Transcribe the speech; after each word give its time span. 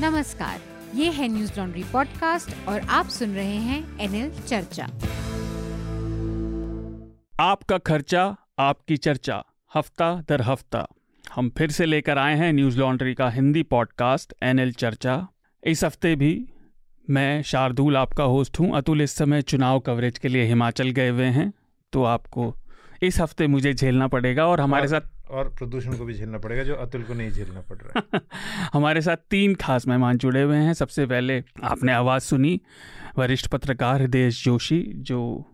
नमस्कार 0.00 0.60
ये 0.94 1.10
है 1.10 1.26
न्यूज़ 1.28 1.52
लॉन्ड्री 1.58 1.82
पॉडकास्ट 1.92 2.68
और 2.68 2.80
आप 2.80 3.08
सुन 3.08 3.34
रहे 3.34 3.56
हैं 3.56 3.98
एनएल 4.00 4.30
चर्चा। 4.30 4.84
आपका 7.40 7.78
खर्चा 7.78 8.24
आपकी 8.58 8.96
चर्चा 8.96 9.42
हफ़्ता 9.74 10.24
दर 10.28 10.42
हफ़्ता। 10.42 10.86
हम 11.34 11.50
फिर 11.50 11.70
से 11.70 11.86
लेकर 11.86 12.18
आए 12.18 12.34
हैं 12.36 12.52
न्यूज़ 12.52 12.78
लॉन्ड्री 12.78 13.14
का 13.14 13.28
हिंदी 13.30 13.62
पॉडकास्ट 13.62 14.34
एनएल 14.42 14.72
चर्चा। 14.72 15.26
इस 15.62 15.84
हफ़्ते 15.84 16.16
भी 16.16 16.48
मैं 17.10 17.42
शार्दुल 17.42 17.96
आपका 17.96 18.24
होस्ट 18.24 18.60
हूँ। 18.60 18.76
अतुल 18.76 19.02
इस 19.02 19.12
समय 19.12 19.42
चुनाव 19.42 19.80
कवरेज 19.80 20.18
के 20.18 20.28
लिए 20.28 20.44
हिमाचल 20.44 20.90
गए 20.90 21.08
हुए 21.08 21.26
हैं 21.26 21.52
तो 21.92 22.04
आपको 22.04 22.54
इस 23.02 23.20
हफ़्ते 23.20 23.46
मुझे 23.46 23.74
झेलना 23.74 24.06
पड़ेगा 24.08 24.46
और 24.46 24.60
हमारे 24.60 24.88
साथ 24.88 25.23
और 25.34 25.48
प्रदूषण 25.48 25.96
को 25.96 26.04
भी 26.04 26.14
झेलना 26.14 26.38
पड़ेगा, 26.38 26.62
जो 26.62 26.74
अतुल 26.74 27.02
को 27.02 27.14
नहीं 27.14 27.30
झेलना 27.30 27.60
पड़ 27.60 27.76
रहा 27.78 28.20
हमारे 28.72 29.00
साथ 29.00 29.16
तीन 29.30 29.54
खास 29.54 29.86
मेहमान 29.86 30.18
जुड़े 30.18 30.42
हुए 30.42 30.56
हैं। 30.56 30.74
सबसे 30.74 31.06
पहले 31.06 31.42
आपने 31.64 31.92
आवाज़ 31.92 32.22
सुनी 32.22 32.60
वरिष्ठ 33.18 33.46
पत्रकार 33.46 34.00
हृदय 34.02 34.30
जोशी, 34.30 34.80
जो 34.96 35.44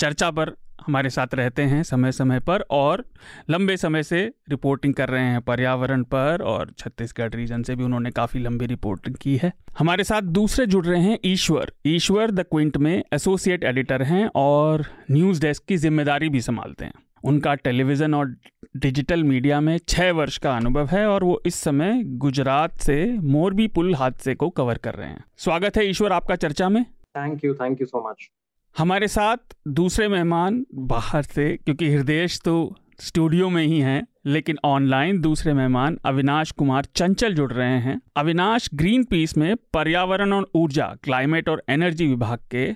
चर्चा 0.00 0.30
पर 0.30 0.56
हमारे 0.86 1.10
साथ 1.10 1.34
रहते 1.34 1.62
हैं 1.62 1.82
समय 1.82 2.12
समय 2.12 2.40
पर 2.40 2.60
और 2.70 3.04
लंबे 3.50 3.76
समय 3.76 4.02
से 4.02 4.22
रिपोर्टिंग 4.50 4.94
कर 4.94 5.08
रहे 5.08 5.24
हैं 5.24 5.40
पर्यावरण 5.40 6.02
पर 6.04 6.42
और 6.42 6.72
छत्तीसगढ़ 6.78 7.34
रीजन 7.34 7.62
से 7.62 7.76
भी 7.76 7.84
उन्होंने 7.84 8.10
काफ़ी 8.10 8.40
लंबी 8.40 8.66
रिपोर्टिंग 8.66 9.16
की 9.16 9.36
है। 9.36 9.52
हमारे 9.78 10.04
साथ 10.04 10.22
दूसरे 10.22 10.66
जुड़ 10.66 10.84
रहे 10.86 11.00
हैं 11.00 11.18
ईश्वर। 11.24 11.72
ईश्वर 11.86 12.30
द 12.30 12.40
क्विंट 12.40 12.76
में 12.76 13.04
एसोसिएट 13.14 13.64
एडिटर 13.64 14.02
हैं 14.02 14.30
और 14.34 14.84
न्यूज़ 15.10 15.40
डेस्क 15.40 15.64
की 15.68 15.76
ज़िम्मेदारी 15.76 16.28
भी 16.28 16.40
संभालते 16.40 16.84
हैं। 16.84 16.92
उनका 17.24 17.54
टेलीविज़न 17.54 18.14
और 18.14 18.34
डिजिटल 18.76 19.22
मीडिया 19.24 19.60
में 19.60 19.76
छः 19.78 20.10
वर्ष 20.12 20.38
का 20.38 20.56
अनुभव 20.56 20.86
है 20.86 21.06
और 21.06 21.24
वो 21.24 21.40
इस 21.46 21.54
समय 21.54 22.02
गुजरात 22.04 22.78
से 22.78 23.04
मोरबी 23.12 23.66
पुल 23.68 23.94
हादसे 23.94 24.34
को 24.34 24.48
कवर 24.50 24.78
कर 24.78 24.94
रहे 24.94 25.08
हैं। 25.08 25.24
स्वागत 25.36 25.76
है 25.76 25.88
ईश्वर 25.90 26.12
आपका 26.12 26.36
चर्चा 26.36 26.68
में। 26.68 26.84
Thank 26.84 27.44
you 27.44 27.54
thank 27.54 27.80
you 27.80 27.86
so 27.86 28.08
much 28.10 28.28
हमारे 28.76 29.08
साथ 29.08 29.56
दूसरे 29.68 30.08
मेहमान 30.08 30.64
बाहर 30.74 31.22
से 31.22 31.56
क्योंकि 31.56 31.90
हृदय 31.90 32.26
तो 32.44 32.54
स्टूडियो 33.00 33.48
में 33.50 33.64
ही 33.64 33.80
हैं 33.80 34.02
लेकिन 34.26 34.58
ऑनलाइन 34.64 35.20
दूसरे 35.20 35.52
मेहमान 35.54 35.98
अविनाश 36.04 36.50
कुमार 36.50 36.84
चंचल 36.84 37.34
जुड़ 37.34 37.52
रहे 37.52 37.78
हैं। 37.78 38.00
अविनाश 38.16 38.68
ग्रीन 38.74 39.04
पीस 39.04 39.36
में 39.36 39.54
पर्यावरण 39.72 40.32
और 40.32 40.50
ऊर्जा 40.54 40.94
क्लाइमेट 41.02 41.48
और 41.48 41.62
एनर्जी 41.68 42.06
विभाग 42.06 42.38
के 42.50 42.72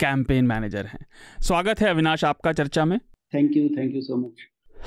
कैंपेन 0.00 0.46
मैनेजर 0.46 0.86
हैं। 0.86 1.06
स्वागत 1.40 1.80
है 1.80 1.88
अविनाश 1.88 2.24
आपका 2.24 2.52
चर्चा 2.52 2.84
में। 2.84 2.98
Thank 3.34 3.56
you 3.56 3.68
thank 3.68 3.94
you 3.94 4.00
so 4.00 4.16
much 4.16 4.32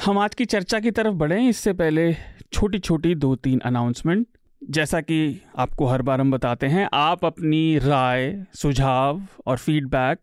हम 0.06 0.18
आज 0.18 0.36
की 0.36 0.46
चर्चा 0.46 0.80
की 0.80 0.92
तरफ़ 0.92 1.14
बढ़े 1.14 1.50
इससे 1.50 1.74
पहले 1.74 2.16
छोटी 2.54 2.80
छोटी 2.80 3.16
दो 3.16 3.36
तीन 3.36 3.60
अनाउंसमेंट 3.60 4.28
जैसा 4.70 5.02
कि 5.02 5.42
आपको 5.58 5.86
हर 5.86 6.02
बार 6.02 6.22
हम 6.22 6.32
बताते 6.32 6.68
हैं, 6.68 6.90
आप 6.94 7.26
अपनी 7.26 7.78
राय, 7.78 8.46
सुझाव 8.54 9.24
और 9.46 9.58
फीडबैक 9.58 10.20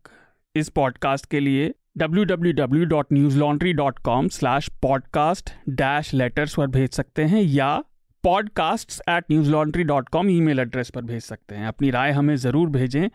इस 0.57 0.69
पॉडकास्ट 0.69 1.27
के 1.27 1.41
लिए 1.41 1.75
www.newslaundry.com 1.99 4.29
slash 4.29 4.71
podcast 4.85 5.51
dash 5.71 6.15
letters 6.15 6.55
पर 6.55 6.67
भेज 6.67 6.91
सकते 6.91 7.23
हैं, 7.23 7.43
या 7.43 7.85
podcasts 8.27 9.01
at 9.09 9.23
newslaundry.com 9.33 10.29
email 10.29 10.59
address 10.59 10.91
पर 10.91 11.03
भेज 11.03 11.23
सकते 11.23 11.55
हैं। 11.55 11.67
अपनी 11.67 11.91
राय 11.91 12.11
हमें 12.11 12.37
ज़रूर 12.37 12.69
भेजें 12.69 13.09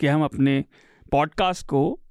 कि 0.00 0.06
हम 0.06 0.24
अपने 0.24 0.64
पॉडकास्ट 1.12 1.66
को 1.66 2.01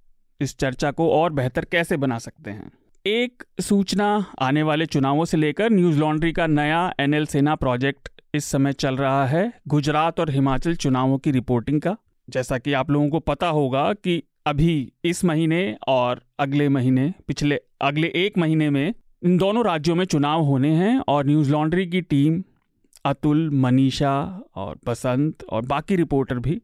इस 0.42 0.58
चर्चा 0.58 0.92
को 0.92 1.10
और 1.10 1.34
बेहतर 1.34 1.66
कैसे 1.66 1.98
बना 1.98 2.20
सकते 2.20 2.52
हैं? 2.52 2.72
एक 3.06 3.44
सूचना 3.62 4.26
आने 4.40 4.64
वाले 4.64 4.86
चुनावों 4.86 5.26
से 5.26 5.38
लेकर 5.38 5.70
न्यूज़ 5.70 6.00
लॉन्ड्री 6.00 6.32
का 6.32 6.48
नया 6.48 6.94
एनएल 7.00 7.26
सेना 7.26 7.56
प्रोजेक्ट 7.56 8.10
इस 8.34 8.46
समय 8.46 8.74
चल 8.74 8.96
रहा 8.96 9.28
है। 9.28 9.54
गुजरात 9.68 10.20
और 10.20 10.30
हिमाचल 10.30 10.76
चुनावों 10.76 11.18
की 11.18 11.32
रिपोर्टिंग 11.32 11.82
का। 11.82 11.98
जैसा 12.30 12.58
कि 12.58 12.74
आप 12.74 12.92
लोगों 12.92 13.10
को 13.10 13.20
पता 13.20 13.48
होगा 13.48 13.94
कि 13.94 14.24
अभी 14.46 14.94
इस 15.06 15.26
महीने 15.26 15.78
और 15.88 16.22
अगले 16.40 16.70
महीने, 16.70 17.14
पिछले, 17.28 17.62
अगले 17.82 18.08
एक 18.08 18.38
महीने 18.38 18.70
में 18.70 18.94
इन 19.24 19.38
दोनों 19.38 19.66
राज्यों 19.66 19.96
में 19.96 20.06
चुनाव 20.06 20.42
होने 20.42 20.70
हैं 20.70 21.02
और 21.08 21.26
न्यूज़ 21.26 21.52
लॉन्ड्री 21.52 21.88
की 21.88 22.02
टीम 22.02 22.44
अतुल, 23.06 23.50
मनीषा 23.50 24.42
और 24.56 24.80
बसंत 24.86 25.44
और 25.44 25.66
बाकी 25.66 25.96
रिपोर्टर 25.96 26.40
भी 26.40 26.62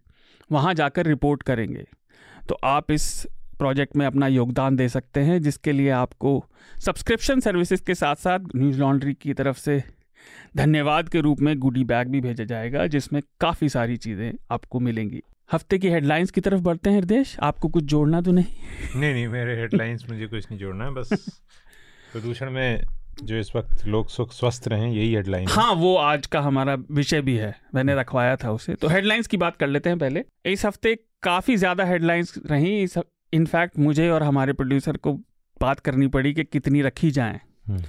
वहाँ 0.51 0.73
जाकर 0.73 1.05
रिपोर्ट 1.05 1.43
करेंगे। 1.43 1.85
तो 2.49 2.57
आप 2.63 2.91
इस 2.91 3.27
प्रोजेक्ट 3.59 3.95
में 3.95 4.05
अपना 4.05 4.27
योगदान 4.27 4.75
दे 4.75 4.89
सकते 4.89 5.19
हैं 5.19 5.41
जिसके 5.41 5.71
लिए 5.71 5.89
आपको 5.89 6.43
सब्सक्रिप्शन 6.85 7.39
सर्विसेज़ 7.39 7.81
के 7.81 7.95
साथ 7.95 8.15
साथ 8.15 8.39
न्यूज़ 8.55 8.79
लॉन्ड्री 8.79 9.13
की 9.13 9.33
तरफ़ 9.33 9.57
से 9.57 9.83
धन्यवाद 10.57 11.09
के 11.09 11.19
रूप 11.21 11.41
में 11.41 11.57
गुडी 11.59 11.83
बैग 11.83 12.07
भी 12.07 12.21
भेजा 12.21 12.43
जाएगा 12.43 12.87
जिसमें 12.87 13.21
काफ़ी 13.41 13.69
सारी 13.69 13.97
चीज़ें 13.97 14.31
आपको 14.51 14.79
मिलेंगी। 14.79 15.21
हफ़्ते 15.51 15.77
की 15.77 15.89
हेडलाइंस 15.89 16.31
की 16.31 16.41
तरफ़ 16.41 16.61
बढ़ते 16.61 16.89
हैं 16.89 16.97
हृदय 16.97 17.25
आपको 17.39 17.67
कुछ 17.67 17.83
जोड़ना 17.83 18.21
तो 18.21 18.31
नहीं? 18.31 18.45
नहीं 18.95 19.13
नहीं 19.13 19.27
मेरे 19.27 19.55
हेडलाइंस 19.55 20.05
मुझे 20.09 20.27
कुछ 20.27 20.45
नहीं 20.45 20.59
जोड़ना 20.59 20.85
है 20.85 20.93
बस 20.93 21.09
प्रदूषण 22.11 22.51
में 22.51 22.83
जो 23.23 23.37
इस 23.37 23.51
वक्त 23.55 23.85
लोग 23.87 24.09
सुख 24.09 24.33
स्वस्थ 24.33 24.67
रहें 24.67 24.87
यही 24.91 25.13
हेडलाइन 25.13 25.47
हाँ। 25.49 25.73
वो 25.73 25.95
आज 25.95 26.27
का 26.27 26.41
हमारा 26.41 26.75
विषय 26.91 27.21
भी 27.21 27.35
है 27.35 27.55
मैंने 27.75 27.95
रखवाया 27.95 28.35
था 28.35 28.51
उसे। 28.51 28.75
तो 28.75 28.87
हेडलाइंस 28.87 29.27
की 29.27 29.37
बात 29.37 29.57
कर 29.57 29.67
लेते 29.67 29.89
हैं 29.89 29.99
पहले। 29.99 30.23
इस 30.45 30.65
हफ़्ते 30.65 30.95
काफ़ी 31.23 31.57
ज़्यादा 31.57 31.83
हेडलाइंस 31.83 32.33
रही 32.45 32.83
इस 32.83 32.97
इनफैक्ट 33.33 33.79
मुझे 33.79 34.09
और 34.09 34.23
हमारे 34.23 34.53
प्रोड्यूसर 34.53 34.97
को 34.97 35.13
बात 35.61 35.79
करनी 35.79 36.07
पड़ी 36.07 36.33
कि 36.33 36.43
कितनी 36.43 36.81
रखी 36.81 37.11
जाएँ। 37.11 37.39
हम्म। 37.67 37.83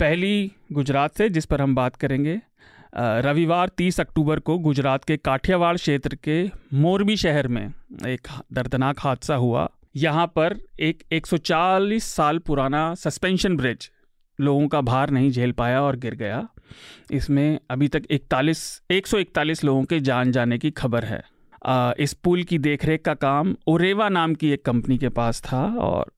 पहली 0.00 0.52
गुजरात 0.72 1.16
से 1.16 1.28
जिस 1.28 1.46
पर 1.46 1.60
हम 1.60 1.74
बात 1.74 1.96
करेंगे 1.96 2.40
रविवार 2.98 3.68
30 3.68 4.00
अक्टूबर 4.00 4.38
को 4.38 4.58
गुजरात 4.58 5.04
के 5.04 5.16
काठियावाड़ 5.16 5.76
क्षेत्र 5.76 6.18
के 6.24 6.50
मोरबी 6.74 7.16
शहर 7.16 7.48
में 7.48 7.72
एक 8.06 8.28
दर्दनाक 8.52 8.96
हादसा 9.00 9.34
हुआ। 9.34 9.70
यहाँ 9.96 10.26
पर 10.26 10.56
एक 10.80 11.02
140 11.12 12.04
साल 12.04 12.38
पुराना 12.38 12.94
सस्पेंशन 12.94 13.56
ब्रिज 13.56 13.90
लोगों 14.40 14.68
का 14.68 14.80
भार 14.80 15.10
नहीं 15.10 15.30
झेल 15.30 15.52
पाया 15.52 15.82
और 15.82 15.96
गिर 15.96 16.14
गया। 16.14 16.48
इसमें 17.10 17.58
अभी 17.70 17.88
तक 17.88 18.02
इकतालीस 18.10 18.82
एक 18.90 19.06
लोगों 19.64 19.84
के 19.84 20.00
जान 20.00 20.32
जाने 20.32 20.58
की 20.58 20.70
खबर 20.70 21.04
है। 21.04 21.24
इस 21.98 22.12
पुल 22.14 22.42
की 22.42 22.58
देखरेख 22.58 23.02
का 23.04 23.14
काम 23.16 23.54
ओरेवा 23.68 24.08
नाम 24.08 24.34
की 24.34 24.50
एक 24.50 24.64
कंपनी 24.64 24.98
के 24.98 25.08
पास 25.08 25.40
था 25.42 25.64
और 25.80 26.12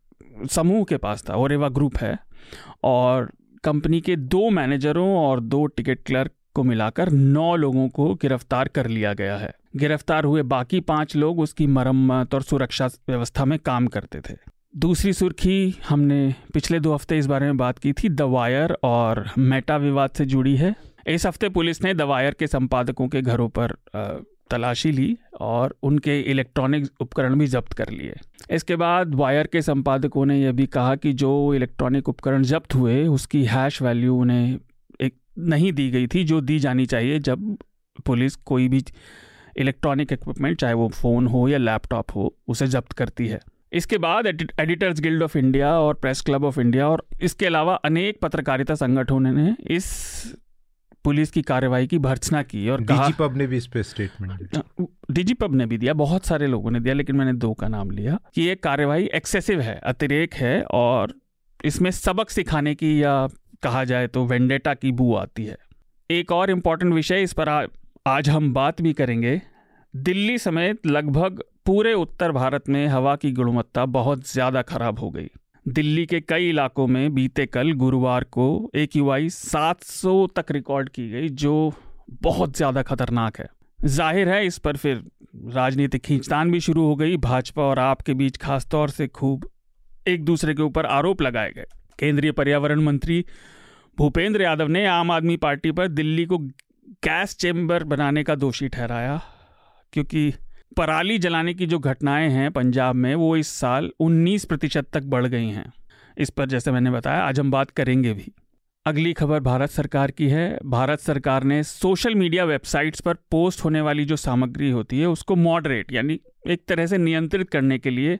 समूह 0.46 0.84
के 0.84 0.96
पास 0.96 1.24
था, 1.28 1.34
ओरेवा 1.34 1.68
ग्रुप 1.68 1.96
है। 1.96 2.18
और 2.84 3.30
कंपनी 3.64 4.00
के 4.00 4.16
दो 4.16 4.48
मैनेजरों 4.50 5.08
और 5.18 5.40
दो 5.40 5.64
टिकट 5.66 6.02
क्लर्क 6.06 6.32
को 6.54 6.62
मिलाकर 6.62 7.10
नौ 7.10 7.54
लोगों 7.56 7.88
को 7.88 8.12
गिरफ़्तार 8.14 8.68
कर 8.68 8.86
लिया 8.86 9.12
गया 9.14 9.36
है। 9.36 9.52
गिरफ़्तार 9.76 10.24
हुए 10.24 10.42
बाकी 10.44 10.80
पाँच 10.80 11.16
लोग 11.16 11.40
उसकी 11.40 11.66
मरम्मत 11.66 12.34
और 12.34 12.42
सुरक्षा 12.42 12.86
व्यवस्था 13.08 13.44
में 13.44 13.58
काम 13.58 13.86
करते 13.86 14.20
थे। 14.20 14.36
दूसरी 14.76 15.12
सुर्खी 15.12 15.74
हमने 15.88 16.34
पिछले 16.54 16.80
दो 16.80 16.94
हफ़्ते 16.94 17.18
इस 17.18 17.26
बारे 17.26 17.46
में 17.46 17.56
बात 17.56 17.78
की 17.78 17.92
थी 17.92 18.08
दवायर 18.08 18.76
और 18.84 19.24
मेटा 19.38 19.76
विवाद 19.76 20.10
से 20.10 20.26
जुड़ी 20.26 20.56
है। 20.56 20.74
इस 21.06 21.26
हफ़्ते 21.26 21.48
पुलिस 21.48 21.82
ने 21.84 21.94
दवायर 21.94 22.34
के 22.34 22.46
संपादकों 22.46 23.08
के 23.08 23.22
घरों 23.22 23.48
पर 23.48 23.76
तलाशी 24.50 24.90
ली 24.92 25.16
और 25.40 25.74
उनके 25.82 26.20
इलेक्ट्रॉनिक 26.22 26.86
उपकरण 27.00 27.38
भी 27.38 27.46
जब्त 27.46 27.72
कर 27.72 27.90
लिए। 27.90 28.14
इसके 28.50 28.76
बाद 28.76 29.14
वायर 29.14 29.46
के 29.46 29.62
संपादकों 29.62 30.24
ने 30.26 30.40
यह 30.40 30.52
भी 30.52 30.66
कहा 30.68 30.94
कि 30.96 31.12
जो 31.14 31.32
इलेक्ट्रॉनिक 31.54 32.08
उपकरण 32.08 32.42
जब्त 32.44 32.74
हुए, 32.74 33.06
उसकी 33.06 33.44
हैश 33.44 33.82
वैल्यू 33.82 34.16
उन्हें 34.16 34.58
एक 35.00 35.14
नहीं 35.38 35.72
दी 35.72 35.90
गई 35.90 36.06
थी, 36.06 36.24
जो 36.24 36.40
दी 36.40 36.58
जानी 36.58 36.86
चाहिए 36.86 37.18
जब 37.20 37.56
पुलिस 38.06 38.36
कोई 38.36 38.68
भी 38.68 38.84
इलेक्ट्रॉनिक 39.56 40.12
इक्विपमेंट, 40.12 40.58
चाहे 40.58 40.74
वो 40.74 40.88
फ़ोन 40.88 41.26
हो 41.26 41.46
या 41.48 41.58
लैपटॉप 41.58 42.14
हो, 42.14 42.34
उसे 42.48 42.66
जब्त 42.66 42.92
करती 42.92 43.26
है। 43.28 43.40
इसके 43.72 43.98
बाद 43.98 44.26
एडिटर्स 44.26 45.00
गिल्ड 45.00 45.22
ऑफ़ 45.22 45.36
इंडिया 45.38 45.72
और 45.80 45.94
प्रेस 45.94 46.20
क्लब 46.20 46.44
ऑफ़ 46.44 46.60
इंडिया 46.60 46.88
और 46.88 47.06
इसके 47.22 47.46
अलावा 47.46 47.74
अनेक 47.84 48.18
पत्रकारिता 48.22 48.74
संगठनों 48.74 49.32
ने 49.32 49.54
इस 49.66 49.88
पुलिस 51.04 51.30
की 51.30 51.42
कार्रवाई 51.42 51.86
की 51.86 51.98
भर्त्सना 51.98 52.42
की 52.42 52.68
और 52.68 52.80
डीजी 52.80 53.12
पब 53.18 53.36
ने 53.36 53.46
भी 53.46 53.56
इस 53.56 53.66
पे 53.66 53.82
स्टेटमेंट 53.82 54.88
डीजी 55.10 55.34
पब 55.34 55.54
ने 55.54 55.66
भी 55.66 55.78
दिया 55.78 55.94
बहुत 55.94 56.26
सारे 56.26 56.46
लोगों 56.46 56.70
ने 56.70 56.80
दिया 56.80 56.94
लेकिन 56.94 57.16
मैंने 57.16 57.32
दो 57.32 57.52
का 57.52 57.68
नाम 57.68 57.90
लिया 57.90 58.18
कि 58.34 58.42
ये 58.42 58.54
कार्रवाई 58.54 59.08
एक्सेसिव 59.14 59.60
है 59.60 59.74
अतिरेक 59.84 60.34
है 60.34 60.62
और 60.62 61.14
इसमें 61.64 61.90
सबक 61.90 62.30
सिखाने 62.30 62.74
की 62.74 63.02
या 63.02 63.28
कहा 63.62 63.84
जाए 63.84 64.06
तो 64.06 64.24
वेंडेटा 64.26 64.74
की 64.74 64.92
बू 64.92 65.14
आती 65.14 65.44
है। 65.44 65.56
एक 66.10 66.32
और 66.32 66.50
इंपॉर्टेंट 66.50 66.92
विषय 66.94 67.22
इस 67.22 67.32
पर 67.32 67.48
आ, 67.48 67.66
आज 68.06 68.28
हम 68.28 68.52
बात 68.54 68.82
भी 68.82 68.92
करेंगे। 68.92 69.40
दिल्ली 69.94 70.38
समेत 70.38 70.86
लगभग 70.86 71.42
पूरे 71.66 71.94
उत्तर 71.94 72.32
भारत 72.32 72.68
में 72.68 72.86
हवा 72.86 73.16
की 73.16 73.32
गुणवत्ता 73.32 73.84
बहुत 73.86 74.30
ज़्यादा 74.32 74.62
खराब 74.62 74.98
हो 74.98 75.10
गई। 75.10 75.28
दिल्ली 75.68 76.04
के 76.06 76.20
कई 76.20 76.48
इलाकों 76.48 76.86
में 76.86 77.14
बीते 77.14 77.46
कल 77.46 77.72
गुरुवार 77.74 78.24
को 78.26 78.48
ए 78.74 78.82
एक 78.82 78.96
युवाई 78.96 79.28
700 79.30 80.26
तक 80.36 80.50
रिकॉर्ड 80.50 80.88
की 80.88 81.08
गई, 81.10 81.28
जो 81.28 81.72
बहुत 82.22 82.56
ज़्यादा 82.56 82.82
खतरनाक 82.82 83.38
है। 83.38 83.48
ज़ाहिर 83.78 84.28
है, 84.28 84.46
इस 84.46 84.58
पर 84.58 84.76
फिर 84.76 85.02
राजनीतिक 85.54 86.02
खींचतान 86.02 86.50
भी 86.50 86.60
शुरू 86.60 86.84
हो 86.84 86.94
गई। 86.96 87.16
भाजपा 87.18 87.62
और 87.62 87.78
आप 87.78 88.02
के 88.02 88.14
बीच 88.14 88.36
खासतौर 88.36 88.90
से 88.90 89.06
खूब 89.08 89.48
एक 90.08 90.24
दूसरे 90.24 90.54
के 90.54 90.62
ऊपर 90.62 90.86
आरोप 90.88 91.22
लगाए 91.22 91.52
गए। 91.52 91.66
केंद्रीय 91.98 92.32
पर्यावरण 92.32 92.80
मंत्री 92.80 93.24
भूपेंद्र 93.98 94.42
यादव 94.42 94.68
ने 94.68 94.86
आम 94.86 95.10
आदमी 95.10 95.36
पार्टी 95.36 95.72
पर 95.72 95.88
दिल्ली 95.88 96.24
को 96.26 96.38
गैस 97.04 97.36
चेम्बर 97.36 97.84
बनाने 97.84 98.22
का 98.24 98.34
दोषी 98.36 98.68
ठहराया, 98.68 99.20
क्योंकि 99.92 100.32
पराली 100.76 101.18
जलाने 101.18 101.54
की 101.54 101.66
जो 101.66 101.78
घटनाएँ 101.78 102.30
हैं 102.30 102.50
पंजाब 102.50 102.94
में, 102.94 103.14
वो 103.14 103.36
इस 103.36 103.48
साल 103.48 103.90
19 104.00 104.44
प्रतिशत 104.44 104.86
तक 104.92 105.02
बढ़ 105.02 105.26
गई 105.26 105.46
हैं। 105.46 105.72
इस 106.18 106.30
पर 106.30 106.46
जैसे 106.46 106.70
मैंने 106.70 106.90
बताया, 106.90 107.22
आज 107.22 107.40
हम 107.40 107.50
बात 107.50 107.70
करेंगे 107.70 108.12
भी। 108.12 108.32
अगली 108.86 109.12
खबर 109.12 109.40
भारत 109.40 109.70
सरकार 109.70 110.10
की 110.10 110.28
है। 110.28 110.58
भारत 110.66 110.98
सरकार 110.98 111.44
ने 111.44 111.62
सोशल 111.62 112.14
मीडिया 112.14 112.44
वेबसाइट्स 112.44 113.00
पर 113.00 113.14
पोस्ट 113.14 113.64
होने 113.64 113.80
वाली 113.80 114.04
जो 114.04 114.16
सामग्री 114.16 114.70
होती 114.70 115.00
है, 115.00 115.06
उसको 115.06 115.36
मॉडरेट, 115.36 115.92
यानी 115.92 116.20
एक 116.48 116.62
तरह 116.68 116.86
से 116.86 116.98
नियंत्रित 116.98 117.50
करने 117.50 117.78
के 117.78 117.90
लिए 117.90 118.18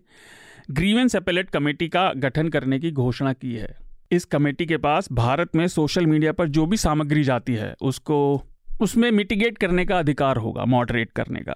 ग्रीवेंस 0.70 1.16
अपेलेट 1.16 1.50
कमेटी 1.50 1.88
का 1.88 2.12
गठन 2.16 2.48
करने 2.48 2.78
की 2.78 2.90
घोषणा 2.90 3.32
की 3.32 3.54
है। 3.54 3.76
इस 4.12 4.24
कमेटी 4.24 4.66
के 4.66 4.76
पास 4.76 5.08
भारत 5.12 5.56
में 5.56 5.68
सोशल 5.68 6.06
मीडिया 6.06 6.32
पर 6.32 6.48
जो 6.48 6.66
भी 6.66 6.76
सामग्री 6.76 7.24
जाती 7.24 7.54
है, 7.54 7.74
उसको 7.82 8.42
उसमें 8.80 9.10
मिटिगेट 9.10 9.58
करने 9.58 9.84
का 9.84 9.98
अधिकार 9.98 10.36
होगा 10.36 10.64
मॉडरेट 10.66 11.12
करने 11.12 11.40
का। 11.40 11.54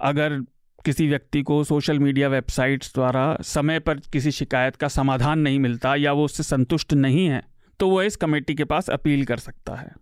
अगर 0.00 0.38
किसी 0.84 1.08
व्यक्ति 1.08 1.42
को 1.42 1.62
सोशल 1.64 1.98
मीडिया 1.98 2.28
वेबसाइट्स 2.28 2.92
द्वारा 2.94 3.36
समय 3.44 3.78
पर 3.78 3.98
किसी 4.12 4.30
शिकायत 4.32 4.76
का 4.76 4.88
समाधान 4.88 5.38
नहीं 5.38 5.58
मिलता 5.58 5.94
या 5.96 6.12
वो 6.12 6.24
उससे 6.24 6.42
संतुष्ट 6.42 6.92
नहीं 6.94 7.26
है 7.26 7.42
तो 7.80 7.88
वो 7.88 8.02
इस 8.02 8.16
कमेटी 8.16 8.54
के 8.54 8.64
पास 8.64 8.90
अपील 8.90 9.24
कर 9.24 9.38
सकता 9.38 9.74
है। 9.74 9.92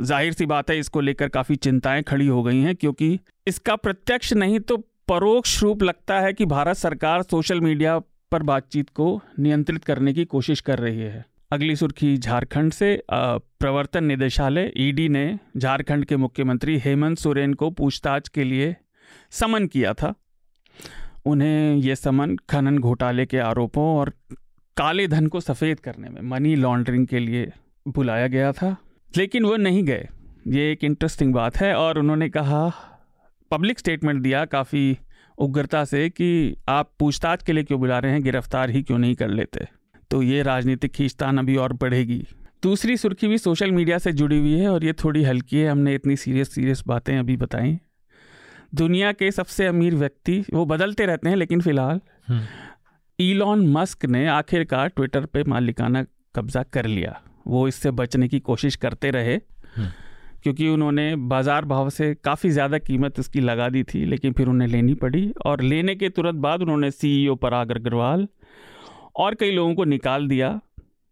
ज़ाहिर 0.00 0.32
सी 0.32 0.46
बात 0.46 0.70
है, 0.70 0.78
इसको 0.78 1.00
लेकर 1.00 1.28
काफ़ी 1.28 1.56
चिंताएँ 1.56 2.02
खड़ी 2.02 2.26
हो 2.26 2.42
गई 2.42 2.60
हैं, 2.60 2.74
क्योंकि 2.76 3.18
इसका 3.46 3.76
प्रत्यक्ष 3.76 4.32
नहीं 4.32 4.60
तो 4.60 4.76
परोक्ष 5.08 5.62
रूप 5.62 5.82
लगता 5.82 6.20
है 6.20 6.32
कि 6.32 6.46
भारत 6.46 6.76
सरकार 6.76 7.22
सोशल 7.22 7.60
मीडिया 7.60 7.98
पर 8.32 8.42
बातचीत 8.42 8.90
को 8.90 9.20
नियंत्रित 9.38 9.84
करने 9.84 10.12
की 10.12 10.24
कोशिश 10.24 10.60
कर 10.60 10.78
रही 10.78 11.00
है। 11.00 11.24
अगली 11.52 11.76
सुर्खी 11.76 12.16
झारखंड 12.18 12.72
से 12.72 13.02
प्रवर्तन 13.12 14.04
निदेशालय, 14.04 14.72
ईडी 14.76 15.08
ने 15.08 15.38
झारखंड 15.56 16.04
के 16.04 16.16
मुख्यमंत्री 16.16 16.78
हेमंत 16.78 17.18
सोरेन 17.18 17.54
को 17.54 17.70
पूछताछ 17.70 18.28
के 18.28 18.44
लिए 18.44 18.76
समन 19.30 19.66
किया 19.66 19.92
था। 19.94 20.14
उन्हें 21.24 21.76
ये 21.76 21.96
समन 21.96 22.36
खनन 22.50 22.78
घोटाले 22.78 23.26
के 23.26 23.38
आरोपों 23.38 23.84
और 23.98 24.12
काले 24.76 25.06
धन 25.08 25.26
को 25.26 25.40
सफ़ेद 25.40 25.80
करने 25.80 26.08
में, 26.08 26.22
मनी 26.22 26.54
लॉन्ड्रिंग 26.56 27.06
के 27.06 27.18
लिए 27.18 27.52
बुलाया 27.88 28.26
गया 28.26 28.52
था। 28.52 28.76
लेकिन 29.16 29.44
वो 29.44 29.56
नहीं 29.56 29.84
गए। 29.84 30.08
ये 30.48 30.72
एक 30.72 30.84
इंटरेस्टिंग 30.84 31.34
बात 31.34 31.56
है 31.56 31.74
और 31.74 31.98
उन्होंने 31.98 32.28
कहा 32.28 32.72
पब्लिक 33.50 33.78
स्टेटमेंट 33.78 34.22
दिया 34.22 34.44
काफ़ी 34.44 34.98
उग्रता 35.38 35.84
से 35.84 36.08
कि 36.10 36.56
आप 36.68 36.92
पूछताछ 36.98 37.42
के 37.42 37.52
लिए 37.52 37.64
क्यों 37.64 37.80
बुला 37.80 37.98
रहे 37.98 38.12
हैं, 38.12 38.22
गिरफ़्तार 38.22 38.70
ही 38.70 38.82
क्यों 38.82 38.98
नहीं 38.98 39.14
कर 39.14 39.28
लेते। 39.28 39.81
तो 40.12 40.20
ये 40.22 40.42
राजनीतिक 40.42 40.92
खींचतान 40.92 41.38
अभी 41.38 41.54
और 41.56 41.72
बढ़ेगी 41.72 42.22
दूसरी 42.62 42.96
सुर्खी 42.96 43.28
भी 43.28 43.38
सोशल 43.38 43.70
मीडिया 43.72 43.98
से 43.98 44.12
जुड़ी 44.12 44.38
हुई 44.38 44.52
है 44.52 44.68
और 44.68 44.84
ये 44.84 44.92
थोड़ी 44.94 45.22
हल्की 45.24 45.56
है 45.56 45.68
हमने 45.68 45.94
इतनी 45.94 46.16
सीरियस 46.16 46.52
सीरियस 46.54 46.82
बातें 46.86 47.16
अभी 47.18 47.36
बताई 47.36 47.78
दुनिया 48.74 49.12
के 49.12 49.30
सबसे 49.30 49.66
अमीर 49.66 49.94
व्यक्ति 49.94 50.38
वो 50.54 50.64
बदलते 50.64 51.06
रहते 51.06 51.28
हैं 51.28 51.36
लेकिन 51.36 51.60
फ़िलहाल 51.60 52.00
ईलॉन 53.18 53.58
हम्म। 53.58 53.78
मस्क 53.78 54.04
ने 54.06 54.26
आखिरकार 54.26 54.88
ट्विटर 54.88 55.26
पे 55.26 55.44
मालिकाना 55.44 56.04
कब्जा 56.34 56.62
कर 56.72 56.86
लिया 56.86 57.20
वो 57.46 57.66
इससे 57.68 57.90
बचने 57.92 58.28
की 58.28 58.40
कोशिश 58.42 58.76
करते 58.76 59.10
रहे 59.10 59.34
हम्म। 59.76 59.90
क्योंकि 60.42 60.68
उन्होंने 60.68 61.14
बाज़ार 61.28 61.64
भाव 61.64 61.90
से 61.90 62.14
काफ़ी 62.14 62.50
ज़्यादा 62.50 62.78
कीमत 62.80 63.18
इसकी 63.18 63.40
लगा 63.40 63.68
दी 63.68 63.82
थी 63.84 64.04
लेकिन 64.04 64.32
फिर 64.32 64.48
उन्हें 64.48 64.68
लेनी 64.68 64.94
पड़ी 64.98 65.30
और 65.46 65.60
लेने 65.62 65.94
के 65.94 66.08
तुरंत 66.10 66.40
बाद 66.40 66.62
उन्होंने 66.62 66.90
सीईओ 66.90 67.34
पराग 67.38 67.70
अग्रवाल 67.70 68.26
और 69.16 69.34
कई 69.34 69.50
लोगों 69.50 69.74
को 69.74 69.84
निकाल 69.86 70.28
दिया। 70.28 70.60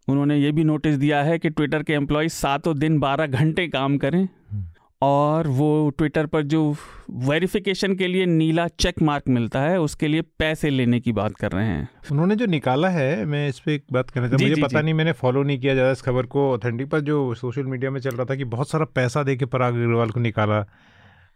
उन्होंने 0.08 0.37
ये 0.38 0.50
भी 0.52 0.64
नोटिस 0.64 0.97
दिया 0.97 1.23
है 1.23 1.38
कि 1.38 1.50
ट्विटर 1.50 1.82
के 1.82 1.93
एम्प्लॉय 1.93 2.29
सातों 2.31 2.79
दिन 2.79 2.99
बारह 3.00 3.26
घंटे 3.26 3.67
काम 3.69 3.97
करें 3.99 4.23
हम्म। 4.23 4.64
और 5.02 5.47
वो 5.49 5.69
ट्विटर 5.99 6.26
पर 6.26 6.43
जो 6.44 6.62
वेरिफिकेशन 7.11 7.94
के 7.97 8.06
लिए 8.06 8.26
नीला 8.26 8.67
चेक 8.70 9.00
मार्क 9.02 9.29
मिलता 9.29 9.61
है 9.61 9.81
उसके 9.81 10.08
लिए 10.08 10.23
पैसे 10.38 10.70
लेने 10.70 11.00
की 11.00 11.12
बात 11.12 11.37
कर 11.37 11.52
रहे 11.52 11.67
हैं। 11.67 11.88
उन्होंने 12.12 12.37
जो 12.37 12.47
निकाला 12.47 12.88
है 12.88 13.25
मैं 13.25 13.49
इस 13.49 13.58
पर 13.58 13.70
एक 13.70 13.85
बात 13.93 14.11
करना 14.11 14.29
चाहता 14.29 14.44
मुझे 14.44 14.55
जी, 14.55 14.62
पता 14.62 14.79
जी. 14.79 14.85
नहीं 14.85 14.94
मैंने 14.94 15.12
फॉलो 15.14 15.43
नहीं 15.43 15.58
किया 15.58 15.75
ज़्यादा 15.75 15.93
इस 15.93 16.02
खबर 16.02 16.26
को। 16.26 16.50
ऑथेंटिक 16.52 16.91
पर 16.91 17.00
जो 17.02 17.35
सोशल 17.35 17.64
मीडिया 17.64 17.91
में 17.91 18.00
चल 18.00 18.11
रहा 18.11 18.25
था 18.25 18.35
कि 18.35 18.44
बहुत 18.47 18.70
सारा 18.70 18.85
पैसा 18.94 19.23
दे 19.23 19.37
के 19.37 19.47
पराग 19.47 19.75
अग्रवाल 19.75 20.11
को 20.11 20.20
निकाला। 20.20 20.64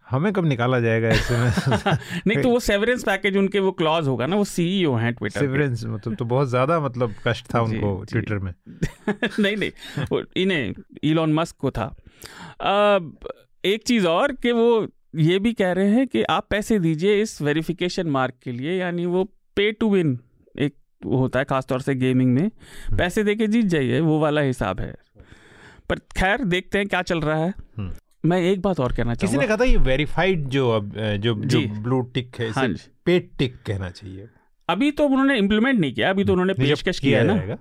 हमें 0.09 0.33
कब 0.33 0.45
निकाला 0.45 0.79
जाएगा 0.79 1.07
ऐसे 1.07 1.37
में? 1.37 1.51
नहीं 2.27 2.41
तो 2.43 2.49
वो 2.49 2.59
सेवरेंस 2.59 3.03
पैकेज 3.03 3.37
उनके 3.37 3.59
वो 3.59 3.71
क्लॉज 3.71 4.07
होगा 4.07 4.25
ना 4.25 4.35
वो 4.35 4.43
सीईओ 4.43 4.93
हैं 4.95 5.13
ट्विटर 5.13 5.39
सेवरेंस 5.39 5.83
मतलब 5.85 6.15
तो 6.15 6.25
बहुत 6.25 6.47
ज़्यादा 6.47 6.79
मतलब 6.79 7.13
कष्ट 7.27 7.53
था 7.55 7.61
उनको 7.61 8.03
ट्विटर 8.03 8.39
में। 8.39 8.53
नहीं 9.39 9.57
नहीं 9.57 9.71
इन्हें 10.37 10.73
इलॉन 11.03 11.33
मस्क 11.33 11.55
को 11.59 11.71
था। 11.71 11.95
एक 13.65 13.83
चीज़ 13.87 14.07
और 14.07 14.31
कि 14.31 14.51
वो 14.51 14.87
ये 15.15 15.39
भी 15.39 15.53
कह 15.53 15.71
रहे 15.71 15.89
हैं 15.89 16.07
कि 16.07 16.23
आप 16.23 16.47
पैसे 16.49 16.79
दीजिए 16.79 17.21
इस 17.21 17.41
वेरिफिकेशन 17.41 18.07
मार्क 18.07 18.35
के 18.43 18.51
लिए 18.51 18.77
यानी 18.79 19.05
वो 19.05 19.23
पे 19.55 19.71
टू 19.71 19.89
विन 19.89 20.19
एक 20.59 20.75
होता 21.05 21.39
है 21.39 21.45
खासतौर 21.45 21.81
से 21.81 21.95
गेमिंग 21.95 22.33
में। 22.33 22.41
हम्म। 22.41 22.97
पैसे 22.97 23.23
दे 23.23 23.35
के 23.35 23.47
जीत 23.47 23.65
जाइए 23.65 23.99
वो 23.99 24.19
वाला 24.19 24.41
हिसाब 24.41 24.79
है। 24.79 24.95
पर 25.89 25.99
खैर 26.17 26.43
देखते 26.43 26.77
हैं 26.77 26.87
क्या 26.87 27.01
चल 27.01 27.21
रहा 27.21 27.43
है। 27.45 27.53
हम्म। 27.77 27.91
मैं 28.25 28.41
एक 28.41 28.61
बात 28.61 28.79
और 28.79 28.93
कहना 28.93 29.15
किसी 29.15 29.37
ने 29.37 29.47
कहा 29.47 29.57
था 29.57 29.63
ये 29.63 29.77
वेरीफाइड 29.85 30.47
जो 30.49 30.69
अब 30.71 30.93
जो 31.19 31.35
जो। 31.35 31.59
ब्लू 31.81 32.01
टिक 32.13 32.35
है 32.39 32.49
हाँ 32.51 32.67
पेड 33.05 33.29
टिक 33.37 33.55
कहना 33.65 33.89
चाहिए। 33.91 34.27
अभी 34.69 34.89
तो 34.91 35.05
उन्होंने 35.05 35.37
इम्प्लीमेंट 35.37 35.79
नहीं 35.79 35.93
किया 35.93 36.09
अभी 36.09 36.23
तो 36.25 36.33
उन्होंने 36.33 36.53
पेशकश 36.53 36.99
किया 36.99 37.19
है 37.19 37.25
ना। 37.27 37.57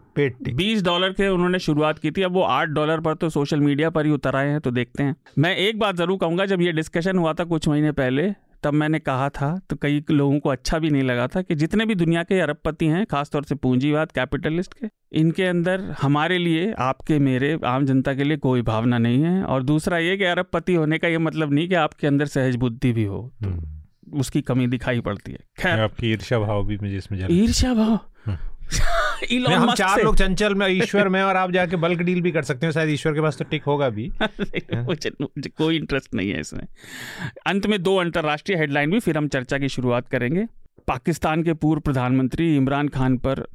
बीस 0.53 0.83
डॉलर 0.83 1.13
के 1.13 1.29
उन्होंने 1.29 1.59
शुरुआत 1.59 1.99
की 1.99 2.11
थी 2.11 2.23
अब 2.23 2.33
वो 2.33 2.43
आठ 2.43 2.69
डॉलर 2.71 3.01
पर 3.01 3.15
तो 3.15 3.29
सोशल 3.31 3.61
मीडिया 3.61 3.91
पर 3.91 4.07
ही 4.07 4.13
उतर 4.13 4.37
आए 4.37 4.49
हैं 4.49 4.61
तो 4.61 4.71
देखते 4.71 5.03
हैं। 5.03 5.17
मैं 5.39 5.55
एक 5.57 5.79
बात 5.79 5.97
ज़रूर 5.97 6.19
कहूँगा 6.19 6.47
जब 6.47 6.63
ये 6.63 6.73
डिस्कशन 6.73 7.19
हुआ 7.19 7.33
था 7.33 7.45
कुछ 7.45 7.69
महीने 7.69 7.93
पहले 7.93 8.31
तब 8.65 8.73
मैंने 8.73 8.99
कहा 8.99 9.29
था 9.29 9.61
तो 9.71 9.77
कई 9.77 10.05
लोगों 10.11 10.39
को 10.41 10.49
अच्छा 10.49 10.79
भी 10.79 10.91
नहीं 10.91 11.03
लगा 11.03 11.27
था 11.27 11.43
कि 11.43 11.55
जितने 11.55 11.87
भी 11.87 11.95
दुनिया 11.95 12.23
के 12.23 12.41
अरबपति 12.41 12.87
हैं 12.87 13.07
खासतौर 13.07 13.45
से 13.45 13.55
पूंजीवाद 13.55 14.13
कैपिटलिस्ट 14.13 14.75
के 14.75 14.87
इनके 15.13 15.45
अंदर 15.45 15.81
हमारे 16.03 16.39
लिए 16.39 16.73
आपके 16.73 17.19
मेरे 17.19 17.59
आम 17.67 17.87
जनता 17.87 18.15
के 18.15 18.25
लिए 18.25 18.37
कोई 18.37 18.63
भावना 18.63 18.99
नहीं 18.99 19.23
है। 19.23 19.43
और 19.45 19.63
दूसरा 19.63 19.99
ये 19.99 20.17
कि 20.17 20.25
अरबपति 20.25 20.75
होने 20.75 20.99
का 20.99 21.09
ये 21.09 21.19
मतलब 21.19 21.53
नहीं 21.53 21.69
कि 21.69 21.75
आपके 21.75 22.07
अंदर 22.07 22.27
सहज 22.27 22.57
बुद्धि 22.57 22.93
भी 22.93 23.05
हो 23.05 23.33
तो 23.43 23.49
हम्म। 23.49 24.19
उसकी 24.19 24.41
कमी 24.41 24.67
दिखाई 24.67 25.01
पड़ती 25.01 25.33
है। 25.33 25.39
खैर। 25.59 25.81
आपकी 25.81 26.13
ईर्षा 26.13 26.39
भाव 26.39 26.67
भी 26.67 26.77
मुझे 26.77 26.97
इसमें 26.97 27.27
ईर्षा 27.31 27.75
भाव? 27.75 27.99
हम 29.51 29.75
चार 29.75 30.03
लोग 30.03 30.17
चंचल 30.17 30.55
में 30.55 30.69
ईश्वर 30.69 31.09
में 31.09 31.23
और 31.23 31.37
आप 31.37 31.51
जाके 31.51 31.77
बल्क 31.77 31.99
डील 31.99 32.21
भी 32.21 32.33
कर 32.33 32.43
सकते 32.43 32.67
हैं। 32.67 32.73
शायद 32.73 32.91
ईश्वर 32.91 33.13
के 33.13 33.21
पास 33.21 33.37
तो 33.37 33.45
टिक 33.45 33.63
होगा 33.63 33.89
भी। 33.89 34.13
मुझे 35.21 35.49
कोई 35.49 35.77
इंटरेस्ट 35.77 36.15
नहीं 36.15 36.31
है 36.31 36.41
इसमें। 36.41 36.67
अंत 37.47 37.67
में 37.67 37.83
दो 37.83 37.97
अंतर्राष्ट्रीय 37.97 38.59
हेडलाइन 38.59 38.91
भी 38.91 39.01
फिर 39.01 39.19
हम 39.19 39.29
चर्चा 39.29 39.59
की 39.59 39.69
शुरुआत 39.69 40.09
करेंगे। 40.09 40.47
पाकिस्तान 40.89 41.43
के 41.43 41.53
पूर्व 41.53 41.81
प्रधानमंत्री 41.81 42.57
इमरान 42.57 42.89
खान 42.89 43.19
पर 43.19 43.47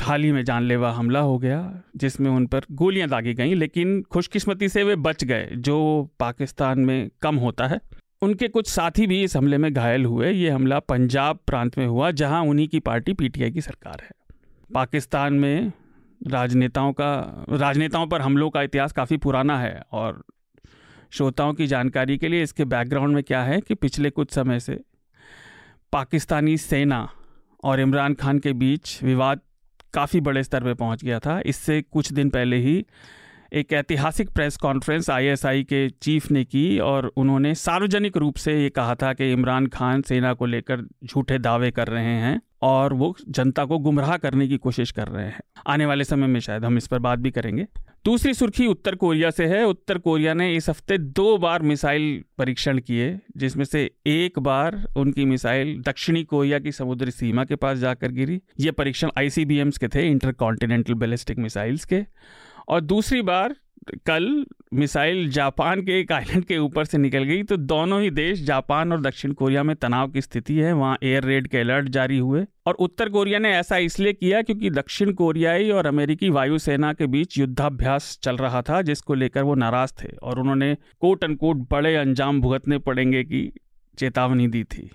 हाल 0.00 0.22
ही 0.22 0.32
में 0.32 0.44
जानलेवा 0.44 0.92
हमला 0.92 1.20
हो 1.20 1.38
गया 1.38 1.82
जिसमें 1.96 2.30
उन 2.30 2.46
पर 2.46 2.60
गोलियाँ 2.72 3.08
दागी 3.08 3.34
गई 3.34 3.54
लेकिन 3.54 4.02
खुशकिस्मती 4.02 4.68
से 4.68 4.84
वे 4.84 4.96
बच 4.96 5.24
गए 5.24 5.48
जो 5.56 6.08
पाकिस्तान 6.20 6.80
में 6.80 7.10
कम 7.22 7.36
होता 7.36 7.66
है। 7.66 7.80
उनके 8.22 8.48
कुछ 8.48 8.68
साथी 8.68 9.06
भी 9.06 9.22
इस 9.22 9.36
हमले 9.36 9.58
में 9.58 9.72
घायल 9.72 10.04
हुए। 10.04 10.30
ये 10.30 10.50
हमला 10.50 10.78
पंजाब 10.78 11.38
प्रांत 11.46 11.78
में 11.78 11.86
हुआ 11.86 12.10
जहाँ 12.10 12.42
उन्हीं 12.42 12.68
की 12.68 12.80
पार्टी 12.80 13.12
पीटीआई 13.12 13.50
की 13.50 13.60
सरकार 13.60 14.00
है। 14.02 14.10
पाकिस्तान 14.74 15.34
में 15.34 15.72
राजनेताओं 16.28 16.92
का, 16.92 17.44
राजनेताओं 17.48 18.06
पर 18.06 18.20
हमलों 18.20 18.50
का 18.50 18.62
इतिहास 18.62 18.92
काफ़ी 18.92 19.16
पुराना 19.16 19.58
है 19.58 19.82
और 19.92 20.24
श्रोताओं 21.10 21.54
की 21.54 21.66
जानकारी 21.66 22.18
के 22.18 22.28
लिए 22.28 22.42
इसके 22.42 22.64
बैकग्राउंड 22.64 23.14
में 23.14 23.24
क्या 23.24 23.42
है 23.42 23.60
कि 23.60 23.74
पिछले 23.74 24.10
कुछ 24.10 24.30
समय 24.30 24.60
से 24.60 24.80
पाकिस्तानी 25.92 26.56
सेना 26.56 27.08
और 27.64 27.80
इमरान 27.80 28.14
खान 28.14 28.38
के 28.38 28.52
बीच 28.52 29.02
विवाद 29.02 29.40
काफ़ी 29.94 30.20
बड़े 30.20 30.42
स्तर 30.42 30.64
पर 30.64 30.74
पहुँच 30.74 31.04
गया 31.04 31.18
था। 31.18 31.40
इससे 31.46 31.82
कुछ 31.82 32.12
दिन 32.12 32.30
पहले 32.30 32.56
ही 32.56 32.86
एक 33.52 33.72
ऐतिहासिक 33.72 34.30
प्रेस 34.30 34.56
कॉन्फ्रेंस 34.56 35.10
आईएसआई 35.10 35.62
के 35.64 35.90
चीफ 35.90 36.30
ने 36.30 36.44
की 36.44 36.78
और 36.78 37.12
उन्होंने 37.16 37.54
सार्वजनिक 37.54 38.16
रूप 38.16 38.36
से 38.36 38.62
ये 38.62 38.70
कहा 38.70 38.94
था 38.94 39.12
कि 39.12 39.32
इमरान 39.32 39.66
खान 39.66 40.02
सेना 40.02 40.32
को 40.34 40.46
लेकर 40.46 40.82
झूठे 41.04 41.38
दावे 41.38 41.70
कर 41.70 41.88
रहे 41.88 42.14
हैं। 42.16 42.40
और 42.62 42.92
वो 42.92 43.16
जनता 43.28 43.64
को 43.64 43.78
गुमराह 43.78 44.16
करने 44.16 44.48
की 44.48 44.56
कोशिश 44.56 44.90
कर 44.90 45.08
रहे 45.08 45.26
हैं। 45.26 45.40
आने 45.66 45.86
वाले 45.86 46.04
समय 46.04 46.26
में 46.26 46.40
शायद 46.40 46.64
हम 46.64 46.76
इस 46.76 46.86
पर 46.86 46.98
बात 46.98 47.18
भी 47.18 47.30
करेंगे। 47.30 47.66
दूसरी 48.04 48.34
सुर्खी 48.34 48.66
उत्तर 48.66 48.94
कोरिया 48.94 49.30
से 49.30 49.46
है। 49.46 49.64
उत्तर 49.64 49.98
कोरिया 49.98 50.34
ने 50.34 50.54
इस 50.56 50.68
हफ़्ते 50.68 50.98
दो 50.98 51.38
बार 51.38 51.62
मिसाइल 51.62 52.24
परीक्षण 52.38 52.78
किए, 52.78 53.18
जिसमें 53.36 53.64
से 53.64 53.90
एक 54.06 54.38
बार 54.38 54.86
उनकी 54.96 55.24
मिसाइल 55.24 55.82
दक्षिणी 55.86 56.24
कोरिया 56.24 56.58
की 56.58 56.72
समुद्री 56.72 57.10
सीमा 57.10 57.44
के 57.44 57.56
पास 57.56 57.78
जाकर 57.78 58.12
गिरी। 58.12 58.40
ये 58.60 58.70
परीक्षण 58.70 59.10
आईसीबीएम्स 59.18 59.78
के 59.78 59.88
थे 59.88 60.08
इंटर 60.08 60.32
कॉन्टिनेंटल 60.32 60.94
बैलिस्टिक 60.94 61.38
मिसाइल्स 61.38 61.84
के। 61.84 62.04
और 62.68 62.80
दूसरी 62.80 63.22
बार 63.22 63.56
कल 64.06 64.44
मिसाइल 64.74 65.28
जापान 65.30 65.80
के 65.82 65.98
एक 66.00 66.12
आइलैंड 66.12 66.44
के 66.44 66.58
ऊपर 66.58 66.84
से 66.84 66.98
निकल 66.98 67.22
गई। 67.22 67.42
तो 67.42 67.56
दोनों 67.56 68.00
ही 68.02 68.10
देश, 68.10 68.42
जापान 68.42 68.92
और 68.92 69.00
दक्षिण 69.00 69.32
कोरिया 69.32 69.62
में 69.62 69.76
तनाव 69.76 70.10
की 70.10 70.20
स्थिति 70.20 70.54
है। 70.54 70.72
वहाँ 70.72 70.98
एयर 71.02 71.24
रेड 71.24 71.48
के 71.48 71.58
अलर्ट 71.58 71.88
जारी 71.88 72.18
हुए। 72.18 72.44
और 72.66 72.74
उत्तर 72.74 73.08
कोरिया 73.08 73.38
ने 73.38 73.50
ऐसा 73.50 73.76
इसलिए 73.76 74.12
किया 74.12 74.42
क्योंकि 74.42 74.70
दक्षिण 74.70 75.12
कोरियाई 75.12 75.70
और 75.70 75.86
अमेरिकी 75.86 76.30
वायुसेना 76.30 76.92
के 76.92 77.06
बीच 77.06 77.38
युद्धाभ्यास 77.38 78.18
चल 78.22 78.36
रहा 78.36 78.62
था, 78.62 78.82
जिसको 78.82 79.14
लेकर 79.14 79.42
वो 79.42 79.54
नाराज़ 79.54 79.92
थे 80.04 80.16
और 80.22 80.38
उन्होंने 80.38 80.76
कोट 81.00 81.24
अनकोट 81.24 81.56
बड़े 81.56 81.96
अंजाम 81.96 82.40
भुगतने 82.40 82.78
पड़ेंगे 82.78 83.24
की 83.24 83.52
चेतावनी 83.98 84.48
दी 84.48 84.64
थी। 84.64 84.90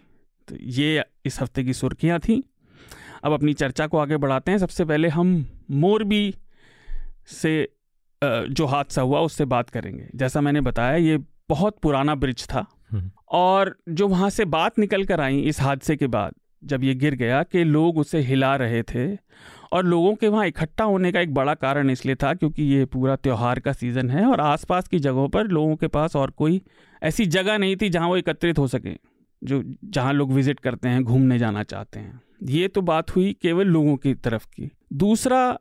तो 0.47 0.55
ये 0.61 1.03
इस 1.25 1.41
हफ़्ते 1.41 1.63
की 1.63 1.73
सुर्खियाँ 1.73 2.19
थीं। 2.19 2.41
अब 3.23 3.33
अपनी 3.33 3.53
चर्चा 3.53 3.87
को 3.87 3.97
आगे 3.97 4.17
बढ़ाते 4.17 4.51
हैं। 4.51 4.57
सबसे 4.57 4.85
पहले 4.85 5.07
हम 5.07 5.45
मोरबी 5.71 6.35
से 7.27 7.76
जो 8.21 8.65
हादसा 8.65 9.01
हुआ 9.01 9.19
उससे 9.21 9.45
बात 9.45 9.69
करेंगे। 9.69 10.07
जैसा 10.15 10.41
मैंने 10.41 10.61
बताया 10.61 10.95
ये 10.95 11.17
बहुत 11.49 11.77
पुराना 11.81 12.15
ब्रिज 12.15 12.45
था। 12.45 12.65
हम्म। 12.91 13.09
और 13.29 13.75
जो 13.89 14.07
वहाँ 14.07 14.29
से 14.29 14.45
बात 14.47 14.79
निकल 14.79 15.03
कर 15.05 15.21
आई 15.21 15.39
इस 15.39 15.61
हादसे 15.61 15.95
के 15.95 16.07
बाद 16.07 16.33
जब 16.63 16.83
ये 16.83 16.93
गिर 16.95 17.15
गया 17.15 17.41
कि 17.43 17.63
लोग 17.63 17.97
उसे 17.97 18.19
हिला 18.19 18.55
रहे 18.55 18.81
थे 18.83 19.07
और 19.73 19.85
लोगों 19.85 20.13
के 20.15 20.27
वहाँ 20.27 20.45
इकट्ठा 20.47 20.83
होने 20.83 21.11
का 21.11 21.19
एक 21.19 21.33
बड़ा 21.33 21.53
कारण 21.55 21.89
इसलिए 21.89 22.15
था 22.15 22.33
क्योंकि 22.33 22.63
ये 22.63 22.85
पूरा 22.85 23.15
त्यौहार 23.15 23.59
का 23.59 23.73
सीज़न 23.73 24.09
है 24.09 24.25
और 24.25 24.41
आसपास 24.41 24.87
की 24.87 24.99
जगहों 24.99 25.27
पर 25.27 25.47
लोगों 25.47 25.75
के 25.75 25.87
पास 25.87 26.15
और 26.15 26.31
कोई 26.31 26.61
ऐसी 27.01 27.25
जगह 27.27 27.57
नहीं 27.57 27.75
थी 27.75 27.89
जहाँ 27.89 28.07
वो 28.07 28.17
एकत्रित 28.17 28.59
हो 28.59 28.67
सकें 28.67 28.95
जो 29.41 29.61
जहाँ 29.85 30.13
लोग 30.13 30.31
विज़िट 30.31 30.59
करते 30.59 30.89
हैं 30.89 31.03
घूमने 31.03 31.39
जाना 31.39 31.63
चाहते 31.63 31.99
हैं। 31.99 32.21
ये 32.43 32.67
तो 32.67 32.81
बात 32.81 33.15
हुई 33.15 33.35
केवल 33.41 33.67
लोगों 33.67 33.95
की 33.97 34.13
तरफ़ 34.13 34.45
की। 34.47 34.69
दूसरा 34.93 35.57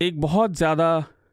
एक 0.00 0.20
बहुत 0.20 0.56
ज़्यादा 0.56 0.88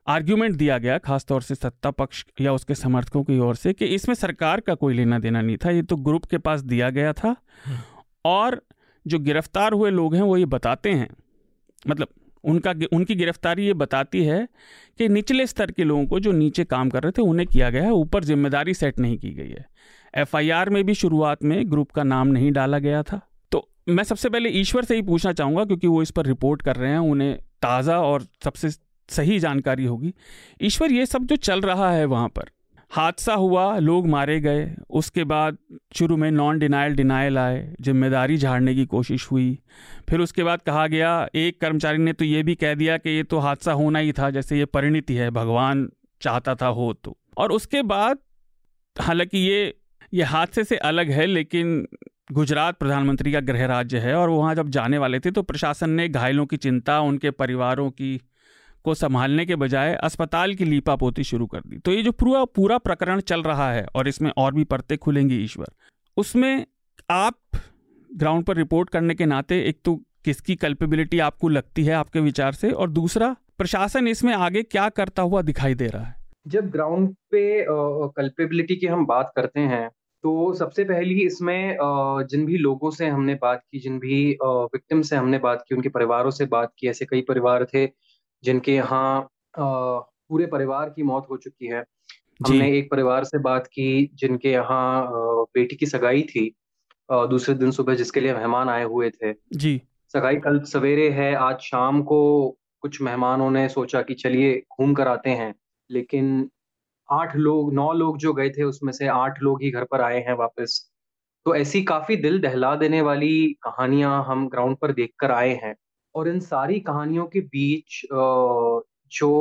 आर्ग्यूमेंट 0.07 0.55
दिया 0.55 0.77
गया 0.77 0.97
खासतौर 0.97 1.41
से 1.41 1.55
सत्ता 1.55 1.91
पक्ष 1.91 2.23
या 2.41 2.53
उसके 2.53 2.75
समर्थकों 2.75 3.23
की 3.23 3.37
ओर 3.39 3.55
से 3.55 3.73
कि 3.73 3.85
इसमें 3.85 4.15
सरकार 4.15 4.59
का 4.59 4.73
कोई 4.75 4.93
लेना 4.93 5.19
देना 5.19 5.41
नहीं 5.41 5.57
था 5.57 5.71
ये 5.71 5.81
तो 5.81 5.95
ग्रुप 5.97 6.25
के 6.25 6.37
पास 6.37 6.61
दिया 6.63 6.89
गया 6.89 7.13
था। 7.13 7.35
हम्म। 7.65 7.77
और 8.25 8.61
जो 9.05 9.19
गिरफ़्तार 9.19 9.73
हुए 9.73 9.91
लोग 9.91 10.15
हैं 10.15 10.21
वो 10.21 10.37
ये 10.37 10.45
बताते 10.47 10.91
हैं 10.91 11.09
मतलब 11.87 12.07
उनका 12.43 12.73
उनकी 12.93 13.15
गिरफ्तारी 13.15 13.65
ये 13.65 13.73
बताती 13.73 14.23
है 14.23 14.47
कि 14.99 15.07
निचले 15.09 15.45
स्तर 15.47 15.71
के 15.71 15.83
लोगों 15.83 16.05
को 16.05 16.19
जो 16.19 16.31
नीचे 16.31 16.63
काम 16.65 16.89
कर 16.89 17.03
रहे 17.03 17.11
थे 17.11 17.21
उन्हें 17.21 17.47
किया 17.47 17.69
गया 17.69 17.83
है 17.83 17.91
ऊपर 17.93 18.23
ज़िम्मेदारी 18.23 18.73
सेट 18.73 18.99
नहीं 18.99 19.17
की 19.17 19.31
गई 19.31 19.49
है। 19.49 19.65
एफआईआर 20.13 20.69
में 20.69 20.83
भी 20.83 20.93
शुरुआत 20.93 21.43
में 21.43 21.71
ग्रुप 21.71 21.91
का 21.91 22.03
नाम 22.03 22.27
नहीं 22.27 22.51
डाला 22.51 22.79
गया 22.79 23.03
था। 23.03 23.21
तो 23.51 23.67
मैं 23.89 24.03
सबसे 24.03 24.29
पहले 24.29 24.49
ईश्वर 24.59 24.83
से 24.83 24.95
ही 24.95 25.01
पूछना 25.01 25.33
चाहूँगा 25.33 25.65
क्योंकि 25.65 25.87
वो 25.87 26.01
इस 26.01 26.11
पर 26.11 26.25
रिपोर्ट 26.25 26.61
कर 26.61 26.75
रहे 26.75 26.91
हैं 26.91 26.99
उन्हें 26.99 27.35
ताज़ा 27.61 27.99
और 28.01 28.27
सबसे 28.43 28.69
सही 29.13 29.39
जानकारी 29.39 29.85
होगी। 29.85 30.13
ईश्वर, 30.61 30.91
ये 30.91 31.05
सब 31.05 31.25
जो 31.25 31.35
चल 31.37 31.61
रहा 31.61 31.91
है 31.91 32.05
वहाँ 32.07 32.29
पर, 32.29 32.49
हादसा 32.91 33.33
हुआ, 33.35 33.77
लोग 33.79 34.07
मारे 34.07 34.39
गए, 34.39 34.69
उसके 34.91 35.23
बाद 35.23 35.57
शुरू 35.95 36.17
में 36.17 36.29
नॉन 36.31 36.59
डिनाइल 36.59 36.95
डिनाइल 36.95 37.37
आए, 37.37 37.75
ज़िम्मेदारी 37.81 38.37
झाड़ने 38.37 38.75
की 38.75 38.85
कोशिश 38.85 39.27
हुई। 39.31 39.57
फिर 40.09 40.19
उसके 40.19 40.43
बाद 40.43 40.61
कहा 40.61 40.85
गया, 40.87 41.27
एक 41.35 41.59
कर्मचारी 41.61 41.97
ने 41.97 42.13
तो 42.13 42.25
ये 42.25 42.43
भी 42.43 42.55
कह 42.55 42.73
दिया 42.73 42.97
कि 42.97 43.09
ये 43.09 43.23
तो 43.23 43.39
हादसा 43.39 43.71
होना 43.73 43.99
ही 43.99 44.11
था, 44.11 44.29
जैसे 44.29 44.57
ये 44.59 44.65
परिणति 44.67 45.13
है, 45.13 45.29
भगवान 45.31 45.89
चाहता 46.21 46.55
था 46.55 46.67
हो 46.69 46.91
तो। 46.93 47.17
और 47.37 47.51
उसके 47.51 47.81
बाद, 47.83 48.17
हालाँकि 48.95 49.37
ये 49.39 49.73
ये 50.13 50.23
हादसे 50.23 50.63
से 50.63 50.75
अलग 50.77 51.09
है, 51.09 51.25
लेकिन 51.25 51.87
गुजरात 52.31 52.77
प्रधानमंत्री 52.77 53.31
का 53.31 53.39
गृह 53.39 53.65
राज्य 53.65 53.99
है, 53.99 54.13
और 54.15 54.29
वहाँ 54.29 54.53
जब 54.55 54.69
जाने 54.69 54.97
वाले 54.97 55.19
थे 55.19 55.31
तो 55.31 55.41
प्रशासन 55.41 55.89
ने 55.89 56.07
घायलों 56.09 56.45
की 56.45 56.57
चिंता, 56.57 56.99
उनके 57.01 57.31
परिवारों 57.31 57.89
की 57.91 58.19
को 58.85 58.93
संभालने 58.93 59.45
के 59.45 59.55
बजाय 59.55 59.93
अस्पताल 59.95 60.53
की 60.55 60.65
लीपापोती 60.65 61.23
शुरू 61.23 61.45
कर 61.47 61.61
दी। 61.61 61.77
तो 61.77 61.91
ये 61.91 62.03
जो 62.03 62.11
पूरा 62.13 62.43
पूरा 62.55 62.77
प्रकरण 62.79 63.19
चल 63.21 63.43
रहा 63.43 63.71
है 63.71 63.85
और 63.95 64.07
इसमें 64.07 64.31
और 64.37 64.53
भी 64.53 64.63
परतें 64.65 64.97
खुलेंगी 64.97 65.43
ईश्वर, 65.43 65.67
उसमें 66.17 66.65
आप 67.09 67.35
ग्राउंड 68.09 68.45
पर 68.45 68.57
रिपोर्ट 68.57 68.89
करने 68.89 69.15
के 69.15 69.25
नाते 69.25 69.61
एक 69.61 69.79
तो 69.85 69.95
किसकी 70.25 70.55
कल्पेबिलिटी 70.55 71.19
आपको 71.21 71.49
लगती 71.49 71.83
है 71.85 71.93
आपके 71.93 72.19
विचार 72.21 72.53
से 72.53 72.71
और 72.71 72.89
दूसरा, 72.91 73.35
प्रशासन 73.57 74.07
इसमें 74.07 74.33
आगे 74.35 74.63
क्या 74.65 74.87
करता 74.91 75.21
हुआ 75.21 75.41
दिखाई 75.43 75.75
दे 75.75 75.87
रहा 75.87 76.03
है? 76.03 76.15
जब 76.45 76.69
ग्राउंड 76.71 77.09
पे 77.31 77.65
कल्पेबिलिटी 77.67 78.75
की 78.75 78.87
हम 78.87 79.05
बात 79.05 79.31
करते 79.35 79.59
हैं 79.61 79.89
तो 80.23 80.53
सबसे 80.53 80.83
पहली 80.83 81.19
इसमें 81.21 81.77
जिन 82.29 82.45
भी 82.45 82.57
लोगों 82.57 82.91
से 82.91 83.07
हमने 83.07 83.33
बात 83.35 83.61
की, 83.61 83.79
जिन 83.79 83.97
भी 83.99 84.37
विक्टिम 84.43 85.01
से 85.01 85.15
हमने 85.15 85.37
बात 85.39 85.63
की, 85.67 85.75
उनके 85.75 85.89
परिवारों 85.89 86.31
से 86.31 86.45
बात 86.47 86.71
की, 86.79 86.87
ऐसे 86.87 87.05
कई 87.05 87.21
परिवार 87.21 87.65
थे 87.65 87.85
जिनके 88.43 88.75
यहाँ 88.75 89.29
पूरे 89.57 90.45
परिवार 90.45 90.89
की 90.89 91.03
मौत 91.03 91.27
हो 91.29 91.37
चुकी 91.37 91.67
है। 91.67 91.83
हमने 92.47 92.71
एक 92.77 92.89
परिवार 92.91 93.23
से 93.23 93.37
बात 93.39 93.67
की 93.67 94.09
जिनके 94.13 94.51
यहाँ 94.51 95.05
बेटी 95.55 95.75
की 95.75 95.85
सगाई 95.85 96.21
थी 96.25 96.53
दूसरे 97.09 97.55
दिन 97.55 97.71
सुबह 97.71 97.95
जिसके 97.95 98.19
लिए 98.19 98.33
मेहमान 98.33 98.69
आए 98.69 98.83
हुए 98.83 99.09
थे। 99.09 99.33
जी। 99.53 99.81
सगाई 100.13 100.37
कल 100.37 100.59
सवेरे 100.63 101.09
है 101.09 101.33
आज 101.35 101.59
शाम 101.59 102.01
को 102.03 102.19
कुछ 102.81 103.01
मेहमानों 103.01 103.49
ने 103.51 103.67
सोचा 103.69 104.01
कि 104.01 104.13
चलिए 104.13 104.55
घूम 104.71 104.93
कर 104.93 105.07
आते 105.07 105.29
हैं 105.29 105.53
लेकिन 105.89 106.49
आठ 107.09 107.35
लोग 107.35 107.73
नौ 107.73 107.91
लोग 107.93 108.17
जो 108.17 108.33
गए 108.33 108.49
थे 108.49 108.63
उसमें 108.63 108.91
से 108.93 109.07
आठ 109.07 109.41
लोग 109.41 109.61
ही 109.63 109.71
घर 109.71 109.83
पर 109.83 110.01
आए 110.01 110.19
हैं 110.19 110.33
वापस। 110.33 110.79
तो 111.45 111.55
ऐसी 111.55 111.83
काफ़ी 111.83 112.15
दिल 112.15 112.39
दहला 112.41 112.75
देने 112.75 113.01
वाली 113.01 113.31
कहानियाँ 113.63 114.23
हम 114.25 114.47
ग्राउंड 114.49 114.77
पर 114.77 114.91
देखकर 114.91 115.31
आए 115.31 115.53
हैं। 115.63 115.75
और 116.15 116.27
इन 116.27 116.39
सारी 116.41 116.79
कहानियों 116.81 117.25
के 117.25 117.41
बीच 117.49 118.01
जो 119.11 119.31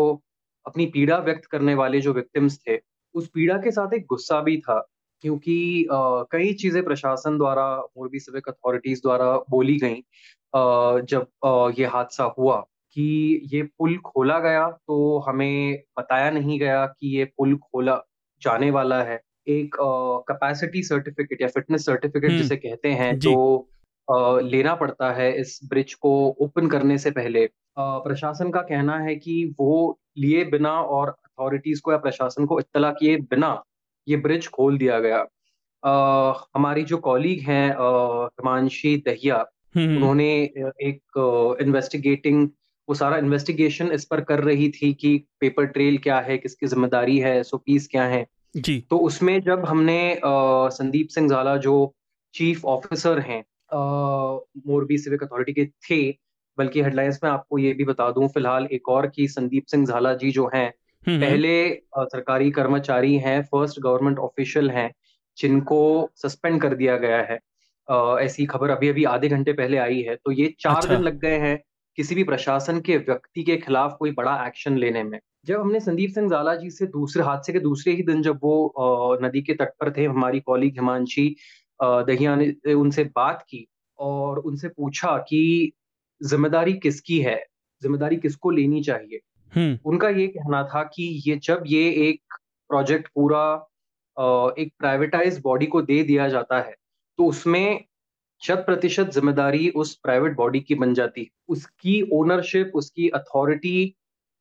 अपनी 0.66 0.86
पीड़ा 0.86 1.18
व्यक्त 1.18 1.44
करने 1.46 1.74
वाले 1.74 2.00
जो 2.00 2.12
विक्टिम्स 2.12 2.58
थे 2.58 2.80
उस 3.14 3.28
पीड़ा 3.28 3.56
के 3.58 3.70
साथ 3.70 3.94
एक 3.94 4.06
गुस्सा 4.06 4.40
भी 4.40 4.56
था 4.60 4.78
क्योंकि 5.24 5.86
कई 6.32 6.52
चीज़ें 6.54 6.82
प्रशासन 6.84 7.36
द्वारा 7.38 7.64
मोरबी 7.98 8.20
सिविक 8.20 8.48
अथॉरिटीज 8.48 9.00
द्वारा 9.02 9.32
बोली 9.50 9.78
गई 9.78 10.02
जब 11.06 11.26
ये 11.78 11.86
हादसा 11.86 12.24
हुआ 12.38 12.56
कि 12.96 13.48
ये 13.52 13.62
पुल 13.78 13.96
खोला 13.96 14.38
गया 14.38 14.68
तो 14.70 15.18
हमें 15.18 15.82
बताया 15.98 16.30
नहीं 16.30 16.58
गया 16.60 16.86
कि 16.88 17.16
ये 17.18 17.24
पुल 17.38 17.56
खोला 17.56 18.00
जाने 18.42 18.70
वाला 18.70 19.02
है 19.02 19.20
एक 19.48 19.76
कैपेसिटी 20.28 20.82
सर्टिफिकेट 20.82 21.42
या 21.42 21.48
फिटनेस 21.48 21.84
सर्टिफिकेट 21.86 22.30
हम्म। 22.30 22.42
जिसे 22.42 22.56
कहते 22.56 22.92
हैं 22.92 23.18
जो 23.18 23.34
लेना 24.44 24.74
पड़ता 24.74 25.10
है 25.12 25.32
इस 25.40 25.58
ब्रिज 25.64 25.94
को 25.94 26.12
ओपन 26.40 26.68
करने 26.68 26.98
से 26.98 27.10
पहले। 27.10 27.48
प्रशासन 27.78 28.50
का 28.50 28.60
कहना 28.62 28.98
है 28.98 29.14
कि 29.16 29.44
वो 29.60 29.98
लिए 30.18 30.44
बिना 30.44 30.72
और 30.72 31.08
अथॉरिटीज 31.08 31.80
को 31.80 31.92
या 31.92 31.98
प्रशासन 31.98 32.46
को 32.46 32.58
इतला 32.60 32.90
किए 32.90 33.16
बिना 33.30 33.62
ये 34.06 34.16
ब्रिज 34.16 34.48
खोल 34.48 34.78
दिया 34.78 34.98
गया। 35.00 35.24
आ, 35.82 36.32
हमारी 36.56 36.82
जो 36.84 36.96
कॉलीग 36.98 37.40
हैं 37.40 37.68
हिमांशी 37.70 38.96
दहिया 38.96 39.36
हम्म, 39.36 39.86
हम्म। 39.86 39.96
उन्होंने 39.96 40.32
एक 40.82 41.56
इन्वेस्टिगेटिंग 41.62 42.48
वो 42.88 42.94
सारा 42.94 43.16
इन्वेस्टिगेशन 43.16 43.92
इस 43.92 44.04
पर 44.04 44.20
कर 44.20 44.40
रही 44.40 44.68
थी 44.70 44.92
कि 44.94 45.16
पेपर 45.40 45.66
ट्रेल 45.66 45.98
क्या 45.98 46.18
है 46.20 46.36
किसकी 46.38 46.66
ज़िम्मेदारी 46.66 47.18
है 47.18 47.38
एसओपीज 47.38 47.86
क्या 47.90 48.04
है। 48.04 48.26
जी। 48.56 48.78
तो 48.90 48.98
उसमें 48.98 49.40
जब 49.42 49.64
हमने 49.64 49.98
आ, 50.14 50.68
संदीप 50.68 51.08
सिंह 51.08 51.28
झाला 51.28 51.56
जो 51.56 51.94
चीफ 52.34 52.64
ऑफिसर 52.64 53.18
हैं 53.18 53.42
मोरबी 53.72 54.98
सिविक 54.98 55.22
अथॉरिटी 55.22 55.52
के 55.52 55.66
थे 55.66 56.02
बल्कि 56.58 56.82
हेडलाइंस 56.82 57.20
में 57.24 57.30
आपको 57.30 57.58
ये 57.58 57.72
भी 57.74 57.84
बता 57.84 58.10
दूँ 58.10 58.28
फ़िलहाल 58.28 58.66
एक 58.72 58.88
और 58.88 59.06
की 59.06 59.28
संदीप 59.28 59.66
सिंह 59.66 59.86
झाला 59.86 60.14
जी 60.14 60.30
जो 60.30 60.50
हैं 60.54 60.66
हम्म, 60.66 61.16
हम्म। 61.16 61.26
पहले 61.26 61.82
सरकारी 62.06 62.50
कर्मचारी 62.50 63.16
हैं 63.18 63.42
फ़र्स्ट 63.42 63.80
गवर्नमेंट 63.80 64.18
ऑफिशियल 64.18 64.70
हैं 64.70 64.90
जिनको 65.38 66.10
सस्पेंड 66.16 66.60
कर 66.62 66.74
दिया 66.74 66.96
गया 66.96 67.22
है 67.22 67.38
ऐसी 68.24 68.46
खबर 68.46 68.70
अभी 68.70 68.88
अभी 68.88 69.04
आधे 69.04 69.28
घंटे 69.28 69.52
पहले 69.52 69.76
आई 69.78 70.00
है 70.02 70.14
तो 70.16 70.32
ये 70.32 70.54
चार 70.60 70.76
अच्छा। 70.76 70.88
दिन 70.88 71.02
लग 71.02 71.18
गए 71.20 71.38
हैं 71.38 71.58
किसी 71.98 72.14
भी 72.14 72.24
प्रशासन 72.24 72.80
के 72.80 72.96
व्यक्ति 72.98 73.42
के 73.42 73.56
खिलाफ 73.56 73.96
कोई 73.98 74.10
बड़ा 74.10 74.46
एक्शन 74.46 74.76
लेने 74.76 75.02
में 75.02 75.18
जब 75.46 75.60
हमने 75.60 75.80
संदीप 75.80 76.10
सिंह 76.10 76.28
झाला 76.30 76.54
जी 76.54 76.70
से 76.70 76.86
दूसरे 76.86 77.22
हादसे 77.22 77.52
के 77.52 77.58
दूसरे 77.58 77.92
ही 77.92 78.02
दिन 78.02 78.22
जब 78.22 78.38
वो 78.42 79.18
नदी 79.22 79.42
के 79.42 79.54
तट 79.54 79.72
पर 79.80 79.92
थे 79.96 80.04
हमारी 80.04 80.40
कॉलीग 80.40 80.74
हिमांशी 80.74 81.34
दहिया 81.80 82.34
ने 82.36 82.72
उनसे 82.74 83.04
बात 83.04 83.42
की 83.48 83.66
और 83.98 84.38
उनसे 84.38 84.68
पूछा 84.68 85.16
कि 85.18 85.72
ज़िम्मेदारी 86.22 86.72
किसकी 86.72 87.20
है? 87.20 87.44
ज़िम्मेदारी 87.82 88.16
किसको 88.16 88.50
लेनी 88.50 88.82
चाहिए? 88.82 89.20
हम्म। 89.52 89.78
उनका 89.84 90.08
ये 90.08 90.26
कहना 90.26 90.62
था 90.64 90.82
कि 90.82 91.22
ये 91.26 91.38
जब 91.42 91.62
ये 91.66 91.90
एक 92.08 92.34
प्रोजेक्ट 92.68 93.08
पूरा 93.14 93.68
एक 94.58 94.72
प्राइवेटाइज 94.78 95.40
बॉडी 95.40 95.66
को 95.66 95.82
दे 95.82 96.02
दिया 96.02 96.28
जाता 96.28 96.58
है 96.58 96.74
तो 97.18 97.26
उसमें 97.26 97.84
शत 98.42 98.62
प्रतिशत 98.66 99.10
ज़िम्मेदारी 99.10 99.68
उस 99.70 99.94
प्राइवेट 99.94 100.36
बॉडी 100.36 100.60
की 100.60 100.74
बन 100.74 100.94
जाती। 100.94 101.20
है 101.20 101.28
उसकी 101.48 102.02
ओनरशिप 102.12 102.72
उसकी 102.74 103.08
अथॉरिटी 103.08 103.94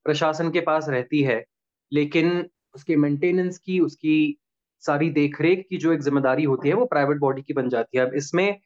प्रशासन 0.06 0.52
के 0.52 0.62
पास 0.62 0.90
रहती 0.90 1.22
है 1.22 1.46
लेकिन 1.94 2.50
उसके 2.76 2.96
मेंटेनेंस 2.96 3.58
की 3.58 3.80
उसकी 3.80 4.38
सारी 4.82 5.10
देखरेख 5.12 5.66
की 5.70 5.78
जो 5.78 5.94
एक 5.94 6.02
ज़िम्मेदारी 6.02 6.44
होती 6.44 6.70
है 6.70 6.76
वो 6.76 6.86
प्राइवेट 6.86 7.18
बॉडी 7.18 7.42
की 7.42 7.54
बन 7.54 7.70
जाती 7.70 7.98
है। 7.98 8.06
अब 8.06 8.14
इसमें 8.16 8.58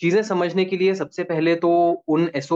चीज़ें 0.00 0.22
समझने 0.22 0.64
के 0.64 0.76
लिए 0.76 0.94
सबसे 0.94 1.24
पहले 1.24 1.54
तो 1.56 1.70
उन 2.08 2.28
एस 2.36 2.48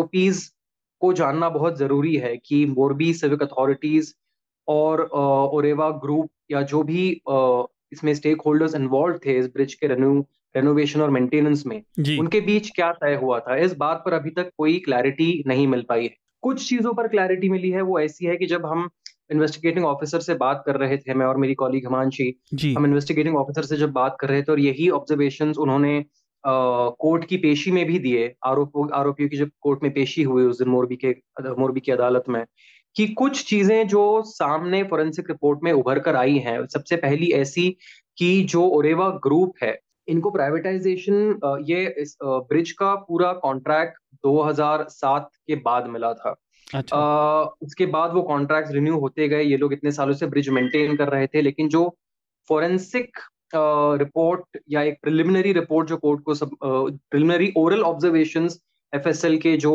को 1.00 1.12
जानना 1.12 1.48
बहुत 1.48 1.78
ज़रूरी 1.78 2.14
है 2.16 2.36
कि 2.36 2.64
मोरबी 2.68 3.12
सिविक 3.14 3.42
अथॉरिटीज 3.42 4.14
और 4.68 5.00
ओरेवा 5.02 5.90
ग्रुप 6.04 6.30
या 6.50 6.62
जो 6.62 6.82
भी 6.82 7.10
इसमें 7.92 8.12
स्टेक 8.14 8.40
होल्डर्स 8.46 8.74
इन्वॉल्व 8.74 9.18
थे 9.26 9.38
इस 9.38 9.46
ब्रिज 9.46 9.74
के 9.74 9.86
रेन्यू 9.86 10.18
रेनोवेशन 10.54 11.00
और 11.00 11.10
मेंटेनेंस 11.10 11.62
में 11.66 11.76
उनके 12.18 12.40
बीच 12.40 12.70
क्या 12.70 12.90
तय 12.94 13.14
हुआ 13.22 13.38
था? 13.40 13.56
इस 13.56 13.76
बात 13.76 14.02
पर 14.06 14.12
अभी 14.12 14.30
तक 14.30 14.50
कोई 14.58 14.78
क्लैरिटी 14.78 15.42
नहीं 15.46 15.66
मिल 15.66 15.84
पाई 15.88 16.04
है। 16.04 16.14
कुछ 16.42 16.68
चीज़ों 16.68 16.92
पर 16.94 17.08
क्लैरिटी 17.08 17.48
मिली 17.48 17.70
है 17.70 17.82
वो 17.82 17.98
ऐसी 18.00 18.26
है 18.26 18.36
कि 18.36 18.46
जब 18.46 18.66
हम 18.66 18.88
इन्वेस्टिगेटिंग 19.30 19.84
ऑफिसर 19.86 20.20
से 20.20 20.34
बात 20.34 20.62
कर 20.66 20.76
रहे 20.76 20.96
थे 20.98 21.14
मैं 21.14 21.26
और 21.26 21.36
मेरी 21.36 21.54
कॉलीग 21.54 21.86
हिमांशी। 21.86 22.32
हम 22.76 22.86
इन्वेस्टिगेटिंग 22.86 23.36
ऑफिसर 23.36 23.62
से 23.62 23.76
जब 23.76 23.92
बात 23.92 24.16
कर 24.20 24.28
रहे 24.28 24.42
थे 24.42 24.52
और 24.52 24.60
यही 24.60 24.88
ऑब्जर्वेशन 24.90 25.52
उन्होंने 25.58 26.04
कोर्ट 26.44 27.24
की 27.24 27.36
पेशी 27.36 27.70
में 27.70 27.84
भी 27.86 27.98
दिए 27.98 28.32
आरोप 28.46 28.90
आरोपियों 28.94 29.28
की 29.28 29.36
जब 29.36 29.50
कोर्ट 29.60 29.82
में 29.82 29.92
पेशी 29.92 30.22
हुई 30.22 30.44
उस 30.44 30.58
दिन 30.58 30.68
मोरबी 30.68 30.96
के 30.96 31.10
मोरबी 31.58 31.80
की 31.80 31.92
अदालत 31.92 32.24
में 32.28 32.44
कि 32.96 33.06
कुछ 33.14 33.44
चीज़ें 33.44 33.86
जो 33.88 34.22
सामने 34.26 34.82
फोरेंसिक 34.84 35.30
रिपोर्ट 35.30 35.60
में 35.62 35.72
उभर 35.72 35.98
कर 35.98 36.16
आई 36.16 36.38
हैं 36.38 36.64
सबसे 36.66 36.96
पहली 36.96 37.30
ऐसी 37.32 37.68
कि 38.18 38.30
जो 38.44 38.62
ओरेवा 38.68 39.08
ग्रुप 39.24 39.54
है 39.62 39.78
इनको 40.08 40.30
प्राइवेटाइजेशन 40.30 41.38
ये 41.68 41.84
इस 41.98 42.16
ब्रिज 42.24 42.70
का 42.72 42.94
पूरा 43.08 43.32
कॉन्ट्रैक्ट 43.42 43.98
2007 44.24 45.28
के 45.46 45.56
बाद 45.56 45.86
मिला 45.86 46.12
था। 46.14 46.34
अच्छा। 46.74 46.96
आ, 46.96 47.44
उसके 47.62 47.86
बाद 47.86 48.12
वो 48.12 48.22
कॉन्ट्रैक्ट 48.22 48.70
रिन्यू 48.72 48.98
होते 48.98 49.28
गए 49.28 49.42
ये 49.42 49.56
लोग 49.56 49.72
इतने 49.72 49.92
सालों 49.92 50.14
से 50.14 50.26
ब्रिज 50.26 50.48
मेंटेन 50.48 50.96
कर 50.96 51.08
रहे 51.08 51.26
थे 51.26 51.42
लेकिन 51.42 51.68
जो 51.68 51.88
फोरेंसिक 52.50 53.18
रिपोर्ट 53.54 54.58
या 54.70 54.82
एक 54.82 54.98
प्रिलिमिनरी 55.02 55.52
रिपोर्ट 55.52 55.88
जो 55.88 55.96
कोर्ट 55.96 56.22
को 56.22 56.34
सब 56.34 56.50
प्रिलिमिनरी 56.62 57.52
ओरल 57.56 57.82
ऑब्जर्वेशन 57.82 58.48
एफएसएल 58.92 59.36
के 59.38 59.56
जो 59.56 59.72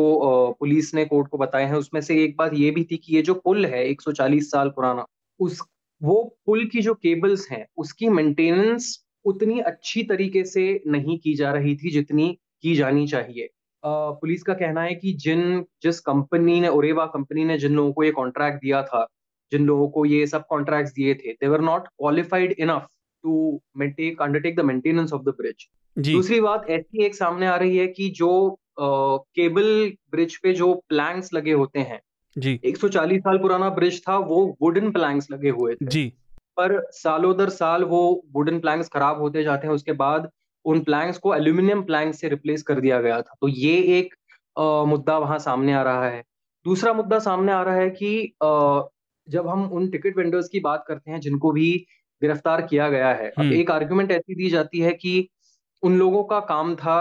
पुलिस 0.60 0.94
ने 0.94 1.04
कोर्ट 1.04 1.28
को 1.28 1.38
बताए 1.38 1.64
हैं 1.64 1.74
उसमें 1.74 2.00
से 2.00 2.22
एक 2.24 2.36
बात 2.36 2.54
ये 2.54 2.70
भी 2.70 2.84
थी 2.84 2.96
कि 2.96 3.14
ये 3.16 3.22
जो 3.22 3.34
पुल 3.34 3.66
है 3.66 3.84
140 3.86 4.50
साल 4.50 4.68
पुराना 4.68 5.06
उस 5.40 5.60
वो 6.00 6.22
पुल 6.46 6.64
की 6.64 6.80
जो 6.82 6.94
केबल्स 6.94 7.50
हैं 7.50 7.66
उसकी 7.76 8.08
मेंटेनेंस 8.08 8.98
उतनी 9.24 9.60
अच्छी 9.62 10.02
तरीके 10.02 10.44
से 10.44 10.64
नहीं 10.86 11.18
की 11.18 11.34
जा 11.34 11.52
रही 11.52 11.76
थी 11.76 11.90
जितनी 11.90 12.30
की 12.62 12.74
जानी 12.76 13.06
चाहिए 13.06 13.48
पुलिस 13.86 14.42
का 14.42 14.54
कहना 14.54 14.82
है 14.82 14.94
कि 14.94 15.12
जिन 15.12 15.64
जिस 15.82 16.00
कंपनी 16.00 16.60
ने 16.60 16.68
ओरेवा 16.68 17.06
कंपनी 17.06 17.44
ने 17.44 17.58
जिन 17.58 17.72
लोगों 17.72 17.92
को 17.92 18.04
ये 18.04 18.10
कॉन्ट्रैक्ट 18.10 18.58
दिया 18.58 18.82
था 18.82 19.06
जिन 19.52 19.66
लोगों 19.66 19.88
को 19.88 20.04
ये 20.04 20.26
सब 20.26 20.46
कॉन्ट्रैक्ट 20.46 20.90
दिए 20.90 21.14
थे 21.14 21.32
they 21.32 21.48
were 21.48 21.60
not 21.60 21.88
qualified 21.88 22.52
enough 22.58 22.86
to 23.24 23.60
maintain 23.76 24.22
undertake 24.22 24.56
the 24.56 24.60
maintenance 24.60 25.12
of 25.12 25.22
the 25.22 25.28
bridge 25.28 25.68
दूसरी 25.98 26.40
बात 26.40 26.70
ऐसी 26.70 27.04
एक 27.04 27.14
सामने 27.14 27.46
आ 27.46 27.56
रही 27.56 27.76
है 27.76 27.86
कि 27.86 28.10
जो 28.10 28.58
केबल 28.80 29.92
ब्रिज 30.10 30.36
पे 30.36 30.52
जो 30.52 30.74
प्लैंक्स 30.88 31.32
लगे 31.34 31.52
होते 31.52 31.78
हैं 31.78 32.00
जी। 32.36 32.60
140 32.66 33.18
साल 33.18 33.38
पुराना 33.38 33.68
ब्रिज 33.70 34.02
था 34.08 34.16
वो 34.18 34.56
वुडन 34.62 34.90
प्लैंक्स 34.90 35.30
लगे 35.30 35.50
हुए 35.50 35.74
थे। 35.74 35.86
जी। 35.86 36.12
पर 36.56 36.90
सालों 36.90 37.36
दर 37.36 37.48
साल 37.48 37.84
वो 37.84 38.00
वुडन 38.32 38.58
प्लैंक्स 38.60 38.88
खराब 38.88 39.20
होते 39.20 39.42
जाते 39.42 39.66
हैं 39.66 39.74
उसके 39.74 39.92
बाद 39.92 40.30
उन 40.64 40.80
प्लैंक्स 40.80 41.18
को 41.18 41.34
एल्यूमिनियम 41.34 41.82
प्लैंक्स 41.82 42.20
से 42.20 42.28
रिप्लेस 42.28 42.62
कर 42.62 42.80
दिया 42.80 43.00
गया 43.00 43.20
था। 43.22 43.34
तो 43.40 43.48
ये 43.48 43.76
एक 43.98 44.14
आ, 44.58 44.84
मुद्दा 44.84 45.18
वहाँ 45.18 45.38
सामने 45.38 45.72
आ 45.72 45.82
रहा 45.82 46.08
है। 46.08 46.22
दूसरा 46.66 46.92
मुद्दा 46.92 47.18
सामने 47.18 47.52
आ 47.52 47.62
रहा 47.62 47.74
है 47.74 47.90
कि 47.90 48.34
आ, 48.44 48.82
जब 49.28 49.48
हम 49.48 49.64
उन 49.72 49.88
टिकट 49.88 50.16
वेंडर्स 50.16 50.48
की 50.48 50.60
बात 50.60 50.84
करते 50.88 51.10
हैं 51.10 51.20
जिनको 51.20 51.50
भी 51.52 51.70
गिरफ़्तार 52.22 52.62
किया 52.62 52.88
गया 52.88 53.08
है 53.08 53.28
अब 53.28 53.40
हम्म। 53.40 53.52
एक 53.52 53.70
आर्ग्यूमेंट 53.70 54.10
ऐसी 54.10 54.34
दी 54.34 54.50
जाती 54.50 54.80
है 54.80 54.92
कि 54.92 55.28
उन 55.82 55.98
लोगों 55.98 56.24
का 56.24 56.40
काम 56.40 56.74
था 56.74 56.96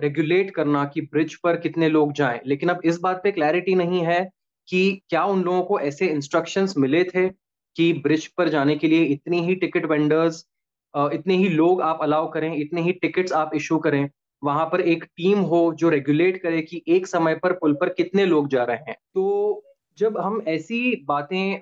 रेगुलेट 0.00 0.50
करना 0.50 0.84
कि 0.84 1.00
ब्रिज 1.00 1.34
पर 1.34 1.56
कितने 1.56 1.88
लोग 1.88 2.12
जाएँ। 2.12 2.40
लेकिन 2.46 2.68
अब 2.68 2.80
इस 2.84 3.00
बात 3.00 3.20
पे 3.24 3.30
क्लैरिटी 3.32 3.74
नहीं 3.74 4.00
है 4.00 4.30
कि 4.68 5.02
क्या 5.08 5.24
उन 5.24 5.42
लोगों 5.42 5.62
को 5.62 5.80
ऐसे 5.80 6.06
इंस्ट्रक्शंस 6.06 6.74
मिले 6.78 7.04
थे 7.04 7.28
कि 7.76 7.92
ब्रिज 7.92 8.26
पर 8.26 8.48
जाने 8.48 8.76
के 8.76 8.88
लिए 8.88 9.04
इतनी 9.04 9.40
ही 9.42 9.54
टिकट 9.54 9.84
वेंडर्स 9.84 10.46
इतने 10.94 11.36
ही 11.36 11.48
लोग 11.48 11.82
आप 11.82 11.98
अलाउ 12.02 12.30
करें 12.30 12.54
इतने 12.54 12.82
ही 12.82 12.92
टिकट्स 12.92 13.32
आप 13.32 13.50
इशू 13.54 13.78
करें 13.78 14.08
वहाँ 14.42 14.64
पर 14.66 14.80
एक 14.82 15.04
टीम 15.06 15.38
हो 15.40 15.60
जो 15.78 15.88
रेगुलेट 15.88 16.40
करे 16.42 16.62
कि 16.62 16.82
एक 16.88 17.06
समय 17.06 17.34
पर 17.34 17.52
पुल 17.52 17.74
पर 17.74 17.88
कितने 17.88 18.24
लोग 18.26 18.48
जा 18.48 18.64
रहे 18.64 18.76
हैं। 18.88 18.94
तो 19.14 19.62
जब 19.98 20.18
हम 20.18 20.40
ऐसी 20.48 21.04
बातें 21.08 21.58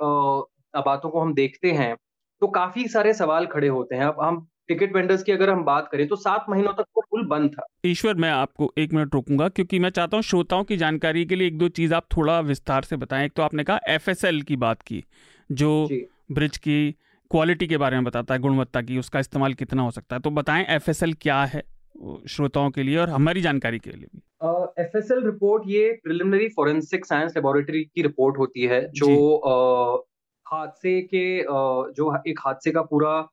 बातों 0.77 1.11
को 1.11 1.21
हम 1.21 1.35
देखते 1.35 1.71
हैं 1.73 1.95
तो 2.43 2.47
काफ़ी 2.49 2.87
सारे 2.89 3.13
सवाल 3.15 3.47
खड़े 3.47 3.69
होते 3.69 3.97
हैं। 3.97 4.05
अब 4.05 4.21
हम 4.21 4.47
टिकट 4.69 4.95
वेंडर्स 4.95 5.23
की 5.23 5.33
अगर 5.33 5.51
हम 5.51 5.65
बात 5.65 5.89
करें 5.93 6.07
तो 6.09 6.17
सात 6.17 6.45
महीनों 6.51 6.73
तक 6.73 6.85
वो 6.97 7.03
पुल 7.11 7.27
बंद 7.27 7.51
था। 7.51 7.67
ईश्वर 7.87 8.15
मैं 8.15 8.31
आपको 8.31 8.73
एक 8.79 8.93
मिनट 8.93 9.15
रोकूँगा 9.15 9.49
क्योंकि 9.49 9.79
मैं 9.79 9.91
चाहता 9.91 10.17
हूँ 10.17 10.23
श्रोताओं 10.23 10.65
की 10.65 10.77
जानकारी 10.77 11.25
के 11.25 11.37
लिए 11.37 11.49
एक 11.49 11.59
दो 11.59 11.69
चीज़ 11.71 11.95
आप 11.95 12.07
थोड़ा 12.17 12.39
विस्तार 12.43 12.83
से 12.83 12.97
बताएँ। 12.97 13.25
एक 13.25 13.33
तो 13.33 13.43
आपने 13.43 13.65
कहा 13.65 13.81
एफएसएल 13.89 14.41
की 14.43 14.57
बात 14.57 14.83
की 14.83 15.05
जो 15.53 15.89
ब्रिज 16.33 16.57
की 16.59 16.95
क्वालिटी 17.31 17.67
के 17.67 17.77
बारे 17.77 17.97
में 17.97 18.05
बताता 18.05 18.35
है 18.35 18.41
गुणवत्ता 18.41 18.81
की 18.83 18.99
उसका 18.99 19.19
इस्तेमाल 19.19 19.55
कितना 19.55 19.83
हो 19.83 19.91
सकता 19.91 20.17
है। 20.17 20.23
तो 20.23 20.31
बताएँ 20.31 20.65
एफएसएल 20.69 21.13
क्या 21.13 21.43
है 21.45 21.63
श्रोताओं 22.29 22.71
के 22.71 22.83
लिए 22.83 22.97
और 22.99 23.11
हमारी 23.11 23.41
जानकारी 23.41 23.79
के 23.79 23.91
लिए 23.91 24.07
भी। 24.15 24.23
एफ़ 24.83 24.97
एस 24.99 25.11
एल 25.11 25.25
रिपोर्ट 25.25 25.63
ये 25.67 25.93
प्रिलिमिनरी 26.05 26.49
फॉरेंसिक 26.49 27.07
साइंस 27.07 27.33
लेबोरेटरी 27.37 27.85
की 27.85 28.03
रिपोर्ट 28.03 28.39
होती 28.39 28.65
है 28.67 28.81
जो 28.93 29.07
uh, 29.07 30.01
हादसे 30.47 31.01
के 31.03 31.43
uh, 31.43 31.95
जो 31.97 32.23
एक 32.27 32.41
हादसे 32.41 32.71
का 32.71 32.83
पूरा 32.83 33.29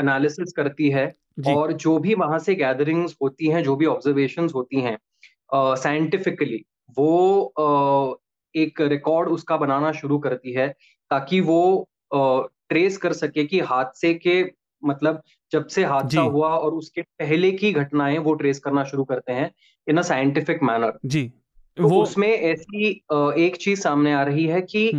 एनालिसिस 0.00 0.48
uh, 0.48 0.54
करती 0.56 0.90
है 0.90 1.06
और 1.46 1.72
जो 1.72 1.98
भी 1.98 2.14
वहाँ 2.14 2.38
से 2.38 2.54
गैदरिंग्स 2.54 3.16
होती 3.22 3.48
हैं 3.48 3.62
जो 3.62 3.76
भी 3.76 3.86
ऑब्जर्वेशन 3.86 4.48
होती 4.54 4.80
हैं 4.80 4.98
साइंटिफिकली 5.54 6.58
uh, 6.58 6.98
वो 6.98 7.52
uh, 7.60 8.14
एक 8.54 8.80
रिकॉर्ड 8.80 9.28
उसका 9.28 9.56
बनाना 9.56 9.92
शुरू 9.92 10.18
करती 10.18 10.52
है 10.52 10.68
ताकि 11.10 11.40
वो 11.40 11.60
ट्रेस 12.68 12.96
कर 12.96 13.12
सके 13.12 13.44
कि 13.44 13.60
हादसे 13.60 14.14
के 14.14 14.52
मतलब 14.84 15.22
जब 15.52 15.66
से 15.66 15.84
हादसा 15.84 16.20
हुआ 16.20 16.48
और 16.48 16.72
उसके 16.72 17.02
पहले 17.02 17.52
की 17.52 17.72
घटनाएँ 17.72 18.18
वो 18.18 18.34
ट्रेस 18.34 18.58
करना 18.58 18.84
शुरू 18.84 19.04
करते 19.04 19.32
हैं 19.32 19.54
इन 19.88 19.98
अ 19.98 20.02
साइंटिफिक 20.02 20.62
मैनर 20.62 20.98
जी। 21.04 21.32
तो 21.76 21.88
वो 21.88 22.02
उसमें 22.02 22.28
ऐसी 22.28 22.88
एक 23.12 23.56
चीज़ 23.60 23.80
सामने 23.80 24.12
आ 24.12 24.22
रही 24.22 24.46
है 24.46 24.62
कि। 24.62 24.90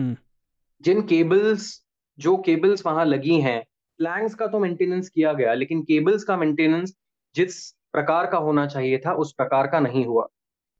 जिन 0.81 1.01
केबल्स 1.01 1.85
जो 2.19 2.37
केबल्स 2.37 2.85
वहाँ 2.85 3.05
लगी 3.05 3.41
हैं 3.41 3.65
प्लैंक्स 3.97 4.35
का 4.35 4.47
तो 4.47 4.59
मेंटेनेंस 4.59 5.09
किया 5.09 5.33
गया 5.33 5.53
लेकिन 5.53 5.81
केबल्स 5.81 6.23
का 6.23 6.37
मेंटेनेंस 6.37 6.93
जिस 7.35 7.71
प्रकार 7.93 8.25
का 8.25 8.37
होना 8.37 8.67
चाहिए 8.67 8.97
था 8.97 9.13
उस 9.13 9.33
प्रकार 9.33 9.67
का 9.67 9.79
नहीं 9.79 10.05
हुआ। 10.05 10.27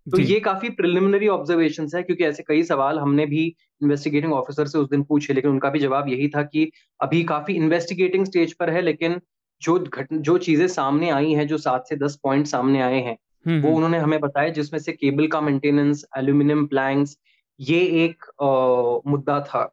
तो 0.08 0.20
ये 0.20 0.40
काफ़ी 0.40 0.70
प्रिलिमिनरी 0.70 1.28
ऑब्जर्वेशन 1.28 1.88
है 1.96 2.02
क्योंकि 2.04 2.24
ऐसे 2.24 2.44
कई 2.44 2.64
सवाल 2.64 3.00
हमने 3.00 3.26
भी 3.26 3.46
इन्वेस्टिगेटिंग 3.82 4.34
ऑफिसर 4.34 4.68
से 4.68 4.78
उस 4.78 4.90
दिन 4.90 5.04
पूछे 5.04 5.34
लेकिन 5.34 5.52
उनका 5.52 5.70
भी 5.70 5.80
जवाब 5.80 6.10
यही 6.10 6.28
था 6.30 6.44
कि 6.44 6.70
अभी 7.00 7.24
काफ़ी 7.24 7.54
इन्वेस्टिगेटिंग 7.54 8.26
स्टेज 8.26 8.54
पर 8.54 8.70
है 8.70 8.82
लेकिन 8.82 9.20
जो 9.62 9.78
घट 9.80 10.14
जो 10.14 10.38
चीज़ें 10.38 10.68
सामने 10.68 11.10
आई 11.10 11.34
हैं 11.34 11.48
जो 11.48 11.58
सात 11.58 11.86
से 11.90 11.96
दस 11.96 12.20
पॉइंट 12.24 12.48
सामने 12.48 12.82
आए 12.82 13.02
हैं 13.02 13.18
हम्म, 13.46 13.62
वो 13.62 13.68
हम्म। 13.68 13.76
उन्होंने 13.76 13.98
हमें 13.98 14.20
बताया 14.20 14.50
जिसमें 14.50 14.80
से 14.80 14.92
केबल 14.92 15.28
का 15.28 15.42
मेंटेनेंस 15.42 16.06
एल्यूमिनियम 16.18 16.66
प्लैंक्स 16.66 17.18
ये 17.60 17.80
एक 18.06 18.24
आ, 18.42 19.12
मुद्दा 19.12 19.40
था। 19.40 19.72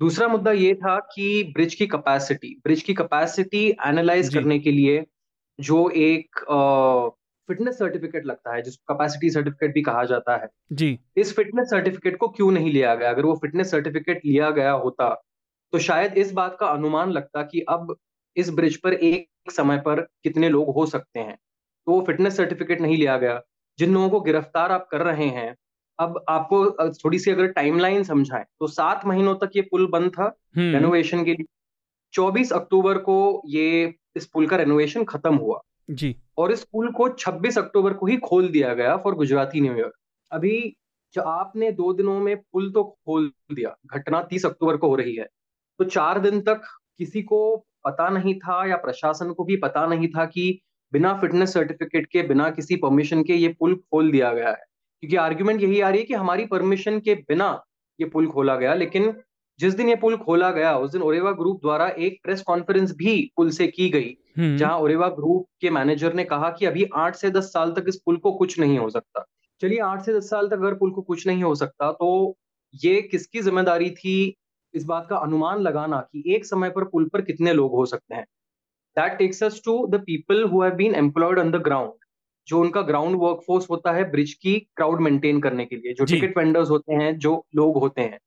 दूसरा 0.00 0.28
मुद्दा 0.28 0.52
ये 0.52 0.74
था 0.74 0.98
कि 1.14 1.52
ब्रिज 1.54 1.74
की 1.74 1.86
कैपेसिटी 1.86 2.54
ब्रिज 2.64 2.82
की 2.82 2.94
कैपेसिटी 2.94 3.66
एनालाइज 3.86 4.34
करने 4.34 4.58
के 4.58 4.70
लिए 4.70 5.04
जो 5.58 5.88
एक 5.90 6.44
फिटनेस 7.50 7.78
सर्टिफिकेट 7.78 8.26
लगता 8.26 8.54
है 8.54 8.62
जिसको 8.62 8.94
कैपेसिटी 8.94 9.30
सर्टिफिकेट 9.30 9.74
भी 9.74 9.82
कहा 9.82 10.04
जाता 10.04 10.36
है। 10.36 10.48
जी। 10.72 10.98
इस 11.16 11.34
फिटनेस 11.36 11.70
सर्टिफिकेट 11.70 12.16
को 12.16 12.28
क्यों 12.30 12.50
नहीं 12.50 12.72
लिया 12.72 12.94
गया? 12.94 13.10
अगर 13.10 13.24
वो 13.24 13.34
फिटनेस 13.36 13.70
सर्टिफिकेट 13.70 14.20
लिया 14.26 14.50
गया 14.52 14.72
होता 14.78 15.14
तो 15.72 15.78
शायद 15.78 16.14
इस 16.18 16.32
बात 16.32 16.56
का 16.60 16.66
अनुमान 16.68 17.10
लगता 17.10 17.42
कि 17.42 17.60
अब 17.68 17.94
इस 18.36 18.50
ब्रिज 18.50 18.76
पर 18.76 18.92
एक 18.94 19.52
समय 19.52 19.78
पर 19.78 20.00
कितने 20.24 20.48
लोग 20.48 20.74
हो 20.74 20.86
सकते 20.86 21.20
हैं। 21.20 21.36
तो 21.86 21.92
वो 21.92 22.00
फिटनेस 22.06 22.36
सर्टिफिकेट 22.36 22.80
नहीं 22.80 22.96
लिया 22.96 23.16
गया। 23.18 23.40
जिन 23.78 23.94
लोगों 23.94 24.08
को 24.10 24.20
गिरफ़्तार 24.20 24.72
आप 24.72 24.88
कर 24.90 25.02
रहे 25.02 25.26
हैं 25.28 25.54
अब 25.98 26.24
आपको 26.28 26.88
थोड़ी 26.94 27.18
सी 27.18 27.30
अगर 27.30 27.46
टाइमलाइन 27.52 28.02
समझाएँ 28.04 28.44
तो 28.60 28.66
सात 28.66 29.06
महीनों 29.06 29.34
तक 29.34 29.50
ये 29.56 29.62
पुल 29.62 29.86
बंद 29.86 30.10
था 30.10 30.26
रेनोवेशन 30.56 31.16
हम्म। 31.16 31.24
के 31.24 31.32
लिए। 31.32 31.46
चौबीस 32.14 32.52
अक्टूबर 32.52 32.98
को 32.98 33.16
ये 33.46 33.94
इस 34.16 34.26
पुल 34.26 34.46
का 34.46 34.56
रेनोवेशन 34.56 35.04
खत्म 35.04 35.34
हुआ। 35.34 35.60
जी। 35.90 36.16
और 36.38 36.52
इस 36.52 36.64
पुल 36.64 36.90
को 36.90 37.08
26 37.08 37.58
अक्टूबर 37.58 37.92
को 37.92 38.06
ही 38.06 38.16
खोल 38.16 38.48
दिया 38.48 38.74
गया 38.74 38.96
फॉर 38.96 39.14
गुजराती 39.14 39.60
न्यू 39.60 39.74
ईयर 39.74 39.92
अभी 40.32 40.76
जो 41.14 41.22
आपने 41.22 41.72
दो 41.72 41.92
दिनों 41.92 42.20
में 42.20 42.36
पुल 42.36 42.72
तो 42.72 42.84
खोल 42.84 43.32
दिया, 43.52 43.76
घटना 43.86 44.22
30 44.22 44.46
अक्टूबर 44.46 44.76
को 44.76 44.88
हो 44.88 44.94
रही 44.94 45.16
है। 45.16 45.28
तो 45.78 45.84
चार 45.84 46.18
दिन 46.18 46.40
तक 46.40 46.60
किसी 46.98 47.22
को 47.22 47.56
पता 47.56 48.08
नहीं 48.08 48.38
था 48.38 48.68
या 48.68 48.76
प्रशासन 48.76 49.32
को 49.32 49.44
भी 49.44 49.56
पता 49.56 49.86
नहीं 49.86 50.08
था 50.08 50.24
कि 50.24 50.60
बिना 50.92 51.14
फिटनेस 51.14 51.52
सर्टिफिकेट 51.52 52.06
के, 52.06 52.22
बिना 52.22 52.50
किसी 52.50 52.76
परमिशन 52.76 53.22
के 53.22 53.34
ये 53.34 53.48
पुल 53.48 53.74
खोल 53.74 54.10
दिया 54.10 54.32
गया 54.32 54.48
है। 54.48 54.64
क्योंकि 55.00 55.16
आर्ग्यूमेंट 55.16 55.62
यही 55.62 55.80
आ 55.80 55.88
रही 55.88 55.98
है 55.98 56.04
कि 56.04 56.14
हमारी 56.14 56.46
परमिशन 56.46 57.00
के 57.00 57.14
बिना 57.14 57.64
ये 58.00 58.06
पुल 58.06 58.26
खोला 58.26 58.56
गया, 58.56 58.74
लेकिन 58.74 59.22
जिस 59.58 59.74
दिन 59.74 59.88
ये 59.88 59.96
पुल 59.96 60.16
खोला 60.16 60.50
गया, 60.50 60.78
उस 60.78 60.92
दिन 60.92 61.02
ओरेवा 61.02 61.32
ग्रुप 61.32 61.60
द्वारा 61.60 61.88
एक 61.88 62.20
प्रेस 62.22 62.42
कॉन्फ्रेंस 62.42 62.96
भी 62.96 63.32
पुल 63.36 63.50
से 63.50 63.66
की 63.66 63.90
गई। 63.90 64.16
जहाँ 64.36 64.78
ओरेवा 64.78 65.08
ग्रुप 65.10 65.46
के 65.60 65.70
मैनेजर 65.70 66.14
ने 66.14 66.24
कहा 66.24 66.50
कि 66.50 66.66
अभी 66.66 66.84
आठ 66.96 67.16
से 67.16 67.30
दस 67.30 67.52
साल 67.52 67.72
तक 67.72 67.84
इस 67.88 68.00
पुल 68.06 68.16
को 68.16 68.32
कुछ 68.32 68.58
नहीं 68.58 68.78
हो 68.78 68.88
सकता। 68.90 69.24
चलिए 69.60 69.78
आठ 69.82 70.02
से 70.02 70.14
दस 70.14 70.30
साल 70.30 70.48
तक 70.48 70.52
अगर 70.54 70.74
पुल 70.74 70.90
को 70.90 71.02
कुछ 71.02 71.26
नहीं 71.26 71.42
हो 71.42 71.54
सकता 71.54 71.90
तो 71.92 72.36
ये 72.74 73.00
किसकी 73.02 73.40
ज़िम्मेदारी 73.40 73.90
थी? 73.90 74.34
इस 74.74 74.84
बात 74.84 75.06
का 75.10 75.16
अनुमान 75.18 75.60
लगाना 75.60 76.00
कि 76.02 76.22
एक 76.34 76.44
समय 76.46 76.70
पर 76.70 76.84
पुल 76.84 77.08
पर 77.08 77.22
कितने 77.22 77.52
लोग 77.52 77.72
हो 77.72 77.86
सकते 77.86 78.14
हैं। 78.14 78.24
That 78.96 79.18
takes 79.18 79.42
us 79.42 79.60
to 79.64 79.86
the 79.86 80.00
people 80.00 80.42
who 80.44 80.62
have 80.62 80.74
been 80.74 80.94
employed 80.94 81.38
on 81.38 81.50
the 81.50 81.56
ground 81.62 81.92
जो 82.48 82.60
उनका 82.60 82.82
ग्राउंड 82.82 83.16
वर्कफोर्स 83.16 83.68
होता 83.70 83.92
है 83.92 84.10
ब्रिज 84.10 84.32
की 84.34 84.58
क्राउड 84.76 85.00
मेंटेन 85.00 85.40
करने 85.40 85.64
के 85.64 85.76
लिए 85.76 85.92
जो 85.94 86.04
टिकट 86.04 86.38
वेंडर्स 86.38 86.70
होते 86.70 86.94
हैं 86.94 87.16
जो 87.18 87.34
लोग 87.56 87.76
होते 87.78 88.02
हैं। 88.02 88.18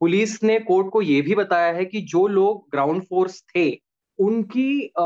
पुलिस 0.00 0.42
ने 0.42 0.58
कोर्ट 0.60 0.88
को 0.88 1.02
यह 1.02 1.22
भी 1.22 1.34
बताया 1.34 1.72
है 1.72 1.84
कि 1.84 2.00
जो 2.06 2.26
लोग 2.28 2.66
ग्राउंड 2.70 3.02
फोर्स 3.02 3.42
थे 3.46 3.68
उनकी 4.22 4.92
आ, 4.98 5.04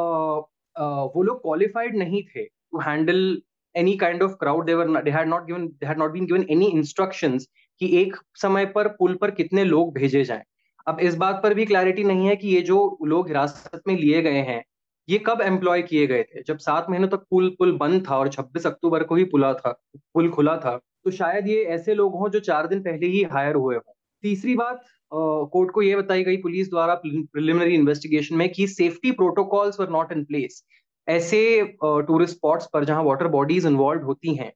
आ, 0.77 1.05
वो 1.05 1.23
लोग 1.23 1.39
क्वालिफाइड 1.39 1.97
नहीं 1.97 2.23
थे 2.23 2.45
to 2.45 2.81
handle 2.81 3.43
any 3.75 3.97
kind 3.97 4.23
of 4.23 4.33
crowd 4.33 4.67
they were 4.67 5.03
they 5.03 5.11
had 5.11 5.29
not 5.29 5.47
given 5.47 5.67
they 5.69 5.87
had 5.87 5.99
not 5.99 6.13
been 6.13 6.27
given 6.27 6.47
any 6.51 6.67
instructions 6.67 7.47
कि 7.81 7.97
एक 7.97 8.17
समय 8.35 8.67
पर 8.67 8.89
पुल 8.89 9.15
पर 9.15 9.31
कितने 9.31 9.65
लोग 9.65 9.95
भेजे 9.95 10.25
जाएँ। 10.25 10.43
अब 10.89 11.01
इस 11.01 11.17
बात 11.17 11.41
पर 11.43 11.55
भी 11.55 11.65
क्लैरिटी 11.67 12.05
नहीं 12.05 12.27
है 12.27 12.37
कि 12.37 12.49
ये 12.49 12.61
जो 12.63 12.99
लोग 13.05 13.29
हिरासत 13.29 13.81
में 13.89 13.97
लिए 13.97 14.23
गए 14.23 14.43
हैं 14.43 14.63
ये 15.09 15.19
कब 15.19 15.41
एम्प्लॉय 15.43 15.83
किए 15.83 16.07
गए 16.07 16.23
थे? 16.23 16.43
जब 16.43 16.59
सात 16.59 16.87
महीनों 16.91 17.09
तक 17.09 17.25
पुल 17.31 17.49
पुल 17.59 17.73
बंद 17.73 18.07
था 18.11 18.19
और 18.19 18.29
26 18.29 18.67
अक्टूबर 18.67 19.05
को 19.05 19.15
ही 19.15 19.25
पुला 19.25 19.53
था 19.55 19.73
पुल 19.97 20.31
खुला 20.31 20.57
था 20.57 20.77
तो 21.05 21.11
शायद 21.11 21.49
ये 21.49 21.63
ऐसे 21.65 21.95
लोग 21.95 22.15
हों 22.19 22.29
जो 22.31 22.41
चार 22.41 22.67
दिन 22.67 22.81
पहले 22.81 23.07
ही 23.07 23.23
हायर 23.23 23.55
हुए 23.55 23.77
हों। 23.77 23.93
तीसरी 24.23 24.55
बात 24.57 24.83
कोर्ट 25.13 25.71
को 25.71 25.83
यह 25.83 25.97
बताई 25.97 26.25
गई 26.25 26.37
पुलिस 26.37 26.71
द्वारा 26.71 26.95
प्रिलिमिनरी 26.95 27.75
इन्वेस्टिगेशन 27.75 28.37
में 28.37 28.49
कि 28.53 28.67
safety 28.69 29.11
protocols 29.13 29.81
were 29.81 29.91
not 29.91 30.13
in 30.13 30.25
place 30.25 30.63
ऐसे 31.09 31.41
टूरिस्ट 31.83 32.37
स्पॉट्स 32.37 32.67
पर 32.73 32.85
जहाँ 32.85 33.03
वाटर 33.05 33.29
बॉडीज 33.29 33.67
इन्वॉल्व 33.67 34.05
होती 34.05 34.35
हैं 34.35 34.53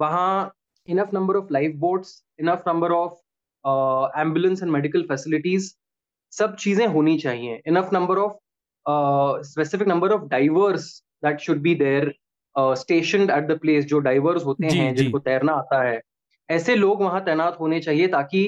वहाँ 0.00 0.52
enough 0.88 1.10
number 1.14 1.36
of 1.36 1.52
life 1.52 1.74
boats 1.76 2.22
enough 2.40 2.62
number 2.68 2.92
of 2.92 3.12
ambulance 4.20 4.62
and 4.62 4.72
medical 4.72 5.02
facilities 5.02 5.72
सब 6.32 6.54
चीज़ें 6.56 6.86
होनी 6.86 7.16
चाहिए। 7.18 7.60
Enough 7.66 7.90
number 7.92 8.18
of 8.18 8.32
specific 9.46 9.88
number 9.88 10.12
of 10.12 10.22
divers 10.28 10.86
that 11.24 11.40
should 11.40 11.60
be 11.62 11.74
there 11.74 12.12
station 12.56 13.22
at 13.30 13.46
the 13.48 13.58
place 13.60 13.84
जो 13.84 13.98
डाइवर्स 13.98 14.44
होते 14.44 14.66
जी, 14.66 14.78
हैं 14.78 14.94
जिनको 14.94 15.18
तैरना 15.18 15.52
आता 15.52 15.82
है। 15.82 16.00
ऐसे 16.48 16.74
लोग 16.76 17.02
वहाँ 17.02 17.24
तैनात 17.24 17.56
होने 17.60 17.80
चाहिए 17.80 18.06
ताकि 18.08 18.46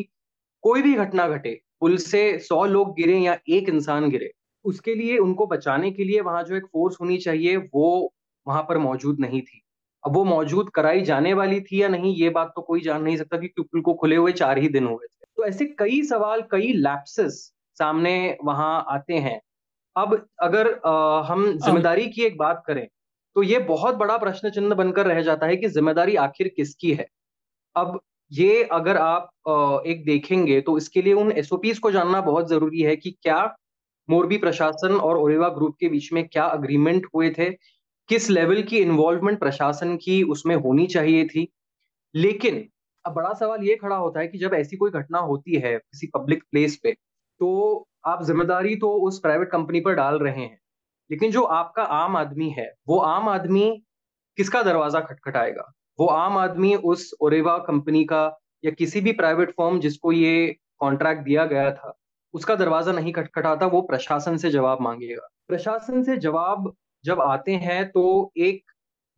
कोई 0.64 0.82
भी 0.82 0.94
घटना 0.96 1.26
घटे 1.28 1.60
पुल 1.80 1.96
से 1.98 2.22
सौ 2.40 2.64
लोग 2.66 2.94
गिरे 2.96 3.18
या 3.18 3.36
एक 3.50 3.68
इंसान 3.68 4.08
गिरे 4.10 4.30
उसके 4.64 4.94
लिए 4.94 5.18
उनको 5.18 5.46
बचाने 5.46 5.90
के 5.92 6.04
लिए 6.04 6.20
वहाँ 6.22 6.42
जो 6.44 6.54
एक 6.56 6.66
फोर्स 6.66 6.96
होनी 7.00 7.16
चाहिए 7.18 7.56
वो 7.74 7.88
वहाँ 8.46 8.62
पर 8.68 8.78
मौजूद 8.78 9.20
नहीं 9.20 9.40
थी। 9.42 9.60
अब 10.04 10.14
वो 10.14 10.24
मौजूद 10.24 10.70
कराई 10.74 11.00
जाने 11.04 11.32
वाली 11.34 11.60
थी 11.62 11.82
या 11.82 11.88
नहीं 11.88 12.14
ये 12.16 12.28
बात 12.30 12.52
तो 12.56 12.62
कोई 12.62 12.80
जान 12.82 13.02
नहीं 13.02 13.16
सकता 13.16 13.36
कि 13.38 13.48
पुल 13.60 13.80
को 13.82 13.94
खुले 13.94 14.16
हुए 14.16 14.32
चार 14.34 14.58
ही 14.58 14.68
दिन 14.70 14.86
हुए 14.86 15.06
थे। 15.06 15.24
तो 15.36 15.44
ऐसे 15.44 15.64
कई 15.78 16.02
सवाल 16.04 16.42
कई 16.50 16.72
लैप्सेस 16.74 17.38
सामने 17.78 18.14
वहाँ 18.44 18.84
आते 18.90 19.14
हैं। 19.18 19.40
अब 19.96 20.14
अगर 20.42 20.72
आ, 20.80 21.22
हम 21.24 21.46
ज़िम्मेदारी 21.58 22.06
की 22.10 22.22
एक 22.24 22.38
बात 22.38 22.62
करें 22.66 22.86
तो 23.36 23.42
ये 23.44 23.58
बहुत 23.66 23.94
बड़ा 23.96 24.16
प्रश्न 24.18 24.50
चिन्ह 24.50 24.74
बनकर 24.76 25.06
रह 25.06 25.22
जाता 25.24 25.46
है 25.46 25.56
कि 25.56 25.68
ज़िम्मेदारी 25.70 26.16
आखिर 26.18 26.48
किसकी 26.56 26.92
है? 26.94 27.08
अब 27.76 28.00
ये 28.32 28.62
अगर 28.72 28.96
आप 28.96 29.82
एक 29.86 30.04
देखेंगे 30.04 30.60
तो 30.60 30.76
इसके 30.78 31.02
लिए 31.02 31.12
उन 31.14 31.32
एसओपीज 31.32 31.78
को 31.78 31.90
जानना 31.90 32.20
बहुत 32.20 32.48
ज़रूरी 32.48 32.82
है 32.82 32.94
कि 32.96 33.10
क्या 33.22 33.42
मोरबी 34.08 34.36
प्रशासन 34.38 34.94
और 34.96 35.16
ओरेवा 35.18 35.48
ग्रुप 35.48 35.76
के 35.80 35.88
बीच 35.88 36.12
में 36.12 36.26
क्या 36.28 36.44
अग्रीमेंट 36.46 37.06
हुए 37.14 37.30
थे, 37.30 37.50
किस 38.08 38.28
लेवल 38.30 38.62
की 38.62 38.78
इन्वॉल्वमेंट 38.78 39.38
प्रशासन 39.40 39.96
की 39.96 40.22
उसमें 40.22 40.54
होनी 40.56 40.86
चाहिए 40.86 41.24
थी। 41.26 41.46
लेकिन 42.14 42.64
अब 43.04 43.12
बड़ा 43.14 43.32
सवाल 43.34 43.62
ये 43.64 43.76
खड़ा 43.76 43.96
होता 43.96 44.20
है 44.20 44.26
कि 44.28 44.38
जब 44.38 44.54
ऐसी 44.54 44.76
कोई 44.76 44.90
घटना 44.92 45.18
होती 45.20 45.60
है 45.60 45.76
किसी 45.78 46.06
पब्लिक 46.14 46.42
प्लेस 46.50 46.78
पे 46.82 46.92
तो 46.92 47.86
आप 48.06 48.22
ज़िम्मेदारी 48.24 48.74
तो 48.76 48.92
उस 49.08 49.18
प्राइवेट 49.20 49.50
कंपनी 49.50 49.80
पर 49.80 49.94
डाल 49.94 50.18
रहे 50.18 50.40
हैं, 50.40 50.58
लेकिन 51.10 51.30
जो 51.30 51.42
आपका 51.42 51.82
आम 51.82 52.16
आदमी 52.16 52.48
है, 52.50 52.72
वो 52.88 52.98
आम 53.00 53.28
आदमी 53.28 53.70
किसका 54.38 54.62
दरवाज़ा 54.62 55.00
खटखटाएगा? 55.02 55.72
वो 55.98 56.06
आम 56.06 56.36
आदमी 56.38 56.74
उस 56.74 57.10
ओरेवा 57.20 57.56
कंपनी 57.58 58.04
का 58.04 58.22
या 58.64 58.70
किसी 58.70 59.00
भी 59.00 59.12
प्राइवेट 59.12 59.54
फॉर्म 59.56 59.80
जिसको 59.80 60.12
ये 60.12 60.56
कॉन्ट्रैक्ट 60.78 61.24
दिया 61.24 61.44
गया 61.44 61.70
था 61.70 61.96
उसका 62.34 62.54
दरवाज़ा 62.54 62.92
नहीं 62.92 63.12
खटखटाता 63.12 63.66
वो 63.66 63.80
प्रशासन 63.82 64.36
से 64.36 64.50
जवाब 64.50 64.80
मांगेगा। 64.80 65.28
प्रशासन 65.48 66.02
से 66.02 66.16
जवाब 66.16 66.72
जब 67.04 67.20
आते 67.20 67.54
हैं 67.56 67.84
तो 67.90 68.32
एक 68.38 68.62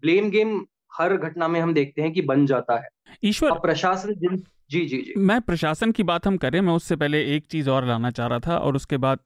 ब्लेम 0.02 0.30
गेम 0.30 0.64
हर 0.98 1.16
घटना 1.16 1.48
में 1.48 1.60
हम 1.60 1.74
देखते 1.74 2.02
हैं 2.02 2.12
कि 2.12 2.22
बन 2.22 2.46
जाता 2.46 2.76
है। 2.76 2.88
ईश्वर 3.24 3.58
प्रशासन 3.58 4.14
जिन 4.14 4.42
जी 4.70 4.80
जी 4.80 4.98
जी। 4.98 5.14
मैं 5.18 5.40
प्रशासन 5.40 5.92
की 5.92 6.02
बात 6.02 6.26
हम 6.26 6.36
करें 6.36 6.60
मैं 6.60 6.72
उससे 6.72 6.96
पहले 6.96 7.22
एक 7.36 7.46
चीज़ 7.46 7.70
और 7.70 7.86
लाना 7.86 8.10
चाह 8.10 8.26
रहा 8.26 8.38
था 8.38 8.56
और 8.58 8.76
उसके 8.76 8.96
बाद 8.96 9.18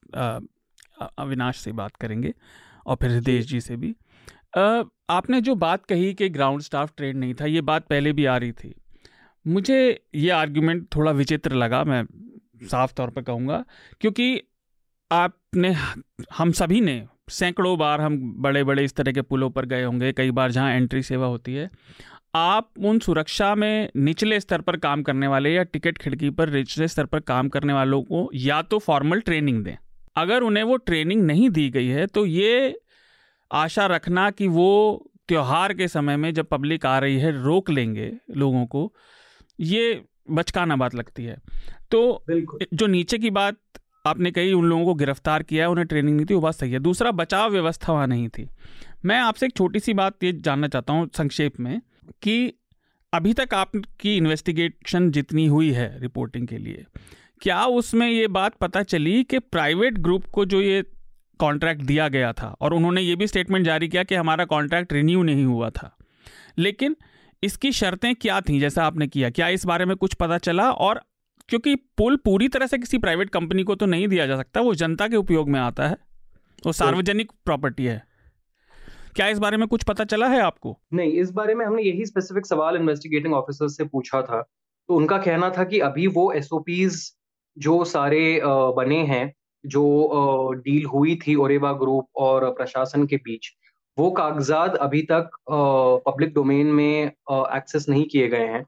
अविनाश 1.19 1.59
से 1.59 1.73
बात 1.73 1.97
करेंगे 1.97 2.33
और 2.87 2.97
फिर 2.97 3.11
हृदय 3.11 3.39
जी 3.43 3.61
से 3.61 3.77
भी। 3.77 3.95
आपने 5.11 5.41
जो 5.41 5.55
बात 5.55 5.85
कही 5.87 6.13
कि 6.15 6.29
ग्राउंड 6.29 6.63
स्टाफ 6.63 6.93
ट्रेन 6.97 7.19
नहीं 7.19 7.35
था, 7.35 7.47
ये 7.47 7.61
बात 7.61 7.87
पहले 7.87 8.13
भी 8.13 8.25
आ 8.25 8.37
रही 8.37 8.53
थी। 8.53 8.75
मुझे 9.47 10.01
ये 10.15 10.31
आर्ग्यूमेंट 10.31 10.87
थोड़ा 10.97 11.13
विचित्र 11.13 11.53
लगा, 11.53 11.85
मैं 11.85 12.05
साफ़ 12.67 12.93
तौर 12.95 13.11
पर 13.11 13.23
कहूँगा, 13.23 13.65
क्योंकि 14.01 14.41
आपने, 15.11 15.75
हम 16.35 16.53
सभी 16.53 16.81
ने, 16.81 17.03
सैकड़ों 17.31 17.79
बार 17.79 18.01
हम 18.01 18.19
बड़े 18.43 18.65
बड़े 18.65 18.85
इस 18.85 18.95
तरह 18.95 19.13
के 19.13 19.23
पुलों 19.23 19.51
पर 19.51 19.67
गए 19.67 19.83
होंगे, 19.85 20.13
कई 20.13 20.31
बार 20.31 20.51
जहाँ 20.51 20.73
एंट्री 20.73 21.03
सेवा 21.03 21.27
होती 21.27 21.55
है, 21.55 21.71
आप 22.35 22.71
उन 22.79 22.99
सुरक्षा 22.99 23.55
में 23.55 23.91
निचले 23.97 24.41
स्तर 24.41 24.61
पर 24.61 24.77
काम 24.77 25.03
करने 25.03 25.27
वाले 25.27 25.51
या 25.51 25.63
टिकट 25.63 25.99
खिड़की 25.99 26.31
पर 26.31 26.51
निचले 26.51 26.89
स्तर 26.89 27.07
पर 27.07 27.21
काम 27.21 27.49
करने 27.49 27.73
वालों 27.73 28.03
को 28.03 28.29
या 28.35 28.61
तो 28.63 28.79
फॉर्मल 28.79 29.21
ट्रेनिंग 29.21 29.65
दें। 29.65 29.77
अगर 30.17 30.43
उन्हें 30.43 30.65
वो 30.65 30.77
ट्रेनिंग 30.77 31.23
नहीं 31.23 31.49
दी 31.51 31.69
गई 31.71 31.87
है 31.87 32.07
तो 32.07 32.27
ये 32.27 32.81
आशा 33.53 33.87
रखना 33.87 34.31
कि 34.31 34.47
वो 34.49 35.11
त्यौहार 35.29 35.75
के 35.75 35.89
समय 35.89 36.17
में 36.17 36.33
जब 36.35 36.47
पब्लिक 36.47 36.87
आ 36.87 36.99
रही 36.99 37.19
है 37.19 37.31
रोक 37.43 37.71
लेंगे 37.71 38.13
लोगों 38.37 38.67
को 38.67 38.93
ये 39.61 40.03
बचकाना 40.31 40.77
बात 40.77 40.95
लगती 40.95 41.25
है। 41.25 41.37
तो 41.91 42.25
जो 42.75 42.87
नीचे 42.87 43.19
की 43.19 43.31
बात 43.31 43.57
आपने 44.07 44.31
कही 44.31 44.53
उन 44.53 44.65
लोगों 44.65 44.85
को 44.85 44.95
गिरफ़्तार 44.95 45.43
किया 45.43 45.65
है 45.65 45.71
उन्हें 45.71 45.87
ट्रेनिंग 45.87 46.17
नहीं 46.17 46.27
थी 46.27 46.35
वो 46.35 46.41
बात 46.41 46.55
सही 46.55 46.73
है। 46.73 46.79
दूसरा 46.79 47.11
बचाव 47.11 47.51
व्यवस्था 47.51 47.93
वहाँ 47.93 48.07
नहीं 48.07 48.29
थी। 48.29 48.49
मैं 49.05 49.19
आपसे 49.21 49.47
एक 49.47 49.57
छोटी 49.57 49.81
सी 49.81 49.95
बात 49.95 50.25
ये 50.25 50.33
जानना 50.33 50.69
चाहता 50.69 50.93
हूँ 50.93 51.09
संक्षेप 51.17 51.61
में 51.61 51.81
कि 52.23 52.53
अभी 53.13 53.33
तक 53.35 53.55
आपकी 53.55 54.17
इन्वेस्टिगेशन 54.17 55.11
जितनी 55.11 55.47
हुई 55.47 55.71
है 55.71 55.89
रिपोर्टिंग 56.01 56.47
के 56.49 56.59
लिए 56.59 56.85
क्या 57.43 57.65
उसमें 57.65 58.09
ये 58.09 58.27
बात 58.29 58.55
पता 58.55 58.83
चली 58.83 59.23
कि 59.25 59.39
प्राइवेट 59.39 59.99
ग्रुप 59.99 60.27
को 60.27 60.45
जो 60.45 60.61
ये 60.61 60.83
कॉन्ट्रैक्ट 61.39 61.83
दिया 61.83 62.09
गया 62.09 62.33
था 62.33 62.55
और 62.61 62.75
उन्होंने 62.75 63.01
ये 63.01 63.17
भी 63.17 63.27
स्टेटमेंट 63.27 63.65
जारी 63.67 63.89
किया 63.89 64.03
कि 64.03 64.15
हमारा 64.15 64.45
कॉन्ट्रैक्ट 64.45 64.93
रिन्यू 64.93 65.23
नहीं 65.23 65.45
हुआ 65.45 65.71
था। 65.71 65.97
लेकिन 66.59 66.97
इसकी 67.43 67.73
शर्तें 67.73 68.15
क्या 68.15 68.41
थी 68.41 68.59
जैसा 68.61 68.85
आपने 68.85 69.07
किया? 69.07 69.31
क्या 69.31 69.49
इस 69.49 69.67
बारे 69.67 69.85
में 69.85 69.97
कुछ 69.97 70.15
पता 70.15 70.39
चला? 70.41 70.71
और 70.71 71.01
क्योंकि 71.49 71.75
पुल 71.99 72.17
पूरी 72.17 72.49
तरह 72.49 72.67
से 72.67 72.79
किसी 72.79 72.99
प्राइवेट 72.99 73.31
कंपनी 73.31 73.63
को 73.63 73.75
तो 73.75 73.87
नहीं 73.87 74.09
दिया 74.09 74.27
जा 74.27 74.37
सकता 74.37 74.61
वो 74.61 74.75
जनता 74.75 75.09
के 75.09 75.17
उपयोग 75.17 75.49
में 75.49 75.61
आता 75.61 75.87
है। 75.89 75.97
वो 76.67 76.73
सार्वजनिक 76.73 77.33
प्रॉपर्टी 77.45 77.85
है। 77.85 78.03
क्या 79.17 79.27
इस 79.29 79.39
बारे 79.39 79.57
में 79.57 79.67
कुछ 79.69 79.85
पता 79.85 80.05
चला 80.05 80.27
है 80.29 80.41
आपको? 80.41 80.77
नहीं 80.93 81.13
इस 81.13 81.31
बारे 81.31 81.55
में 81.55 81.65
हमने 81.67 81.83
यही 81.83 82.07
स्पेसिफिक 82.07 82.47
सवाल 82.47 82.77
इन्वेस्टिगेटिंग 82.77 83.35
ऑफिसर 83.35 83.69
से 83.69 83.85
पूछा 83.85 84.23
था। 84.23 84.41
तो 84.89 84.95
उनका 84.95 85.19
कहना 85.19 85.51
था 85.51 85.65
कि 85.65 85.81
अभी 85.81 86.07
वो 86.07 86.33
एस 86.33 86.49
जो 87.57 87.85
सारे 87.85 88.41
बने 88.45 88.99
हैं 89.07 89.33
जो 89.65 90.53
डील 90.65 90.85
हुई 90.85 91.19
थी 91.27 91.35
ओरेवा 91.37 91.73
ग्रुप 91.73 92.09
और 92.17 92.51
प्रशासन 92.53 93.07
के 93.07 93.17
बीच 93.17 93.51
वो 93.99 94.11
कागजात 94.11 94.75
अभी 94.77 95.03
तक 95.03 95.31
पब्लिक 95.51 96.35
डोमेन 96.35 96.67
में 96.73 97.07
एक्सेस 97.31 97.87
नहीं 97.89 98.05
किए 98.05 98.29
गए 98.29 98.47
हैं 98.47 98.65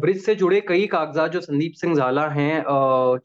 ब्रिज 0.00 0.24
से 0.24 0.34
जुड़े 0.34 0.60
कई 0.60 0.86
कागजात 0.86 1.30
जो 1.30 1.40
संदीप 1.40 1.72
सिंह 1.72 1.94
झाला 1.96 2.26
हैं 2.30 2.64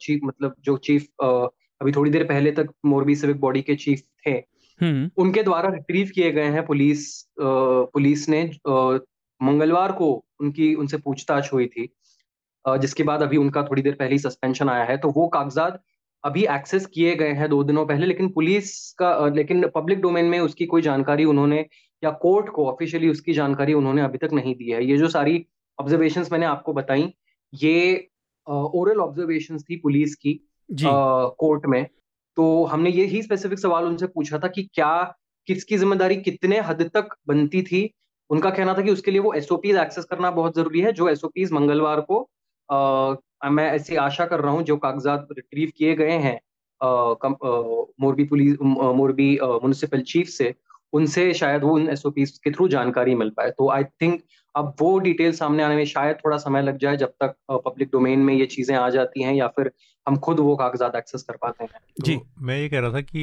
चीफ 0.00 0.20
मतलब 0.24 0.54
जो 0.64 0.76
चीफ 0.80 1.06
अभी 1.20 1.92
थोड़ी 1.92 2.10
देर 2.10 2.24
पहले 2.24 2.52
तक 2.52 2.68
मोरबी 2.84 3.16
सिविक 3.16 3.40
बॉडी 3.40 3.62
के 3.62 3.74
चीफ 3.76 4.02
थे 4.26 4.32
हम्म। 4.80 5.10
उनके 5.16 5.42
द्वारा 5.42 5.70
रिट्रीव 5.70 6.10
किए 6.14 6.30
गए 6.32 6.50
हैं 6.50 6.64
पुलिस 6.66 7.06
पुलिस 7.40 8.28
ने 8.28 8.42
मंगलवार 9.40 9.92
को 9.92 10.12
उनकी 10.40 10.74
उनसे 10.74 10.96
पूछताछ 10.98 11.52
हुई 11.52 11.66
थी 11.66 11.88
जिसके 12.64 13.02
बाद 13.02 13.22
अभी 13.22 13.36
उनका 13.36 13.62
थोड़ी 13.62 13.82
देर 13.82 13.94
पहले 13.94 14.18
सस्पेंशन 14.18 14.68
आया 14.68 14.84
है 14.84 14.96
तो 14.96 15.10
वो 15.10 15.26
कागजात 15.28 15.82
अभी 16.24 16.44
एक्सेस 16.46 16.86
किए 16.86 17.14
गए 17.16 17.32
हैं 17.32 17.48
दो 17.48 17.62
दिनों 17.64 17.84
पहले 17.86 18.06
लेकिन 18.06 18.28
पुलिस 18.32 18.70
का 18.98 19.14
लेकिन 19.28 19.66
पब्लिक 19.74 20.00
डोमेन 20.00 20.24
में 20.24 20.38
उसकी 20.40 20.66
कोई 20.66 20.82
जानकारी 20.82 21.24
उन्होंने 21.24 21.64
या 22.02 22.10
कोर्ट 22.22 22.48
को 22.48 22.66
ऑफिशियली 22.66 23.08
उसकी 23.08 23.32
जानकारी 23.32 23.72
उन्होंने 23.74 24.02
अभी 24.02 24.18
तक 24.18 24.32
नहीं 24.32 24.54
दी 24.54 24.70
है। 24.70 24.84
ये 24.84 24.96
जो 24.98 25.08
सारी 25.08 25.44
ऑब्जर्वेशन 25.78 26.26
मैंने 26.32 26.46
आपको 26.46 26.72
बताई 26.72 27.12
ये 27.52 28.08
ओरल 28.46 29.00
ऑब्जर्वेशन 29.00 29.58
थी 29.60 29.76
पुलिस 29.76 30.14
की 30.16 30.40
कोर्ट 30.70 31.66
में। 31.66 31.86
तो 32.36 32.64
हमने 32.64 32.90
ये 32.90 33.04
ही 33.06 33.22
स्पेसिफिक 33.22 33.58
सवाल 33.58 33.84
उनसे 33.84 34.06
पूछा 34.06 34.38
था 34.38 34.48
कि 34.48 34.62
क्या 34.74 34.92
किसकी 35.48 35.76
ज़िम्मेदारी 35.76 36.16
कितने 36.18 36.60
हद 36.60 36.82
तक 36.94 37.08
बनती 37.28 37.62
थी? 37.62 37.90
उनका 38.30 38.50
कहना 38.50 38.74
था 38.74 38.82
कि 38.82 38.90
उसके 38.90 39.10
लिए 39.10 39.20
वो 39.20 39.32
एसओपीज 39.34 39.76
एक्सेस 39.76 40.04
करना 40.04 40.30
बहुत 40.30 40.56
ज़रूरी 40.56 40.80
है 40.80 40.92
जो 40.92 41.08
एसओपीज 41.08 41.52
मंगलवार 41.52 42.00
को 42.00 42.20
मैं 43.42 43.70
ऐसी 43.72 43.96
आशा 43.98 44.26
कर 44.26 44.40
रहा 44.40 44.52
हूँ, 44.52 44.62
जो 44.62 44.76
कागजात 44.78 45.28
रिट्रीव 45.32 45.72
किए 45.76 45.94
गए 45.96 46.18
हैं 46.18 46.38
Morbi 46.80 48.24
police 48.24 48.56
Morbi 48.60 49.30
municipal 49.42 50.00
chief 50.04 50.28
से, 50.28 50.54
उनसे 50.92 51.32
शायद 51.34 51.62
वो 51.62 51.74
उन 51.74 51.88
एस 51.88 52.02
के 52.44 52.50
थ्रू 52.50 52.68
जानकारी 52.68 53.14
मिल 53.14 53.30
पाए। 53.30 53.50
तो 53.50 53.70
आई 53.70 53.84
थिंक 53.84 54.20
अब 54.54 54.74
वो 54.80 54.98
डिटेल 54.98 55.32
सामने 55.32 55.62
आने 55.62 55.76
में 55.76 55.84
शायद 55.86 56.16
थोड़ा 56.16 56.36
समय 56.38 56.62
लग 56.62 56.78
जाए, 56.78 56.96
जब 56.96 57.12
तक 57.22 57.34
पब्लिक 57.50 57.88
डोमेन 57.92 58.18
में 58.20 58.34
ये 58.34 58.46
चीज़ें 58.46 58.76
आ 58.76 58.88
जाती 58.90 59.22
हैं, 59.22 59.34
या 59.34 59.46
फिर 59.48 59.70
हम 60.06 60.16
खुद 60.18 60.40
वो 60.40 60.56
कागजात 60.56 60.96
एक्सेस 60.96 61.22
कर 61.22 61.36
पाते 61.36 61.64
हैं। 61.64 61.80
जी 62.00 62.16
तो 62.16 62.44
मैं 62.46 62.58
ये 62.58 62.68
कह 62.68 62.80
रहा 62.80 62.92
था 62.92 63.00
कि 63.02 63.20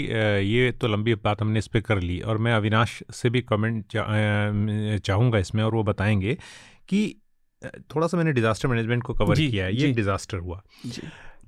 ये 0.48 0.72
तो 0.72 0.88
लंबी 0.88 1.16
बात 1.16 1.42
हमने 1.42 1.60
इस 1.60 1.68
पर 1.68 1.82
कर 1.82 2.00
ली, 2.02 2.20
और 2.22 2.38
मैं 2.38 2.54
अविनाश 2.54 3.02
से 3.14 3.30
भी 3.30 3.42
कमेंट 3.44 3.86
चाहूँगा 5.02 5.40
इसमें, 5.40 5.64
और 5.64 5.76
वो 5.76 5.84
बताएँगे 5.84 6.38
कि 6.90 7.16
थोड़ा 7.64 8.08
सा 8.08 8.18
मैंने 8.18 8.32
डिज़ास्टर 8.34 8.68
मैनेजमेंट 8.68 9.04
को 9.04 9.14
कवर 9.14 9.36
किया 9.38 9.66
है 9.66 9.76
ये 9.76 9.92
डिज़ास्टर 9.94 10.38
हुआ। 10.38 10.62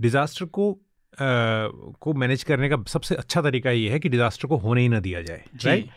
डिज़ास्टर 0.02 0.46
को 0.48 0.72
आ, 0.72 0.78
को 1.14 2.14
मैनेज 2.14 2.44
करने 2.44 2.70
का 2.70 2.78
सबसे 2.88 3.16
अच्छा 3.16 3.42
तरीका 3.42 3.72
ये 3.72 3.90
है 3.90 4.00
कि 4.00 4.10
डिज़ास्टर 4.10 4.48
को 4.48 4.58
होने 4.58 4.82
ही 4.82 4.90
ना 4.90 5.00
दिया 5.00 5.22
जाए 5.22 5.44
राइट 5.66 5.90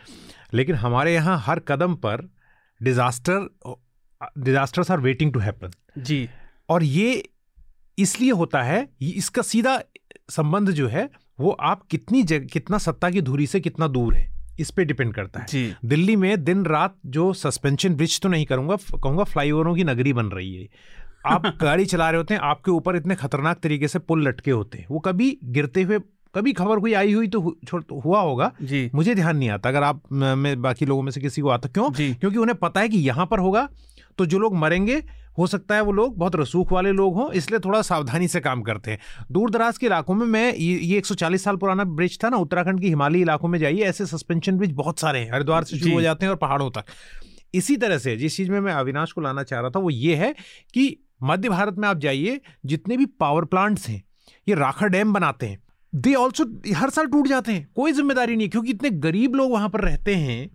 लेकिन 0.53 0.75
हमारे 0.75 1.13
यहाँ 1.13 1.37
हर 1.45 1.59
कदम 1.67 1.95
पर 1.95 2.29
disaster 2.81 3.47
disasters 4.39 4.91
are 4.91 4.99
waiting 4.99 5.33
to 5.33 5.39
happen 5.39 5.71
जी। 5.97 6.27
और 6.69 6.83
ये 6.83 7.23
इसलिए 7.97 8.31
होता 8.31 8.61
है 8.63 8.87
इसका 9.01 9.41
सीधा 9.41 9.79
संबंध 10.31 10.71
जो 10.71 10.87
है 10.87 11.09
वो 11.39 11.51
आप 11.51 11.85
कितनी 11.91 12.23
जग, 12.23 12.47
कितना 12.47 12.77
सत्ता 12.77 13.09
की 13.09 13.21
धुरी 13.21 13.47
से 13.47 13.59
कितना 13.59 13.87
दूर 13.87 14.15
है। 14.15 14.34
इस 14.59 14.71
पे 14.71 14.85
डिपेंड 14.85 15.13
करता 15.13 15.39
है। 15.39 15.77
दिल्ली 15.85 16.15
में 16.15 16.43
दिन 16.43 16.65
रात 16.65 16.95
जो 17.05 17.33
सस्पेंशन 17.33 17.95
ब्रिज 17.95 18.19
तो 18.21 18.29
नहीं 18.29 18.45
करूँगा 18.45 18.75
कहूँगा 19.03 19.23
फ्लाईओवरों 19.23 19.75
की 19.75 19.83
नगरी 19.83 20.13
बन 20.13 20.25
रही 20.25 20.55
है। 20.55 20.67
आप 21.25 21.45
गाड़ी 21.61 21.85
चला 21.85 22.09
रहे 22.09 22.17
होते 22.17 22.33
हैं 22.33 22.41
आपके 22.41 22.71
ऊपर 22.71 22.95
इतने 22.95 23.15
खतरनाक 23.15 23.59
तरीके 23.59 23.87
से 23.87 23.99
पुल 23.99 24.27
लटके 24.27 24.51
होते 24.51 24.77
हैं। 24.77 24.85
वो 24.91 24.99
कभी 24.99 25.37
गिरते 25.43 25.81
हुए 25.81 25.99
कभी 26.35 26.53
खबर 26.53 26.79
कोई 26.79 26.93
आई 26.93 27.13
हुई 27.13 27.27
तो, 27.27 27.57
तो 27.71 27.99
हुआ 27.99 28.21
होगा। 28.21 28.51
मुझे 28.95 29.15
ध्यान 29.15 29.37
नहीं 29.37 29.49
आता 29.49 29.69
अगर 29.69 29.83
आप 29.83 30.01
मैं 30.11 30.61
बाकी 30.61 30.85
लोगों 30.85 31.01
में 31.01 31.11
से 31.11 31.21
किसी 31.21 31.41
को 31.41 31.49
आता 31.49 31.69
क्यों? 31.69 31.89
क्योंकि 31.91 32.37
उन्हें 32.37 32.57
पता 32.57 32.79
है 32.79 32.89
कि 32.89 32.97
यहाँ 32.97 33.25
पर 33.25 33.39
होगा 33.39 33.69
तो 34.17 34.25
जो 34.25 34.39
लोग 34.39 34.55
मरेंगे 34.55 35.03
हो 35.37 35.47
सकता 35.47 35.75
है 35.75 35.81
वो 35.81 35.91
लोग 35.91 36.17
बहुत 36.17 36.35
रसूख 36.35 36.71
वाले 36.71 36.91
लोग 36.91 37.15
हों 37.15 37.31
इसलिए 37.31 37.59
थोड़ा 37.59 37.81
सावधानी 37.81 38.27
से 38.27 38.39
काम 38.39 38.61
करते 38.61 38.91
हैं। 38.91 38.99
दूर 39.31 39.49
दराज 39.49 39.77
के 39.77 39.85
इलाकों 39.85 40.15
में 40.15 40.25
मैं 40.25 40.53
ये 40.53 40.77
ये 40.77 41.01
140 41.01 41.43
साल 41.43 41.55
पुराना 41.55 41.83
ब्रिज 41.83 42.17
था 42.23 42.29
ना 42.29 42.37
उत्तराखंड 42.37 42.81
के 42.81 42.87
हिमालयी 42.87 43.21
इलाकों 43.21 43.47
में 43.47 43.59
जाइए 43.59 43.83
ऐसे 43.83 44.05
सस्पेंशन 44.05 44.57
ब्रिज 44.57 44.71
बहुत 44.71 44.99
सारे 44.99 45.19
हैं 45.19 45.31
हरिद्वार 45.33 45.63
से 45.63 45.77
शुरू 45.77 45.93
हो 45.93 46.01
जाते 46.01 46.25
हैं 46.25 46.31
और 46.31 46.37
पहाड़ों 46.37 46.69
तक। 46.69 46.85
इसी 47.53 47.77
तरह 47.77 47.97
से 47.97 48.15
जिस 48.17 48.37
चीज़ 48.37 48.51
में 48.51 48.59
मैं 48.59 48.73
अविनाश 48.73 49.11
को 49.11 49.21
लाना 49.21 49.43
चाह 49.43 49.59
रहा 49.59 49.69
था 49.69 49.79
वो 49.79 49.89
ये 49.89 50.15
है 50.15 50.35
कि 50.73 50.97
मध्य 51.23 51.49
भारत 51.49 51.75
में 51.77 51.87
आप 51.87 51.97
जाइए 51.97 52.41
जितने 52.65 52.97
भी 52.97 53.05
पावर 53.05 53.45
प्लांट्स 53.45 53.87
हैं 53.89 54.03
ये 54.49 54.55
राखा 54.55 54.87
डैम 54.87 55.13
बनाते 55.13 55.47
हैं 55.47 55.59
दे 55.95 56.13
ऑल्सो 56.13 56.43
हर 56.75 56.89
साल 56.89 57.05
टूट 57.05 57.27
जाते 57.27 57.51
हैं 57.51 57.67
कोई 57.75 57.91
ज़िम्मेदारी 57.91 58.35
नहीं 58.35 58.49
क्योंकि 58.49 58.71
इतने 58.71 58.89
गरीब 58.89 59.35
लोग 59.35 59.51
वहाँ 59.51 59.69
पर 59.69 59.81
रहते 59.81 60.15
हैं 60.15 60.49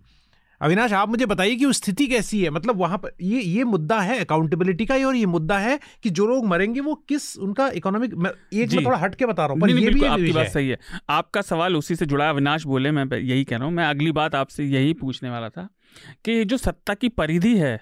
अविनाश 0.61 0.93
आप 0.93 1.09
मुझे 1.09 1.25
बताइए 1.25 1.55
कि 1.55 1.71
स्थिति 1.73 2.05
कैसी 2.07 2.41
है? 2.43 2.49
मतलब 2.49 2.77
वहाँ 2.77 2.97
पर 2.97 3.11
ये 3.21 3.41
ये 3.41 3.63
मुद्दा 3.63 3.99
है 3.99 4.19
अकाउंटेबिलिटी 4.19 4.85
का 4.85 4.95
ही 4.95 5.03
और 5.03 5.15
ये 5.15 5.25
मुद्दा 5.25 5.57
है 5.59 5.79
कि 6.03 6.09
जो 6.09 6.25
लोग 6.27 6.45
मरेंगे 6.47 6.79
वो 6.79 6.93
किस 7.09 7.37
उनका 7.39 7.67
इकोनॉमिक 7.75 8.11
एक 8.11 8.73
मैं 8.73 8.85
थोड़ा 8.85 8.97
हट 8.97 9.15
के 9.15 9.25
बता 9.25 9.45
रहा 9.45 9.53
हूँ 9.53 9.69
ये 9.71 9.89
भी 9.89 10.05
आपकी 10.05 10.31
बात 10.31 10.47
सही 10.47 10.69
है। 10.69 10.77
आपका 11.09 11.41
सवाल 11.41 11.75
उसी 11.75 11.95
से 11.95 12.05
जुड़ा 12.05 12.29
अविनाश 12.29 12.65
बोले 12.65 12.91
मैं 12.91 13.05
यही 13.13 13.43
कह 13.43 13.57
रहा 13.57 13.65
हूँ। 13.65 13.73
मैं 13.73 13.85
अगली 13.85 14.11
बात 14.11 14.35
आपसे 14.35 14.65
यही 14.65 14.93
पूछने 14.93 15.29
वाला 15.29 15.49
था 15.49 15.67
कि 16.25 16.43
जो 16.45 16.57
सत्ता 16.57 16.93
की 16.93 17.09
परिधि 17.09 17.57
है 17.57 17.79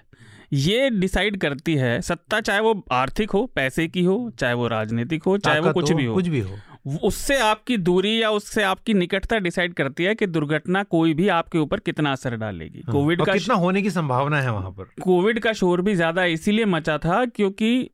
ये 0.52 0.88
डिसाइड 0.90 1.36
करती 1.40 1.74
है 1.74 2.00
सत्ता 2.02 2.40
चाहे 2.40 2.60
वो 2.60 2.82
आर्थिक 2.92 3.30
हो 3.30 3.44
पैसे 3.54 3.86
की 3.88 4.04
हो 4.04 4.16
चाहे 4.38 4.54
वो 4.54 4.68
राजनीतिक 4.68 5.22
हो 5.22 5.36
चाहे 5.38 5.60
वो 5.60 5.72
कुछ 5.72 5.92
भी 5.92 6.04
हो 6.04 6.14
कुछ 6.14 6.28
भी 6.28 6.40
हो। 6.40 6.56
उससे 6.84 7.38
आपकी 7.40 7.76
दूरी 7.78 8.20
या 8.22 8.30
उससे 8.30 8.62
आपकी 8.62 8.94
निकटता 8.94 9.38
डिसाइड 9.38 9.74
करती 9.74 10.04
है 10.04 10.14
कि 10.14 10.26
दुर्घटना 10.26 10.82
कोई 10.82 11.14
भी 11.14 11.28
आपके 11.30 11.58
ऊपर 11.58 11.80
कितना 11.80 12.12
असर 12.12 12.36
डालेगी। 12.36 12.78
हाँ, 12.78 12.92
कोविड 12.92 13.24
का 13.24 13.32
कितना 13.32 13.54
होने 13.56 13.82
की 13.82 13.90
संभावना 13.90 14.40
है 14.40 14.52
वहाँ 14.52 14.70
पर? 14.70 14.84
कोविड 15.02 15.40
का 15.40 15.52
शोर 15.52 15.82
भी 15.82 15.94
ज़्यादा 15.94 16.24
इसीलिए 16.26 16.64
मचा 16.66 16.98
था 16.98 17.24
क्योंकि 17.26 17.90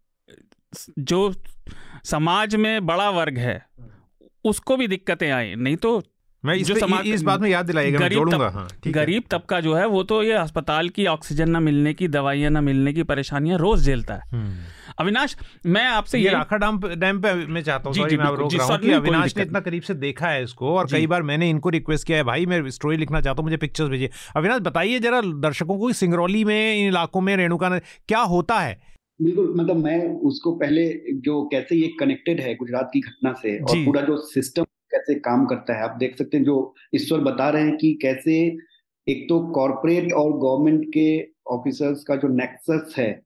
जो 1.00 1.32
समाज 2.04 2.54
में 2.56 2.86
बड़ा 2.86 3.08
वर्ग 3.10 3.38
है 3.38 3.64
उसको 4.44 4.76
भी 4.76 4.88
दिक्कतें 4.88 5.30
आई। 5.30 5.54
नहीं 5.54 5.76
तो 5.76 6.02
मैं 6.44 6.54
इस, 6.54 6.70
समाज 6.70 7.06
इस 7.06 7.22
बात 7.22 7.40
में 7.40 7.48
याद 7.50 7.66
दिलाएगा 7.66 7.98
गरीब 7.98 8.18
जोड़ूँगा। 8.18 8.48
हाँ, 8.48 8.68
गरीब 8.86 9.22
तबका 9.30 9.60
जो 9.60 9.74
है 9.74 9.86
वो 9.86 10.02
तो 10.02 10.22
ये 10.22 10.32
अस्पताल 10.32 10.88
की 10.88 11.06
ऑक्सीजन 11.06 11.50
ना 11.50 11.60
मिलने 11.60 11.94
की 11.94 12.08
दवाइयाँ 12.08 12.50
ना 12.50 12.60
मिलने 12.60 12.92
की 12.92 13.02
परेशानियाँ 13.02 13.58
रोज 13.58 13.84
झेलता 13.84 14.14
है। 14.14 14.28
हम्म। 14.30 14.85
अविनाश 15.00 15.36
मैं 15.66 15.84
आपसे 15.84 16.18
ये 16.18 16.30
राखा 16.30 16.56
डैम 16.56 16.78
डैम 16.94 17.20
पे 17.20 17.34
मैं 17.46 17.62
चाहता 17.62 17.90
हूँ 17.90 17.96
मैं 17.98 18.36
रोक 18.36 18.54
रहा 18.54 18.66
हूँ 18.66 18.78
कि 18.78 18.92
अविनाश 18.92 19.36
ने 19.36 19.42
इतना 19.42 19.60
करीब 19.60 19.82
से 19.82 19.94
देखा 19.94 20.28
है 20.28 20.42
इसको 20.42 20.76
और 20.76 20.86
कई 20.92 21.06
बार 21.06 21.22
मैंने 21.22 21.50
इनको 21.50 21.68
रिक्वेस्ट 21.68 22.06
किया 22.06 22.18
है 22.18 22.24
भाई 22.24 22.46
मैं 22.46 22.70
स्टोरी 22.70 22.96
लिखना 22.96 23.20
चाहता 23.20 23.42
हूँ 23.42 23.44
मुझे 23.44 23.56
पिक्चर्स 23.56 23.88
भेजिए। 23.88 24.10
अविनाश 24.36 24.60
बताइए 24.60 24.98
जरा 24.98 25.20
दर्शकों 25.20 25.78
को 25.78 25.92
सिंगरौली 25.92 26.44
में 26.44 26.76
इन 26.76 26.88
इलाकों 26.88 27.20
में 27.20 27.36
रेणुका 27.36 27.78
क्या 27.78 28.18
होता 28.18 28.58
है? 28.58 28.80
बिल्कुल 29.22 29.54
मतलब 29.56 29.76
मैं 29.76 30.00
उसको 30.20 30.52
पहले 30.52 30.88
जो 31.14 31.48
कैसे 31.52 31.76
ये 31.76 31.92
कनेक्टेड 32.00 32.40
है 32.40 32.54
गुजरात 32.54 32.90
की 32.92 33.00
घटना 33.00 33.32
से 33.32 33.58
और 33.58 33.84
पूरा 33.84 34.00
जो 34.00 34.16
सिस्टम 34.16 34.64
कैसे 34.64 35.14
काम 35.14 35.46
करता 35.46 35.76
है 35.76 35.82
आप 35.82 35.96
देख 35.98 36.16
सकते 36.18 36.36
हैं 36.36 36.44
जो 36.44 36.74
ईश्वर 36.94 37.20
बता 37.20 37.50
रहे 37.50 37.62
हैं 37.62 37.76
कि 37.76 37.98
कैसे 38.02 38.56
एक 39.08 39.26
तो 39.28 39.40
कॉरपोरेट 39.40 40.12
और 40.12 40.32
गवर्नमेंट 40.32 40.84
के 40.88 41.08
ऑफिसर्स 41.46 42.04
का 42.04 42.16
जो 42.16 42.28
नेक्सस 42.28 42.94
है 42.98 43.25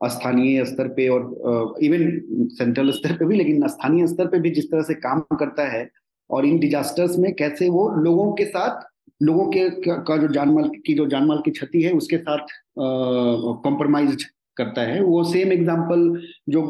स्थानीय 0.00 0.64
स्तर 0.64 0.88
पे 0.88 1.08
और 1.08 1.74
इवन 1.82 2.48
सेंट्रल 2.52 2.90
स्तर 2.90 3.16
पे 3.16 3.24
भी, 3.24 3.36
लेकिन 3.36 3.66
स्थानीय 3.68 4.06
स्तर 4.06 4.26
पे 4.26 4.38
भी 4.38 4.50
जिस 4.50 4.70
तरह 4.70 4.82
से 4.82 4.94
काम 4.94 5.20
करता 5.20 5.66
है 5.68 5.88
और 6.30 6.46
इन 6.46 6.58
डिजास्टर्स 6.58 7.18
में 7.18 7.32
कैसे 7.34 7.68
वो 7.68 7.88
लोगों 8.02 8.32
के 8.32 8.44
साथ, 8.44 8.80
लोगों 9.22 9.46
के, 9.50 9.68
का 9.80 10.16
जो 10.16 10.28
जानमाल, 10.28 10.68
की 10.86 10.94
जो 10.94 11.06
जानमाल 11.06 11.40
की 11.44 11.50
क्षति 11.50 11.82
है, 11.82 11.92
उसके 11.92 12.18
साथ 12.18 12.46
कॉम्प्रोमाइज 12.78 14.26
करता 14.58 14.82
है। 14.82 15.00
वो 15.02 15.22
सेम 15.24 15.52
एग्ज़ाम्पल 15.52 16.00
जो 16.48 16.62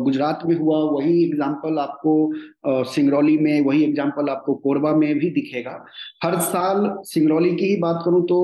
गुजरात 0.00 0.42
में 0.46 0.54
हुआ 0.56 0.78
वही 0.90 1.22
एग्ज़ाम्पल 1.24 1.78
आपको 1.78 2.84
सिंगरौली 2.86 3.36
में 3.38 3.60
वही 3.66 3.82
एग्ज़ाम्पल 3.84 4.28
आपको 4.30 4.54
कोरबा 4.56 4.94
में 4.96 5.18
भी 5.18 5.30
दिखेगा। 5.32 5.84
हर 6.24 6.38
साल 6.42 6.88
सिंगरौली 7.06 7.54
की 7.56 7.66
ही 7.66 7.76
बात 7.80 8.02
करूँ 8.04 8.22
तो 8.26 8.38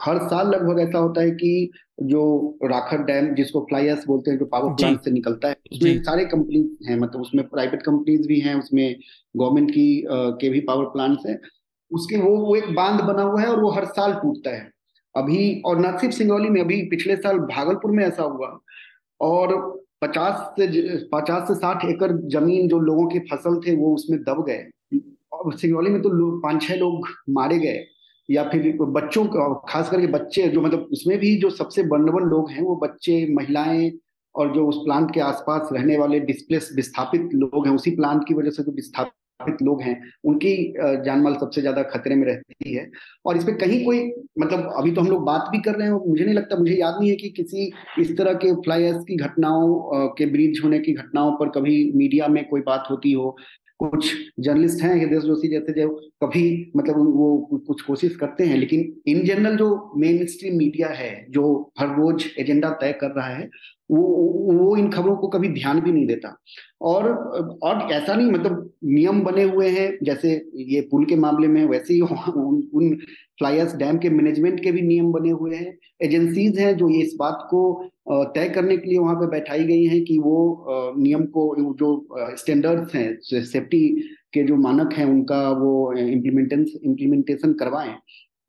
हर 0.00 0.18
साल 0.28 0.50
लगभग 0.50 0.80
ऐसा 0.80 0.98
होता 0.98 1.20
है 1.20 1.30
कि 1.32 1.70
जो 2.04 2.22
राखर 2.64 3.02
डैम 3.04 3.34
जिसको 3.34 3.60
फ्लाइस 3.68 4.04
बोलते 4.06 4.30
हैं 4.30 4.38
जो 4.38 4.44
पावर 4.46 4.72
प्लांट 4.72 5.00
से 5.00 5.10
निकलता 5.10 5.48
है 5.48 5.56
उसमें 5.72 6.02
सारे 6.02 6.24
कंपनीज़ 6.26 6.88
हैं 6.88 6.98
मतलब 6.98 7.20
उसमें 7.20 7.46
प्राइवेट 7.48 7.82
कंपनीज़ 7.82 8.26
भी 8.28 8.40
हैं 8.40 8.54
उसमें 8.54 8.96
गवर्नमेंट 9.34 9.70
की 9.70 10.04
के 10.10 10.48
भी 10.48 10.60
पावर 10.62 10.84
प्लांट्स 10.86 11.26
हैं। 11.26 11.38
उसके 11.90 12.16
वो 12.16 12.36
वो 12.38 12.54
एक 12.56 12.74
बाँध 12.74 13.00
बना 13.02 13.22
हुआ 13.22 13.40
है 13.40 13.48
और 13.48 13.60
वो 13.62 13.70
हर 13.70 13.84
साल 13.86 14.12
टूटता 14.14 14.50
है। 14.50 14.70
अभी, 15.16 15.62
और 15.66 15.80
न 15.80 15.98
सिर्फ़ 15.98 16.14
सिंगरौली 16.14 16.50
में, 16.50 16.60
अभी 16.60 16.82
पिछले 16.82 17.16
साल 17.16 17.38
भागलपुर 17.38 17.90
में 17.90 18.04
ऐसा 18.04 18.22
हुआ। 18.22 18.58
और 19.20 19.80
पचास 20.02 20.54
से 20.60 20.96
पचास 21.04 21.48
से 21.48 21.54
साठ 21.54 21.84
एकड़ 21.84 22.12
ज़मीन 22.12 22.68
जो 22.68 22.78
लोगों 22.78 23.06
की 23.06 23.18
फ़सल 23.18 23.60
थे, 23.60 23.76
वो 23.76 23.94
उसमें 23.94 24.20
दब 24.20 24.44
गए। 24.48 24.66
और 25.32 25.58
सिंगरौली 25.58 25.90
में 25.90 26.02
तो 26.02 26.40
पाँच 26.40 26.62
छह 26.62 26.74
लोग 26.74 27.08
मारे 27.30 27.58
गए। 27.58 27.84
या 28.30 28.44
फिर 28.44 28.78
बच्चों 28.80 29.24
का, 29.26 29.62
खास 29.68 29.90
करके 29.90 30.06
बच्चे, 30.06 30.48
जो 30.48 30.60
मतलब 30.60 30.88
उसमें 30.92 31.18
भी 31.18 31.36
जो 31.36 31.50
सबसे 31.50 31.82
बंडवन 31.82 32.22
लोग 32.22 32.50
हैं, 32.50 32.62
वो 32.62 32.76
बच्चे, 32.76 33.34
महिलाएँ, 33.34 33.92
और 34.34 34.54
जो 34.54 34.66
उस 34.66 34.76
प्लांट 34.76 35.14
के 35.14 35.20
आसपास 35.20 35.68
रहने 35.72 35.96
वाले 35.96 36.20
डिस्प्लेस 36.20 36.72
विस्थापित 36.76 37.28
लोग 37.34 37.66
हैं, 37.66 37.74
उसी 37.74 37.90
प्लांट 37.90 38.28
की 38.28 38.34
वजह 38.34 38.50
से 38.50 38.62
जो 38.62 38.72
विस्थापित 38.72 39.12
लोग 39.40 39.82
हैं, 39.82 40.00
उनकी 40.24 40.54
जानमाल 41.04 41.34
सबसे 41.34 41.60
ज़्यादा 41.60 41.82
खतरे 41.84 42.14
में 42.14 42.26
रहती 42.26 42.74
है। 42.74 42.88
और 43.26 43.36
इसमें 43.36 43.56
कहीं 43.58 43.84
कोई 43.84 44.00
मतलब 44.38 44.72
अभी 44.78 44.92
तो 44.92 45.00
हम 45.00 45.08
लोग 45.08 45.24
बात 45.24 45.48
भी 45.52 45.58
कर 45.60 45.74
रहे 45.74 45.88
हैं 45.88 45.94
मुझे 46.06 46.24
नहीं 46.24 46.34
लगता, 46.34 46.56
मुझे 46.56 46.74
याद 46.74 46.96
नहीं 47.00 47.10
है 47.10 47.16
कि 47.16 47.28
किसी 47.36 47.70
इस 48.00 48.16
तरह 48.18 48.34
के 48.34 48.54
फ्लाई 48.62 48.92
की 49.04 49.16
घटनाओं 49.18 50.08
के 50.18 50.26
ब्रिज 50.28 50.60
होने 50.64 50.78
की 50.78 50.92
घटनाओं 50.94 51.32
पर 51.36 51.48
कभी 51.50 51.92
मीडिया 51.96 52.28
में 52.28 52.44
कोई 52.48 52.60
बात 52.62 52.88
होती 52.90 53.12
हो। 53.12 53.36
कुछ 53.80 54.12
जर्नलिस्ट 54.40 54.82
हैं, 54.82 54.94
हृदय 54.94 55.20
जोशी 55.20 55.48
जैसे 55.48 55.72
जो 55.72 55.88
कभी 56.22 56.72
मतलब 56.76 57.16
वो 57.16 57.60
कुछ 57.66 57.80
कोशिश 57.82 58.14
करते 58.16 58.44
हैं, 58.44 58.56
लेकिन 58.56 58.92
इन 59.06 59.24
जनरल 59.24 59.56
जो 59.56 59.92
मेन 59.96 60.26
स्ट्रीम 60.26 60.56
मीडिया 60.58 60.88
है, 60.90 61.26
जो 61.30 61.72
हर 61.78 61.88
रोज 61.96 62.24
एजेंडा 62.38 62.70
तय 62.80 62.92
कर 63.00 63.10
रहा 63.10 63.26
है 63.28 63.48
वो 63.90 64.02
वो 64.56 64.76
इन 64.76 64.88
खबरों 64.90 65.16
को 65.16 65.28
कभी 65.28 65.48
ध्यान 65.50 65.80
भी 65.80 65.92
नहीं 65.92 66.06
देता। 66.06 66.36
और 66.82 67.08
और 67.62 67.92
ऐसा 67.92 68.14
नहीं 68.14 68.30
मतलब 68.30 68.70
नियम 68.84 69.20
बने 69.24 69.42
हुए 69.44 69.68
हैं 69.68 69.88
जैसे 70.04 70.30
ये 70.68 70.80
पुल 70.90 71.04
के 71.04 71.16
मामले 71.16 71.48
में 71.48 71.64
वैसे 71.66 71.94
ही 71.94 72.00
उन, 72.00 72.62
उन 72.74 72.94
फ्लायर्स 73.38 73.74
डैम 73.76 73.98
के 73.98 74.10
मैनेजमेंट 74.10 74.62
के 74.62 74.72
भी 74.72 74.82
नियम 74.82 75.12
बने 75.12 75.30
हुए 75.30 75.56
हैं। 75.56 75.76
एजेंसीज 76.02 76.58
हैं 76.58 76.76
जो 76.76 76.88
ये 76.88 77.02
इस 77.02 77.14
बात 77.18 77.46
को 77.50 77.62
तय 78.34 78.48
करने 78.54 78.76
के 78.76 78.88
लिए 78.90 78.98
वहाँ 78.98 79.14
पे 79.14 79.26
बैठाई 79.28 79.64
गई 79.64 79.84
हैं 79.84 80.02
कि 80.04 80.18
वो 80.18 80.94
नियम 80.98 81.24
को 81.36 81.54
जो 81.74 82.36
स्टैंडर्ड्स 82.38 82.94
हैं 82.94 83.42
सेफ्टी 83.44 83.86
के 84.34 84.42
जो 84.42 84.56
मानक 84.58 84.92
हैं 84.92 85.04
उनका 85.06 85.40
वो 85.52 85.92
इम्प्लीमेंटेशन 85.98 86.64
इम्प्लीमेंटेशन 86.84 87.52
करवाएँ। 87.60 87.94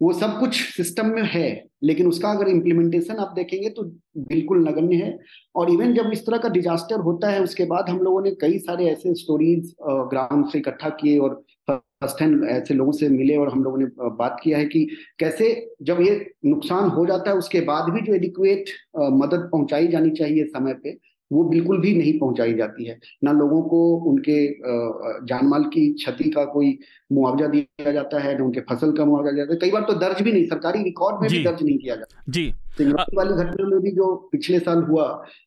वो 0.02 0.12
सब 0.14 0.40
कुछ 0.40 0.62
सिस्टम 0.72 1.08
में 1.08 1.22
है, 1.24 1.64
लेकिन 1.84 2.08
उसका 2.08 2.30
अगर 2.30 2.48
इम्प्लीमेंटेशन 2.48 3.16
आप 3.16 3.34
देखेंगे 3.36 3.70
तो 3.70 3.84
बिल्कुल 4.20 4.68
नगण्य 4.68 4.96
है। 4.96 5.18
और 5.56 5.72
इवन 5.72 5.94
जब 5.94 6.12
इस 6.14 6.26
तरह 6.26 6.38
का 6.38 6.50
डिजास्टर 6.50 7.00
होता 7.02 7.30
है, 7.30 7.42
उसके 7.44 7.66
बाद 7.66 7.90
हम 7.90 8.00
लोगों 8.00 8.22
ने 8.24 8.32
कई 8.42 8.58
सारे 8.60 8.86
ऐसे 8.88 9.14
स्टोरीज 9.16 9.74
ग्राउंड 9.82 10.48
से 10.50 10.58
इकट्ठा 10.60 10.90
किए 11.02 11.18
और 11.20 11.44
फ़र्स्ट 11.68 12.22
हैंड 12.22 12.44
ऐसे 12.50 12.74
लोगों 12.74 12.92
से 12.92 13.10
मिले 13.10 13.36
और 13.38 13.50
हम 13.50 13.64
लोगों 13.64 13.78
ने 13.78 13.86
बात 14.18 14.40
किया 14.44 14.58
है 14.58 14.66
कि 14.66 14.88
कैसे 15.20 15.50
जब 15.84 16.02
ये 16.02 16.16
नुकसान 16.46 16.90
हो 16.90 17.06
जाता 17.06 17.30
है, 17.32 17.38
उसके 17.38 17.62
बाद 17.64 17.92
भी 17.94 18.02
जो 18.02 18.14
एडिक्वेट 18.16 18.70
मदद 18.98 19.50
पहुंचाई 19.52 19.88
जानी 19.88 20.10
चाहिए 20.12 20.46
समय 20.48 20.74
पे 20.84 20.98
वो 21.32 21.44
बिल्कुल 21.46 21.80
भी 21.82 21.94
नहीं 21.96 22.18
पहुंचाई 22.20 22.54
जाती 22.54 22.86
है। 22.86 23.00
ना 23.24 23.32
लोगों 23.34 23.62
को 23.64 23.80
उनके 24.10 24.38
जानमाल 25.26 25.64
की 25.66 25.92
क्षति 25.94 26.30
का 26.30 26.46
कोई 26.48 26.78
मुआवजा 27.12 27.48
दिया 27.48 27.92
जाता 27.92 28.20
है 28.20 28.38
ना 28.38 28.46
उनके 28.46 28.62
फ़सल 28.70 28.92
का 28.92 29.06
मुआवजा 29.06 29.32
दिया 29.32 29.46
जाता 29.46 29.54
है। 29.54 29.60
कई 29.60 29.72
बार 29.72 29.82
तो 29.84 29.94
दर्ज 30.00 30.22
भी 30.22 30.32
नहीं 30.32 30.46
सरकारी 30.46 30.84
रिकॉर्ड 30.84 31.22
में 31.22 31.30
भी 31.32 31.44
दर्ज 31.44 31.64
नहीं 31.64 31.78
किया 31.78 31.96
जाता। 31.96 32.24
जी। 32.30 32.52
सिंगापुर 32.78 33.18
वाली 33.18 33.44
घटना 33.44 33.68
में 33.68 33.80
भी 33.82 33.92
जो 33.92 34.16
पिछले 34.32 34.60
साल 34.60 34.84
हुआ 34.84 35.06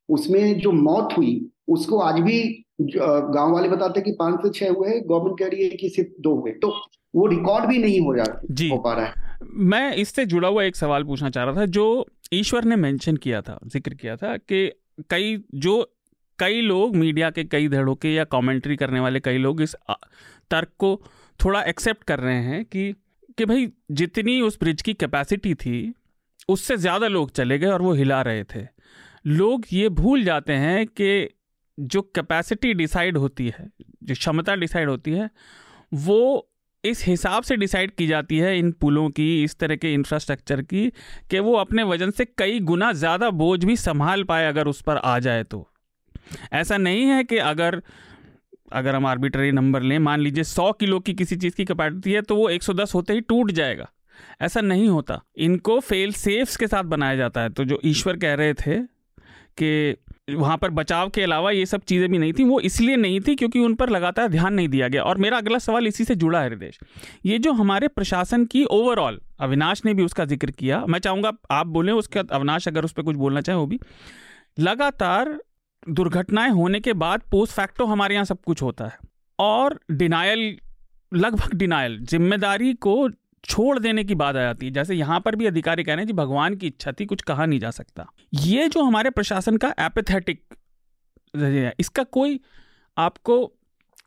उसमें 0.08 0.58
जो 0.60 0.72
मौत 0.72 1.16
हुई 1.16 1.34
उसको 1.68 1.98
आज 2.00 2.20
भी 2.20 2.40
गाँव 2.82 3.52
वाले 3.52 3.68
बताते 3.68 4.00
कि 4.00 4.12
पाँच 4.12 4.40
से 4.42 4.50
छह 4.50 4.70
हुए 4.70 5.00
गवर्नमेंट 5.00 5.38
कह 5.38 5.46
रही 5.46 5.64
है 5.64 5.76
कि 5.76 5.88
सिर्फ़ 5.88 6.20
दो 6.20 6.34
हुए। 6.34 6.52
तो 6.52 6.68
वो 7.14 7.26
रिकॉर्ड 7.26 7.64
भी 7.66 7.78
नहीं 7.78 8.00
हो 8.00 8.14
जा। 8.16 8.24
हो 8.72 8.78
पा 8.78 8.92
रहा 8.94 9.04
है। 9.04 9.28
मैं 9.68 9.94
इससे 9.96 10.24
जुड़ा 10.26 10.48
हुआ 10.48 10.62
एक 10.62 10.76
सवाल 10.76 11.04
पूछना 11.04 11.30
चाह 11.30 11.44
रहा 11.44 11.54
था 11.56 11.66
जो 11.68 11.84
ईश्वर 12.32 12.64
ने 12.64 12.76
मेंशन 12.76 13.16
किया 13.16 13.40
था 13.42 13.58
ज़िक्र 13.66 13.94
किया 13.94 14.16
था 14.16 14.36
कि 14.36 14.66
कई, 15.10 15.44
जो 15.54 15.94
कई 16.38 16.60
लोग 16.60 16.96
मीडिया 16.96 17.30
के 17.30 17.44
कई 17.44 17.68
धड़ों 17.68 17.94
के 17.94 18.14
या 18.14 18.24
कमेंट्री 18.24 18.76
करने 18.76 19.00
वाले 19.00 19.20
कई 19.20 19.38
लोग 19.38 19.62
इस 19.62 19.74
तर्क 20.50 20.68
को 20.78 21.00
थोड़ा 21.44 21.62
एक्सेप्ट 21.62 22.04
कर 22.04 22.20
रहे 22.20 22.42
हैं 22.42 22.64
कि 22.64 22.92
कि 23.38 23.44
भाई 23.44 23.68
जितनी 23.90 24.40
उस 24.40 24.58
ब्रिज 24.60 24.82
की 24.82 24.94
कैपेसिटी 24.94 25.54
थी, 25.54 25.94
उससे 26.48 26.76
ज़्यादा 26.76 27.08
लोग 27.08 27.30
चले 27.30 27.58
गए 27.58 27.66
और 27.66 27.82
वो 27.82 27.92
हिला 27.92 28.22
रहे 28.22 28.44
थे। 28.44 28.66
लोग 29.26 29.64
ये 29.72 29.88
भूल 29.88 30.24
जाते 30.24 30.52
हैं 30.52 30.86
कि 30.86 31.28
जो 31.78 32.02
कैपेसिटी 32.02 32.74
डिसाइड 32.74 33.16
होती 33.16 33.46
है, 33.58 33.70
जो 34.04 34.14
क्षमता 34.14 34.54
डिसाइड 34.54 34.88
होती 34.88 35.10
है, 35.10 35.30
वो 35.94 36.49
इस 36.84 37.04
हिसाब 37.06 37.42
से 37.42 37.56
डिसाइड 37.56 37.90
की 37.90 38.06
जाती 38.06 38.38
है 38.38 38.58
इन 38.58 38.70
पुलों 38.72 39.08
की, 39.10 39.44
इस 39.44 39.58
तरह 39.58 39.76
के 39.76 39.92
इंफ्रास्ट्रक्चर 39.94 40.62
की, 40.62 40.88
कि 41.30 41.38
वो 41.38 41.54
अपने 41.54 41.82
वज़न 41.82 42.10
से 42.10 42.24
कई 42.38 42.60
गुना 42.60 42.92
ज़्यादा 42.92 43.30
बोझ 43.30 43.64
भी 43.64 43.76
संभाल 43.76 44.22
पाए 44.24 44.46
अगर 44.48 44.68
उस 44.68 44.80
पर 44.82 44.96
आ 44.96 45.18
जाए 45.18 45.44
तो। 45.44 45.66
ऐसा 46.52 46.76
नहीं 46.76 47.04
है 47.04 47.24
कि 47.24 47.36
अगर 47.36 47.82
अगर 48.72 48.94
हम 48.94 49.06
आर्बिट्ररी 49.06 49.52
नंबर 49.52 49.82
लें, 49.82 49.98
मान 49.98 50.20
लीजिए 50.20 50.44
सौ 50.44 50.72
किलो 50.72 50.98
की 51.00 51.14
किसी 51.14 51.36
चीज़ 51.36 51.54
की 51.54 51.64
कैपेसिटी 51.64 52.12
है 52.12 52.20
तो 52.22 52.36
वो 52.36 52.48
110 52.50 52.94
होते 52.94 53.12
ही 53.12 53.20
टूट 53.20 53.50
जाएगा। 53.50 53.88
ऐसा 54.42 54.60
नहीं 54.60 54.88
होता। 54.88 55.20
इनको 55.36 55.78
फेल 55.80 56.12
सेफ्स 56.12 56.56
के 56.56 56.66
साथ 56.66 56.84
बनाया 56.84 57.16
जाता 57.16 57.40
है। 57.40 57.50
तो 57.50 57.64
जो 57.64 57.80
ईश्वर 57.84 58.16
कह 58.16 58.34
रहे 58.34 58.54
थे 58.54 58.78
कि 59.58 59.96
वहाँ 60.30 60.56
पर 60.58 60.70
बचाव 60.70 61.08
के 61.10 61.22
अलावा 61.22 61.50
ये 61.50 61.66
सब 61.66 61.82
चीज़ें 61.82 62.08
भी 62.10 62.18
नहीं 62.18 62.32
थी, 62.32 62.44
वो 62.44 62.60
इसलिए 62.60 62.96
नहीं 62.96 63.20
थी 63.20 63.34
क्योंकि 63.36 63.58
उन 63.58 63.74
पर 63.74 63.90
लगातार 63.90 64.28
ध्यान 64.28 64.54
नहीं 64.54 64.68
दिया 64.68 64.88
गया। 64.88 65.02
और 65.02 65.18
मेरा 65.18 65.38
अगला 65.38 65.58
सवाल 65.58 65.86
इसी 65.86 66.04
से 66.04 66.14
जुड़ा 66.14 66.40
है, 66.40 66.48
हृदय। 66.48 66.72
ये 67.26 67.38
जो 67.38 67.52
हमारे 67.52 67.88
प्रशासन 67.88 68.44
की 68.44 68.64
ओवरऑल 68.64 69.20
अविनाश 69.40 69.84
ने 69.84 69.94
भी 69.94 70.02
उसका 70.02 70.24
ज़िक्र 70.24 70.50
किया, 70.50 70.84
मैं 70.86 70.98
चाहूँगा 70.98 71.32
आप 71.50 71.66
बोलें, 71.66 71.92
उसके 71.92 72.18
बाद 72.18 72.30
अविनाश 72.30 72.68
अगर 72.68 72.84
उस 72.84 72.92
पर 72.92 73.02
कुछ 73.02 73.16
बोलना 73.16 73.40
चाहे, 73.40 73.58
वो 73.58 73.66
भी। 73.66 73.78
लगातार 74.60 75.38
दुर्घटनाएँ 75.88 76.50
होने 76.50 76.80
के 76.80 76.92
बाद 76.92 77.22
पोस्ट 77.30 77.54
फैक्टो 77.54 77.84
हमारे 77.86 78.14
यहाँ 78.14 78.24
सब 78.24 78.38
कुछ 78.46 78.62
होता 78.62 78.84
है। 78.84 78.98
और 79.38 79.78
डिनायल 79.90 80.56
लगभग 81.12 81.54
डिनायल 81.54 81.98
ज़िम्मेदारी 82.00 82.72
को 82.74 83.08
छोड़ 83.44 83.78
देने 83.78 84.04
की 84.04 84.14
बात 84.14 84.36
आ 84.36 84.40
जाती 84.40 84.66
है। 84.66 84.72
जैसे 84.72 84.94
यहाँ 84.94 85.20
पर 85.20 85.36
भी 85.36 85.46
अधिकारी 85.46 85.84
कह 85.84 85.92
रहे 85.92 86.00
हैं, 86.00 86.06
जी, 86.06 86.12
भगवान 86.12 86.54
की 86.54 86.66
इच्छा 86.66 86.92
थी, 86.92 87.06
कुछ 87.06 87.22
कहा 87.22 87.46
नहीं 87.46 87.60
जा 87.60 87.70
सकता। 87.70 88.06
ये 88.34 88.68
जो 88.68 88.82
हमारे 88.82 89.10
प्रशासन 89.10 89.56
का 89.56 89.74
एपेथेटिक 89.80 90.44
इसका 91.80 92.02
कोई 92.04 92.40
आपको 92.96 93.36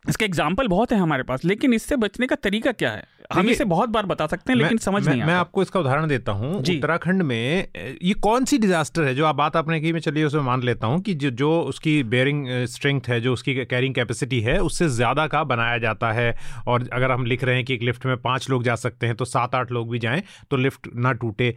इसके 0.06 0.26
एग्ज़ाम्पल 0.26 0.68
बहुत 0.68 0.92
है 0.92 0.98
हमारे 1.00 1.24
पास 1.24 1.46
लेकिन 1.46 1.74
इससे 1.74 1.96
बचने 1.98 2.28
का 2.28 2.36
तरीका 2.38 2.72
क्या 2.74 2.92
है? 2.92 3.04
हम 3.34 3.50
इसे 3.50 3.66
बहुत 3.66 3.90
बार 3.90 4.06
बता 4.06 4.26
सकते 4.28 4.52
हैं 4.52 4.58
लेकिन 4.60 4.78
समझ 4.78 5.08
नहीं 5.08 5.24
मैं 5.24 5.34
आपको 5.34 5.62
इसका 5.62 5.80
उदाहरण 5.80 6.08
देता 6.08 6.32
हूँ। 6.32 6.54
उत्तराखंड 6.56 7.22
में 7.22 7.68
ये 7.76 8.14
कौन 8.22 8.46
सी 8.46 8.58
डिजास्टर 8.58 9.04
है 9.04 9.14
जो 9.16 9.26
आप 9.26 9.36
बात 9.36 9.56
आपने 9.56 9.80
की 9.82 9.94
मैं 9.94 10.00
चलिए 10.00 10.24
उसमें 10.24 10.42
मान 10.42 10.64
लेता 10.64 10.88
हूँ 10.88 11.00
कि 11.02 11.14
जो 11.16 11.30
जो 11.34 11.52
उसकी 11.62 12.02
बेयरिंग 12.06 12.46
स्ट्रेंथ 12.68 13.08
है 13.08 13.20
जो 13.22 13.34
उसकी 13.34 13.54
कैरिंग 13.66 13.96
कैपेसिटी 13.96 14.42
है 14.42 14.58
उससे 14.62 14.90
ज़्यादा 14.90 15.28
का 15.28 15.44
बनाया 15.46 15.78
जाता 15.78 16.12
है। 16.12 16.36
और 16.68 16.90
अगर 16.94 17.12
हम 17.12 17.26
लिख 17.26 17.44
रहे 17.44 17.56
हैं 17.56 17.66
कि 17.66 17.74
एक 17.74 17.84
लिफ्ट 17.84 18.06
में 18.06 18.16
पाँच 18.18 18.50
लोग 18.50 18.64
जा 18.64 18.76
सकते 18.76 19.08
हैं 19.08 19.16
तो 19.16 19.26
सात 19.26 19.56
आठ 19.56 19.72
लोग 19.72 19.90
भी 19.92 20.00
जाएँ 20.00 20.24
तो 20.52 20.58
लिफ्ट 20.58 20.90
ना 20.96 21.12
टूटे। 21.14 21.56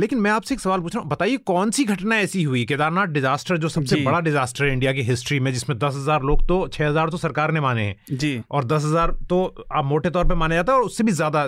लेकिन 0.00 0.18
मैं 0.18 0.30
आपसे 0.30 0.54
एक 0.54 0.60
सवाल 0.60 0.80
पूछ 0.80 0.94
रहा 0.94 1.02
हूँ। 1.02 1.10
बताइए 1.10 1.36
कौन 1.46 1.70
सी 1.70 1.84
घटना 1.86 2.16
ऐसी 2.18 2.42
हुई? 2.42 2.64
केदारनाथ 2.64 3.06
डिजास्टर 3.08 3.56
जो 3.56 3.68
सबसे 3.68 3.96
बड़ा 4.04 4.20
डिजास्टर 4.20 4.64
है 4.64 4.72
इंडिया 4.72 4.92
की 4.92 5.02
हिस्ट्री 5.02 5.40
में 5.40 5.52
जिसमें 5.52 5.76
दस 5.78 5.94
हज़ार 5.94 6.22
लोग 6.22 6.46
तो 6.48 6.66
छह 6.68 6.88
हज़ार 6.88 7.10
तो 7.10 7.16
सरकार 7.16 7.52
ने 7.52 7.60
माने 7.60 7.82
हैं। 7.82 8.16
जी। 8.16 8.40
और 8.50 8.64
दस 8.64 8.84
हज़ार 8.84 9.10
तो 9.30 9.42
आप 9.72 9.84
मोटे 9.84 10.10
तौर 10.10 10.28
पे 10.28 10.34
माना 10.34 10.54
जाता 10.54 10.72
है 10.72 10.78
और 10.78 10.84
उससे 10.84 11.04
भी 11.04 11.12
ज़्यादा 11.12 11.44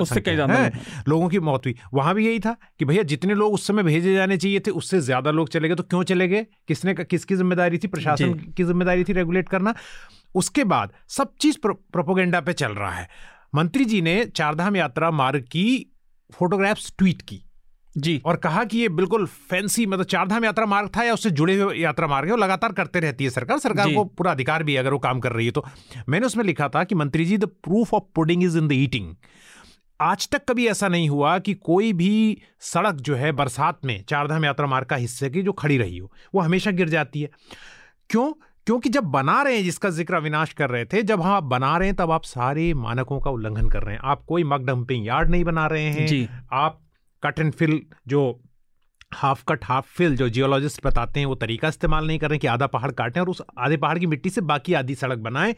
लोगों 1.09 1.29
की 1.29 1.39
मौत 1.41 1.67
हुई। 1.67 1.75
वहाँ 1.95 2.15
भी 2.15 2.27
यही 2.27 2.41
था 2.41 2.57
कि 2.79 2.85
भैया 2.85 3.03
जितने 3.05 3.35
लोग 3.35 3.55
उस 3.55 3.67
समय 3.67 3.83
भेजे 3.83 4.15
जाने 4.15 4.37
चाहिए 4.37 4.61
थे 4.61 4.71
उससे 4.73 5.01
ज़्यादा 5.01 5.31
लोग 5.31 5.49
चले 5.49 5.69
गए। 5.69 5.75
तो 5.75 5.83
क्यों 5.85 6.03
चले 6.05 6.29
गए? 6.29 6.47
किसने 6.69 6.95
किसकी 6.97 7.35
ज़िम्मेदारी 7.35 7.79
थी? 7.79 7.89
प्रशासन 7.89 8.35
की 8.57 8.65
ज़िम्मेदारी 8.65 9.05
थी 9.05 9.13
रेगुलेट 9.13 9.49
करना। 9.49 9.75
उसके 10.35 10.65
बाद 10.65 10.93
सब 11.11 11.33
चीज़ 11.41 11.59
प्रोपोगेंडा 11.63 12.41
पे 12.41 12.53
चल 12.55 12.73
रहा 12.73 12.91
है। 12.91 13.09
मंत्री 13.55 13.85
जी 13.85 14.03
ने 14.03 14.25
चारधाम 14.27 14.77
यात्रा 14.77 15.11
मार्ग 15.13 15.43
की 15.43 15.65
फोटोग्राफ्स 16.31 16.93
ट्वीट 16.99 17.23
की। 17.23 17.43
जी। 17.97 18.21
और 18.25 18.37
कहा 18.37 18.65
कि 18.65 18.79
ये 18.79 18.89
बिल्कुल 18.89 19.27
फैंसी 19.27 19.87
मतलब 19.87 20.05
चारधाम 20.05 20.45
यात्रा 20.45 20.67
मार्ग 20.67 20.91
था 20.97 21.03
या 21.03 21.15
उससे 21.15 21.31
जुड़े 21.31 21.57
हुए 21.61 21.77
यात्रा 21.77 22.07
मार्ग 22.07 22.27
है 22.27 22.33
और 22.33 22.39
लगातार 22.39 22.73
करते 22.73 23.01
रहती 23.01 23.25
है 23.25 23.31
सरकार। 23.31 23.59
सरकार 23.59 23.93
को 23.95 24.05
पूरा 24.05 24.31
अधिकार 24.31 24.63
भी 24.63 24.75
है 24.75 24.79
अगर 24.79 24.93
वो 24.93 24.99
काम 24.99 25.21
कर 25.21 25.33
रही 25.33 25.47
है 25.47 25.53
तो। 25.53 25.65
मैंने 26.09 26.27
उसमें 26.27 26.45
लिखा 26.45 26.69
था 26.69 26.85
कि 26.85 26.95
मंत्री 26.95 27.25
जी 27.25 27.39
the 27.39 27.45
proof 27.45 27.95
of 27.95 28.05
pudding 28.15 28.45
is 28.45 28.59
in 28.59 28.69
the 28.69 28.73
eating 28.73 29.15
आज 30.01 30.29
तक 30.29 30.45
कभी 30.49 30.67
ऐसा 30.67 30.89
नहीं 30.89 31.09
हुआ 31.09 31.39
कि 31.39 31.55
कोई 31.55 31.93
भी 31.93 32.39
सड़क 32.61 32.95
जो 32.95 33.15
है 33.15 33.33
बरसात 33.33 33.85
में 33.85 34.05
चारधाम 34.09 34.45
यात्रा 34.45 34.67
मार्ग 34.67 34.87
का 34.87 34.97
हिस्से 34.97 35.31
की 35.31 35.43
जो 35.43 35.53
खड़ी 35.53 35.79
रही 35.79 35.99
हो 35.99 36.11
वो 36.35 36.41
हमेशा 36.41 36.71
गिर 36.71 36.89
जाती 36.89 37.23
है। 37.23 37.29
क्यों? 38.11 38.33
क्योंकि 38.67 38.89
जब 38.89 39.05
बना 39.05 39.43
रहे 39.43 39.57
हैं 39.57 39.63
जिसका 39.65 39.91
ज़िक्र 39.91 40.15
अविनाश 40.15 40.53
कर 40.53 40.71
रहे 40.71 40.85
थे 40.85 41.03
जब 41.03 41.23
हम 41.23 41.33
आप 41.33 41.45
बना 41.45 41.77
रहे 41.77 41.89
हैं 41.89 41.97
तब 41.97 42.11
आप 42.11 42.25
सारे 42.25 42.75
मानकों 42.75 43.21
का 43.21 43.31
उल्लंघन 43.31 43.69
कर 43.69 43.83
रहे 43.83 43.95
हैं। 43.95 44.03
आप 44.05 44.25
कोई 44.29 44.45
मग 44.45 44.67
डंपिंग 44.67 45.07
यार्ड 45.07 45.31
नहीं 45.31 45.45
बना 45.45 45.67
रहे 45.67 45.83
हैं। 45.83 46.07
जी। 46.07 46.29
आप 46.53 46.79
कट 47.25 47.39
एंड 47.39 47.53
फिल 47.53 47.81
जो 48.09 48.41
हाफ़ 49.15 49.45
कट 49.49 49.65
हाफ़ 49.65 49.87
फिल 49.87 50.17
जो 50.17 50.29
जियोलॉजिस्ट 50.29 50.87
बताते 50.87 51.21
हैं, 51.21 51.27
वो 51.27 51.35
तरीका 51.35 51.69
इस्तेमाल 51.69 52.07
नहीं 52.07 52.19
कर 52.19 52.29
रहे 52.29 52.35
हैं 52.35 52.41
कि 52.41 52.47
आधा 52.47 52.67
पहाड़ 52.67 52.91
काटें 52.93 53.21
और 53.21 53.29
उस 53.29 53.43
आधे 53.59 53.77
पहाड़ 53.77 53.99
की 53.99 54.07
मिट्टी 54.07 54.31
से 54.31 54.41
बाकी 54.41 54.75
आधी 54.75 54.95
सड़क 54.95 55.19
बनाएँ। 55.19 55.55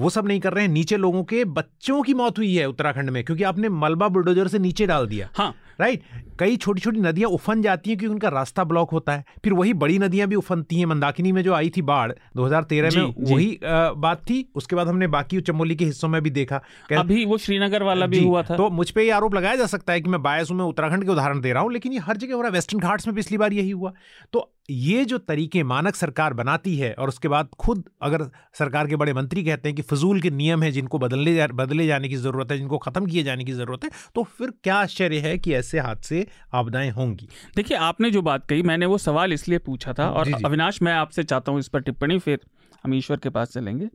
वो 0.00 0.10
सब 0.10 0.26
नहीं 0.28 0.40
कर 0.40 0.52
रहे 0.52 0.64
हैं। 0.64 0.70
नीचे 0.72 0.96
लोगों 0.96 1.24
के 1.24 1.44
बच्चों 1.44 2.02
की 2.02 2.14
मौत 2.14 2.38
हुई 2.38 2.54
है 2.56 2.66
उत्तराखंड 2.66 3.10
में, 3.10 3.24
क्योंकि 3.24 3.42
आपने 3.42 3.68
मलबा 3.68 4.08
बुलडोजर 4.08 4.48
से 4.48 4.58
नीचे 4.58 4.86
डाल 4.86 5.06
दिया। 5.06 5.28
हाँ 5.34 5.54
राइट 5.82 6.02
कई 6.38 6.56
छोटी 6.56 6.80
छोटी 6.80 7.00
नदियाँ 7.00 7.30
उफन 7.30 7.62
जाती 7.62 7.90
हैं 7.90 7.98
क्योंकि 7.98 8.12
उनका 8.12 8.28
रास्ता 8.30 8.64
ब्लॉक 8.64 8.90
होता 8.90 9.12
है। 9.12 9.24
फिर 9.44 9.52
वही 9.52 9.72
बड़ी 9.74 9.98
नदियाँ 9.98 10.28
भी 10.28 10.36
उफनती 10.36 10.78
हैं। 10.78 10.86
मंदाकिनी 10.86 11.32
में 11.32 11.42
जो 11.42 11.52
आई 11.54 11.70
थी 11.76 11.82
बाढ़ 11.82 12.12
2013 12.36 12.96
में 12.96 13.14
वही 13.24 13.58
बात 13.62 14.22
थी। 14.22 14.44
उसके 14.54 14.76
बाद 14.76 14.88
हमने 14.88 15.06
बाकी 15.08 15.40
चमोली 15.42 15.76
के 15.76 15.84
हिस्सों 15.84 16.08
में 16.08 16.20
भी 16.22 16.30
देखा। 16.32 16.60
अभी 16.92 17.24
वो 17.24 17.38
श्रीनगर 17.38 17.82
वाला 17.82 18.06
भी 18.06 18.24
हुआ 18.24 18.42
था। 18.42 18.56
तो 18.56 18.70
मुझ 18.70 18.90
पर 18.90 19.00
यह 19.00 19.16
आरोप 19.16 19.34
लगाया 19.34 19.56
जा 19.56 19.66
सकता 19.66 19.92
है 19.92 20.00
कि 20.00 20.10
मैं 20.10 20.22
बायस 20.22 20.50
हूँ 20.50 20.58
मैं 20.58 20.64
उत्तराखंड 20.64 21.04
के 21.04 21.10
उदाहरण 21.10 21.40
दे 21.40 21.52
रहा 21.52 21.62
हूँ 21.62 21.72
लेकिन 21.72 21.92
ये 21.92 21.98
हर 22.00 22.16
जगह 22.16 22.34
हो 22.34 22.40
रहा 22.40 22.48
है। 22.48 22.54
वेस्टर्न 22.54 22.80
घाट्स 22.80 23.06
में 23.06 23.14
पिछली 23.16 23.38
बार 23.38 23.52
यही 23.52 23.70
हुआ। 23.70 23.92
तो 24.32 24.50
ये 24.70 25.04
जो 25.04 25.16
तरीके 25.18 25.62
मानक 25.64 25.94
सरकार 25.96 26.34
बनाती 26.34 26.76
है 26.76 26.92
और 26.94 27.08
उसके 27.08 27.28
बाद 27.28 27.48
खुद 27.60 27.84
अगर 28.02 28.22
सरकार 28.58 28.86
के 28.86 28.96
बड़े 28.96 29.12
मंत्री 29.12 29.42
कहते 29.44 29.68
हैं 29.68 29.76
कि 29.76 29.82
फजूल 29.82 30.20
के 30.20 30.30
नियम 30.32 30.62
है 30.62 30.70
जिनको 30.72 30.98
बदलने 30.98 31.34
जा, 31.34 31.46
बदले 31.46 31.86
जाने 31.86 32.08
की 32.08 32.16
ज़रूरत 32.16 32.52
है 32.52 32.58
जिनको 32.58 32.78
ख़त्म 32.78 33.06
किए 33.06 33.22
जाने 33.22 33.44
की 33.44 33.52
ज़रूरत 33.52 33.84
है 33.84 33.90
तो 34.14 34.22
फिर 34.38 34.52
क्या 34.64 34.76
आश्चर्य 34.76 35.18
है 35.18 35.36
कि 35.38 35.54
ऐसे 35.54 35.71
हादसे 35.78 36.26
आपदाएँ 36.54 36.90
होंगी। 36.90 37.28
देखिए 37.56 37.76
आपने 37.78 38.10
जो 38.10 38.22
बात 38.22 38.46
कही 38.46 38.62
मैंने 38.62 38.86
वो 38.86 38.98
सवाल 39.00 39.32
इसलिए 39.32 39.58
पूछा 39.60 39.92
था 39.92 40.08
और 40.10 40.32
अविनाश 40.36 40.82
मैं 40.82 40.92
आपसे 40.94 41.22
चाहता 41.24 41.52
हूँ 41.52 41.60
इस 41.60 41.68
पर 41.68 41.80
टिप्पणी 41.80 42.18
फिर 42.18 42.40
हम 42.84 42.94
ईश्वर 42.94 43.16
के 43.16 43.30
पास 43.30 43.52
चलेंगे। 43.52 43.88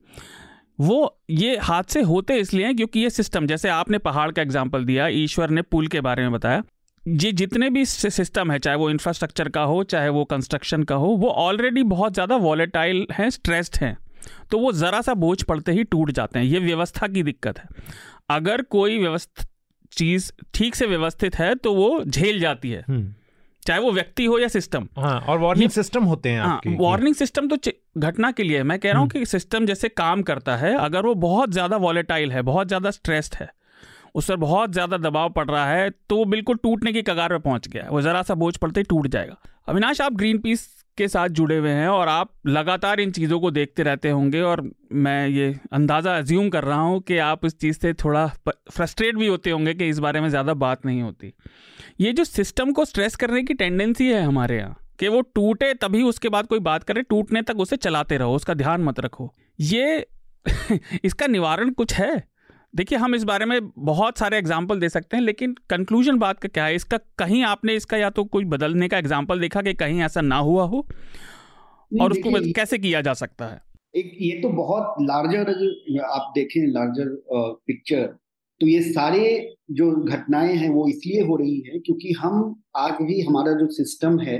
वो 0.80 1.18
ये 1.32 1.58
हादसे 1.60 2.02
होते 2.04 2.36
इसलिए 2.38 2.66
हैं 2.66 2.76
क्योंकि 2.76 3.00
ये 3.00 3.10
सिस्टम 3.10 3.48
जैसे 3.48 3.70
आपने 3.72 3.98
पहाड़ 4.00 4.32
का 4.32 4.42
एग्ज़ाम्पल 4.42 4.86
दिया 4.86 5.08
ईश्वर 5.08 5.50
ने 5.50 5.62
पुल 5.64 5.88
के 5.88 6.02
बारे 6.02 6.24
में 6.24 6.32
बताया 6.32 6.64
ये 7.04 7.32
जितने 7.34 7.70
भी 7.70 7.86
सिस्टम 7.86 8.52
है 8.52 8.58
चाहे 8.60 8.78
वो 8.78 8.90
इंफ्रास्ट्रक्चर 8.90 9.50
का 9.50 9.62
हो 9.64 9.84
चाहे 9.86 10.10
वो 10.10 10.24
कंस्ट्रक्शन 10.26 10.84
का 10.84 10.96
हो 10.96 11.08
वो 11.18 11.30
ऑलरेडी 11.40 11.84
बहुत 11.86 12.14
ज़्यादा 12.14 12.36
वॉलेटाइल 12.38 13.06
हैं 13.14 13.30
स्ट्रेस्ड 13.30 13.78
हैं 13.82 13.98
तो 14.52 14.60
वो 14.60 14.72
ज़रा 14.74 15.02
सा 15.02 15.14
बोझ 15.16 15.42
पड़ते 15.44 15.72
ही 15.72 15.84
टूट 15.86 16.12
जाते 16.12 16.40
हैं 16.40 16.46
ये 16.46 16.60
व्यवस्था 16.60 17.08
की 17.08 17.24
दिक्कत 17.24 17.60
है। 17.60 17.68
अगर 18.30 18.62
कोई 18.62 18.98
व्यवस्था 19.00 19.44
चीज़ 19.92 20.32
ठीक 20.54 20.76
से 20.76 20.86
व्यवस्थित 20.86 21.36
है 21.36 21.54
तो 21.56 21.74
वो 21.74 22.04
झेल 22.04 22.40
जाती 22.40 22.72
है। 22.72 22.84
हम्म। 22.88 23.14
चाहे 23.64 23.80
वो 23.82 23.92
व्यक्ति 23.92 24.26
हो 24.26 24.38
या 24.40 24.48
सिस्टम 24.48 24.88
हाँ, 24.98 25.20
और 25.20 25.38
वार्निंग 25.40 25.70
सिस्टम 25.70 26.04
होते 26.04 26.30
हैं 26.30 26.42
हाँ, 26.42 26.62
वार्निंग 26.68 27.16
सिस्टम 27.16 27.48
तो 27.48 27.58
घटना 28.00 28.32
के 28.32 28.44
लिए 28.44 28.64
मैं 28.64 28.80
कह 28.80 28.92
रहा 28.92 29.00
हूँ 29.00 29.08
हम्म। 29.08 29.20
कि 29.20 29.26
सिस्टम 29.26 29.66
जैसे 29.66 29.90
काम 29.90 30.22
करता 30.22 30.56
है 30.58 30.76
अगर 30.78 31.06
वो 31.06 31.14
बहुत 31.16 31.52
ज़्यादा 31.52 31.78
वॉलेटाइल 31.78 32.32
है 32.32 32.42
बहुत 32.42 32.68
ज़्यादा 32.68 32.92
स्ट्रेस्ड 32.92 33.36
है 33.36 33.50
उस 34.16 34.28
पर 34.28 34.36
बहुत 34.36 34.72
ज़्यादा 34.72 34.98
दबाव 35.00 35.30
पड़ 35.30 35.50
रहा 35.50 35.66
है 35.68 35.90
तो 36.10 36.18
वो 36.18 36.26
बिल्कुल 36.26 36.58
टूटने 36.58 36.94
की 36.94 37.02
कगार 37.02 37.30
पर 37.30 37.40
पहुँच 37.40 37.68
गया 37.68 37.88
वो 37.90 38.02
ज़रा 38.02 38.22
सा 38.22 38.36
बोझ 38.36 38.56
पड़ते 38.58 38.80
ही 38.80 38.84
टूट 38.84 39.08
जाएगा। 39.08 39.38
अविनाश 39.68 40.02
आप 40.02 40.14
ग्रीन 40.14 40.38
पीस 40.38 40.68
के 40.98 41.08
साथ 41.08 41.30
जुड़े 41.30 41.58
हुए 41.58 41.70
हैं 41.70 41.88
और 41.88 42.08
आप 42.08 42.32
लगातार 42.48 43.00
इन 43.00 43.12
चीज़ों 43.12 43.40
को 43.40 43.52
देखते 43.52 43.84
रहते 43.84 44.10
होंगे 44.10 44.42
और 44.42 44.62
मैं 44.92 45.28
ये 45.28 45.54
अंदाज़ा 45.72 46.18
अज्यूम 46.18 46.50
कर 46.50 46.64
रहा 46.64 46.80
हूँ 46.80 47.00
कि 47.02 47.18
आप 47.18 47.46
इस 47.46 47.60
चीज़ 47.60 47.80
से 47.80 47.94
थोड़ा 47.94 48.26
फ्रस्ट्रेट 48.50 49.16
भी 49.16 49.28
होते 49.28 49.50
होंगे 49.50 49.74
कि 49.74 49.90
इस 49.90 50.00
बारे 50.00 50.22
में 50.22 50.30
ज़्यादा 50.30 50.54
बात 50.54 50.86
नहीं 50.86 51.02
होती। 51.02 51.34
ये 52.00 52.14
जो 52.14 52.24
सिस्टम 52.24 52.72
को 52.72 52.86
स्ट्रेस 52.86 53.16
करने 53.16 53.44
की 53.44 53.54
टेंडेंसी 53.54 54.10
है 54.10 54.22
हमारे 54.22 54.58
यहाँ, 54.58 54.78
कि 55.00 55.08
वो 55.08 55.22
टूटे 55.22 55.74
तभी 55.74 56.04
उसके 56.04 56.30
बाद 56.30 56.48
कोई 56.48 56.60
बात 56.60 56.84
करे, 56.84 57.02
टूटने 57.02 57.42
तक 57.42 57.60
उसे 57.60 57.78
चलाते 57.78 58.18
रहो, 58.18 58.36
उसका 58.36 58.54
ध्यान 58.54 58.84
मत 58.84 59.00
रखो। 59.00 59.34
ये 59.60 60.08
इसका 61.04 61.28
निवारण 61.28 61.70
कुछ 61.70 61.94
है? 61.94 62.37
देखिए 62.78 62.98
हम 62.98 63.16
इस 63.16 63.24
बारे 63.24 63.46
में 63.46 63.70
बहुत 63.86 64.18
सारे 64.18 64.38
एग्ज़ाम्पल 64.38 64.80
दे 64.80 64.90
सकते 64.90 65.18
हैं 65.18 65.24
लेकिन 65.24 65.56
कंक्लूजन 65.70 66.18
बात 66.20 66.40
का 66.40 66.50
क्या 66.50 66.66
है? 66.66 66.76
इसका 66.76 66.98
कहीं 67.20 67.44
आपने 67.44 67.76
इसका 67.76 67.98
या 67.98 68.10
तो 68.10 68.24
कोई 68.26 68.46
बदलने 68.48 68.88
का 68.88 68.98
एग्ज़ाम्पल 68.98 69.40
देखा 69.40 69.62
कि 69.62 69.74
कहीं 69.76 70.02
ऐसा 70.02 70.22
ना 70.22 70.38
हुआ 70.40 70.64
हो? 70.66 70.86
और 71.92 72.12
उसको 72.12 72.54
कैसे 72.54 72.78
किया 72.78 73.02
जा 73.02 73.14
सकता 73.16 73.46
है? 73.46 73.62
एक 73.96 74.12
ये 74.22 74.40
तो 74.42 74.50
बहुत 74.50 74.96
लार्जर 75.02 75.52
आप 76.06 76.32
देखें 76.36 76.62
लार्जर 76.68 77.16
पिक्चर 77.68 78.06
तो 78.62 78.68
ये 78.68 78.82
सारे 78.84 79.26
जो 79.72 79.92
घटनाएँ 80.04 80.56
हैं 80.56 80.70
वो 80.70 80.88
इसलिए 80.88 81.22
हो 81.22 81.36
रही 81.36 81.60
है 81.68 81.80
क्योंकि 81.80 82.14
हम 82.20 82.56
आज 82.78 83.02
भी 83.02 83.22
हमारा 83.22 83.54
जो 83.54 83.68
सिस्टम 83.74 84.20
है 84.20 84.40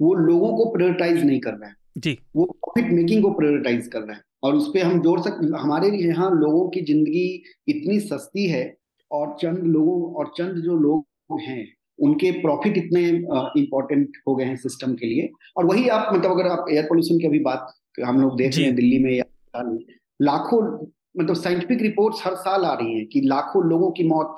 वो 0.00 0.14
लोगों 0.16 0.56
को 0.56 0.72
प्रायोरिटाइज 0.72 1.24
नहीं 1.24 1.40
कर 1.40 1.50
रहा 1.50 1.68
है। 1.68 1.74
जी। 1.98 2.18
वो 2.36 2.44
प्रॉफिट 2.44 2.92
मेकिंग 2.92 3.22
को 3.22 3.30
प्रायोरिटाइज 3.32 3.86
कर 3.86 4.00
रहा 4.00 4.16
है। 4.16 4.22
और 4.42 4.54
उस 4.54 4.68
पर 4.68 4.82
हम 4.82 5.00
जोड़ 5.02 5.20
सकते 5.20 5.46
हमारे 5.58 5.88
यहाँ 5.98 6.30
लोगों 6.30 6.68
की 6.68 6.80
ज़िंदगी 6.84 7.26
इतनी 7.68 7.98
सस्ती 8.00 8.46
है 8.48 8.64
और 9.10 9.36
चंद 9.40 9.62
लोगों 9.66 10.00
और 10.14 10.32
चंद 10.36 10.62
जो 10.64 10.76
लोग 10.78 11.40
हैं 11.40 11.66
उनके 11.98 12.30
प्रॉफिट 12.40 12.76
इतने 12.78 13.02
इंपॉर्टेंट 13.60 14.16
हो 14.28 14.34
गए 14.34 14.44
हैं 14.44 14.56
सिस्टम 14.56 14.94
के 14.94 15.06
लिए। 15.06 15.28
और 15.56 15.64
वही 15.66 15.88
आप 15.88 16.14
मतलब 16.14 16.30
अगर 16.30 16.48
आप 16.48 16.66
एयर 16.70 16.84
पोल्यूशन 16.84 17.18
की 17.18 17.26
अभी 17.26 17.38
बात 17.40 17.72
हम 18.04 18.20
लोग 18.20 18.36
देख 18.38 18.56
रहे 18.56 18.66
हैं 18.66 18.74
दिल्ली 18.74 18.98
में 18.98 19.12
या 19.12 19.24
लाखों 20.20 20.62
मतलब 21.18 21.36
साइंटिफिक 21.36 21.82
रिपोर्ट्स 21.82 22.26
हर 22.26 22.34
साल 22.36 22.64
आ 22.64 22.72
रही 22.74 22.94
हैं 22.94 23.06
कि 23.06 23.20
लाखों 23.20 23.64
लोगों 23.64 23.90
की 23.90 24.04
मौत 24.08 24.36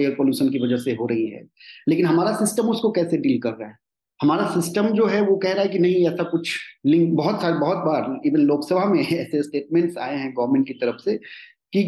एयर 0.00 0.14
पोल्यूशन 0.14 0.48
की 0.50 0.58
वजह 0.58 0.76
से 0.76 0.94
हो 0.94 1.06
रही 1.06 1.26
है। 1.26 1.42
लेकिन 1.88 2.06
हमारा 2.06 2.32
सिस्टम 2.36 2.68
उसको 2.68 2.90
कैसे 2.90 3.16
डील 3.18 3.40
कर 3.40 3.52
रहा 3.52 3.68
है? 3.68 3.76
हमारा 4.20 4.46
सिस्टम 4.50 4.88
जो 4.88 5.06
है, 5.06 5.20
वो 5.20 5.36
कह 5.36 5.52
रहा 5.52 5.62
है 5.62 5.68
कि 5.68 5.78
नहीं, 5.78 6.06
ऐसा 6.08 6.22
कुछ 6.22 6.56
लिंक 6.86 7.12
बहुत 7.16 7.40
सारे, 7.42 7.54
बहुत 7.58 7.78
बार 7.78 8.20
इवन 8.26 8.40
लोकसभा 8.40 8.84
में 8.84 9.00
ऐसे 9.06 9.42
स्टेटमेंट्स 9.42 9.98
आए 9.98 10.16
हैं 10.16 10.32
गवर्नमेंट 10.38 10.66
की 10.66 10.74
तरफ़ 10.74 11.02
से 11.04 11.16
कि 11.72 11.80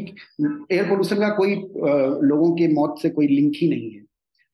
एयर 0.72 0.84
पोल्यूशन 0.84 1.16
का 1.16 1.28
कोई 1.36 1.54
लोगों 2.28 2.52
के 2.56 2.68
मौत 2.74 2.94
से 3.02 3.10
कोई 3.10 3.26
लिंक 3.28 3.52
ही 3.56 3.68
नहीं 3.68 3.90
है। 3.90 4.00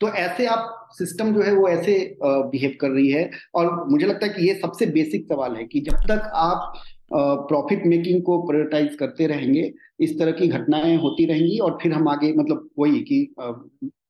तो 0.00 0.08
ऐसे 0.08 0.46
आप 0.46 0.74
सिस्टम 0.92 1.32
जो 1.34 1.42
है, 1.42 1.52
वो 1.54 1.68
ऐसे 1.68 1.94
बिहेव 2.22 2.76
कर 2.80 2.90
रही 2.90 3.08
है 3.08 3.30
और 3.54 3.72
मुझे 3.90 4.06
लगता 4.06 4.26
है 4.26 4.32
कि 4.32 4.46
ये 4.48 4.54
सबसे 4.54 4.86
बेसिक 4.86 5.26
सवाल 5.26 5.56
है 5.56 5.64
कि 5.64 5.80
जब 5.80 5.96
तक 6.08 6.30
आप 6.34 6.72
प्रॉफिट 7.12 7.82
मेकिंग 7.86 8.22
को 8.22 8.38
प्रायोरिटाइज 8.46 8.94
करते 8.94 9.26
रहेंगे, 9.26 9.72
इस 10.00 10.18
तरह 10.18 10.32
की 10.32 10.48
घटनाएँ 10.48 10.96
होती 10.96 11.24
रहेंगी 11.26 11.58
और 11.58 11.78
फिर 11.82 11.92
हम 11.92 12.08
आगे 12.08 12.32
मतलब 12.32 12.68
वही 12.78 13.00
कि 13.02 13.34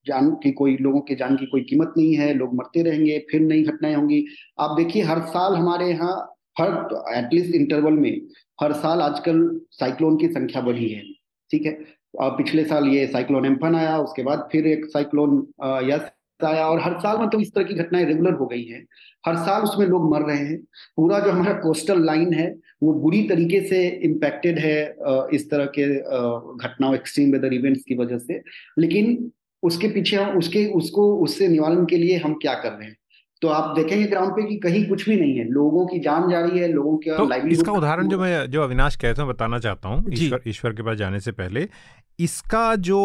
जान 0.06 0.30
की 0.42 0.50
कोई, 0.52 0.76
लोगों 0.76 1.00
के 1.00 1.14
जान 1.14 1.36
की 1.36 1.46
कोई 1.46 1.60
कीमत 1.60 1.94
नहीं 1.96 2.14
है, 2.14 2.32
लोग 2.34 2.54
मरते 2.54 2.82
रहेंगे, 2.82 3.18
फिर 3.30 3.40
नई 3.40 3.62
घटनाएँ 3.62 3.94
होंगी। 3.94 4.24
आप 4.60 4.76
देखिए, 4.76 5.02
हर 5.02 5.20
साल 5.28 5.56
हमारे 5.56 5.88
यहाँ, 5.90 6.14
हर 6.60 7.14
एटलीस्ट 7.16 7.54
इंटरवल 7.54 7.92
में, 7.94 8.20
हर 8.58 8.72
साल 8.74 9.00
आजकल 9.02 9.48
साइक्लोन 9.72 10.16
की 10.16 10.28
संख्या 10.28 10.62
बढ़ी 10.62 10.88
है, 10.88 11.02
ठीक 11.50 11.66
है? 11.66 11.78
और 12.20 12.30
पिछले 12.36 12.64
साल 12.64 12.86
ये 12.88 13.06
साइक्लोन 13.06 13.46
एम्फन 13.46 13.74
आया, 13.74 13.98
उसके 13.98 14.22
बाद 14.22 14.48
फिर 14.52 14.66
एक 14.66 14.84
साइक्लोन 14.86 15.46
यस 15.90 16.10
आया, 16.40 16.66
और 16.66 16.80
हर 16.80 16.98
साल 17.00 17.18
मतलब 17.18 17.40
इस 17.40 17.52
तरह 17.54 17.64
की 17.64 17.74
घटनाएँ 17.74 18.04
रेगुलर 18.04 18.32
हो 18.32 18.46
गई 18.46 18.64
हैं। 18.64 18.84
हर 19.26 19.36
साल 19.36 19.62
उसमें 19.62 19.86
लोग 19.86 20.10
मर 20.10 20.22
रहे 20.22 20.38
हैं। 20.38 20.58
पूरा 20.96 21.18
जो 21.20 21.30
हमारा 21.30 21.52
कोस्टल 21.60 22.04
लाइन 22.04 22.32
है, 22.34 22.46
वो 22.82 22.92
बुरी 22.94 23.22
तरीके 23.28 23.60
से 23.60 23.86
इम्पैक्टेड 24.04 24.58
है 24.58 24.82
इस 25.34 25.48
तरह 25.50 25.66
के 25.78 25.86
घटनाओं 26.58 26.94
एक्सट्रीम 26.94 27.32
वेदर 27.32 27.54
इवेंट्स 27.54 27.82
की 27.88 27.94
वजह 27.96 28.18
से। 28.18 28.40
लेकिन 28.78 29.30
उसके 29.62 29.88
पीछे 29.88 30.16
हम 30.16 30.38
उसके 30.38 30.64
उसको 30.74 31.12
उससे 31.24 31.48
निवारण 31.48 31.84
के 31.84 31.96
लिए 31.96 32.16
हम 32.18 32.34
क्या 32.34 32.54
कर 32.54 32.70
रहे 32.70 32.88
हैं? 32.88 32.96
तो 33.42 33.48
आप 33.48 33.74
देखेंगे 33.76 34.06
ग्राउंड 34.06 34.32
पे 34.32 34.42
कि 34.42 34.56
कहीं 34.58 34.84
कुछ 34.88 35.08
भी 35.08 35.16
नहीं 35.16 35.36
है। 35.38 35.44
लोगों 35.50 35.86
की 35.86 35.98
जान 36.00 36.28
जा 36.30 36.40
रही 36.40 36.58
है 36.58 36.68
लोगों 36.68 36.96
के 36.98 37.16
तो 37.16 37.48
इसका 37.48 37.72
उदाहरण 37.72 38.08
जो 38.08 38.18
मैं 38.18 38.50
जो 38.50 38.62
अविनाश 38.62 38.96
कहते 38.96 39.22
हैं 39.22 39.28
बताना 39.30 39.58
चाहता 39.58 39.88
हूँ 39.88 40.12
ईश्वर 40.12 40.42
ईश्वर 40.48 40.72
के 40.72 40.82
पास 40.82 40.96
जाने 40.96 41.20
से 41.20 41.32
पहले। 41.32 41.68
इसका 42.18 42.74
जो 42.88 42.98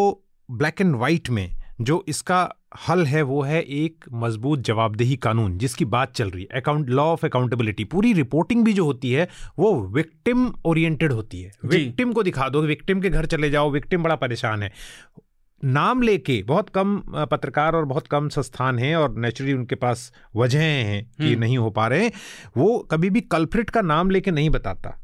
ब्लैक 0.49 0.81
एंड 0.81 0.95
व्हाइट 0.95 1.29
में 1.29 1.49
जो 1.81 2.03
इसका 2.07 2.47
हल 2.87 3.05
है 3.05 3.21
वो 3.21 3.41
है 3.41 3.61
एक 3.61 4.05
मज़बूत 4.13 4.59
जवाबदेही 4.59 5.15
कानून 5.15 5.57
जिसकी 5.57 5.85
बात 5.85 6.13
चल 6.15 6.29
रही 6.29 6.41
है। 6.43 6.59
अकाउंट 6.59 6.89
लॉ 6.89 7.03
ऑफ़ 7.03 7.25
अकाउंटेबिलिटी 7.25 7.83
पूरी 7.85 8.13
रिपोर्टिंग 8.13 8.63
भी 8.65 8.73
जो 8.73 8.85
होती 8.85 9.11
है 9.11 9.27
वो 9.59 9.73
विक्टिम 9.95 10.47
ओरिएंटेड 10.65 11.11
होती 11.11 11.41
है। 11.41 11.51
विक्टिम 11.65 12.13
को 12.13 12.23
दिखा 12.23 12.49
दो 12.49 12.61
विक्टिम 12.63 13.01
के 13.01 13.09
घर 13.09 13.25
चले 13.25 13.49
जाओ 13.49 13.71
विक्टिम 13.71 14.03
बड़ा 14.03 14.15
परेशान 14.15 14.63
है। 14.63 14.71
नाम 15.63 16.01
लेके 16.01 16.41
बहुत 16.43 16.69
कम 16.69 17.01
पत्रकार 17.31 17.75
और 17.75 17.85
बहुत 17.85 18.07
कम 18.07 18.29
संस्थान 18.29 18.79
हैं 18.79 18.95
और 18.95 19.15
नेचुरली 19.17 19.53
उनके 19.53 19.75
पास 19.75 20.11
वजह 20.35 20.61
हैं 20.61 21.03
कि 21.05 21.23
हम्म। 21.23 21.39
नहीं 21.39 21.57
हो 21.57 21.69
पा 21.69 21.87
रहे 21.87 22.03
हैं 22.03 22.11
वो 22.57 22.77
कभी 22.91 23.09
भी 23.09 23.21
कल्प्रिट 23.21 23.69
का 23.69 23.81
नाम 23.81 24.09
लेके 24.09 24.31
नहीं 24.31 24.49
बताता 24.49 24.97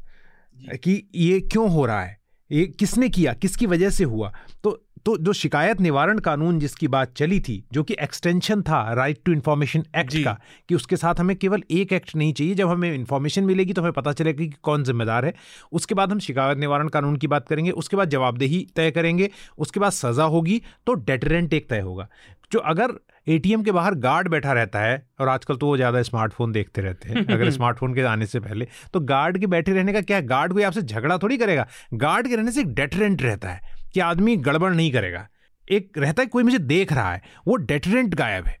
कि 0.76 1.02
ये 1.14 1.40
क्यों 1.42 1.70
हो 1.70 1.86
रहा 1.86 2.02
है 2.02 2.18
ये 2.50 2.66
किसने 2.78 3.08
किया 3.08 3.32
किसकी 3.32 3.66
वजह 3.66 3.90
से 3.90 4.04
हुआ 4.04 4.32
तो 4.64 4.78
तो 5.06 5.16
जो 5.18 5.32
शिकायत 5.32 5.80
निवारण 5.80 6.18
कानून 6.18 6.58
जिसकी 6.58 6.88
बात 6.88 7.12
चली 7.14 7.38
थी 7.40 7.62
जो 7.72 7.82
कि 7.82 7.96
एक्सटेंशन 8.02 8.62
था 8.62 8.82
राइट 8.94 9.18
टू 9.24 9.32
इन्फॉर्मेशन 9.32 9.84
एक्ट 9.96 10.16
का 10.24 10.36
कि 10.68 10.74
उसके 10.74 10.96
साथ 10.96 11.20
हमें 11.20 11.36
केवल 11.36 11.62
एक 11.70 11.92
एक्ट 11.92 12.14
नहीं 12.16 12.32
चाहिए 12.32 12.54
जब 12.54 12.68
हमें 12.68 12.92
इन्फॉर्मेशन 12.94 13.44
मिलेगी 13.44 13.72
तो 13.72 13.82
हमें 13.82 13.92
पता 13.92 14.12
चलेगा 14.12 14.44
कि 14.44 14.50
कौन 14.62 14.84
जिम्मेदार 14.84 15.24
है। 15.24 15.34
उसके 15.72 15.94
बाद 15.94 16.12
हम 16.12 16.18
शिकायत 16.18 16.58
निवारण 16.58 16.88
कानून 16.88 17.16
की 17.16 17.26
बात 17.26 17.48
करेंगे 17.48 17.70
उसके 17.72 17.96
बाद 17.96 18.10
जवाबदेही 18.10 18.66
तय 18.76 18.90
करेंगे 18.90 19.30
उसके 19.58 19.80
बाद 19.80 19.92
सज़ा 19.92 20.24
होगी 20.26 20.60
तो 20.86 20.94
डेटरेंट 20.94 21.54
एक 21.54 21.68
तय 21.70 21.80
होगा। 21.80 22.08
जो 22.52 22.58
अगर 22.60 22.92
एटीएम 23.26 23.62
के 23.62 23.72
बाहर 23.72 23.94
गार्ड 23.96 24.28
बैठा 24.28 24.52
रहता 24.52 24.80
है 24.80 25.02
और 25.20 25.28
आजकल 25.28 25.56
तो 25.56 25.66
वो 25.66 25.76
ज़्यादा 25.76 26.02
स्मार्टफ़ोन 26.02 26.52
देखते 26.52 26.82
रहते 26.82 27.08
हैं 27.08 27.26
अगर 27.26 27.50
स्मार्टफ़ोन 27.58 27.94
के 27.94 28.02
आने 28.04 28.26
से 28.26 28.40
पहले 28.40 28.66
तो 28.94 29.00
गार्ड 29.02 29.38
के 29.38 29.46
बैठे 29.48 29.72
रहने 29.72 29.92
का 29.92 30.00
क्या 30.02 30.20
गार्ड 30.28 30.52
कोई 30.52 30.62
आपसे 30.62 30.82
झगड़ा 30.82 31.18
थोड़ी 31.18 31.36
करेगा? 31.36 31.66
गार्ड 31.94 32.28
के 32.28 32.36
रहने 32.36 32.52
से 32.52 32.60
एक 32.60 32.74
डेटरेंट 32.74 33.22
रहता 33.22 33.48
है। 33.48 33.78
कि 33.94 34.00
आदमी 34.02 34.36
गड़बड़ 34.38 34.72
नहीं 34.72 34.92
करेगा। 34.92 35.28
एक 35.68 35.98
रहता 35.98 36.22
है 36.22 36.26
कोई 36.28 36.42
मुझे 36.42 36.58
देख 36.58 36.92
रहा 36.92 37.12
है 37.12 37.22
वो 37.48 37.56
डेटरेंट 37.56 38.14
गायब 38.14 38.46
है। 38.46 38.58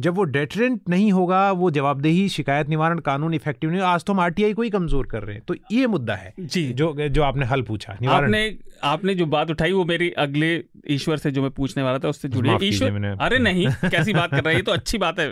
जब 0.00 0.14
वो 0.14 0.24
डेटरेंट 0.24 0.80
नहीं 0.88 1.10
होगा 1.12 1.50
वो 1.52 1.70
जवाबदेही 1.70 2.28
शिकायत 2.28 2.68
निवारण 2.68 2.98
कानून 2.98 3.34
इफ़ेक्टिव 3.34 3.70
नहीं 3.70 3.80
आज 3.82 4.04
तो 4.04 4.12
हम 4.12 4.20
आरटीआई 4.20 4.52
को 4.52 4.62
ही 4.62 4.70
कमज़ोर 4.70 5.06
कर 5.06 5.22
रहे 5.22 5.34
हैं। 5.36 5.44
तो 5.48 5.54
ये 5.72 5.86
मुद्दा 5.86 6.14
है 6.14 6.32
जी। 6.40 6.62
जो 6.72 6.94
जो 7.08 7.22
आपने 7.22 7.46
हल 7.46 7.62
पूछा 7.62 7.96
आपने 8.08 8.42
आपने 8.84 9.14
जो 9.14 9.26
बात 9.26 9.50
उठाई 9.50 9.72
वो 9.72 9.84
मेरी 9.84 10.10
अगले 10.18 10.52
ईश्वर 10.90 11.16
से 11.16 11.30
जो 11.30 11.42
मैं 11.42 11.50
पूछने 11.50 11.82
वाला 11.82 11.98
था 11.98 12.08
उससे 12.08 12.28
जुड़ी 12.28 12.68
ईश्वर 12.68 13.16
अरे 13.20 13.38
नहीं 13.38 13.66
कैसी 13.84 14.12
बात 14.12 14.30
कर 14.30 14.44
रहे 14.44 14.54
हैं 14.54 14.64
तो 14.64 14.72
अच्छी 14.72 14.98
बात 14.98 15.20
है। 15.20 15.30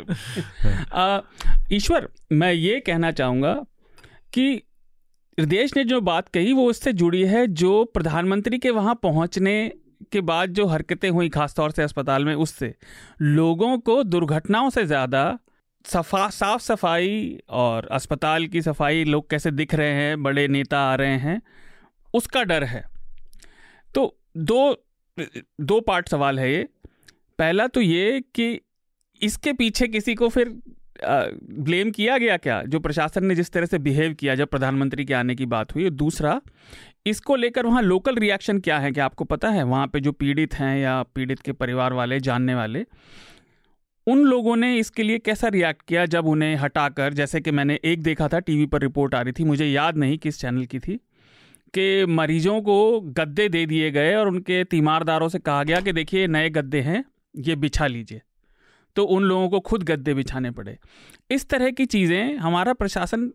ईश्वर 1.73 2.09
मैं 2.33 2.53
ये 2.53 2.81
कहना 2.81 3.11
चाहूँगा 3.13 3.55
कि 4.33 4.63
देश 5.47 5.77
ने 5.77 5.85
जो 5.85 6.01
बात 6.01 6.29
कही, 6.29 6.53
वो 6.53 6.65
उससे 6.71 6.93
जुड़ी 6.93 7.23
है, 7.25 7.47
जो 7.47 7.85
प्रधानमंत्री 7.85 8.59
के 8.59 8.71
वहाँ 8.71 8.95
पहुँचने 8.95 9.73
के 10.13 10.21
बाद 10.21 10.51
जो 10.51 10.67
हरकतें 10.67 11.09
हुई, 11.11 11.29
खासतौर 11.29 11.71
से 11.71 11.83
अस्पताल 11.83 12.25
में, 12.25 12.35
उससे। 12.35 12.75
लोगों 13.23 13.79
को 13.79 14.03
दुर्घटनाओं 14.05 14.71
से 14.71 14.85
ज़्यादा 14.87 15.39
सफ़ा 15.85 16.29
साफ़ 16.29 16.63
सफ़ाई 16.63 17.39
और 17.49 17.87
अस्पताल 17.87 18.47
की 18.47 18.63
सफ़ाई 18.63 19.05
लोग 19.05 19.29
कैसे 19.31 19.51
दिख 19.51 19.75
रहे 19.75 19.93
हैं, 19.93 20.23
बड़े 20.23 20.47
नेता 20.49 20.79
आ 20.83 20.95
रहे 20.95 21.17
हैं, 21.19 21.41
उसका 22.15 22.43
डर 22.43 22.65
है। 22.65 22.85
तो 23.95 24.17
दो 24.37 24.85
दो 25.61 25.81
पार्ट 25.81 26.09
सवाल 26.09 26.39
है 26.39 26.53
ये। 26.53 26.69
पहला 27.39 27.67
तो 27.67 27.81
ये 27.81 28.21
कि 28.35 28.61
इसके 29.21 29.53
पीछे 29.53 29.89
किसी 29.89 30.15
को 30.15 30.29
फिर 30.29 30.49
ब्लेम 31.05 31.91
किया 31.91 32.19
गया 32.19 32.37
क्या? 32.37 32.63
जो 32.63 32.79
प्रशासन 32.81 33.25
ने 33.25 33.35
जिस 33.35 33.51
तरह 33.51 33.67
से 33.67 33.79
बिहेव 33.79 34.15
किया 34.15 34.35
जब 34.35 34.49
प्रधानमंत्री 34.49 35.05
के 35.05 35.15
आने 35.15 35.35
की 35.35 35.47
बात 35.47 35.75
हुई, 35.75 35.85
और 35.85 35.91
दूसरा, 35.91 36.41
इसको 37.07 37.37
लेकर 37.37 37.67
वहाँ 37.67 37.83
लोकल 37.83 38.15
रिएक्शन 38.15 38.59
क्या 38.59 38.79
है? 38.79 38.93
क्या 38.93 39.05
आपको 39.05 39.25
पता 39.25 39.51
है? 39.51 39.63
वहाँ 39.63 39.87
पे 39.87 40.01
जो 40.01 40.13
पीड़ित 40.13 40.55
हैं 40.55 40.77
या 40.79 41.03
पीड़ित 41.03 41.41
के 41.41 41.53
परिवार 41.53 41.93
वाले, 41.93 42.21
जानने 42.21 42.55
वाले, 42.55 42.85
उन 44.07 44.19
लोगों 44.19 44.57
ने 44.57 44.77
इसके 44.79 45.03
लिए 45.03 45.19
कैसा 45.19 45.49
रिएक्ट 45.49 45.83
किया 45.89 46.07
जब 46.07 46.27
उन्हें 46.27 46.57
हटाकर? 46.57 47.13
जैसे 47.13 47.41
कि 47.41 47.51
मैंने 47.51 47.79
एक 47.85 48.03
देखा 48.03 48.29
था, 48.29 48.39
टीवी 48.39 48.67
पर 48.67 48.81
रिपोर्ट 48.81 49.15
आ 49.15 49.21
रही 49.21 49.33
थी, 49.33 49.45
मुझे 49.45 49.67
याद 49.67 49.97
नहीं 49.97 50.19
किस 50.19 50.41
चैनल 50.41 50.65
की 50.65 50.79
थी, 50.79 50.97
कि 51.75 52.07
मरीजों 52.07 52.61
को 52.61 53.01
गद्दे 53.01 53.49
दे 53.49 53.67
दिए 53.67 53.91
गए, 53.91 54.15
और 54.15 54.29
उनके 54.29 54.65
तीमारदारों 54.65 55.29
से 55.29 55.39
कहा 55.39 55.63
गया 55.65 55.81
कि 55.81 55.93
देखिए, 55.93 56.27
नए 56.27 56.51
गद्दे 56.51 56.81
हैं, 56.81 57.05
ये 57.39 57.57
बिछा 57.57 57.87
लीजिए। 57.87 58.21
तो 58.97 59.05
उन 59.05 59.23
लोगों 59.23 59.49
को 59.49 59.61
खुद 59.61 59.83
गद्दे 59.83 60.15
बिछाने 60.15 60.51
पड़े। 60.51 60.79
इस 61.31 61.49
तरह 61.49 61.71
की 61.71 61.87
चीज़ें 61.87 62.37
हमारा 62.37 62.73
प्रशासन 62.73 63.33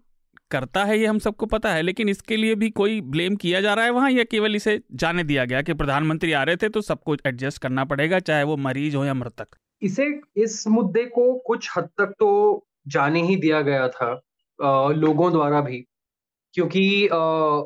करता 0.52 0.84
है 0.86 1.00
ये 1.00 1.06
हम 1.06 1.20
सबको 1.20 1.46
पता 1.46 1.74
है 1.74 1.82
लेकिन 1.82 2.10
इसके 2.10 2.38
लिए 2.38 2.56
भी 2.56 2.70
कोई 2.70 3.02
ब्लेम 3.02 3.36
किया 3.36 3.62
जा 3.62 3.74
रहा 3.74 3.86
है 3.86 3.92
वहाँ 3.92 4.12
या 4.12 4.24
केवल 4.24 4.56
इसे 4.56 4.82
जाने 4.94 5.24
दिया 5.24 5.46
गया 5.46 5.62
कि 5.62 5.74
प्रधानमंत्री 5.74 6.32
आ 6.32 6.44
रहे 6.44 6.56
थे 6.56 6.70
तो 6.70 6.82
सबको 6.82 7.16
एडजस्ट 7.16 7.62
करना 7.62 7.86
पड़ेगा 7.86 8.20
चाहे 8.20 8.44
वो 8.44 8.58
मरीज़ 8.58 8.96
हो 8.96 9.06
या 9.06 9.14
मृतक? 9.14 9.48
इसे 9.82 10.22
इस 10.38 10.68
मुद्दे 10.68 11.04
को 11.06 11.40
कुछ 11.40 11.70
हद 11.78 11.84
तक 11.84 12.14
तो 12.20 12.68
जाने 12.88 13.24
ही 13.24 13.36
दिया 13.36 13.62
गया 13.62 13.88
था 13.88 14.22
आ, 14.64 14.90
लोगों 14.90 15.32
द्वारा 15.32 15.62
भी 15.62 15.86
क्योंकि 16.54 17.08
आ, 17.08 17.62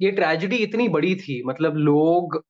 ये 0.00 0.10
ट्रेजिडी 0.10 0.56
इतनी 0.56 0.88
बड़ी 0.88 1.14
थी 1.16 1.42
मतलब 1.46 1.76
लोग 1.76 2.44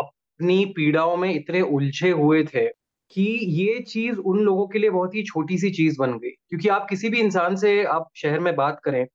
अपनी 0.00 0.64
पीड़ाओं 0.64 1.16
में 1.16 1.34
इतने 1.34 1.60
उलझे 1.60 2.10
हुए 2.10 2.44
थे 2.44 2.79
कि 3.10 3.22
ये 3.42 3.78
चीज़ 3.80 4.18
उन 4.18 4.38
लोगों 4.38 4.66
के 4.68 4.78
लिए 4.78 4.90
बहुत 4.90 5.14
ही 5.14 5.22
छोटी 5.22 5.58
सी 5.58 5.70
चीज़ 5.70 5.98
बन 5.98 6.12
गई। 6.12 6.30
क्योंकि 6.30 6.68
आप 6.68 6.86
किसी 6.90 7.08
भी 7.08 7.20
इंसान 7.20 7.56
से 7.56 7.84
आप 7.84 8.08
शहर 8.16 8.40
में 8.40 8.56
बात 8.56 8.80
करें 8.84 9.06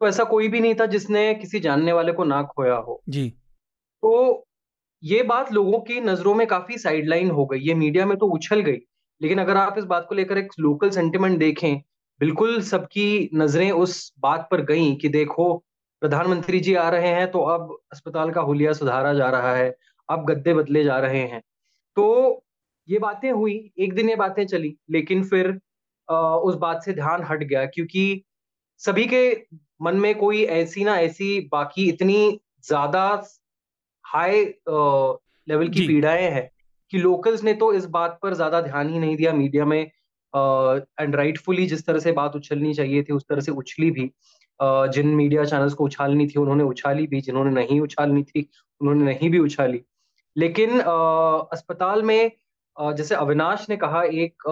तो 0.00 0.08
ऐसा 0.08 0.24
कोई 0.24 0.48
भी 0.48 0.60
नहीं 0.60 0.74
था 0.74 0.86
जिसने 0.86 1.34
किसी 1.34 1.60
जानने 1.60 1.92
वाले 1.92 2.12
को 2.12 2.24
ना 2.24 2.42
खोया 2.42 2.74
हो। 2.74 3.02
जी। 3.08 3.28
तो 4.02 4.44
ये 5.02 5.22
बात 5.22 5.52
लोगों 5.52 5.78
की 5.80 6.00
नज़रों 6.00 6.34
में 6.34 6.46
काफ़ी 6.46 6.78
साइडलाइन 6.78 7.30
हो 7.30 7.46
गई 7.46 7.58
ये 7.58 7.74
मीडिया 7.74 8.06
में 8.06 8.18
तो 8.18 8.26
उछल 8.26 8.60
गई। 8.60 8.78
लेकिन 9.20 9.38
अगर 9.38 9.56
आप 9.56 9.78
इस 9.78 9.84
बात 9.84 10.06
को 10.08 10.14
लेकर 10.14 10.38
एक 10.38 10.48
लोकल 10.60 10.90
सेंटिमेंट 10.90 11.38
देखें 11.38 11.82
बिल्कुल 12.20 12.60
सबकी 12.62 13.30
नज़रें 13.34 13.70
उस 13.70 14.12
बात 14.20 14.48
पर 14.50 14.60
गई 14.60 14.94
कि 14.94 15.08
देखो 15.08 15.54
प्रधानमंत्री 16.02 16.60
जी 16.60 16.74
आ 16.74 16.88
रहे 16.88 17.08
हैं 17.08 17.30
तो 17.30 17.40
अब 17.40 17.76
अस्पताल 17.92 18.30
का 18.30 18.40
हुलिया 18.40 18.72
सुधारा 18.72 19.14
जा 19.14 19.30
रहा 19.30 19.54
है 19.56 19.76
अब 20.08 20.24
गद्दे 20.24 20.54
बदले 20.54 20.84
जा 20.84 20.98
रहे 20.98 21.20
हैं। 21.20 21.40
तो 21.96 22.45
ये 22.88 22.98
बातें 22.98 23.30
हुई 23.32 23.72
एक 23.78 23.94
दिन 23.94 24.08
ये 24.08 24.16
बातें 24.16 24.46
चली 24.46 24.76
लेकिन 24.90 25.24
फिर 25.24 25.48
उस 26.10 26.54
बात 26.54 26.82
से 26.84 26.92
ध्यान 26.92 27.22
हट 27.22 27.42
गया 27.42 27.64
क्योंकि 27.66 28.24
सभी 28.78 29.06
के 29.06 29.46
मन 29.82 29.96
में 29.96 30.14
कोई 30.14 30.42
ऐसी 30.42 30.84
ना 30.84 30.96
ऐसी 31.00 31.48
बाकी 31.52 31.88
इतनी 31.88 32.40
ज़्यादा 32.66 33.02
हाई 34.04 34.44
लेवल 35.48 35.68
की 35.68 35.86
पीड़ाएँ 35.86 36.30
हैं 36.30 36.50
कि 36.92 36.98
लोकल्स 36.98 37.44
ने 37.44 37.54
तो 37.54 37.72
इस 37.72 37.86
बात 37.86 38.18
पर 38.22 38.34
ज़्यादा 38.34 38.60
ध्यान 38.60 38.88
ही 38.88 38.98
नहीं 38.98 39.16
दिया 39.16 39.32
मीडिया 39.32 39.64
में 39.64 39.80
एंड 41.00 41.16
राइटफुली 41.16 41.66
जिस 41.66 41.86
तरह 41.86 41.98
से 41.98 42.12
बात 42.12 42.36
उछलनी 42.36 42.74
चाहिए 42.74 43.02
थी 43.02 43.12
उस 43.12 43.24
तरह 43.28 43.40
से 43.40 43.52
उछली 43.52 43.90
भी। 43.90 44.10
uh, 44.60 44.86
जिन 44.92 45.06
मीडिया 45.06 45.44
चैनल्स 45.44 45.74
को 45.74 45.84
उछालनी 45.84 46.26
थी 46.26 46.40
उन्होंने 46.40 46.64
उछाली 46.64 47.06
भी 47.06 47.20
जिन्होंने 47.20 47.50
नहीं 47.50 47.80
उछालनी 47.80 48.22
थी 48.22 48.48
उन्होंने 48.80 49.04
नहीं 49.04 49.30
भी 49.30 49.38
उछाली। 49.38 49.80
लेकिन 50.36 50.78
अस्पताल 50.80 52.02
में 52.02 52.30
जैसे 52.76 53.14
अविनाश 53.14 53.68
ने 53.70 53.76
कहा 53.76 54.02
एक 54.04 54.42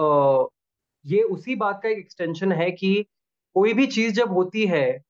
ये 1.05 1.21
उसी 1.23 1.55
बात 1.55 1.79
का 1.83 1.89
एक 1.89 1.97
एक्सटेंशन 1.97 2.51
है 2.51 2.69
कि 2.71 2.93
कोई 3.55 3.73
भी 3.73 3.85
चीज़ 3.87 4.13
जब 4.13 4.31
होती 4.33 4.65
है, 4.67 5.01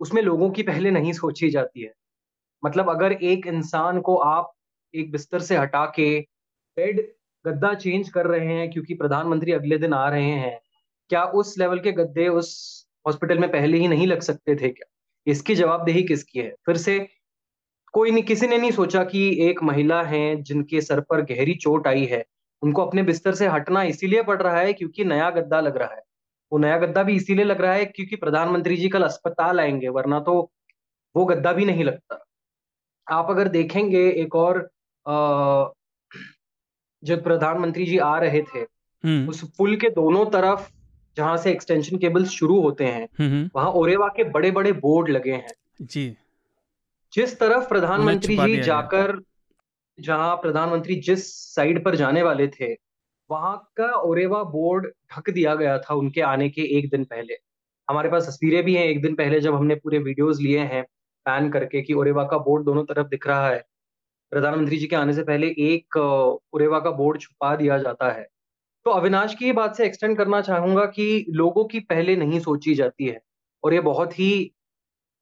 उसमें 0.00 0.22
लोगों 0.22 0.50
की 0.50 0.62
पहले 0.62 0.90
नहीं 0.90 1.12
सोची 1.12 1.50
जाती 1.50 1.82
है। 1.82 1.92
मतलब 2.62 2.90
अगर 2.90 3.12
एक 3.12 3.46
इंसान 3.46 4.00
को 4.00 4.16
आप 4.18 4.52
एक 4.94 5.10
बिस्तर 5.12 5.40
से 5.40 5.56
हटा 5.56 5.84
के 5.96 6.08
बेड 6.76 7.00
गद्दा 7.44 7.72
चेंज 7.76 8.08
कर 8.10 8.26
रहे 8.26 8.54
हैं 8.54 8.70
क्योंकि 8.70 8.94
प्रधानमंत्री 8.94 9.52
अगले 9.52 9.78
दिन 9.78 9.94
आ 9.94 10.08
रहे 10.10 10.30
हैं, 10.30 10.58
क्या 11.10 11.24
उस 11.24 11.54
लेवल 11.58 11.78
के 11.80 11.92
गद्दे 11.92 12.28
उस 12.30 12.52
हॉस्पिटल 13.06 13.38
में 13.38 13.50
पहले 13.52 13.78
ही 13.78 13.88
नहीं 13.88 14.06
लग 14.06 14.20
सकते 14.22 14.56
थे 14.56 14.68
क्या? 14.68 14.86
इसकी 15.26 15.54
जवाबदेही 15.54 16.02
किसकी 16.04 16.38
है? 16.38 16.54
फिर 16.66 16.76
से, 16.76 16.98
कोई 17.94 18.10
नहीं, 18.10 18.24
किसी 18.24 18.46
ने 18.46 18.58
नहीं 18.58 18.70
सोचा 18.72 19.04
कि 19.04 19.28
एक 19.48 19.62
महिला 19.62 20.02
है 20.04 20.42
जिनके 20.42 20.80
सर 20.82 21.00
पर 21.00 21.22
गहरी 21.24 21.54
चोट 21.56 21.86
आई 21.88 22.04
है। 22.06 22.24
उनको 22.62 22.84
अपने 22.84 23.02
बिस्तर 23.02 23.34
से 23.34 23.46
हटना 23.48 23.82
इसीलिए 23.82 24.22
पड़ 24.22 24.40
रहा 24.42 24.58
है 24.58 24.72
क्योंकि 24.72 25.04
नया 25.04 25.30
गद्दा 25.30 25.60
लग 25.60 25.76
रहा 25.76 25.94
है। 25.94 26.02
वो 26.52 26.58
नया 26.58 26.78
गद्दा 26.78 27.02
भी 27.02 27.16
इसीलिए 27.16 27.44
लग 27.44 27.60
रहा 27.60 27.72
है 27.72 27.84
क्योंकि 27.84 28.16
प्रधानमंत्री 28.16 28.76
जी 28.76 28.88
कल 28.88 29.02
अस्पताल 29.02 29.60
आएँगे 29.60 29.88
वरना 29.88 30.20
तो 30.20 30.50
वो 31.16 31.24
गद्दा 31.24 31.52
भी 31.52 31.64
नहीं 31.64 31.84
लगता। 31.84 32.24
आप 33.06 33.30
अगर 33.30 33.48
देखेंगे 33.48 34.08
एक 34.10 34.34
और 34.34 34.58
जब 37.02 37.22
प्रधानमंत्री 37.24 37.86
जी 37.86 37.98
आ 37.98 38.18
रहे 38.18 38.42
थे 38.42 38.58
हम्म। 39.04 39.28
उस 39.28 39.42
पुल 39.58 39.76
के 39.76 39.88
दोनों 39.88 40.24
तरफ़ 40.26 40.70
जहाँ 41.16 41.36
से 41.36 41.50
एक्सटेंशन 41.50 41.98
केबल्स 41.98 42.28
शुरू 42.28 42.60
होते 42.60 42.84
हैं 42.84 43.08
हम्म, 43.18 43.30
हम्म। 43.30 43.50
वहाँ 43.56 43.70
ओरेवा 43.70 44.08
के 44.08 44.24
बड़े 44.24 44.50
बड़े 44.50 44.72
बोर्ड 44.72 45.08
लगे 45.08 45.32
हैं। 45.32 45.54
जी। 45.82 46.16
जिस 47.12 47.38
तरफ़ 47.38 47.68
प्रधानमंत्री 47.68 48.36
जी 48.36 48.60
जाकर 48.60 49.20
जहाँ 49.98 50.34
प्रधानमंत्री 50.36 50.94
जिस 51.00 51.26
साइड 51.54 51.84
पर 51.84 51.96
जाने 51.96 52.22
वाले 52.22 52.46
थे, 52.50 52.72
वहाँ 53.30 53.56
का 53.76 53.90
ओरेवा 54.00 54.42
बोर्ड 54.44 54.86
ढक 55.12 55.30
दिया 55.30 55.54
गया 55.54 55.78
था 55.80 55.94
उनके 55.94 56.20
आने 56.22 56.48
के 56.50 56.62
एक 56.78 56.90
दिन 56.90 57.04
पहले। 57.04 57.34
हमारे 57.88 58.08
पास 58.10 58.26
तस्वीरें 58.28 58.62
भी 58.64 58.74
हैं 58.76 58.84
एक 58.84 59.00
दिन 59.02 59.14
पहले 59.14 59.40
जब 59.40 59.54
हमने 59.54 59.74
पूरे 59.74 59.98
वीडियोस 59.98 60.40
लिए 60.40 60.60
हैं 60.64 60.82
पैन 61.26 61.50
करके 61.50 61.82
कि 61.82 61.92
ओरेवा 61.94 62.24
का 62.24 62.38
बोर्ड 62.38 62.64
दोनों 62.64 62.84
तरफ़ 62.84 63.06
दिख 63.08 63.26
रहा 63.26 63.48
है। 63.48 63.64
प्रधानमंत्री 64.32 64.76
जी 64.78 64.86
के 64.86 64.96
आने 64.96 65.12
से 65.14 65.22
पहले 65.24 65.48
एक 65.66 65.96
ओरेवा 66.54 66.80
का 66.80 66.90
बोर्ड 66.92 67.20
छुपा 67.20 67.54
दिया 67.56 67.78
जाता 67.78 68.10
है। 68.12 68.26
तो 68.86 68.90
अविनाश 68.90 69.34
की 69.34 69.46
ये 69.46 69.52
बात 69.52 69.76
से 69.76 69.86
एक्सटेंड 69.86 70.16
करना 70.18 70.40
चाहूँगा 70.42 70.84
कि 70.88 71.24
लोगों 71.30 71.64
की 71.66 71.80
पहले 71.82 72.16
नहीं 72.16 72.40
सोची 72.40 72.74
जाती 72.74 73.06
है 73.06 73.20
और 73.64 73.74
ये 73.74 73.80
बहुत 73.82 74.18
ही 74.18 74.32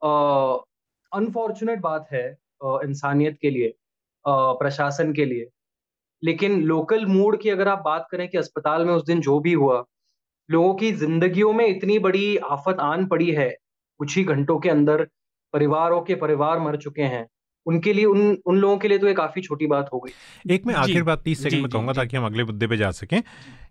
अनफॉर्चुनेट 0.02 1.80
बात 1.80 2.08
है 2.12 2.26
इंसानियत 2.64 3.38
के 3.42 3.50
लिए। 3.50 3.74
प्रशासन 4.28 5.12
के 5.12 5.24
लिए। 5.24 5.46
लेकिन 6.22 6.62
लोकल 6.62 7.06
मूड 7.06 7.40
की 7.42 7.50
अगर 7.50 7.68
आप 7.68 7.82
बात 7.84 8.08
करें 8.10 8.28
कि 8.28 8.38
अस्पताल 8.38 8.86
में 8.86 8.94
उस 8.94 9.04
दिन 9.04 9.20
जो 9.20 9.40
भी 9.40 9.52
हुआ, 9.52 9.84
लोगों 10.50 10.74
की 10.74 10.92
जिंदगियों 10.92 11.52
में 11.52 11.66
इतनी 11.66 11.98
बड़ी 11.98 12.36
आफत 12.36 12.76
आन 12.80 13.06
पड़ी 13.06 13.30
है, 13.30 13.50
कुछ 13.98 14.16
ही 14.16 14.24
घंटों 14.24 14.58
के 14.60 14.70
अंदर 14.70 15.08
परिवारों 15.52 16.02
के 16.02 16.14
परिवार 16.14 16.60
मर 16.60 16.76
चुके 16.76 17.02
हैं। 17.02 17.26
उनके 17.66 17.92
लिए 17.92 18.04
उन 18.04 18.36
उन 18.46 18.56
लोगों 18.56 18.76
के 18.78 18.88
लिए 18.88 18.98
तो 18.98 19.06
ये 19.06 19.14
काफ़ी 19.14 19.42
छोटी 19.42 19.66
बात 19.66 19.88
हो 19.92 19.98
गई। 19.98 20.54
एक 20.54 20.66
मैं 20.66 20.74
आखिर 20.74 21.02
बात 21.02 21.22
तीस 21.22 21.42
सेकंड 21.42 21.62
में 21.62 21.70
कहूँगा 21.70 21.92
ताकि 21.92 22.16
हम 22.16 22.26
अगले 22.26 22.44
मुद्दे 22.44 22.66
पे 22.66 22.76
जा 22.76 22.90
सकें। 22.90 23.22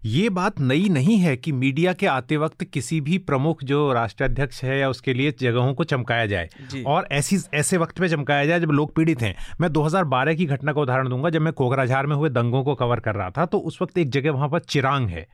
ये 0.06 0.30
बात 0.30 0.60
नई 0.62 0.89
नहीं 0.89 1.18
है 1.18 1.36
कि 1.38 1.52
मीडिया 1.52 1.94
के 1.94 2.06
आते 2.06 2.38
वक्त 2.38 2.64
किसी 2.64 3.00
भी 3.02 3.18
प्रमुख 3.18 3.64
जो 3.64 3.91
राष्ट्राध्यक्ष 3.94 4.64
है 4.64 4.80
या 4.80 4.89
उसके 4.89 5.14
लिए 5.14 5.34
जगहों 5.39 5.74
को 5.74 5.84
चमकाया 5.84 6.26
जाए 6.26 6.50
और 6.88 7.08
ऐसी 7.12 7.38
ऐसे 7.54 7.78
वक्त 7.78 8.00
पे 8.00 8.10
चमकाया 8.10 8.46
जाए 8.46 8.60
जब 8.60 8.72
लोग 8.72 8.96
पीड़ित 8.96 9.22
हैं। 9.22 9.36
मैं 9.62 9.70
2012 9.70 10.36
की 10.36 10.46
घटना 10.46 10.74
का 10.74 10.82
उदाहरण 10.82 11.10
दूँगा 11.10 11.30
जब 11.30 11.41
मैं 11.41 11.54
कोकराझार 11.54 12.06
में 12.06 12.16
हुए 12.16 12.30
दंगों 12.32 12.64
को 12.64 12.76
कवर 12.76 13.00
कर 13.00 13.16
रहा 13.16 13.30
था 13.30 13.46
तो 13.46 13.58
उस 13.60 13.82
वक्त 13.82 13.98
एक 13.98 14.10
जगह 14.10 14.32
वहाँ 14.32 14.50
पर 14.50 14.60
चिरांग 14.60 15.10
है 15.10 15.28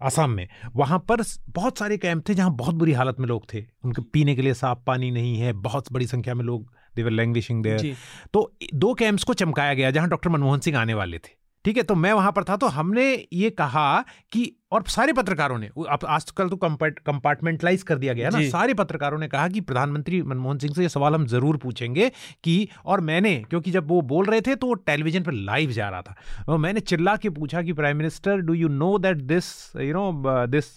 असम 0.00 0.30
में। 0.30 0.48
वहाँ 0.76 0.98
पर 1.08 1.22
बहुत 1.48 1.78
सारे 1.78 1.96
कैंप 1.96 2.28
थे 2.28 2.34
जहाँ 2.34 2.54
बहुत 2.56 2.74
बुरी 2.74 2.92
हालत 2.92 3.20
में 3.20 3.26
लोग 3.26 3.44
थे। 3.54 3.64
उनके 3.84 4.02
पीने 4.02 4.34
के 4.34 4.42
लिए 4.42 4.54
साफ़ 4.54 4.78
पानी 4.86 5.10
नहीं 5.10 5.36
है 5.36 5.52
बहुत 5.52 5.92
बड़ी 5.92 6.06
संख्या 6.06 6.34
में 6.34 6.44
लोग 6.44 6.70
देवर 6.96 7.10
लैंग्विशिंग 7.10 7.62
देयर 7.62 7.94
तो 8.34 8.50
दो 8.74 8.94
कैंप्स 8.94 9.24
को 9.24 9.34
चमकाया 9.34 9.74
गया 9.74 9.90
जहाँ 9.90 10.08
डॉक्टर 10.08 10.30
मनमोहन 10.30 10.60
सिंह 10.60 10.78
आने 10.78 10.94
वाले 10.94 11.18
थे। 11.18 11.40
ठीक 11.64 11.76
है? 11.76 11.82
तो 11.82 11.94
मैं 11.94 12.12
वहाँ 12.12 12.30
पर 12.32 12.44
था 12.44 12.56
तो 12.56 12.66
हमने 12.68 13.04
ये 13.32 13.48
कहा 13.50 14.00
कि 14.32 14.52
और 14.72 14.84
सारे 14.88 15.12
पत्रकारों 15.12 15.58
ने 15.58 15.66
अब 15.66 16.04
आजकल 16.06 16.48
तो 16.48 16.56
कंपार्टमेंटलाइज 16.56 17.82
कर 17.82 17.98
दिया 17.98 18.12
गया 18.12 18.30
ना। 18.30 18.40
सारे 18.50 18.74
पत्रकारों 18.74 19.18
ने 19.18 19.28
कहा 19.28 19.48
कि 19.48 19.60
प्रधानमंत्री 19.60 20.22
मनमोहन 20.22 20.58
सिंह 20.58 20.74
से 20.74 20.82
ये 20.82 20.88
सवाल 20.88 21.14
हम 21.14 21.26
ज़रूर 21.26 21.56
पूछेंगे 21.56 22.10
कि 22.44 22.68
और 22.86 23.00
मैंने 23.00 23.34
क्योंकि 23.50 23.70
जब 23.70 23.88
वो 23.88 24.00
बोल 24.12 24.26
रहे 24.26 24.40
थे 24.40 24.54
तो 24.54 24.66
वो 24.66 24.74
टेलीविज़न 24.74 25.22
पर 25.22 25.32
लाइव 25.32 25.70
जा 25.70 25.88
रहा 25.88 26.02
था। 26.02 26.16
और 26.48 26.58
मैंने 26.58 26.80
चिल्ला 26.82 27.16
के 27.16 27.30
पूछा 27.30 27.62
कि 27.62 27.72
prime 27.72 27.96
minister 27.96 28.40
do 28.40 28.54
you 28.54 28.68
know 28.68 28.96
that 28.98 29.16
this 29.16 29.54
you 29.76 29.92
know 29.92 30.46
this 30.48 30.74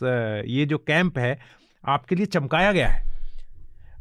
ये 0.47 0.65
जो 0.65 0.77
कैंप 0.77 1.17
है 1.17 1.37
आपके 1.83 2.15
लिए 2.15 2.25
चमकाया 2.27 2.71
गया 2.71 2.87
है? 2.87 3.03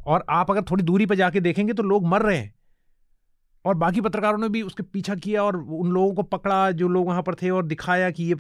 और 0.07 0.25
आप 0.31 0.51
अगर 0.51 0.63
थोड़ी 0.63 0.85
दूरी 0.85 1.07
पर 1.07 1.15
जाके 1.15 1.41
देखेंगे 1.41 1.73
तो 1.73 1.83
लोग 1.83 2.07
मर 2.07 2.23
रहे 2.23 2.39
हैं। 2.39 2.53
और 3.65 3.75
बाकी 3.75 4.01
पत्रकारों 4.01 4.39
ने 4.39 4.49
भी 4.49 4.63
उसके 4.63 4.83
पीछा 4.83 5.15
किया 5.15 5.43
और 5.43 5.57
उन 5.57 5.91
लोगों 5.91 6.13
को 6.15 6.23
पकड़ा 6.23 6.71
जो 6.71 6.89
लोग 6.89 7.07
वहाँ 7.07 7.23
पर 7.23 7.35
थे 7.35 7.51
और 7.51 7.67
दिखाया 7.67 8.11
कि 8.11 8.25
ये 8.25 8.37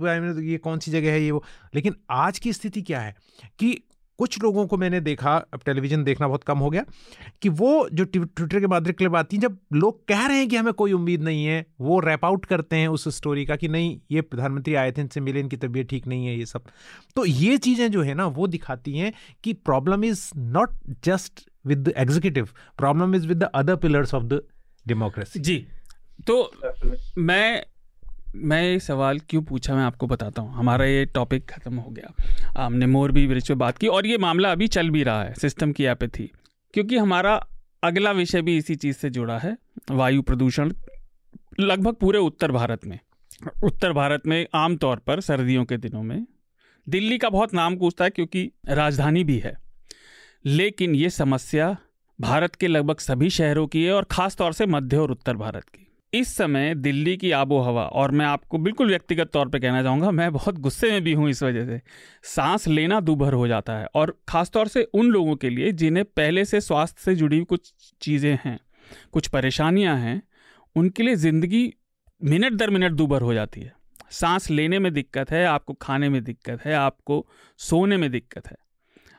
ये 0.51 0.59
कौन 0.59 0.79
सी 0.79 0.91
जगह 0.91 1.13
है 1.13 1.23
ये 1.23 1.31
वो। 1.31 1.43
लेकिन 1.75 1.95
आज 2.11 2.39
की 2.39 2.53
स्थिति 2.53 2.83
क्या 2.83 3.01
है 3.01 3.15
कि 3.59 3.83
कुछ 4.19 4.43
लोगों 4.43 4.67
को 4.67 4.77
मैंने 4.77 5.01
देखा, 5.01 5.37
अब 5.37 5.61
टेलीविज़न 5.67 6.03
देखना 6.05 6.29
बहुत 6.29 6.45
कम 6.45 6.59
हो 6.59 6.69
गया, 6.71 6.85
कि 7.43 7.49
वो 7.49 7.89
जो 7.93 8.05
ट्विटर 8.05 8.61
के 8.61 8.67
माध्यम 8.67 8.93
क्लिप 8.93 9.15
आती 9.15 9.37
हैं, 9.37 9.41
जब 9.41 9.57
लोग 9.73 10.07
कह 10.09 10.27
रहे 10.27 10.37
हैं 10.37 10.49
कि 10.49 10.57
हमें 10.57 10.73
कोई 10.73 10.93
उम्मीद 10.93 11.23
नहीं 11.23 11.45
है, 11.45 11.67
वो 11.81 11.99
रैप 12.01 12.25
आउट 12.25 12.45
करते 12.45 12.77
हैं 12.77 12.89
उस 12.89 13.09
स्टोरी 13.17 13.47
का 13.47 13.57
कि 13.57 13.69
नहीं, 13.69 14.01
ये 14.11 14.21
प्रधानमंत्री 14.21 14.75
आए 14.75 14.93
थे, 14.93 15.01
इनसे 15.01 15.21
मिले, 15.21 15.41
इनकी 15.41 15.57
तबीयत 15.57 15.89
ठीक 15.89 16.07
नहीं 16.07 16.27
है, 16.27 16.39
ये 16.39 16.47
सब। 16.47 16.63
तो 17.17 17.25
ये 17.25 17.57
चीज़ें 17.59 17.91
जो 17.91 18.03
है 18.03 18.15
ना, 18.15 18.27
वो 18.27 18.47
दिखाती 18.47 18.99
हैं 18.99 19.13
कि 19.45 19.53
problem 19.53 20.05
is 20.05 20.31
not 20.37 20.71
just 21.05 21.49
with 21.65 21.79
the 21.79 21.93
executive 21.97 22.49
problem 22.79 23.15
is 23.15 23.27
with 23.29 23.39
the 23.39 23.51
other 23.55 23.77
pillars 23.77 24.15
of 24.15 24.25
the 24.25 24.43
democracy 24.87 25.41
जी 25.41 25.57
तो 26.27 26.51
मैं 27.19 27.63
मैं 28.37 28.63
ये 28.63 28.79
सवाल 28.81 29.19
क्यों 29.21 29.43
पूछा 29.43 29.75
मैं 29.75 29.83
आपको 29.83 30.07
बताता 30.07 30.43
हूँ। 30.43 30.55
हमारा 30.55 30.85
ये 30.85 31.05
टॉपिक 31.07 31.47
ख़त्म 31.51 31.77
हो 31.77 31.91
गया। 31.91 32.13
हमने 32.57 32.87
मोर 32.87 33.13
भी 33.13 33.27
ब्रिज 33.27 33.49
पे 33.49 33.55
बात 33.55 33.79
की 33.79 33.87
और 33.89 34.07
ये 34.07 34.19
मामला 34.19 34.53
अभी 34.53 34.67
चल 34.69 34.91
भी 34.91 35.03
रहा 35.03 35.23
है 35.25 35.35
सिस्टम 35.35 35.73
की 35.73 35.85
एपैथी 35.85 36.31
क्योंकि 36.75 36.97
हमारा 36.97 37.35
अगला 37.83 38.13
विषय 38.13 38.43
भी 38.43 38.57
इसी 38.59 38.75
चीज़ 38.77 38.97
से 38.97 39.11
जुड़ा 39.11 39.39
है, 39.39 39.57
वायु 39.91 40.23
प्रदूषण, 40.23 40.73
लगभग 41.61 41.95
पूरे 41.95 42.19
उत्तर 42.19 42.53
भारत 42.53 42.87
में। 42.87 42.99
उत्तर 43.65 43.93
भारत 43.93 44.27
में 44.27 44.47
आमतौर 44.55 44.97
पर 44.97 45.21
सर्दियों 45.21 45.65
के 45.65 45.77
दिनों 45.77 46.03
में 46.03 46.27
दिल्ली 46.87 47.19
का 47.19 47.29
बहुत 47.31 47.55
नाम 47.55 47.77
गूंजता 47.77 48.05
है 48.05 48.11
क्योंकि 48.11 48.51
राजधानी 48.69 49.25
भी 49.25 49.39
है। 49.39 49.57
लेकिन 50.45 50.95
ये 50.95 51.11
समस्या 51.11 51.77
भारत 52.19 52.55
के 52.55 52.69
लगभग 52.69 52.99
सभी 52.99 53.31
शहरों 53.31 53.67
की 53.67 53.85
है 53.85 53.93
और 53.93 54.05
ख़ास 54.11 54.37
तौर 54.37 54.53
से 54.53 54.67
मध्य 54.67 54.97
और 54.97 55.11
उत्तर 55.11 55.37
भारत 55.37 55.65
की। 55.65 55.81
इस 56.13 56.35
समय 56.37 56.75
दिल्ली 56.75 57.17
की 57.17 57.31
आबो 57.31 57.59
हवा 57.61 57.85
और 57.85 58.11
मैं 58.11 58.27
आपको 58.27 58.59
बिल्कुल 58.59 58.89
व्यक्तिगत 58.89 59.31
तौर 59.33 59.49
पे 59.49 59.59
कहना 59.61 59.83
चाहूँगा, 59.83 60.11
मैं 60.11 60.33
बहुत 60.33 60.59
गुस्से 60.59 60.91
में 60.91 61.03
भी 61.05 61.13
हूँ 61.13 61.29
इस 61.31 61.43
वजह 61.43 61.65
से। 61.67 61.81
सांस 62.25 62.67
लेना 62.69 63.01
दुभर 63.01 63.33
हो 63.33 63.47
जाता 63.49 63.79
है, 63.79 63.87
और 63.87 64.17
ख़ास 64.29 64.51
तौर 64.51 64.69
से 64.69 64.83
उन 64.85 65.11
लोगों 65.11 65.37
के 65.37 65.51
लिए 65.51 65.73
जिन्हें 65.73 66.05
पहले 66.07 66.45
से 66.45 66.61
स्वास्थ्य 66.61 67.03
से 67.05 67.15
जुड़ी 67.15 67.41
कुछ 67.45 67.73
चीज़ें 68.03 68.39
हैं, 68.45 68.59
कुछ 69.13 69.29
परेशानियाँ 69.29 69.97
हैं, 69.97 70.23
उनके 70.77 71.03
लिए 71.03 71.15
ज़िंदगी 71.17 71.73
मिनट 72.21 72.53
दर 72.53 72.71
मिनट 72.71 72.93
दुभर 72.93 73.23
हो 73.23 73.35
जाती 73.35 73.61
है। 73.61 73.73
सांस 74.11 74.51
लेने 74.51 74.79
में 74.79 74.93
दिक्कत 74.93 75.31
है, 75.31 75.45
आपको 75.47 75.75
खाने 75.75 76.09
में 76.09 76.23
दिक्कत 76.25 76.65
है, 76.65 76.75
आपको 76.75 77.27
सोने 77.61 77.97
में 77.97 78.11
दिक्कत 78.11 78.47
है। 78.47 78.57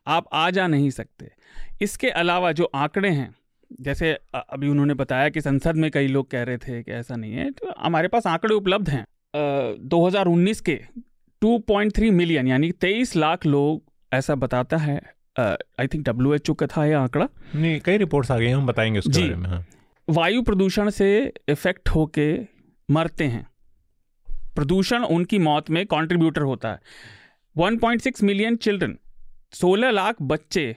आप 0.08 0.28
आ 0.34 0.49
जा 0.49 0.68
नहीं 0.68 0.89
सकते। 0.89 1.32
इसके 1.82 2.10
अलावा 2.10 2.51
जो 2.51 2.70
आंकड़े 2.76 3.10
हैं 3.10 3.34
जैसे 3.82 4.12
अभी 4.36 4.68
उन्होंने 4.70 4.93
बताया 4.93 5.30
कि 5.30 5.41
संसद 5.41 5.76
में 5.76 5.89
कई 5.91 6.08
लोग 6.08 6.30
कह 6.32 6.43
रहे 6.43 6.58
थे 6.58 6.82
कि 6.84 6.91
ऐसा 6.91 7.16
नहीं 7.16 7.34
है 7.34 7.49
तो 7.51 7.74
हमारे 7.80 8.08
पास 8.08 8.28
आंकड़े 8.28 8.56
उपलब्ध 8.56 8.89
हैं। 8.89 9.06
दो 9.36 10.06
हज़ार 10.08 10.26
उन्नीस 10.28 10.62
के 10.62 10.80
2.3 11.41 12.12
मिलियन 12.12 12.47
यानी 12.47 12.72
23 12.74 13.16
लाख 13.16 13.45
लोग 13.45 13.84
ऐसा 14.12 14.36
बताता 14.36 14.78
है। 14.78 14.99
I 15.39 15.88
think 15.88 16.06
W 16.06 16.34
H 16.34 16.49
O 16.49 16.53
का 16.53 16.68
था 16.68 16.86
यह 16.86 16.99
आंकड़ा। 16.99 17.28
नहीं 17.56 17.80
कई 17.80 17.97
रिपोर्ट्स 17.97 18.32
आ 18.32 18.38
गई 18.38 18.49
हम 18.49 18.66
बताएँगे 18.66 18.99
उसके 18.99 19.20
बारे 19.20 19.36
में 19.36 19.49
हाँ। 19.49 19.66
वायु 20.08 20.41
प्रदूषण 20.41 20.89
से 20.89 21.10
इफ़ेक्ट 21.49 21.89
होके 21.89 22.28
मरते 22.89 23.24
हैं। 23.26 23.45
प्रदूषण 24.56 25.03
उनकी 25.06 25.39
मौत 25.39 25.70
में 25.70 25.86
कंट्रीब्यूटर 25.88 26.41
होता 26.43 26.72
है। 26.72 26.80
1.6 27.56 28.24
मिलियन 28.24 28.56
चिल्ड्रन 28.58 28.97
16 29.56 29.91
लाख 29.91 30.16
बच्चे 30.22 30.76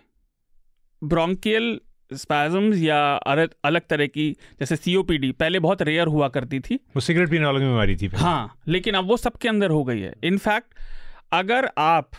ब्रोंकियल 1.02 1.78
स्पैजम्स 2.10 2.76
या 2.78 2.98
अलग 3.16 3.80
तरह 3.90 4.06
की 4.06 4.30
जैसे 4.60 4.76
सीओपीडी 4.76 5.30
पहले 5.32 5.58
बहुत 5.58 5.82
रेयर 5.82 6.06
हुआ 6.06 6.28
करती 6.28 6.60
थी। 6.60 6.74
वो 6.74 7.00
सिगरेट 7.00 7.30
पीने 7.30 7.44
वालों 7.46 7.60
की 7.60 7.66
बीमारी 7.66 7.96
थी 7.96 8.06
हाँ 8.16 8.60
लेकिन 8.68 8.94
अब 8.94 9.08
वो 9.08 9.16
सबके 9.16 9.48
अंदर 9.48 9.70
हो 9.70 9.82
गई 9.84 10.00
है। 10.00 10.14
इनफैक्ट 10.24 10.74
अगर 11.32 11.70
आप 11.78 12.10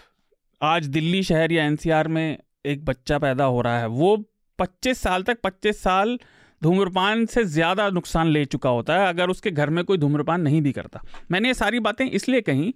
आज 0.62 0.88
दिल्ली 0.88 1.24
शहर 1.24 1.51
या 1.51 1.64
एनसीआर 1.66 2.07
में 2.07 2.38
एक 2.66 2.86
बच्चा 2.86 3.18
पैदा 3.20 3.43
हो 3.45 3.62
रहा 3.62 3.80
है 3.80 3.88
वो 3.88 4.16
25 4.60 4.97
साल 4.97 5.24
तक 5.24 5.41
25 5.43 5.78
साल 5.78 6.18
धूम्रपान 6.62 7.26
से 7.26 7.43
ज़्यादा 7.45 7.89
नुकसान 7.89 8.28
ले 8.28 8.43
चुका 8.45 8.70
होता 8.70 8.93
है 8.93 9.07
अगर 9.07 9.30
उसके 9.30 9.51
घर 9.51 9.70
में 9.70 9.84
कोई 9.84 9.97
धूम्रपान 9.97 10.41
नहीं 10.41 10.62
भी 10.62 10.72
करता 10.72 11.01
मैंने 11.32 11.47
ये 11.47 11.53
सारी 11.53 11.80
बातें 11.80 12.05
इसलिए 12.05 12.41
कही 12.41 12.74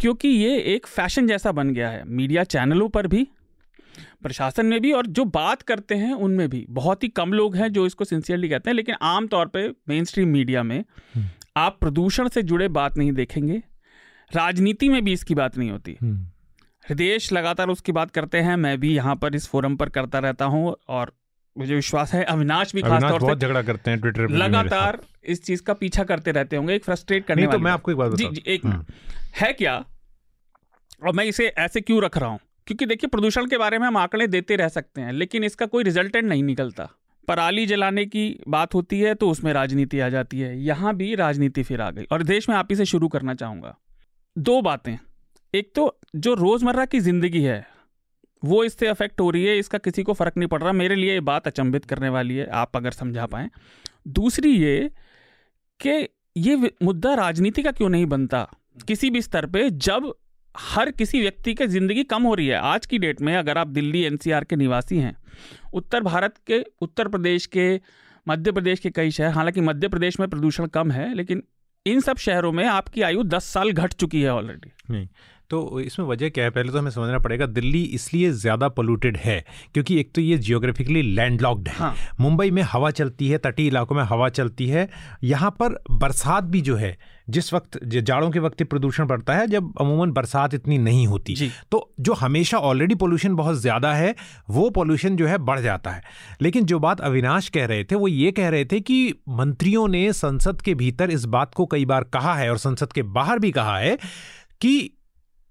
क्योंकि 0.00 0.28
ये 0.28 0.56
एक 0.74 0.86
फ़ैशन 0.86 1.26
जैसा 1.26 1.52
बन 1.52 1.70
गया 1.70 1.88
है 1.88 2.04
मीडिया 2.06 2.44
चैनलों 2.46 2.88
पर 2.88 3.06
भी 3.06 3.26
प्रशासन 4.22 4.66
में 4.66 4.80
भी 4.80 4.92
और 4.92 5.06
जो 5.08 5.24
बात 5.30 5.62
करते 5.62 5.94
हैं 5.94 6.12
उनमें 6.14 6.48
भी 6.48 6.64
बहुत 6.72 7.02
ही 7.02 7.08
कम 7.10 7.32
लोग 7.32 7.56
हैं 7.56 7.72
जो 7.72 7.86
इसको 7.86 8.04
सिंसियरली 8.04 8.48
कहते 8.48 8.70
हैं 8.70 8.74
लेकिन 8.74 8.94
आमतौर 9.04 9.46
पर 9.46 9.74
मेन 9.88 10.04
स्ट्रीम 10.04 10.28
मीडिया 10.28 10.62
में 10.62 10.78
हम्म। 11.14 11.26
आप 11.56 11.78
प्रदूषण 11.80 12.28
से 12.28 12.42
जुड़े 12.42 12.68
बात 12.70 12.96
नहीं 12.98 13.12
देखेंगे 13.12 13.62
राजनीति 14.30 14.88
में 14.88 15.02
भी 15.04 15.12
इसकी 15.12 15.34
बात 15.34 15.56
नहीं 15.58 15.70
होती 15.70 15.96
हम्म। 16.02 16.26
हृदय 16.84 17.18
लगातार 17.32 17.68
उसकी 17.68 17.92
बात 17.92 18.10
करते 18.10 18.38
हैं 18.38 18.56
मैं 18.56 18.78
भी 18.80 18.94
यहाँ 18.94 19.14
पर 19.16 19.34
इस 19.34 19.48
फोरम 19.48 19.76
पर 19.76 19.88
करता 19.88 20.18
रहता 20.18 20.44
हूँ 20.46 20.74
और 20.88 21.12
मुझे 21.58 21.74
विश्वास 21.74 22.12
है 22.14 22.22
अविनाश 22.24 22.74
भी 22.74 22.82
खास 22.82 23.02
तौर 23.02 23.20
से 23.22 23.34
झगड़ा 23.36 23.62
करते 23.62 23.90
हैं 23.90 24.00
ट्विटर 24.00 24.26
पर 24.26 24.34
लगातार 24.34 24.98
इस 25.24 25.42
चीज़ 25.44 25.62
का 25.62 25.74
पीछा 25.74 26.04
करते 26.04 26.32
रहते 26.32 26.56
होंगे 26.56 26.74
एक 26.74 26.84
फ्रस्ट्रेट 26.84 27.26
करने 27.26 27.46
तो 27.46 27.58
मैं 27.58 27.72
आपको 27.72 27.90
एक 27.90 27.96
बात 27.96 28.14
जी 28.14 28.28
जी 28.28 28.42
एक 28.46 28.66
हम्म। 28.66 28.84
है 29.36 29.52
क्या? 29.52 29.74
और 31.06 31.12
मैं 31.12 31.24
इसे 31.24 31.46
ऐसे 31.48 31.80
क्यों 31.80 32.02
रख 32.02 32.18
रहा 32.18 32.28
हूँ? 32.28 32.38
क्योंकि 32.66 32.86
देखिए 32.86 33.08
प्रदूषण 33.08 33.46
के 33.46 33.58
बारे 33.58 33.78
में 33.78 33.86
हम 33.86 33.96
आंकड़े 33.96 34.26
देते 34.26 34.56
रह 34.56 34.68
सकते 34.68 35.00
हैं 35.00 35.12
लेकिन 35.12 35.44
इसका 35.44 35.66
कोई 35.66 35.84
रिजल्टेंट 35.84 36.24
नहीं 36.24 36.42
निकलता। 36.42 36.88
पराली 37.28 37.66
जलाने 37.66 38.04
की 38.06 38.24
बात 38.48 38.74
होती 38.74 39.00
है 39.00 39.14
तो 39.14 39.28
उसमें 39.30 39.52
राजनीति 39.52 40.00
आ 40.00 40.08
जाती 40.08 40.40
है। 40.40 40.58
यहाँ 40.60 40.94
भी 40.96 41.14
राजनीति 41.14 41.62
फिर 41.62 41.80
आ 41.80 41.90
गई। 41.90 42.04
और 42.12 42.22
देश 42.22 42.48
में 42.48 42.56
आप 42.56 42.68
ही 42.70 42.76
से 42.76 42.84
शुरू 42.84 43.08
करना 43.08 43.34
चाहूँगा। 43.34 43.76
दो 44.36 44.60
बातें। 44.62 44.96
एक 45.54 45.72
तो 45.74 45.98
जो 46.16 46.34
रोज़मर्रा 46.34 46.84
की 46.84 47.00
ज़िंदगी 47.00 47.42
है 47.42 47.75
वो 48.46 48.62
इससे 48.64 48.86
अफेक्ट 48.86 49.20
हो 49.20 49.30
रही 49.30 49.44
है, 49.44 49.58
इसका 49.58 49.78
किसी 49.78 50.02
को 50.02 50.12
फ़र्क 50.12 50.36
नहीं 50.36 50.48
पड़ 50.48 50.62
रहा, 50.62 50.72
मेरे 50.72 50.94
लिए 50.94 51.12
ये 51.12 51.20
बात 51.20 51.46
अचंभित 51.46 51.84
करने 51.84 52.08
वाली 52.08 52.36
है, 52.36 52.46
आप 52.46 52.76
अगर 52.76 52.90
समझा 52.90 53.26
पाएँ। 53.26 53.48
दूसरी 54.08 54.50
ये 54.50 54.90
कि 55.80 56.08
ये 56.36 56.56
मुद्दा 56.82 57.14
राजनीति 57.14 57.62
का 57.62 57.70
क्यों 57.70 57.88
नहीं 57.88 58.06
बनता? 58.06 58.46
किसी 58.88 59.10
भी 59.10 59.22
स्तर 59.22 59.46
पे 59.46 59.68
जब 59.70 60.12
हर 60.54 60.90
किसी 60.90 61.20
व्यक्ति 61.20 61.54
की 61.54 61.66
ज़िंदगी 61.66 62.02
कम 62.04 62.22
हो 62.22 62.34
रही 62.34 62.46
है, 62.46 62.56
आज 62.56 62.86
की 62.86 62.98
डेट 62.98 63.20
में 63.20 63.34
अगर 63.36 63.58
आप 63.58 63.68
दिल्ली 63.68 64.02
एनसीआर 64.02 64.44
के 64.44 64.56
निवासी 64.56 64.98
हैं, 64.98 65.16
उत्तर 65.74 66.00
भारत 66.00 66.34
के, 66.46 66.64
उत्तर 66.82 67.08
प्रदेश 67.08 67.46
के, 67.46 67.80
मध्य 68.26 68.52
प्रदेश 68.52 68.80
के 68.80 68.90
कई 68.90 69.10
शहर, 69.10 69.30
हालाँकि 69.30 69.60
मध्य 69.60 69.88
प्रदेश 69.88 70.20
में 70.20 70.28
प्रदूषण 70.30 70.66
कम 70.66 70.90
है, 70.90 71.14
लेकिन 71.14 71.42
इन 71.86 72.00
सब 72.00 72.16
शहरों 72.16 72.52
में 72.52 72.64
आपकी 72.64 73.02
आयु 73.02 73.22
10 73.22 73.44
साल 73.44 73.72
घट 73.72 73.92
चुकी 73.92 74.22
है 74.22 74.30
ऑलरेडी 74.30 74.72
नहीं 74.90 75.08
तो 75.50 75.80
इसमें 75.80 76.06
वजह 76.06 76.28
क्या 76.28 76.44
है? 76.44 76.50
पहले 76.50 76.72
तो 76.72 76.78
हमें 76.78 76.90
समझना 76.90 77.18
पड़ेगा 77.18 77.46
दिल्ली 77.48 77.82
इसलिए 77.94 78.30
ज़्यादा 78.32 78.68
पोल्यूटेड 78.70 79.16
है 79.16 79.44
क्योंकि 79.74 79.98
एक 80.00 80.10
तो 80.14 80.20
ये 80.20 80.38
जियोग्राफिकली 80.38 81.02
लैंडलॉक्ड 81.02 81.68
है। 81.68 81.74
हाँ। 81.74 81.94
मुंबई 82.20 82.50
में 82.50 82.62
हवा 82.64 82.90
चलती 82.92 83.28
है 83.28 83.38
तटीय 83.38 83.66
इलाकों 83.66 83.96
में 83.96 84.02
हवा 84.04 84.28
चलती 84.30 84.66
है 84.68 84.88
यहाँ 85.24 85.50
पर 85.60 85.78
बरसात 85.92 86.44
भी 86.44 86.60
जो 86.60 86.76
है 86.76 86.96
जिस 87.28 87.52
वक्त 87.52 87.78
जाड़ों 87.84 88.30
के 88.30 88.38
वक्त 88.38 88.62
प्रदूषण 88.64 89.06
बढ़ता 89.06 89.34
है 89.34 89.46
जब 89.46 89.72
अमूमन 89.80 90.10
बरसात 90.12 90.54
इतनी 90.54 90.78
नहीं 90.78 91.06
होती। 91.06 91.50
तो 91.70 91.90
जो 92.00 92.12
हमेशा 92.14 92.58
ऑलरेडी 92.60 92.94
पोल्यूशन 92.94 93.34
बहुत 93.36 93.56
ज़्यादा 93.56 93.92
है 93.94 94.14
वो 94.50 94.68
पोल्यूशन 94.70 95.16
जो 95.16 95.26
है 95.26 95.38
बढ़ 95.40 95.60
जाता 95.60 95.90
है। 95.90 96.02
लेकिन 96.42 96.64
जो 96.64 96.78
बात 96.78 97.00
अविनाश 97.02 97.48
कह 97.48 97.66
रहे 97.66 97.84
थे 97.84 97.94
वो 97.96 98.08
ये 98.08 98.30
कह 98.32 98.48
रहे 98.48 98.64
थे 98.64 98.80
कि 98.80 99.14
मंत्रियों 99.30 99.86
ने 99.88 100.12
संसद 100.14 100.60
के 100.60 100.74
भीतर 100.74 101.10
इस 101.10 101.24
बात 101.28 101.54
को 101.54 101.66
कई 101.66 101.84
बार 101.84 102.04
कहा 102.12 102.34
है 102.34 102.50
और 102.50 102.58
संसद 102.58 102.92
के 102.92 103.02
बाहर 103.14 103.38
भी 103.38 103.50
कहा 103.52 103.76
है 103.78 103.96
कि 104.60 104.90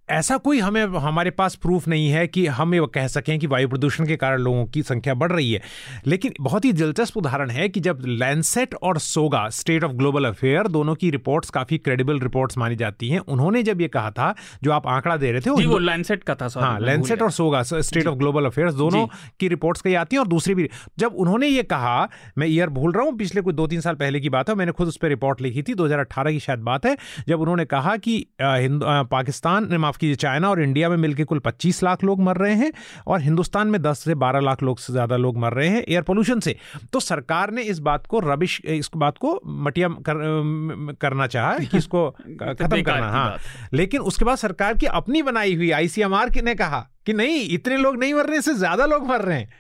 ऐसा 0.09 0.35
कोई 0.37 0.59
हमें 0.59 0.83
हमारे 0.95 1.29
पास 1.31 1.55
प्रूफ 1.55 1.87
नहीं 1.87 2.09
है 2.09 2.25
कि 2.27 2.45
हम 2.47 2.73
ये 2.75 2.85
कह 2.95 3.07
सकें 3.07 3.37
कि 3.39 3.47
वायु 3.47 3.67
प्रदूषण 3.67 4.05
के 4.07 4.15
कारण 4.15 4.41
लोगों 4.41 4.65
की 4.65 4.81
संख्या 4.83 5.13
बढ़ 5.13 5.31
रही 5.31 5.51
है। 5.51 5.61
लेकिन 6.07 6.33
बहुत 6.41 6.65
ही 6.65 6.71
दिलचस्प 6.73 7.17
उदाहरण 7.17 7.49
है 7.49 7.67
कि 7.69 7.79
जब 7.79 8.01
लैंडसेट 8.07 8.75
और 8.75 8.97
SoGA 8.99 9.47
state 9.51 9.83
of 9.83 9.91
global 9.91 10.25
affair 10.25 10.67
दोनों 10.67 10.95
की 10.95 11.09
रिपोर्ट्स 11.11 11.49
काफ़ी 11.49 11.77
क्रेडिबल 11.77 12.19
रिपोर्ट्स 12.19 12.57
मानी 12.57 12.75
जाती 12.75 13.09
हैं। 13.09 13.19
उन्होंने 13.19 13.63
जब 13.63 13.81
ये 13.81 13.87
कहा 13.87 14.11
था 14.11 14.33
जो 14.63 14.71
आप 14.71 14.87
आंकड़ा 14.87 15.15
दे 15.17 15.31
रहे 15.31 15.41
थे 15.41 15.55
जी 15.57 15.65
वो 15.65 15.77
लैंडसेट 15.77 16.23
का 16.23 16.35
था 16.35 16.49
हाँ 16.55 16.79
लैंडसेट 16.79 17.21
और 17.21 17.31
SoGA 17.31 17.63
state 17.63 18.07
of 18.07 18.15
global 18.15 18.45
affair 18.45 18.71
दोनों 18.73 19.05
की 19.39 19.47
रिपोर्ट्स 19.47 19.81
कही 19.81 19.93
आती 19.95 20.15
हैं 20.15 20.21
और 20.21 20.27
दूसरी 20.27 20.55
भी। 20.55 20.69
जब 20.99 21.15
उन्होंने 21.15 21.47
ये 21.47 21.63
कहा 21.65 21.97
मैं 22.37 22.47
ईयर 22.47 22.69
भूल 22.69 22.91
रहा 22.91 23.03
हूँ 23.03 23.17
पिछले 23.17 23.41
कुछ 23.41 23.55
दो 23.55 23.67
तीन 23.67 23.81
साल 23.81 23.95
पहले 23.95 24.19
की 24.19 24.29
बात 24.29 24.49
है 24.49 24.55
मैंने 24.55 24.71
खुद 24.71 24.87
उस 24.87 24.97
पर 24.97 25.07
रिपोर्ट 25.07 25.41
लिखी 25.41 25.63
थी 25.63 25.73
दो 25.73 25.89
की 26.05 26.39
शायद 26.39 26.59
बात 26.61 26.85
है 26.85 26.97
जब 27.27 27.41
उन्होंने 27.41 27.65
कहा 27.65 27.97
कि 27.97 28.25
पाकिस्तान 28.41 29.67
माफ़ 29.95 29.99
कीजिए 29.99 30.15
चाइना 30.15 30.49
और 30.49 30.61
इंडिया 30.61 30.89
में 30.89 30.97
मिलकर 30.97 31.23
कुल 31.23 31.39
25 31.39 31.83
लाख 31.83 32.03
लोग 32.03 32.21
मर 32.21 32.37
रहे 32.37 32.55
हैं 32.55 32.71
और 33.07 33.21
हिंदुस्तान 33.21 33.67
में 33.67 33.79
10 33.79 33.99
से 33.99 34.15
12 34.15 34.41
लाख 34.41 34.63
लोग 34.63 34.79
से 34.79 34.93
ज़्यादा 34.93 35.17
लोग 35.17 35.37
मर 35.37 35.53
रहे 35.53 35.67
हैं 35.69 35.83
एयर 35.83 36.01
पोल्यूशन 36.01 36.39
से। 36.39 36.55
तो 36.93 36.99
सरकार 36.99 37.51
ने 37.51 37.61
इस 37.63 37.79
बात 37.79 38.07
को 38.07 38.19
रबिश 38.19 38.59
इस 38.67 38.89
बात 38.95 39.17
को 39.17 39.39
मटिया 39.45 39.87
कर, 40.09 40.95
करना 41.01 41.27
चाहा 41.27 41.57
कि 41.71 41.77
इसको 41.77 42.09
खत्म 42.41 42.81
करना 42.81 43.09
हाँ। 43.09 43.37
लेकिन 43.73 44.01
उसके 44.03 44.25
बाद 44.25 44.37
सरकार 44.37 44.77
की 44.77 44.85
अपनी 44.93 45.21
बनाई 45.21 45.55
हुई 45.55 45.71
आईसीएमआर 45.71 46.31
ने 46.43 46.55
कहा 46.55 46.87
कि 47.05 47.13
नहीं 47.13 47.47
इतने 47.49 47.77
लोग 47.77 47.99
नहीं 47.99 48.13
मर 48.13 48.25
रहे 48.25 48.37
इससे 48.37 48.53
ज़्यादा 48.53 48.85
लोग 48.85 49.07
मर 49.07 49.21
रहे 49.21 49.39
हैं। 49.39 49.53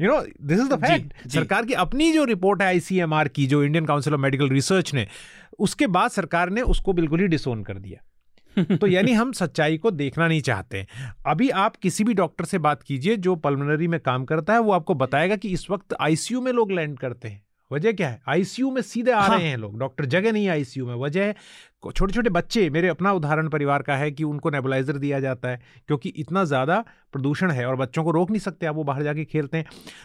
You 0.00 0.08
know 0.08 0.20
this 0.42 0.60
is 0.60 0.68
the 0.68 0.76
fact 0.84 1.28
सरकार 1.28 1.64
की 1.64 1.72
अपनी 1.72 2.12
जो 2.12 2.24
रिपोर्ट 2.24 2.62
है 2.62 2.68
आईसीएमआर 2.68 3.28
की 3.28 3.46
जो 3.46 3.62
Indian 3.64 3.86
council 3.86 4.14
of 4.14 4.20
medical 4.20 4.48
research 4.48 4.94
ने 4.94 5.06
उसके 5.58 5.86
बाद 5.86 6.10
सरकार 6.10 6.50
ने 6.50 6.60
उसको 6.72 6.92
बिल्कुल 6.92 7.20
ही 7.20 7.26
डिसोन 7.26 7.62
कर 7.62 7.78
दिया। 7.78 8.00
तो 8.58 8.86
यानी 8.86 9.12
हम 9.12 9.32
सच्चाई 9.32 9.78
को 9.78 9.90
देखना 9.90 10.28
नहीं 10.28 10.40
चाहते 10.40 10.86
अभी 11.26 11.50
आप 11.50 11.76
किसी 11.76 12.04
भी 12.04 12.14
डॉक्टर 12.14 12.44
से 12.44 12.58
बात 12.58 12.82
कीजिए, 12.82 13.16
जो 13.16 13.36
पल्मोनरी 13.36 13.88
में 13.88 14.00
काम 14.00 14.24
करता 14.24 14.52
है, 14.52 14.58
वो 14.58 14.72
आपको 14.72 14.94
बताएगा 14.94 15.36
कि 15.36 15.48
इस 15.48 15.70
वक्त 15.70 15.94
आईसीयू 16.00 16.40
में 16.40 16.52
लोग 16.52 16.72
लैंड 16.72 16.98
करते 16.98 17.28
हैं। 17.28 17.41
वजह 17.72 17.92
क्या 17.92 18.08
है? 18.08 18.20
आईसीयू 18.28 18.70
में 18.70 18.80
सीधे 18.82 19.10
आ 19.10 19.20
हाँ। 19.20 19.36
रहे 19.36 19.48
हैं 19.48 19.56
लोग। 19.58 19.78
डॉक्टर 19.78 20.04
जगह 20.06 20.32
नहीं 20.32 20.44
है 20.44 20.50
आईसीयू 20.50 20.86
में। 20.86 20.94
वजह 20.96 21.34
छोटे 21.84 22.12
छोटे 22.12 22.30
बच्चे 22.30 22.68
मेरे 22.70 22.88
अपना 22.88 23.12
उदाहरण 23.12 23.48
परिवार 23.48 23.82
का 23.82 23.94
है 23.96 24.10
कि 24.10 24.24
उनको 24.24 24.50
नेबुलाइजर 24.50 24.96
दिया 24.98 25.18
जाता 25.20 25.48
है 25.48 25.60
क्योंकि 25.88 26.08
इतना 26.16 26.44
ज़्यादा 26.44 26.78
प्रदूषण 27.14 27.50
है 27.50 27.66
और 27.66 27.76
बच्चों 27.76 28.04
को 28.04 28.10
रोक 28.10 28.30
नहीं 28.30 28.40
सकते 28.40 28.66
आप 28.66 28.74
वो 28.74 28.84
बाहर 28.84 29.02
जाके 29.02 29.24
खेलते 29.24 29.58
हैं। 29.58 29.64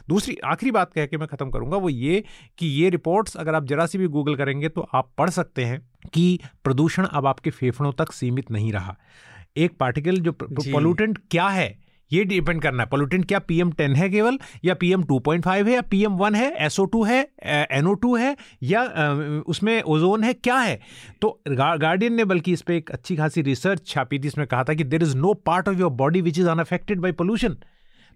दूसरी 0.09 0.38
आखिरी 0.45 0.72
बात 0.72 0.93
कह 0.93 1.05
के 1.05 1.18
मैं 1.18 1.28
ख़त्म 1.28 1.49
करूँगा 1.49 1.78
वो 1.78 1.89
ये 1.89 2.24
कि 2.59 2.68
ये 2.68 2.89
रिपोर्ट्स 2.89 3.38
अगर 3.38 3.55
आप 3.55 3.65
जरा 3.65 3.86
सी 3.86 3.97
भी 3.97 4.07
गूगल 4.09 4.36
करेंगे 4.36 4.70
तो 4.70 4.88
आप 4.93 5.11
पढ़ 5.18 5.30
सकते 5.30 5.65
हैं 5.65 5.80
कि 6.13 6.39
प्रदूषण 6.63 7.05
अब 7.05 7.26
आपके 7.26 7.49
फेफड़ों 7.51 7.91
तक 7.93 8.11
सीमित 8.13 8.51
नहीं 8.51 8.72
रहा। 8.74 8.95
एक 9.57 9.78
पार्टिकल 9.80 10.20
जो 10.20 10.32
पोल्यूटेंट 10.34 11.20
क्या 11.32 11.47
है? 11.49 11.76
ये 12.12 12.24
डिपेंड 12.26 12.62
करना 12.62 12.84
है। 12.84 12.89
पोल्यूटेंट 12.89 13.26
क्या 13.26 13.39
पी 13.39 13.60
एम 13.62 13.72
टेन 13.72 13.95
है 13.95 14.10
केवल, 14.10 14.38
या 14.66 14.74
P 14.76 14.91
M 14.93 15.03
two 15.03 15.20
point 15.20 15.43
five 15.45 15.68
है, 15.68 15.74
या 15.74 15.82
पी 15.84 16.03
एम 16.05 16.18
वन 16.18 16.36
है 16.36 16.51
एसओ 16.66 16.86
टू 16.86 17.03
है 17.03 17.20
एनओ 17.45 17.93
टू 17.95 18.16
है, 18.16 18.36
या 18.64 18.84
उसमें 19.47 19.82
ओजोन 19.82 20.24
है, 20.24 20.34
क्या 20.34 20.58
है? 20.58 20.80
तो 21.22 21.39
गार्डियन 21.49 22.14
ने 22.14 22.26
बल्कि 22.26 22.53
इस 22.53 22.62
पर 22.62 22.74
एक 22.74 22.91
अच्छी 22.91 23.16
खासी 23.16 23.41
रिसर्च 23.43 23.88
छापी 23.88 24.20
थी, 24.20 24.28
इसमें 24.28 24.45
कहा 24.47 24.64
था 24.64 24.74
कि 24.74 24.84
there 24.86 25.03
is 25.03 25.16
no 25.18 25.34
part 25.45 25.70
of 25.70 25.80
your 25.80 25.91
body 25.93 26.22
which 26.22 26.39
is 26.39 26.47
unaffected 26.49 26.99
by 26.99 27.12
pollution 27.14 27.58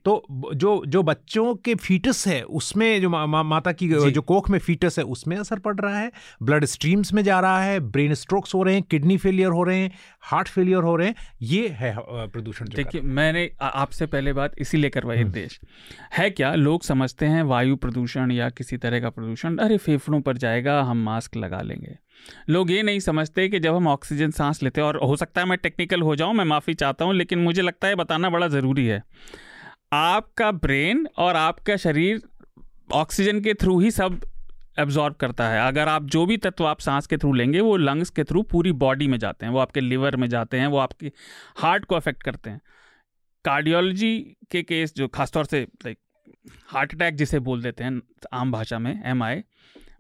तो 0.06 0.26
जो 0.56 0.84
जो 0.88 1.04
बच्चों 1.04 1.54
के 1.56 1.76
फीटस 1.76 2.28
है 2.28 2.42
उसमें 2.42 3.02
जो 3.02 3.10
मा, 3.10 3.26
मा, 3.26 3.44
माता 3.44 3.72
की 3.72 3.90
जो। 3.90 4.22
कोख 4.22 4.50
में 4.50 4.58
फीटस 4.60 5.00
है 5.00 5.06
उसमें 5.06 5.38
असर 5.38 5.60
पड़ 5.60 5.76
रहा 5.76 6.00
है। 6.00 6.12
ब्लड 6.44 6.66
स्ट्रीम्स 6.66 7.14
में 7.14 7.24
जा 7.24 7.40
रहा 7.40 7.62
है 7.64 7.80
ब्रेन 7.80 8.14
स्ट्रोक्स 8.14 8.56
हो 8.56 8.64
रहे 8.64 8.74
हैं 8.74 8.84
किडनी 8.84 9.18
फेलियर 9.18 9.50
हो 9.50 9.64
रहे 9.64 9.78
हैं 9.78 9.92
हार्ट 10.22 10.48
फेलियर 10.48 10.84
हो 10.84 10.96
रहे 10.96 11.08
हैं 11.08 11.16
ये 11.42 11.68
है 11.68 11.96
प्रदूषण 12.00 12.68
देखिए 12.76 13.02
मैंने 13.02 13.50
आपसे 13.62 14.06
पहले 14.06 14.34
बात 14.34 14.56
इसीलिए 14.60 14.90
करवाई 14.90 15.18
हम्म। 15.18 15.32
देश। 15.32 15.60
है 16.14 16.30
क्या 16.30 16.54
लोग 16.56 16.84
समझते 16.84 17.26
हैं 17.26 17.44
वायु 17.44 17.76
प्रदूषण 17.76 18.32
या 18.32 18.50
किसी 18.50 18.78
तरह 18.78 19.00
का 19.00 19.10
प्रदूषण? 19.10 19.58
अरे 19.58 19.78
फेफड़ों 19.78 20.22
पर 20.22 20.38
जाएगा 20.38 20.82
हम 20.82 21.04
मास्क 21.04 21.36
लगा 21.36 21.62
लेंगे। 21.62 21.98
लोग 22.50 22.72
ये 22.72 22.84
नहीं 22.84 23.00
समझते 23.00 23.48
कि 23.50 23.60
जब 23.60 23.76
हम 23.76 23.88
ऑक्सीजन 23.88 24.32
सांस 24.32 24.64
लेते 24.64 24.82
हैं 24.82 24.88
और 24.88 25.00
हो 25.04 25.16
सकता 25.16 25.42
है 25.42 25.48
मैं 25.48 25.58
टेक्निकल 25.58 26.02
हो 26.02 26.16
जाऊँ 26.16 26.34
मैं 26.34 26.46
माफ़ी 26.46 26.74
चाहता 26.74 27.06
हूँ 27.06 27.14
लेकिन 27.14 27.40
मुझे 27.40 27.62
लगता 27.62 27.88
है 27.88 27.96
बताना 27.96 28.30
बड़ा 28.30 28.48
ज़रूरी 28.48 28.86
है। 28.86 29.04
आपका 29.92 30.52
ब्रेन 30.52 31.08
और 31.18 31.36
आपका 31.36 31.76
शरीर 31.78 32.22
ऑक्सीजन 32.94 33.40
के 33.42 33.54
थ्रू 33.54 33.80
ही 33.80 33.92
सब 33.92 34.20
एब्जॉर्ब 34.80 35.16
करता 35.16 35.48
है। 35.50 35.68
अगर 35.68 35.88
आप 35.88 36.04
जो 36.06 36.26
भी 36.26 36.38
तत्व 36.38 36.66
आप 36.66 36.80
सांस 36.80 37.08
के 37.08 37.18
थ्रू 37.18 37.34
लेंगे, 37.34 37.60
वो 37.60 37.76
लंग्स 37.78 38.10
के 38.10 38.24
थ्रू 38.24 38.42
पूरी 38.44 38.72
बॉडी 38.72 39.08
में 39.08 39.18
जाते 39.18 39.46
हैं, 39.46 39.54
वो 39.54 39.60
आपके 39.60 39.82
लिवर 39.82 40.16
में 40.16 40.28
जाते 40.28 40.60
हैं, 40.60 40.68
वो 40.68 40.78
आपके 40.78 41.12
हार्ट 41.58 41.86
को 41.86 41.96
अफेक्ट 41.96 42.24
करते 42.24 42.50
हैं। 42.50 42.62
कार्डियोलॉजी 43.46 44.18
के 44.52 44.62
केस 44.64 44.94
जो 44.96 45.08
खासतौर 45.08 45.46
से 45.46 45.62
लाइक 45.86 45.98
हार्ट 46.68 46.94
अटैक 46.96 47.16
जिसे 47.16 47.40
बोल 47.40 47.62
देते 47.62 47.84
हैं 47.84 48.02
आम 48.34 48.52
भाषा 48.52 48.80
में 48.80 49.04
एम 49.06 49.24
आई 49.24 49.44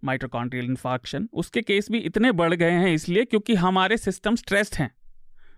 माइट्रोकॉन्ट्रियल 0.03 0.65
इन्फाक्शन 0.65 1.27
उसके 1.33 1.61
केस 1.61 1.91
भी 1.91 1.97
इतने 1.99 2.31
बढ़ 2.31 2.53
गए 2.53 2.71
हैं 2.71 2.93
इसलिए 2.93 3.25
क्योंकि 3.25 3.55
हमारे 3.55 3.97
सिस्टम 3.97 4.35
स्ट्रेस्ड 4.35 4.75
हैं, 4.75 4.91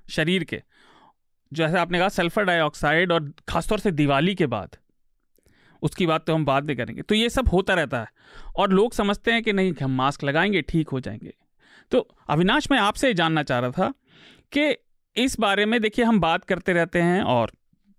शरीर 0.09 0.43
के। 0.43 0.61
जैसे 1.53 1.77
आपने 1.77 1.99
कहा 1.99 2.09
सल्फ़र 2.09 2.43
डाइऑक्साइड 2.43 3.11
और 3.11 3.31
ख़ासतौर 3.49 3.79
से 3.79 3.91
दिवाली 3.91 4.35
के 4.35 4.45
बाद 4.47 4.77
उसकी 5.83 6.05
बात 6.05 6.25
तो 6.25 6.33
हम 6.35 6.45
बाद 6.45 6.63
में 6.63 6.75
करेंगे। 6.77 7.01
तो 7.01 7.15
ये 7.15 7.29
सब 7.29 7.47
होता 7.47 7.73
रहता 7.73 7.99
है। 7.99 8.07
और 8.55 8.71
लोग 8.71 8.93
समझते 8.93 9.31
हैं 9.31 9.41
कि 9.43 9.53
नहीं 9.53 9.73
हम 9.83 9.91
मास्क 9.91 10.23
लगाएँगे 10.23 10.61
ठीक 10.61 10.89
हो 10.89 10.99
जाएँगे। 10.99 11.33
तो 11.91 12.07
अविनाश 12.29 12.67
मैं 12.71 12.77
आपसे 12.79 13.13
जानना 13.13 13.43
चाह 13.43 13.59
रहा 13.59 13.71
था 13.71 13.93
कि 14.51 14.75
इस 15.15 15.39
बारे 15.39 15.65
में 15.65 15.79
देखिए 15.81 16.05
हम 16.05 16.19
बात 16.19 16.45
करते 16.45 16.73
रहते 16.73 17.01
हैं 17.01 17.21
और 17.21 17.51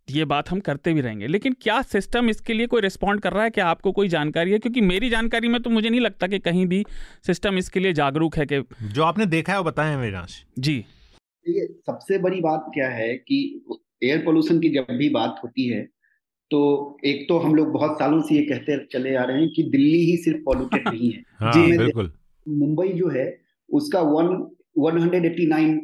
ये 0.08 0.24
बात 0.24 0.50
हम 0.50 0.60
करते 0.60 0.92
भी 0.94 1.00
रहेंगे 1.00 1.26
लेकिन 1.26 1.56
क्या 1.60 1.80
सिस्टम 1.82 2.28
इसके 2.28 2.54
लिए 2.54 2.66
कोई 2.66 2.80
रिस्पॉन्ड 2.80 3.20
कर 3.20 3.32
रहा 3.32 3.44
है? 3.44 3.50
क्या 3.50 3.66
आपको 3.66 3.92
कोई 3.92 4.08
जानकारी 4.08 4.52
है? 4.52 4.58
क्योंकि 4.58 4.80
मेरी 4.80 5.10
जानकारी 5.10 5.48
में 5.48 5.60
तो 5.62 5.70
मुझे 5.70 5.88
नहीं 5.88 6.00
लगता 6.00 6.26
कि 6.26 6.38
कहीं 6.38 6.66
भी 6.66 6.84
सिस्टम 7.26 7.58
इसके 7.58 7.80
लिए 7.80 7.92
जागरूक 7.92 8.36
है 8.36 8.46
कि 8.46 8.62
जो 8.82 9.02
आपने 9.02 9.26
देखा 9.26 9.52
है 9.52 9.58
वो 9.58 9.64
बताएँ 9.64 9.94
अविनाश। 9.94 10.44
जी। 10.58 10.84
ये 11.48 11.66
सबसे 11.86 12.18
बड़ी 12.18 12.40
बात 12.40 12.66
क्या 12.74 12.88
है 12.88 13.14
कि 13.16 13.64
एयर 14.04 14.18
पोल्यूशन 14.18 14.60
की 14.60 14.68
जब 14.68 14.86
भी 14.90 15.08
बात 15.08 15.40
होती 15.44 15.66
है 15.68 15.88
तो 16.50 16.60
एक 17.04 17.28
तो 17.28 17.38
हम 17.38 17.54
लोग 17.54 17.70
बहुत 17.72 17.98
सालों 17.98 18.20
से 18.22 18.34
ये 18.34 18.42
कहते 18.42 18.86
चले 18.86 19.14
आ 19.14 19.24
रहे 19.24 19.40
हैं 19.40 19.48
कि 19.48 19.62
दिल्ली 19.62 20.04
ही 20.04 20.16
सिर्फ़ 20.16 20.42
पॉल्यूटेड 20.44 20.88
नहीं 20.92 21.12
है। 21.12 21.22
हाँ, 21.40 21.52
जी 21.52 21.78
बिल्कुल। 21.78 22.12
मुंबई 22.48 22.88
जो 22.88 23.08
है 23.08 23.38
उसका 23.70 24.00
one 24.00 24.26
one 24.78 24.98
hundred 24.98 25.24
eighty 25.24 25.46
nine 25.46 25.74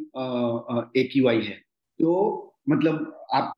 A 0.97 1.03
Q 1.03 1.27
I 1.27 1.41
है। 1.41 1.53
तो 1.99 2.53
मतलब 2.69 3.21
आप 3.33 3.53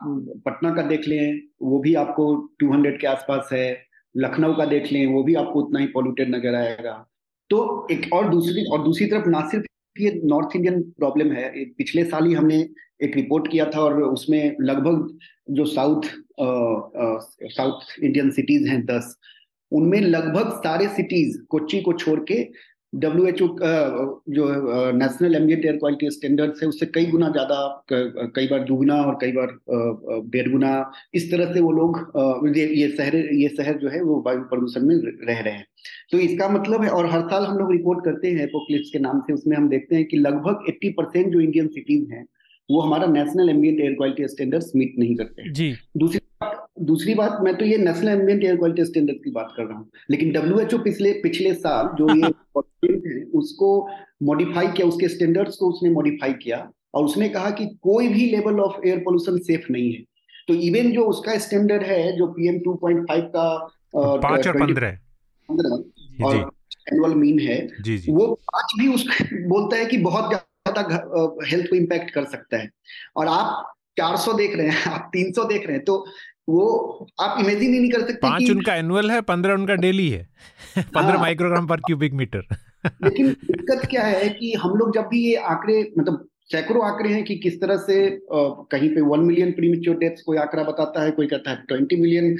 पटना 0.45 0.73
का 0.75 0.81
देख 0.81 1.07
लें 1.07 1.41
वो 1.61 1.79
भी 1.79 1.93
आपको 1.95 2.49
200 2.63 3.01
के 3.01 3.07
आसपास 3.07 3.49
है। 3.53 3.85
लखनऊ 4.17 4.53
का 4.53 4.65
देख 4.65 4.91
लें 4.91 5.05
वो 5.05 5.23
भी 5.23 5.35
आपको 5.35 5.61
उतना 5.61 5.79
ही 5.79 5.87
पॉल्यूटेड 5.87 6.35
नज़र 6.35 6.55
आएगा। 6.55 7.09
तो 7.49 7.87
एक 7.91 8.13
और 8.13 8.29
दूसरी 8.29 8.65
और 8.65 8.83
दूसरी 8.83 9.05
तरफ़ 9.05 9.29
ना 9.29 9.47
सिर्फ़ 9.49 9.65
ये 9.99 10.11
नॉर्थ 10.25 10.55
इंडियन 10.55 10.81
प्रॉब्लम 10.97 11.31
है। 11.31 11.49
पिछले 11.77 12.03
साल 12.05 12.25
ही 12.25 12.33
हमने 12.33 12.57
एक 13.03 13.15
रिपोर्ट 13.15 13.47
किया 13.51 13.65
था 13.75 13.81
और 13.81 14.01
उसमें 14.03 14.55
लगभग 14.61 15.17
जो 15.49 15.65
साउथ 15.65 16.09
साउथ 16.39 18.03
इंडियन 18.03 18.29
सिटीज़ 18.31 18.67
हैं 18.69 18.83
दस, 18.85 19.15
उनमें 19.71 19.99
लगभग 20.01 20.49
सारे 20.57 20.87
सिटीज़ 20.87 21.37
कोच्चि 21.49 21.81
को 21.81 21.93
छोड़ 21.93 22.19
के 22.31 22.41
डब्ल्यू 22.93 23.25
एच 23.27 23.41
ओ 23.41 23.47
जो 24.29 24.45
national 24.93 25.35
ambient 25.35 25.65
air 25.65 25.77
quality 25.77 26.09
standard 26.11 26.51
है 26.61 26.67
उससे 26.67 26.85
कई 26.95 27.05
गुना 27.05 27.29
ज़्यादा 27.29 27.57
कई 28.35 28.47
बार 28.47 28.63
दुगुना 28.63 28.95
और 29.03 29.17
कई 29.21 29.31
बार 29.31 29.57
डेढ़ 30.29 30.49
गुना 30.51 30.73
इस 31.15 31.31
तरह 31.31 31.53
से 31.53 31.59
वो 31.59 31.71
लोग 31.71 31.97
ये 32.57 32.65
ये 32.75 32.89
शहर 32.89 33.15
ये 33.15 33.47
शहर 33.57 33.77
जो 33.77 33.89
है 33.89 34.01
वो 34.01 34.21
वायु 34.25 34.41
प्रदूषण 34.51 34.85
में 34.87 34.95
रह 34.95 35.39
रहे 35.39 35.53
हैं। 35.53 35.65
तो 36.11 36.19
इसका 36.19 36.49
मतलब 36.49 36.83
है 36.83 36.89
और 36.89 37.09
हर 37.11 37.21
साल 37.29 37.45
हम 37.45 37.57
लोग 37.57 37.71
रिपोर्ट 37.71 38.05
करते 38.05 38.31
हैं 38.31 38.43
एपोक्लिप्स 38.43 38.89
के 38.93 38.99
नाम 38.99 39.19
से 39.19 39.33
उसमें 39.33 39.57
हम 39.57 39.69
देखते 39.69 39.95
हैं 39.95 40.05
कि 40.05 40.17
लगभग 40.17 40.65
80 40.69 40.91
परसेंट 40.97 41.31
जो 41.33 41.39
इंडियन 41.39 41.67
सिटीज़ 41.69 42.11
हैं 42.13 42.25
वो 42.69 42.81
हमारा 42.81 43.07
national 43.07 43.49
ambient 43.49 43.79
air 43.79 43.93
quality 43.93 44.27
standards 44.27 44.71
meet 44.75 44.93
नहीं 44.99 45.15
करते 45.15 45.51
जी। 45.51 45.73
दूसरी 45.97 46.19
दूसरी 46.85 47.13
बात 47.13 47.37
मैं 47.43 47.55
तो 47.57 47.65
ये 47.65 47.77
national 47.77 48.09
ambient 48.09 48.43
air 48.43 48.55
quality 48.55 48.85
standard 48.85 49.17
की 49.23 49.31
बात 49.31 49.53
कर 49.57 49.63
रहा 49.63 49.77
हूँ 49.77 49.89
लेकिन 50.11 50.31
डब्ल्यूएचओ 50.31 50.77
पिछले 50.83 51.11
पिछले 51.23 51.53
साल 51.55 51.95
जो 51.97 52.15
ये 52.15 52.31
है 52.57 53.23
उसको 53.23 53.89
मॉडिफाई 54.23 54.67
किया 54.67 54.87
उसके 54.87 55.07
स्टैंडर्ड्स 55.07 55.55
को 55.55 55.69
उसने 55.69 55.89
मॉडिफाई 55.89 56.33
किया 56.33 56.71
और 56.93 57.05
उसने 57.05 57.29
कहा 57.29 57.49
कि 57.49 57.65
कोई 57.81 58.07
भी 58.07 58.29
level 58.31 58.59
of 58.59 58.87
air 58.87 58.99
pollution 58.99 59.37
safe 59.37 59.71
नहीं 59.71 59.93
है। 59.93 60.03
तो 60.47 60.53
इवन 60.53 60.91
जो 60.91 61.05
उसका 61.05 61.37
स्टैंडर्ड 61.37 61.83
है 61.83 62.17
जो 62.17 62.27
पीएम 62.27 62.59
2.5 62.59 63.21
का 63.35 63.69
पाँच 63.95 64.47
और 64.47 64.59
पंद्रह। 64.59 64.97
पंद्रह 65.49 66.25
और 66.25 66.35
एनुअल 66.93 67.15
मीन 67.15 67.39
है 67.39 67.67
जी 67.81 67.97
जी। 67.97 68.11
वो 68.11 68.27
पाँच 68.27 68.73
भी 68.79 68.93
उसका 68.93 69.25
बोलता 69.47 69.77
है 69.77 69.85
कि 69.85 69.97
बहुत 69.97 70.29
ज़्यादा 70.29 70.81
हेल्थ 71.45 71.69
को 71.69 71.75
इम्पैक्ट 71.75 72.11
कर 72.11 72.25
सकता 72.25 72.57
है। 72.57 72.69
और 73.17 73.27
आप 73.27 73.73
400 73.99 74.33
देख 74.33 74.55
रहे 74.55 74.67
हैं 74.67 74.91
आप 74.91 75.11
300 75.15 75.45
देख 75.45 75.67
रहे 75.67 75.75
हैं 75.75 75.85
तो 75.85 76.05
वो 76.47 77.07
आप 77.21 77.39
इमेजिन 77.39 77.73
ही 77.73 77.79
नहीं 77.79 77.91
कर 77.91 77.99
सकते 77.99 78.13
पाँच 78.13 78.49
उनका 78.51 78.75
एनुअल 78.75 79.11
है 79.11 79.21
पंद्रह 79.21 79.53
उनका 79.53 79.75
डेली 79.75 80.09
है। 80.09 80.27
पंद्रह 80.77 81.19
माइक्रोग्राम 81.19 81.67
पर 81.67 81.79
क्यूबिक 81.79 82.13
मीटर 82.13 82.45
लेकिन 83.03 83.27
दिक्कत 83.27 83.85
क्या 83.89 84.03
है 84.03 84.29
कि 84.29 84.53
हम 84.53 84.75
लोग 84.75 84.93
जब 84.95 85.07
भी 85.07 85.23
ये 85.25 85.35
आंकड़े 85.35 85.81
मतलब 85.97 86.27
सैकड़ों 86.51 86.85
आंकड़े 86.85 87.09
हैं 87.09 87.23
कि 87.23 87.35
किस 87.35 87.61
तरह 87.61 87.77
से 87.77 88.07
आ, 88.07 88.49
कहीं 88.71 88.89
पे 88.89 89.01
वन 89.01 89.19
मिलियन 89.19 89.51
प्रीमेच्योर 89.51 89.97
डेथ्स 89.97 90.21
कोई 90.21 90.37
आंकड़ा 90.37 90.63
बताता 90.63 91.03
है 91.03 91.11
कोई 91.11 91.27
कहता 91.27 91.51
है 91.51 91.63
ट्वेंटी 91.67 91.95
मिलियन 91.95 92.35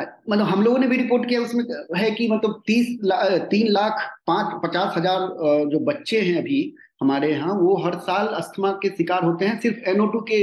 मतलब 0.00 0.46
हम 0.46 0.62
लोगों 0.62 0.78
ने 0.78 0.86
भी 0.86 0.96
रिपोर्ट 0.96 1.28
किया 1.28 1.40
उसमें 1.40 1.64
है 1.96 2.10
कि 2.10 2.28
मतलब 2.28 2.62
तीस 2.66 2.98
ला, 3.04 3.38
तीन 3.38 3.68
लाख 3.68 4.20
पाँच 4.26 4.60
पचास 4.64 4.94
हज़ार 4.96 5.68
जो 5.70 5.78
बच्चे 5.80 6.20
हैं 6.20 6.36
अभी 6.38 6.60
हमारे 7.02 7.30
यहाँ 7.32 7.54
वो 7.54 7.76
हर 7.76 7.98
साल 7.98 8.26
अस्थमा 8.26 8.70
के 8.72 8.88
शिकार 8.88 9.24
होते 9.24 9.44
हैं 9.44 9.60
सिर्फ़ 9.60 9.78
एनओ 9.90 10.06
के 10.30 10.40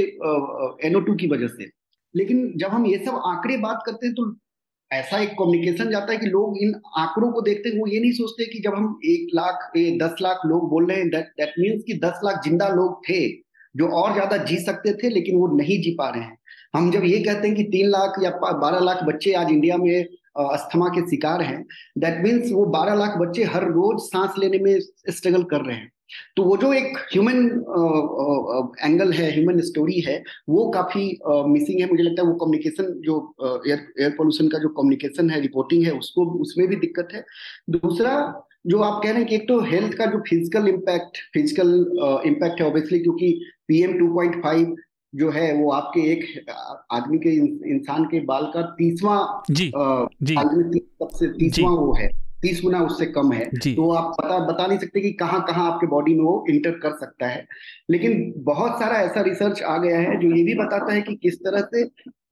एनओ 0.86 1.14
की 1.14 1.26
वजह 1.26 1.48
से। 1.48 1.70
लेकिन 2.16 2.52
जब 2.56 2.68
हम 2.70 2.86
ये 2.86 2.98
सब 2.98 3.20
आंकड़े 3.26 3.56
बात 3.58 3.82
करते 3.86 4.06
हैं 4.06 4.14
तो 4.14 4.34
ऐसा 4.90 5.18
एक 5.18 5.30
कम्युनिकेशन 5.38 5.90
जाता 5.90 6.12
है 6.12 6.18
कि 6.18 6.26
लोग 6.28 6.58
इन 6.62 6.74
आंकड़ों 6.98 7.30
को 7.32 7.40
देखते 7.42 7.68
हैं, 7.68 7.78
वो 7.78 7.86
ये 7.86 8.00
नहीं 8.00 8.12
सोचते 8.14 8.44
कि 8.46 8.58
जब 8.64 8.74
हम 8.74 8.98
एक 9.06 9.28
लाख 9.34 9.70
दस 10.02 10.16
लाख 10.22 10.40
लोग 10.46 10.68
बोल 10.70 10.86
रहे 10.86 10.98
हैं 10.98 11.08
दैट 11.10 11.54
मीन्स 11.58 11.82
कि 11.86 11.94
दस 12.04 12.20
लाख 12.24 12.42
ज़िंदा 12.44 12.68
लोग 12.70 13.00
थे, 13.08 13.26
जो 13.74 13.88
और 13.92 14.12
ज़्यादा 14.12 14.36
जी 14.44 14.58
सकते 14.58 14.92
थे, 14.94 15.08
लेकिन 15.10 15.36
वो 15.36 15.46
नहीं 15.56 15.80
जी 15.82 15.94
पा 15.98 16.08
रहे 16.10 16.22
हैं। 16.22 16.38
हम 16.74 16.90
जब 16.92 17.04
ये 17.04 17.18
कहते 17.20 17.48
हैं 17.48 17.56
कि 17.56 17.62
तीन 17.72 17.88
लाख 17.88 18.22
या 18.22 18.30
बारह 18.42 18.78
लाख 18.80 19.02
बच्चे 19.04 19.32
आज 19.34 19.50
इंडिया 19.50 19.76
में 19.78 20.04
अस्थमा 20.38 20.88
के 20.88 21.00
शिकार 21.10 21.42
हैं 21.42 21.64
दैट 21.98 22.22
मीन्स 22.24 22.50
वो 22.52 22.64
बारह 22.72 22.94
लाख 22.94 23.16
बच्चे 23.18 23.44
हर 23.46 23.64
रोज 23.72 24.00
सांस 24.02 24.34
लेने 24.38 24.58
में 24.60 24.78
स्ट्रगल 24.80 25.42
कर 25.44 25.60
रहे 25.60 25.76
हैं। 25.76 25.90
तो 26.36 26.42
वो 26.44 26.56
जो 26.56 26.72
एक 26.72 26.96
ह्यूमन 27.12 27.38
एंगल 28.82 29.12
है 29.12 29.30
ह्यूमन 29.32 29.60
स्टोरी 29.62 30.00
है 30.00 30.22
वो 30.48 30.68
काफ़ी 30.70 31.04
मिसिंग 31.48 31.80
है। 31.80 31.88
मुझे 31.90 32.02
लगता 32.02 32.22
है 32.22 32.28
वो 32.28 32.34
कम्युनिकेशन 32.36 32.92
जो 33.04 33.16
एयर 33.66 33.86
एयर 34.00 34.10
पोल्यूशन 34.18 34.48
का 34.48 34.58
जो 34.58 34.68
कम्युनिकेशन 34.76 35.30
है 35.30 35.40
रिपोर्टिंग 35.40 35.84
है 35.84 35.92
उसको 35.98 36.24
उसमें 36.40 36.66
भी 36.68 36.76
दिक्कत 36.76 37.08
है। 37.14 37.24
दूसरा 37.70 38.12
जो 38.66 38.78
आप 38.82 39.02
कह 39.02 39.10
रहे 39.10 39.18
हैं 39.18 39.28
कि 39.28 39.34
एक 39.34 39.48
तो 39.48 39.60
हेल्थ 39.62 39.96
का 39.98 40.06
जो 40.06 40.18
फ़िज़िकल 40.28 40.68
इम्पैक्ट 40.68 41.18
फ़िज़िकल 41.34 41.74
इम्पैक्ट 42.26 42.60
है 42.60 42.66
ऑब्वियसली 42.66 42.98
क्योंकि 42.98 43.32
पीएम 43.68 43.92
2.5 43.98 44.74
जो 45.12 45.30
है 45.30 45.52
वो 45.54 45.70
आपके 45.72 46.00
एक 46.12 46.24
आदमी 46.92 47.18
के 47.18 47.30
इंसान 47.70 48.04
के 48.04 48.20
बाल 48.26 48.50
का 48.54 48.62
तीसवा 48.78 49.16
जी, 49.50 49.70
जी, 50.22 50.34
सबसे 50.34 51.28
तीसवा 51.38 51.70
वो 51.70 51.92
है। 51.94 52.08
तीस 52.46 52.60
गुना 52.62 52.80
उससे 52.82 53.06
कम 53.12 53.32
है। 53.32 53.44
तो 53.66 53.90
आप 53.92 54.14
पता 54.16 54.38
बता 54.46 54.66
नहीं 54.66 54.78
सकते 54.78 55.00
कि 55.00 55.10
कहाँ 55.20 55.44
कहाँ 55.44 55.70
आपके 55.72 55.86
बॉडी 55.86 56.14
में 56.14 56.24
वो 56.24 56.44
इंटर 56.50 56.78
कर 56.80 56.96
सकता 56.98 57.28
है। 57.28 57.46
लेकिन 57.90 58.32
बहुत 58.44 58.78
सारा 58.80 59.00
ऐसा 59.02 59.20
रिसर्च 59.22 59.62
आ 59.64 59.76
गया 59.78 59.98
है 60.00 60.20
जो 60.20 60.34
ये 60.36 60.42
भी 60.44 60.54
बताता 60.56 60.92
है 60.92 61.00
कि 61.02 61.14
किस 61.22 61.38
तरह 61.40 61.68
से 61.74 61.84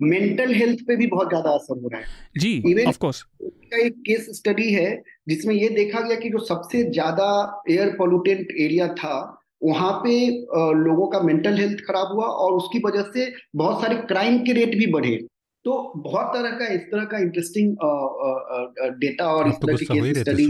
मेंटल 0.02 0.52
हेल्थ 0.54 0.78
पे 0.88 0.96
भी 0.96 1.06
बहुत 1.06 1.28
ज़्यादा 1.28 1.50
असर 1.50 1.80
हो 1.82 1.88
रहा 1.88 2.00
है। 2.00 2.06
जी 2.38 2.52
इवन 2.66 2.88
ऑफ़ 2.88 2.98
कोर्स 2.98 3.22
का 3.42 3.84
एक 3.84 3.94
केस 4.06 4.26
स्टडी 4.32 4.72
है 4.72 4.90
जिसमें 5.28 5.54
ये 5.54 5.68
देखा 5.74 6.00
गया 6.00 6.16
कि 6.16 6.28
जो 6.30 6.38
सबसे 6.44 6.82
ज़्यादा 6.90 7.28
एयर 7.70 7.94
पोल्यूटेंट 7.98 8.48
एरिया 8.60 8.88
था 8.94 9.16
वहाँ 9.62 9.92
पे 10.04 10.16
लोगों 10.78 11.06
का 11.06 11.20
मेंटल 11.20 11.58
हेल्थ 11.58 11.78
खराब 11.80 12.12
हुआ 12.12 12.26
और 12.26 12.52
उसकी 12.52 12.78
वजह 12.86 13.02
से 13.14 13.32
बहुत 13.56 13.80
सारे 13.82 13.96
क्राइम 14.06 14.38
के 14.38 14.52
रेट 14.52 14.76
भी 14.78 14.86
बढ़े। 14.92 15.16
तो 15.64 15.92
बहुत 15.96 16.26
तरह 16.26 16.50
का 16.50 16.66
इस 16.66 16.80
तरह 16.80 17.04
का 17.04 17.18
इंटरेस्टिंग 17.18 17.76
डेटा 19.00 19.24
और 19.24 19.48
इस 19.48 19.54
तरह 19.54 19.76
की 19.76 20.14
स्टडी 20.14 20.46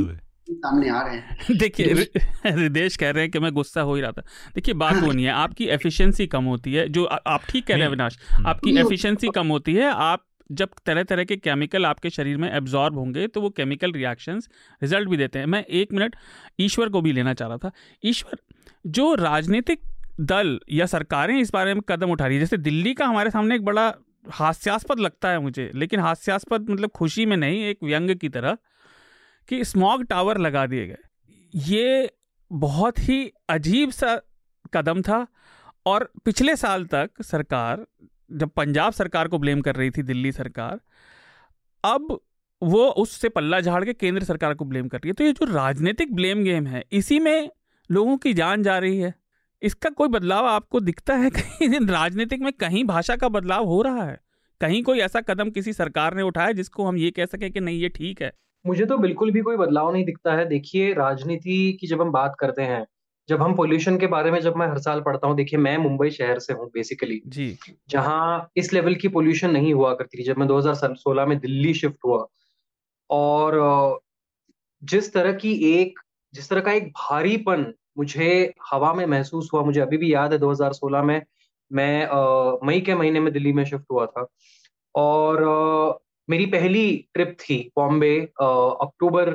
सामने 0.51 0.89
आ 0.89 1.03
रहे 1.03 1.17
हैं। 1.17 1.37
देखिए 1.59 1.95
रिदेश 2.47 2.97
कह 2.97 3.11
रहे 3.11 3.23
हैं 3.23 3.31
कि 3.31 3.39
मैं 3.39 3.53
गुस्सा 3.53 3.81
हो 3.81 3.95
ही 3.95 4.03
रहा 4.03 4.13
था। 4.13 4.23
देखिए 4.55 4.75
बात 4.75 4.95
वो 4.95 5.13
नहीं 5.13 5.27
है 5.27 5.33
आपकी 5.33 5.65
एफिशिएंसी 5.65 6.27
कम 6.27 6.45
होती 6.45 6.75
है 6.75 6.89
जो 6.89 7.05
आ, 7.05 7.17
आप 7.17 7.41
ठीक 7.49 7.67
कह 7.67 7.75
रहे 7.75 7.83
हैं 7.83 7.89
अविनाश 7.89 8.19
आपकी 8.47 8.77
एफिशिएंसी 8.77 9.29
कम 9.29 9.49
होती 9.49 9.75
है 9.75 9.91
आप 9.91 10.27
जब 10.53 10.69
तरह 10.87 11.03
तरह 11.03 11.25
के 11.25 11.37
केमिकल 11.37 11.87
आपके 11.87 12.11
शरीर 12.11 12.37
में 12.37 12.53
एब्जॉर्ब 12.53 12.99
होंगे 12.99 13.27
तो 13.27 13.41
वो 13.41 13.51
केमिकल 13.51 13.93
रिएक्शंस 13.93 14.49
रिज़ल्ट 14.83 15.09
भी 15.09 15.17
देते 15.17 15.39
हैं। 15.39 15.47
मैं 15.47 15.65
एक 15.65 15.93
मिनट 15.93 16.17
ईश्वर 16.61 16.89
को 16.89 17.01
भी 17.01 17.13
लेना 17.13 17.35
चाह 17.35 17.49
रहा 17.49 17.59
था। 17.59 17.71
ईश्वर 18.05 18.39
जो 18.87 19.15
राजनीतिक 19.15 19.81
दल 20.21 20.61
या 20.73 20.87
सरकारें 20.87 21.39
इस 21.41 21.53
बारे 21.53 21.75
में 21.75 21.83
कदम 21.89 22.11
उठा 22.11 22.27
रही 22.27 22.37
है 22.37 22.41
जैसे 22.41 22.57
दिल्ली 22.57 22.95
का 22.95 23.07
हमारे 23.07 23.31
सामने 23.31 23.55
एक 23.55 23.65
बड़ा 23.65 23.95
हास्यास्पद 24.31 24.99
लगता 24.99 25.29
है 25.29 25.39
मुझे, 25.39 25.71
लेकिन 25.75 26.01
हास्यास्पद 26.01 26.71
मतलब 26.71 26.91
खुशी 26.91 27.27
में 27.27 27.37
नहीं, 27.37 27.65
एक 27.65 27.79
व्यंग 27.83 28.15
की 28.15 28.29
तरह, 28.29 28.57
कि 29.49 29.65
स्मॉग 29.65 30.05
टावर 30.05 30.39
लगा 30.39 30.67
दिए 30.67 30.87
गए। 30.87 30.99
ये 31.55 32.13
बहुत 32.53 32.99
ही 32.99 33.33
अजीब 33.49 33.91
सा 33.91 34.21
कदम 34.75 35.03
था, 35.03 35.27
और 35.87 36.13
पिछले 36.25 36.57
साल 36.57 36.85
तक 36.85 37.11
सरकार, 37.23 37.87
जब 38.33 38.49
पंजाब 38.49 38.93
सरकार 38.93 39.29
को 39.29 39.39
ब्लेम 39.39 39.61
कर 39.61 39.77
रही 39.77 39.91
थी, 39.91 40.03
दिल्ली 40.03 40.33
सरकार, 40.33 40.81
अब 41.85 42.21
वो 42.63 42.89
उससे 42.89 43.29
पल्ला 43.29 43.61
झाड़ 43.61 43.85
के 43.85 43.93
केंद्र 43.93 44.25
सरकार 44.25 44.55
को 44.55 44.65
ब्लेम 44.65 44.89
कर 44.89 44.99
रही 44.99 45.09
है। 45.09 45.15
तो 45.15 45.25
ये 45.25 45.33
जो 45.33 45.55
राजनीतिक 45.55 46.15
ब्लेम 46.15 46.45
गेम 46.45 46.67
है, 46.67 46.85
इसी 46.93 47.19
में 47.19 47.51
लोगों 47.91 48.17
की 48.17 48.35
जान 48.35 48.63
जा 48.63 48.79
रही 48.79 48.99
है। 48.99 49.15
इसका 49.65 49.91
कोई 49.91 50.09
बदलाव 50.09 50.47
आपको 50.47 50.81
दिखता 50.81 51.15
है? 51.15 51.31
कहीं 51.37 51.87
राजनीतिक 51.87 52.41
में 52.41 52.53
कहीं 52.53 52.85
भाषा 52.85 53.17
का 53.17 53.29
बदलाव 53.29 53.65
हो 53.65 53.83
रहा 53.83 54.05
है? 54.05 54.21
कहीं 54.61 54.83
कोई 54.83 54.99
ऐसा 54.99 55.21
कदम 55.21 55.51
किसी 55.51 55.73
सरकार 55.73 56.15
ने 56.15 56.23
उठाया 56.23 56.53
जिसको 56.53 56.85
हम 56.85 56.97
ये 56.97 57.11
कह 57.11 57.27
सके 57.27 57.51
कि 57.51 57.61
नहीं 57.61 57.81
ये 57.81 57.89
ठीक 57.89 58.23
है? 58.23 58.33
मुझे 58.67 58.87
तो 58.87 58.99
बिल्कुल 58.99 59.31
भी 59.31 59.41
कोई 59.41 59.57
बदलाव 59.57 59.93
नहीं 59.93 60.05
दिखता 60.05 60.35
है। 60.35 60.47
देखिए 60.47 60.93
राजनीति 60.95 61.79
की 61.81 61.87
जब 61.87 62.01
हम 62.01 62.13
बात 62.13 62.37
करते 62.39 62.63
हैं 62.63 62.87
जब 63.29 63.43
हम 63.43 63.55
पोल्यूशन 63.55 63.99
के 63.99 64.07
बारे 64.07 64.31
में 64.31 64.41
जब 64.41 64.57
मैं 64.57 64.67
हर 64.67 64.79
साल 64.79 65.01
पढ़ता 65.01 65.27
हूँ 65.27 65.37
देखिए 65.37 65.59
मैं 65.59 65.79
मुंबई 65.79 66.11
शहर 66.11 66.39
से 66.39 66.53
हूँ 66.53 66.71
बेसिकली 66.75 67.23
जी। 67.27 67.59
जहाँ 67.89 68.51
इस 68.57 68.73
लेवल 68.73 68.95
की 68.95 69.09
पोल्यूशन 69.09 69.51
नहीं 69.51 69.75
हुआ 69.75 69.95
करती 69.95 70.19
थी 70.19 70.23
जब 70.23 70.39
मैं 70.39 70.47
2016 70.47 71.27
में 71.27 71.39
दिल्ली 71.39 71.75
शिफ्ट 71.75 71.97
हुआ। 72.05 72.27
और 73.11 74.01
जिस 74.85 75.13
तरह 75.13 75.33
की 75.33 75.53
एक 75.53 76.01
जिस 76.35 76.49
तरह 76.49 76.61
का 76.61 76.73
एक 76.73 76.89
भारीपन 76.89 77.75
मुझे 77.99 78.55
हवा 78.73 78.93
में 78.95 79.07
महसूस 79.07 79.51
हुआ 79.55 79.63
मुझे 79.63 79.81
अभी 79.81 79.97
भी 79.97 80.15
याद 80.15 80.33
है 80.33 80.39
2016 80.39 81.03
में 81.05 81.23
मैं 81.73 82.09
मई 82.67 82.81
के 82.81 82.95
महीने 82.95 83.21
में 83.21 83.33
दिल्ली 83.33 83.53
में 83.53 83.65
शिफ्ट 83.65 83.85
हुआ 83.93 84.07
था। 84.07 84.27
और 84.95 85.43
आ, 85.45 85.93
मेरी 86.31 86.47
पहली 86.47 87.09
ट्रिप 87.15 87.37
थी 87.41 87.73
बॉम्बे 87.77 88.19
अक्टूबर 88.41 89.31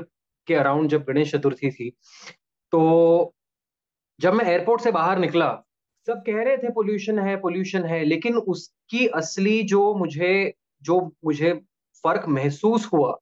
के 0.48 0.56
अराउंड 0.56 0.90
जब 0.90 1.04
गणेश 1.04 1.32
चतुर्थी 1.32 1.72
थी। 1.72 1.90
तो 2.72 3.34
जब 4.20 4.34
मैं 4.34 4.46
एयरपोर्ट 4.46 4.82
से 4.82 4.92
बाहर 4.92 5.20
निकला 5.20 5.50
सब 6.08 6.24
कह 6.28 6.44
रहे 6.44 6.58
थे 6.58 6.70
पोल्यूशन 6.70 7.20
है 7.20 7.36
पोल्यूशन 7.36 7.84
है 7.84 8.04
लेकिन 8.06 8.38
उसकी 8.38 9.08
असली 9.08 9.64
जो 9.64 9.94
मुझे 9.94 10.54
जो 10.82 11.00
मुझे 11.26 11.54
फ़र्क 12.04 12.26
महसूस 12.28 12.90
हुआ 12.94 13.18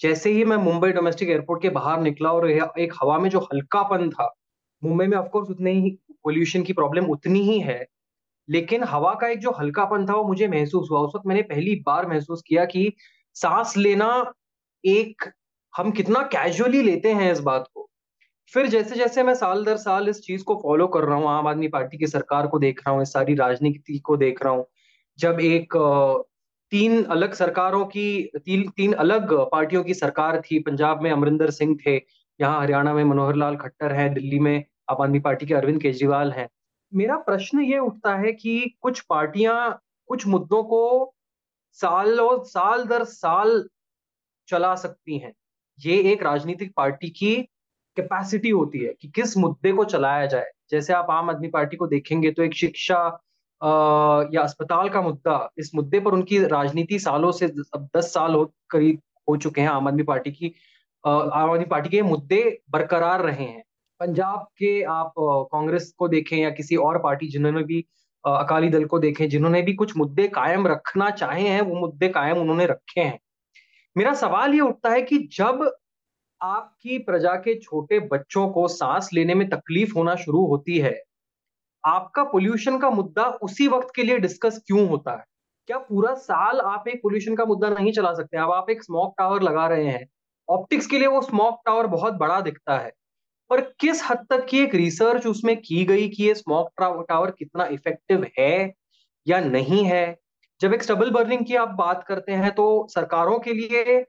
जैसे 0.00 0.30
ही 0.32 0.44
मैं 0.44 0.56
मुंबई 0.56 0.92
डोमेस्टिक 0.92 1.28
एयरपोर्ट 1.28 1.62
के 1.62 1.68
बाहर 1.68 2.00
निकला 2.00 2.32
और 2.32 2.50
एक 2.50 2.92
हवा 3.02 3.18
में 3.18 3.30
जो 3.30 3.38
हल्कापन 3.38 4.10
था 4.10 4.34
मुंबई 4.82 5.06
में 5.06 5.16
ऑफकोर्स 5.18 5.50
उतने 5.50 5.72
ही 5.72 5.90
पोल्यूशन 6.24 6.62
की 6.62 6.72
प्रॉब्लम 6.72 7.06
उतनी 7.10 7.40
ही 7.42 7.58
है, 7.60 7.86
लेकिन 8.48 8.84
हवा 8.84 9.12
का 9.14 9.28
एक 9.28 9.38
जो 9.38 9.50
हल्कापन 9.50 10.06
था 10.06 10.14
वो 10.14 10.24
मुझे 10.24 10.48
महसूस 10.48 10.88
हुआ। 10.90 11.00
उस 11.00 11.12
वक्त 11.16 11.26
मैंने 11.26 11.42
पहली 11.44 11.74
बार 11.86 12.06
महसूस 12.08 12.42
किया 12.46 12.64
कि 12.66 12.92
सांस 13.36 13.76
लेना 13.76 14.10
एक, 14.84 15.30
हम 15.74 15.90
कितना 15.90 16.22
कैजुअली 16.32 16.82
लेते 16.82 17.12
हैं 17.12 17.30
इस 17.32 17.40
बात 17.42 17.68
को। 17.74 17.88
फिर 18.52 18.66
जैसे 18.66 18.96
जैसे 18.96 19.22
मैं 19.22 19.34
साल 19.34 19.64
दर 19.64 19.76
साल 19.76 20.08
इस 20.08 20.20
चीज़ 20.22 20.44
को 20.44 20.54
फॉलो 20.62 20.86
कर 20.88 21.04
रहा 21.04 21.16
हूँ, 21.16 21.28
आम 21.28 21.46
आदमी 21.46 21.68
पार्टी 21.68 21.98
की 21.98 22.06
सरकार 22.06 22.46
को 22.46 22.58
देख 22.58 22.80
रहा 22.80 22.94
हूँ, 22.94 23.02
इस 23.02 23.12
सारी 23.12 23.34
राजनीति 23.34 23.98
को 23.98 24.16
देख 24.16 24.42
रहा 24.42 24.52
हूँ, 24.52 24.66
जब 25.18 25.40
एक 25.40 25.74
तीन 26.72 27.02
अलग 27.06 27.34
सरकारों 27.34 27.84
की, 27.86 28.30
तीन 28.36 28.68
तीन 28.68 28.92
अलग 28.94 29.32
पार्टियों 29.52 29.82
की 29.84 29.94
सरकार 29.94 30.40
थी, 30.42 30.58
पंजाब 30.60 31.02
में 31.02 31.10
अमरिंदर 31.10 31.50
सिंह 31.50 31.76
थे, 31.86 31.96
यहाँ 32.40 32.60
हरियाणा 32.60 32.94
में 32.94 33.04
मनोहर 33.04 33.36
लाल 33.36 33.56
खट्टर 33.56 33.92
है, 33.92 34.08
दिल्ली 34.14 34.38
में 34.40 34.64
आम 34.88 35.02
आदमी 35.02 35.20
पार्टी 35.20 35.46
के 35.46 35.54
अरविंद 35.54 35.80
केजरीवाल 35.82 36.32
हैं। 36.32 36.48
मेरा 36.92 37.16
प्रश्न 37.18 37.60
ये 37.60 37.78
उठता 37.78 38.14
है 38.16 38.32
कि 38.32 38.74
कुछ 38.82 39.00
पार्टियाँ 39.00 39.80
कुछ 40.10 40.26
मुद्दों 40.26 40.62
को 40.64 41.14
साल 41.78 42.20
और 42.20 42.44
साल 42.44 42.84
दर 42.84 43.04
साल 43.04 43.62
चला 44.48 44.74
सकती 44.74 45.18
हैं। 45.18 45.32
ये 45.78 46.00
एक 46.12 46.22
राजनीतिक 46.22 46.72
पार्टी 46.76 47.08
की 47.10 47.34
कैपेसिटी 47.96 48.50
होती 48.50 48.78
है 48.78 48.92
कि 49.02 49.08
किस 49.08 49.36
मुद्दे 49.36 49.72
को 49.72 49.84
चलाया 49.84 50.26
जाए। 50.26 50.50
जैसे 50.70 50.92
आप 50.92 51.10
आम 51.10 51.30
आदमी 51.30 51.48
पार्टी 51.48 51.76
को 51.76 51.86
देखेंगे 51.86 52.30
तो 52.30 52.42
एक 52.42 52.54
शिक्षा 52.54 52.98
या 54.34 54.42
अस्पताल 54.42 54.88
का 54.88 55.00
मुद्दा 55.02 55.48
इस 55.58 55.74
मुद्दे 55.74 56.00
पर 56.00 56.12
उनकी 56.12 56.38
राजनीति 56.46 56.98
सालों 56.98 57.32
से 57.32 57.46
अब 57.74 57.88
दस 57.96 58.12
साल 58.14 58.34
हो, 58.34 58.44
करीब 58.70 59.00
हो 59.28 59.36
चुके 59.36 59.60
हैं 59.60 59.68
आम 59.68 59.88
आदमी 59.88 60.02
पार्टी 60.02 60.32
की 60.32 60.54
आम 61.04 61.50
आदमी 61.50 61.64
पार्टी 61.64 61.88
के 61.88 62.02
मुद्दे 62.02 62.60
बरकरार 62.70 63.22
रहे 63.22 63.44
हैं। 63.44 63.64
पंजाब 64.00 64.46
के 64.58 64.82
आप 64.90 65.12
कांग्रेस 65.52 65.92
को 65.98 66.08
देखें 66.08 66.36
या 66.38 66.50
किसी 66.50 66.76
और 66.78 66.98
पार्टी 67.02 67.28
जिन्होंने 67.28 67.62
भी 67.64 67.80
अकाली 68.24 68.68
दल 68.68 68.84
को 68.84 68.98
देखें, 68.98 69.28
जिन्होंने 69.28 69.62
भी 69.62 69.74
कुछ 69.74 69.96
मुद्दे 69.96 70.26
कायम 70.28 70.66
रखना 70.66 71.10
चाहे 71.12 71.48
हैं, 71.48 71.60
वो 71.62 71.74
मुद्दे 71.76 72.08
कायम 72.08 72.38
उन्होंने 72.38 72.66
रखे 72.66 73.00
हैं। 73.00 73.18
मेरा 73.96 74.14
सवाल 74.16 74.54
ये 74.54 74.60
उठता 74.60 74.90
है 74.90 75.02
कि 75.02 75.18
जब 75.32 75.70
आपकी 76.40 76.98
प्रजा 77.00 77.34
के 77.38 77.54
छोटे 77.60 78.00
बच्चों 78.08 78.48
को 78.50 78.66
सांस 78.68 79.10
लेने 79.14 79.34
में 79.34 79.48
तकलीफ़ 79.50 79.94
होना 79.96 80.14
शुरू 80.16 80.46
होती 80.46 80.78
है, 80.78 80.94
आपका 81.84 82.24
पोल्यूशन 82.26 82.78
का 82.78 82.90
मुद्दा 82.90 83.24
उसी 83.42 83.68
वक्त 83.68 83.88
के 83.96 84.02
लिए 84.02 84.18
डिस्कस 84.18 84.60
क्यों 84.66 84.88
होता 84.88 85.12
है? 85.12 85.24
क्या 85.68 85.78
पूरा 85.80 86.14
साल 86.16 86.60
आप 86.62 86.88
एक 86.88 87.00
पोल्यूशन 87.02 87.36
का 87.36 87.44
मुद्दा 87.46 87.68
नहीं 87.70 87.92
चला 87.92 88.12
सकते? 88.14 88.38
अब 88.38 88.52
आप 88.52 88.70
एक 88.70 88.82
स्मोक 88.84 89.14
टावर 89.18 89.42
लगा 89.42 89.66
रहे 89.68 89.86
हैं 89.86 90.06
ऑप्टिक्स 90.48 90.86
के 90.86 90.98
लिए 90.98 91.08
वो 91.08 91.20
स्मोक 91.22 91.60
टावर 91.66 91.86
बहुत 91.88 92.14
बड़ा 92.16 92.40
दिखता 92.42 92.78
है। 92.78 92.92
पर 93.50 93.60
किस 93.80 94.02
हद 94.10 94.26
तक 94.30 94.46
की 94.46 94.60
एक 94.60 94.74
रिसर्च 94.74 95.26
उसमें 95.26 95.56
की 95.62 95.84
गई 95.84 96.08
कि 96.08 96.22
ये 96.24 96.34
स्मोक 96.34 96.70
टावर 97.08 97.30
कितना 97.30 97.66
इफ़ेक्टिव 97.66 98.26
है 98.38 98.74
या 99.26 99.40
नहीं 99.40 99.84
है? 99.84 100.16
जब 100.60 100.74
एक 100.74 100.82
स्टबल 100.82 101.10
बर्निंग 101.10 101.44
की 101.46 101.54
आप 101.56 101.68
बात 101.68 102.04
करते 102.08 102.32
हैं 102.32 102.50
तो 102.54 102.86
सरकारों 102.90 103.38
के 103.38 103.52
लिए 103.52 104.00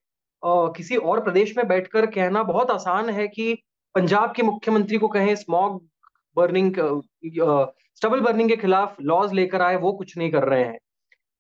आ, 0.44 0.68
किसी 0.68 0.96
और 0.96 1.24
प्रदेश 1.24 1.58
में 1.58 1.68
बैठकर 1.68 2.06
कहना 2.06 2.44
बहुत 2.44 2.72
आसान 2.72 3.10
है 3.10 3.28
कि 3.28 3.54
पंजाब 3.96 4.34
के 4.36 4.44
मुख्यमंत्री 4.44 4.98
को 4.98 5.08
कहें 5.08 5.36
स्मॉग 5.36 5.82
बर्निंग 6.36 6.76
स्टबल 7.96 8.20
बर्निंग 8.20 8.50
के 8.50 8.56
खिलाफ 8.56 8.96
लॉज 9.02 9.34
लेकर 9.34 9.62
आए 9.62 9.76
वो 9.76 9.92
कुछ 9.94 10.18
नहीं 10.18 10.32
कर 10.32 10.44
रहे 10.44 10.64
हैं। 10.64 10.78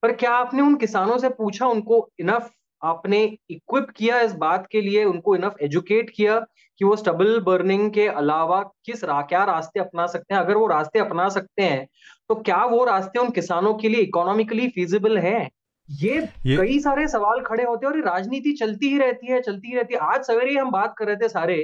पर 0.03 0.11
क्या 0.11 0.31
आपने 0.31 0.61
उन 0.61 0.75
किसानों 0.75 1.17
से 1.17 1.29
पूछा 1.29 1.67
उनको 1.67 2.09
इनफ 2.19 2.51
आपने 2.81 3.23
इक्विप 3.49 3.89
किया 3.89 4.19
इस 4.21 4.33
बात 4.35 4.67
के 4.71 4.81
लिए 4.81 5.03
उनको 5.03 5.35
इनफ 5.35 5.55
एजुकेट 5.61 6.09
किया 6.09 6.39
कि 6.81 6.85
वो 6.85 6.95
स्टबल 6.95 7.39
बर्निंग 7.41 7.91
के 7.91 8.07
अलावा 8.07 8.61
किस 8.85 9.03
रा, 9.03 9.21
क्या 9.21 9.43
रास्ते 9.43 9.79
अपना 9.79 10.05
सकते 10.07 10.33
हैं? 10.33 10.41
अगर 10.41 10.57
वो 10.57 10.67
रास्ते 10.67 10.99
अपना 10.99 11.27
सकते 11.29 11.63
हैं 11.63 11.87
तो 12.29 12.35
क्या 12.35 12.63
वो 12.65 12.83
रास्ते 12.85 13.19
उन 13.19 13.29
किसानों 13.31 13.73
के 13.73 13.89
लिए 13.89 14.01
इकोनॉमिकली 14.01 14.67
फिजिबल 14.69 15.17
है? 15.17 15.49
ये, 15.89 16.17
ये 16.45 16.57
कई 16.57 16.79
सारे 16.79 17.07
सवाल 17.07 17.41
खड़े 17.41 17.63
होते 17.63 17.85
हैं 17.85 17.93
और 17.93 18.01
राजनीति 18.05 18.51
चलती 18.51 18.89
ही 18.89 18.97
रहती 18.97 19.27
है 19.27 19.41
चलती 19.41 19.67
ही 19.67 19.75
रहती 19.75 19.93
है। 19.93 19.99
आज 19.99 20.23
सवेरे 20.23 20.55
हम 20.55 20.71
बात 20.71 20.93
कर 20.97 21.07
रहे 21.07 21.15
थे 21.15 21.29
सारे 21.29 21.57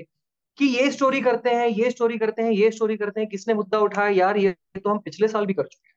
कि 0.60 0.66
ये 0.68 0.90
स्टोरी 0.92 1.22
करते 1.22 1.50
हैं 1.50 1.68
ये 1.68 1.90
स्टोरी 1.92 2.18
करते 2.18 2.42
हैं 2.42 2.52
ये 2.52 2.72
स्टोरी 2.72 2.98
करते 2.98 3.20
हैं 3.22 3.30
किसने 3.30 3.54
मुद्दा 3.54 3.80
उठाया? 3.80 4.10
यार 4.10 4.38
ये 4.38 4.56
तो 4.76 4.90
हम 4.90 5.00
पिछले 5.00 5.28
साल 5.28 5.46
भी 5.46 5.54
कर 5.54 5.64
चुके 5.64 5.88
हैं। 5.88 5.95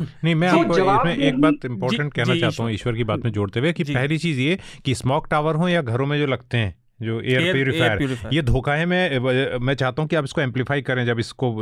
नहीं 0.00 0.34
मैं 0.34 0.50
तो 0.50 0.58
आपको 0.58 0.78
इसमें 0.78 1.26
एक 1.26 1.40
बात 1.40 1.64
इंपॉर्टेंट 1.64 2.12
कहना 2.14 2.34
चाहता 2.36 2.62
हूँ 2.62 2.72
ईश्वर 2.72 2.96
की 2.96 3.04
बात 3.04 3.24
में 3.24 3.30
जोड़ते 3.32 3.60
हुए 3.60 3.72
कि 3.72 3.84
पहली 3.84 4.18
चीज़ 4.18 4.40
ये 4.40 4.58
कि 4.84 4.94
स्मोक 4.94 5.28
टावर 5.30 5.54
हो 5.54 5.68
या 5.68 5.82
घरों 5.82 6.06
में 6.06 6.18
जो 6.18 6.26
लगते 6.26 6.58
हैं 6.58 6.74
जो 7.02 7.20
एयर 7.20 7.52
प्योरीफायर 7.52 8.28
ये 8.32 8.42
धोखा 8.42 8.74
है। 8.74 8.84
मैं 8.86 9.58
मैं 9.58 9.74
चाहता 9.74 10.02
हूँ 10.02 10.08
कि 10.08 10.16
आप 10.16 10.24
इसको 10.24 10.40
एम्पलीफाई 10.40 10.82
करें 10.82 11.04
जब 11.06 11.18
इसको 11.18 11.52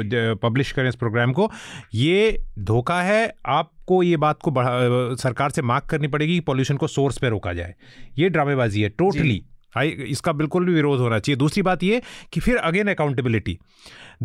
पब्लिश 0.43 0.71
करें 0.73 0.89
इस 0.89 0.97
प्रोग्राम 0.97 1.33
को। 1.33 1.51
ये 1.95 2.39
धोखा 2.61 3.01
है 3.03 3.33
आपको 3.47 4.03
ये 4.03 4.17
बात 4.17 4.39
को 4.43 4.51
बढ़ा 4.51 5.15
सरकार 5.23 5.51
से 5.51 5.63
मार्क 5.63 5.85
करनी 5.85 6.09
पड़ेगी 6.09 6.35
कि 6.35 6.41
पॉल्यूशन 6.43 6.77
को 6.77 6.87
सोर्स 6.89 7.19
पे 7.19 7.29
रोका 7.29 7.53
जाए। 7.53 7.75
ये 8.19 8.29
ड्रामेबाजी 8.29 8.83
है 8.83 8.89
टोटली 8.89 9.43
हाई 9.75 9.89
इसका 10.09 10.33
बिल्कुल 10.33 10.65
भी 10.65 10.73
विरोध 10.73 11.01
होना 11.01 11.19
चाहिए। 11.19 11.37
दूसरी 11.37 11.63
बात 11.63 11.83
ये 11.83 12.01
कि 12.33 12.41
फिर 12.41 12.57
अगेन 12.59 12.89
अकाउंटेबिलिटी 12.89 13.59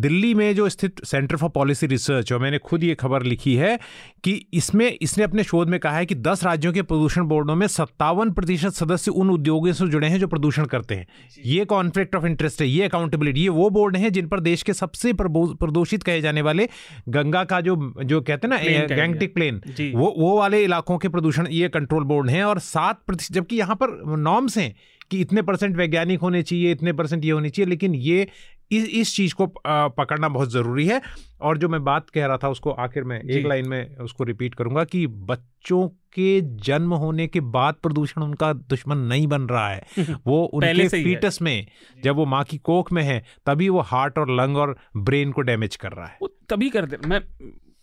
दिल्ली 0.00 0.34
में 0.34 0.54
जो 0.54 0.68
स्थित 0.68 1.04
सेंटर 1.04 1.36
फॉर 1.36 1.50
पॉलिसी 1.50 1.86
रिसर्च 1.86 2.32
और 2.32 2.38
मैंने 2.38 2.58
खुद 2.58 2.84
ये 2.84 2.94
खबर 2.94 3.22
लिखी 3.22 3.54
है 3.54 3.78
कि 4.24 4.32
इसमें 4.54 4.86
इसने 5.02 5.24
अपने 5.24 5.44
शोध 5.44 5.68
में 5.68 5.78
कहा 5.80 5.96
है 5.96 6.06
कि 6.06 6.14
10 6.14 6.44
राज्यों 6.44 6.72
के 6.72 6.82
प्रदूषण 6.82 7.22
बोर्डों 7.22 7.54
में 7.54 7.66
सत्तावन 7.66 8.30
प्रतिशत 8.30 8.70
सदस्य 8.70 9.10
उन 9.10 9.30
उद्योगों 9.30 9.72
से 9.72 9.86
जुड़े 9.86 10.08
हैं 10.08 10.18
जो 10.20 10.26
प्रदूषण 10.26 10.64
करते 10.64 10.94
हैं। 10.94 11.06
ये 11.46 11.64
कॉन्फ्लिक्ट 11.64 12.14
ऑफ़ 12.14 12.26
इंटरेस्ट 12.26 12.60
है 12.60 12.68
ये 12.68 12.84
अकाउंटेबिलिटी 12.84 13.40
ये 13.40 13.48
वो 13.48 13.70
बोर्ड 13.70 13.96
हैं 13.96 14.12
जिन 14.12 14.28
पर 14.28 14.40
देश 14.40 14.62
के 14.62 14.72
सबसे 14.72 15.12
प्रदूषित 15.12 16.02
कहे 16.02 16.20
जाने 16.20 16.42
वाले 16.42 16.68
गंगा 17.08 17.44
का 17.44 17.60
जो 17.60 17.76
जो 18.04 18.20
कहते 18.20 18.48
हैं 18.48 18.54
ना 18.54 18.94
गैंगटिक 18.96 19.34
प्लेन 19.34 19.60
वो 19.94 20.14
वो 20.18 20.36
वाले 20.38 20.62
इलाकों 20.64 20.98
के 20.98 21.08
प्रदूषण 21.08 21.46
ये 21.50 21.68
कंट्रोल 21.68 22.04
बोर्ड 22.04 22.30
हैं 22.30 22.44
और 22.44 22.58
सात 22.58 23.02
प्रतिशत 23.06 23.32
जबकि 23.32 23.56
यहाँ 23.56 23.76
पर 23.76 24.16
नॉर्म्स 24.18 24.58
हैं 24.58 24.74
कि 25.10 25.20
इतने 25.20 25.42
परसेंट 25.42 25.76
वैज्ञानिक 25.76 26.20
होने 26.20 26.42
चाहिए 26.42 26.72
इतने 26.72 26.92
परसेंट 26.92 27.24
ये 27.24 27.30
होनी 27.30 27.50
चाहिए 27.50 27.70
लेकिन 27.70 27.94
ये 27.94 28.26
इस 28.72 28.84
इस 28.84 29.16
चीज़ 29.16 29.34
को 29.34 29.46
पकड़ना 29.66 30.28
बहुत 30.28 30.50
ज़रूरी 30.52 30.86
है। 30.86 31.00
और 31.40 31.58
जो 31.58 31.68
मैं 31.68 31.84
बात 31.84 32.10
कह 32.10 32.26
रहा 32.26 32.36
था 32.36 32.48
उसको 32.48 32.70
आखिर 32.70 33.04
में 33.04 33.20
एक 33.20 33.46
लाइन 33.46 33.68
में 33.68 33.96
उसको 33.96 34.24
रिपीट 34.24 34.54
करूँगा 34.54 34.84
कि 34.84 35.06
बच्चों 35.06 35.88
के 35.88 36.40
जन्म 36.40 36.94
होने 36.94 37.26
के 37.26 37.40
बाद 37.40 37.74
प्रदूषण 37.74 38.22
उनका 38.22 38.52
दुश्मन 38.52 38.98
नहीं 38.98 39.26
बन 39.26 39.42
रहा 39.42 39.68
है। 39.68 39.86
वो 40.26 40.44
उनके 40.44 40.88
फीटस 40.88 41.38
में 41.42 41.66
जब 42.04 42.16
वो 42.16 42.26
माँ 42.26 42.44
की 42.44 42.58
कोख 42.58 42.92
में 42.92 43.02
है 43.02 43.24
तभी 43.46 43.68
वो 43.68 43.80
हार्ट 43.80 44.18
और 44.18 44.30
लंग 44.30 44.56
और 44.56 44.76
ब्रेन 44.96 45.32
को 45.32 45.40
डैमेज 45.40 45.76
कर 45.76 45.92
रहा 45.92 46.06
है। 46.06 46.18
वो 46.22 46.28
तभी 46.48 46.70
कर 46.70 46.86
दे 46.86 46.96
मैं 47.06 47.20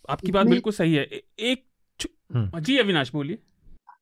आपकी 0.10 0.32
बात 0.32 0.48
बिल्कुल 0.48 0.74
सही 0.74 0.94
है। 0.94 1.04
एक 1.40 1.64
हम्म। 2.36 2.60
जी 2.60 2.78
अविनाश 2.78 3.12
बोलिए। 3.14 3.38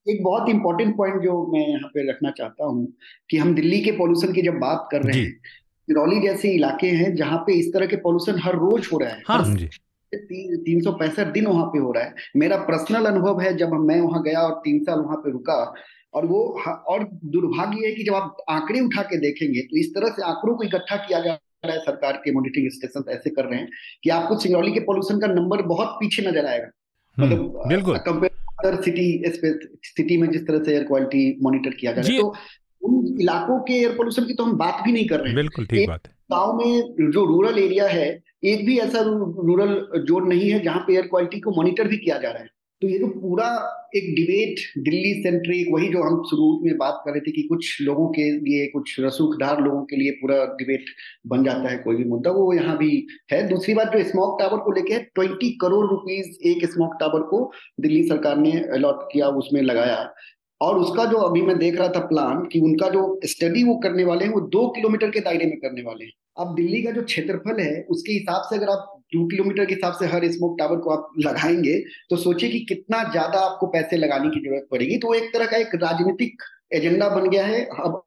एक 0.10 0.24
बहुत 0.24 0.50
इंपॉर्टेंट 0.50 0.98
पॉइंट 0.98 1.22
जो 1.24 1.52
मैं 1.54 1.68
यहाँ 1.68 1.90
पे 1.90 2.10
रखना 2.12 2.32
चाहता 2.32 2.66
हूँ 2.66 2.94
कि 3.30 3.38
हम 3.38 3.56
दिल्ली 3.56 3.80
के 3.82 3.92
पॉल्यूशन 3.92 4.34
की 4.34 4.42
जब 4.42 4.54
बात 4.54 4.88
कर 4.92 5.02
रहे 5.02 5.22
हैं 5.22 5.40
सिरौली 5.88 6.20
जैसे 6.22 6.52
इलाके 6.52 6.88
हैं 6.90 7.14
जहाँ 7.16 7.38
पे 7.48 7.54
इस 7.54 7.74
तरह 7.74 7.86
के 7.86 7.96
पॉल्यूशन 8.04 8.40
हर 8.44 8.56
रोज 8.58 8.90
हो 8.94 8.98
रहा 8.98 9.10
है। 9.10 9.22
हाँ, 9.28 9.44
जी। 9.48 9.70
तीन 10.12 10.82
सौ 10.82 10.92
पैंसठ 10.94 11.28
दिन 11.34 11.46
वहाँ 11.48 11.66
पे 11.66 11.80
हो 11.80 11.92
रहा 11.92 12.04
है। 12.04 12.14
मेरा 12.36 12.58
पर्सनल 12.66 13.06
अनुभव 13.06 13.40
है 13.42 13.56
जब 13.58 13.74
मैं 13.82 14.00
वहाँ 14.02 14.22
गया 14.24 14.42
और 14.42 14.54
तीन 14.66 14.80
साल 14.84 15.00
वहाँ 15.00 15.18
पे 15.18 15.32
रुका 15.32 15.56
और 16.14 16.26
वो 16.26 16.40
और 16.90 17.04
दुर्भाग्य 17.28 17.86
है 17.86 17.92
कि 17.94 18.04
जब 18.04 18.14
आप 18.16 18.38
आंकड़े 18.50 18.80
उठा 18.82 19.02
के 19.04 19.18
देखेंगे 19.20 19.62
तो 19.62 19.78
इस 19.78 19.94
तरह 19.96 20.10
से 20.10 20.24
आंकड़ों 20.24 20.56
को 20.56 20.64
इकट्ठा 20.64 20.96
किया 20.98 21.20
जा 21.20 21.34
रहा 21.66 21.74
है 21.74 21.80
सरकार 21.82 22.22
के 22.26 22.32
मॉनिटरिंग 22.32 22.70
स्टेशन 22.72 23.12
ऐसे 23.12 23.30
कर 23.30 23.46
रहे 23.46 23.60
हैं 23.60 23.70
कि 24.04 24.10
आपको 24.12 24.40
सिंगरौली 24.40 24.72
के 24.72 24.80
पॉल्यूशन 24.88 25.20
का 25.20 25.28
नंबर 25.30 25.62
बहुत 25.68 25.96
पीछे 26.00 26.30
नज़र 26.30 26.46
आएगा। 26.46 26.70
हम्म, 27.18 27.28
मतलब 27.28 27.68
बिल्कुल। 27.68 27.98
कंपेयर 28.06 28.82
सिटी 28.82 29.08
सिटी 29.86 30.18
में 30.18 30.30
जिस 30.32 30.48
तरह 30.48 30.64
से 30.64 30.74
एयर 30.74 30.84
क्वालिटी 30.84 31.38
मॉनिटर 31.42 31.74
किया 31.80 31.92
जा 31.92 32.02
रहा 32.02 32.12
है 32.12 32.20
तो 32.20 32.34
उन 32.86 33.22
इलाकों 33.22 33.60
के 33.60 33.74
एयर 33.74 33.92
पोल्यूशन 33.92 34.26
की 34.26 34.34
तो 34.34 34.44
हम 34.44 34.58
बात 34.58 34.84
भी 34.86 34.92
नहीं 34.92 35.08
कर 35.08 35.20
रहे 35.20 35.28
हैं। 35.28 35.36
बिल्कुल 35.36 35.66
ठीक 35.66 35.88
बात 35.90 36.08
है। 36.08 36.14
गाँव 36.32 36.58
में 36.58 37.12
जो 37.12 37.26
रूरल 37.26 37.60
एरिया 37.60 37.88
है 37.88 38.10
एक 38.44 38.66
भी 38.66 38.78
ऐसा 38.80 39.02
रूरल 39.02 40.04
जोन 40.04 40.28
नहीं 40.28 40.50
है 40.50 40.64
जहाँ 40.64 40.84
पे 40.88 40.94
एयर 40.94 41.08
क्वालिटी 41.08 41.40
को 41.40 41.52
मॉनिटर 41.56 41.88
भी 41.88 41.98
किया 41.98 42.18
जा 42.18 42.30
रहा 42.30 42.42
है। 42.42 42.54
तो 42.82 42.88
ये 42.88 42.98
जो 43.00 43.08
तो 43.08 43.20
पूरा 43.20 43.46
एक 43.96 44.04
डिबेट 44.16 44.60
दिल्ली 44.84 45.14
सेंट्रिक 45.24 45.68
वही 45.74 45.88
जो 45.90 46.02
हम 46.04 46.22
शुरू 46.30 46.48
में 46.64 46.78
बात 46.78 47.02
कर 47.06 47.12
रहे 47.12 47.22
थे 47.22 47.32
कि 47.32 47.42
कुछ 47.42 47.82
लोगों 47.82 48.08
के 48.08 48.24
लिए 48.40 48.66
कुछ 48.68 48.96
रसूखदार 49.00 49.62
लोगों 49.62 49.82
के 49.84 49.96
लिए 49.96 50.12
पूरा 50.12 50.44
डिबेट 50.58 50.86
बन 51.28 51.44
जाता 51.44 51.70
है 51.70 51.78
कोई 51.78 51.96
भी 51.96 52.04
मुद्दा 52.04 52.32
वो 52.32 52.52
यहाँ 52.54 52.78
भी 52.78 53.08
है। 53.32 53.48
दूसरी 53.50 53.74
बात 53.74 53.96
जो 53.96 54.04
स्मोक 54.04 54.38
टावर 54.40 54.60
को 54.60 54.72
लेके 54.72 55.00
ट्वेंटी 55.16 55.50
करोड़ 55.62 55.86
रुपीज़ 55.86 56.48
एक 56.48 56.66
स्मोक 56.72 56.98
टावर 57.00 57.22
को 57.22 57.40
दिल्ली 57.82 58.04
सरकार 58.08 58.38
ने 58.38 58.52
अलॉट 58.74 59.08
किया 59.14 59.28
उसमें 59.36 59.62
लगाया। 59.62 60.04
और 60.62 60.78
उसका 60.80 61.06
जो 61.06 61.18
अभी 61.20 61.42
मैं 61.42 61.58
देख 61.60 61.76
रहा 61.76 61.88
था 61.90 62.00
प्लान 62.08 62.46
कि 62.46 62.60
उनका 62.60 62.90
जो 62.90 63.20
स्टडी 63.26 63.64
वो 63.64 63.76
करने 63.78 64.04
वाले 64.04 64.26
हैं, 64.26 64.32
वो 64.32 64.42
दो 64.42 64.68
किलोमीटर 64.70 65.10
के 65.12 65.20
दायरे 65.20 65.46
में 65.46 65.58
करने 65.60 65.82
वाले 65.84 66.06
हैं। 66.06 66.12
अब 66.38 66.56
दिल्ली 66.56 66.82
का 66.84 66.92
जो 66.92 67.02
क्षेत्रफल 67.04 67.60
है, 67.62 67.82
उसके 67.90 68.14
हिसाब 68.14 68.42
से 68.50 68.56
अगर 68.56 68.70
आप 68.70 68.92
दो 69.14 69.26
किलोमीटर 69.28 69.66
के 69.66 69.74
हिसाब 69.74 69.94
से 69.94 70.06
हर 70.08 70.28
स्मोक 70.32 70.56
टावर 70.60 70.78
को 70.78 70.90
आप 70.90 71.10
लगाएँगे 71.20 71.78
तो 72.10 72.16
सोचिए 72.18 72.50
कि 72.50 72.60
कितना 72.70 73.04
ज़्यादा 73.12 73.40
आपको 73.42 73.68
पैसे 73.68 73.98
लगाने 73.98 74.30
की 74.30 74.40
ज़रूरत 74.40 74.68
पड़ेगी। 74.72 74.98
तो 74.98 75.14
एक 75.14 75.30
तरह 75.34 75.46
का 75.46 75.58
एक 75.58 75.76
राजनीतिक 75.76 76.44
एजेंडा 76.74 77.10
बन 77.10 77.30
गया 77.30 77.46
है। 77.46 77.64
अब 77.66 78.02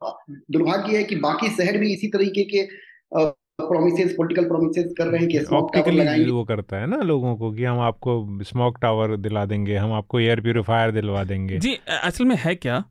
दुर्भाग्य 0.50 0.96
है 0.96 1.04
कि 1.04 1.16
बाकी 1.18 1.48
शहर 1.56 1.78
भी 1.78 1.92
इसी 1.92 2.08
तरीके 2.08 2.44
के 2.46 2.62
प्रोमिसेस 3.62 4.14
पॉलिटिकल 4.18 4.44
प्रोमिसेस 4.48 4.94
कर 4.98 5.06
रहे 5.06 5.20
हैं 5.20 5.28
कि 5.28 5.40
स्मोक 5.40 5.74
टावर 5.74 5.92
लगाएँगे। 5.92 6.30
वो 6.30 6.44
करता 6.44 6.76
है 6.76 6.86
ना 6.86 6.96
लोगों 6.96 7.36
को 7.36 7.52
कि 7.52 7.64
हम 7.64 7.80
आपको 7.80 8.38
स्मोक 8.42 8.78
टावर 8.82 9.16
दिला 9.16 9.44
देंगे 9.44 9.76
हम 9.76 9.92
आपको 9.92 10.20
एयर 10.20 10.40
प्यूरिफायर 10.40 10.90
दिलवा 10.90 11.24
देंगे। 11.24 11.58
जी 11.58 11.78
असल 12.04 12.24
में 12.24 12.36
है 12.38 12.54
क्या? 12.54 12.84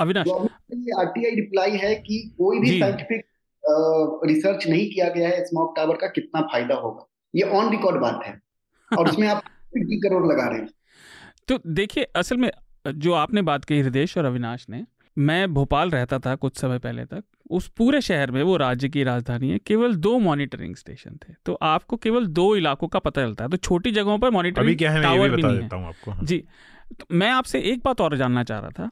अविनाश। 0.00 0.28
आरटीआई 0.98 1.34
रिप्लाई 1.34 1.70
है 1.70 1.94
कि 1.94 2.34
कोई 2.38 2.58
भी 2.58 2.80
साइंटिफिक 2.80 3.20
रिसर्च 4.24 4.66
नहीं 4.68 4.90
किया 4.90 5.08
गया 5.08 5.28
है 5.28 5.44
स्मोक 5.44 5.74
टावर 5.76 5.94
का 5.94 6.06
कितना 6.06 6.40
फ़ायदा 6.40 6.74
होगा? 6.74 7.10
ये 7.34 7.42
ऑन 7.42 7.70
रिकॉर्ड 7.70 8.00
बात 8.00 8.20
है। 8.26 8.40
और 8.98 9.08
उसमें 9.08 9.28
आप 9.28 9.42
करोड़ 9.76 10.26
लगा 10.26 10.48
रहे 10.48 10.58
हैं। 10.58 10.68
तो 11.48 11.58
देखिए 11.66 12.04
असल 12.04 12.36
में 12.36 12.50
जो 12.94 13.12
आपने 13.12 13.42
बात 13.42 13.64
की 13.64 13.80
हृदय 13.80 14.06
और 14.18 14.24
अविनाश 14.24 14.66
ने 14.70 14.84
मैं 15.18 15.54
भोपाल 15.54 15.90
रहता 15.90 16.18
था 16.18 16.34
कुछ 16.34 16.56
समय 16.56 16.78
पहले 16.78 17.04
तक। 17.04 17.24
उस 17.50 17.68
पूरे 17.68 18.00
शहर 18.00 18.30
में 18.30 18.42
वो 18.42 18.56
राज्य 18.56 18.88
की 18.88 19.02
राजधानी 19.04 19.50
है 19.50 19.58
केवल 19.58 19.94
दो 19.96 20.18
मॉनिटरिंग 20.18 20.76
स्टेशन 20.76 21.18
थे। 21.22 21.34
तो 21.46 21.58
आपको 21.62 21.96
केवल 21.96 22.26
दो 22.26 22.56
इलाकों 22.56 22.88
का 22.88 22.98
पता 22.98 23.22
चलता 23.22 23.44
है। 23.44 23.50
तो 23.50 23.56
छोटी 23.56 23.90
जगहों 23.90 24.18
पर 24.18 24.30
मॉनिटरिंग 24.30 24.78
टावर 24.78 25.28
भी 25.28 25.36
भी 25.36 25.42
नहीं 25.42 25.58
है। 25.58 25.68
हाँ। 26.08 26.24
जी। 26.24 26.44
तो 27.00 27.06
मैं 27.12 27.30
आपसे 27.30 27.60
एक 27.60 27.82
बात 27.84 28.00
और 28.00 28.16
जानना 28.16 28.44
चाह 28.44 28.60
रहा 28.60 28.70
था। 28.70 28.90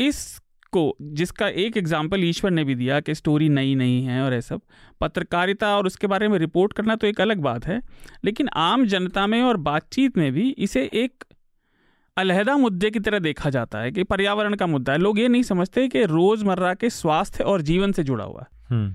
इस 0.00 0.40
को 0.72 0.96
जिसका 1.02 1.48
एक 1.48 1.76
एग्ज़ाम्पल 1.76 2.24
ईश्वर 2.24 2.50
ने 2.50 2.64
भी 2.64 2.74
दिया 2.74 3.00
कि 3.00 3.14
स्टोरी 3.14 3.48
नई 3.48 3.74
नहीं 3.74 4.04
है 4.04 4.20
और 4.22 4.34
यह 4.34 4.40
सब 4.40 4.60
पत्रकारिता 5.00 5.76
और 5.76 5.86
उसके 5.86 6.06
बारे 6.06 6.28
में 6.28 6.38
रिपोर्ट 6.38 6.72
करना 6.72 6.96
तो 6.96 7.06
एक 7.06 7.20
अलग 7.20 7.38
बात 7.38 7.66
है 7.66 7.80
लेकिन 8.24 8.48
आम 8.56 8.84
जनता 8.86 9.26
में 9.26 9.42
और 9.42 9.56
बातचीत 9.56 10.18
में 10.18 10.32
भी 10.32 10.48
इसे 10.58 10.90
एक 10.94 11.24
अलहदा 12.18 12.56
मुद्दे 12.56 12.90
की 12.90 13.00
तरह 13.00 13.18
देखा 13.20 13.50
जाता 13.50 13.80
है 13.80 13.90
कि 13.92 14.04
पर्यावरण 14.04 14.54
का 14.54 14.66
मुद्दा 14.66 14.92
है 14.92 14.98
लोग 14.98 15.18
ये 15.18 15.28
नहीं 15.28 15.42
समझते 15.44 15.88
कि 15.88 16.04
रोज़मर्रा 16.06 16.72
के 16.74 16.90
स्वास्थ्य 16.92 17.44
और 17.44 17.62
जीवन 17.62 17.92
से 17.92 18.04
जुड़ा 18.04 18.24
हुआ 18.24 18.40
है 18.40 18.48
हम्म। 18.70 18.94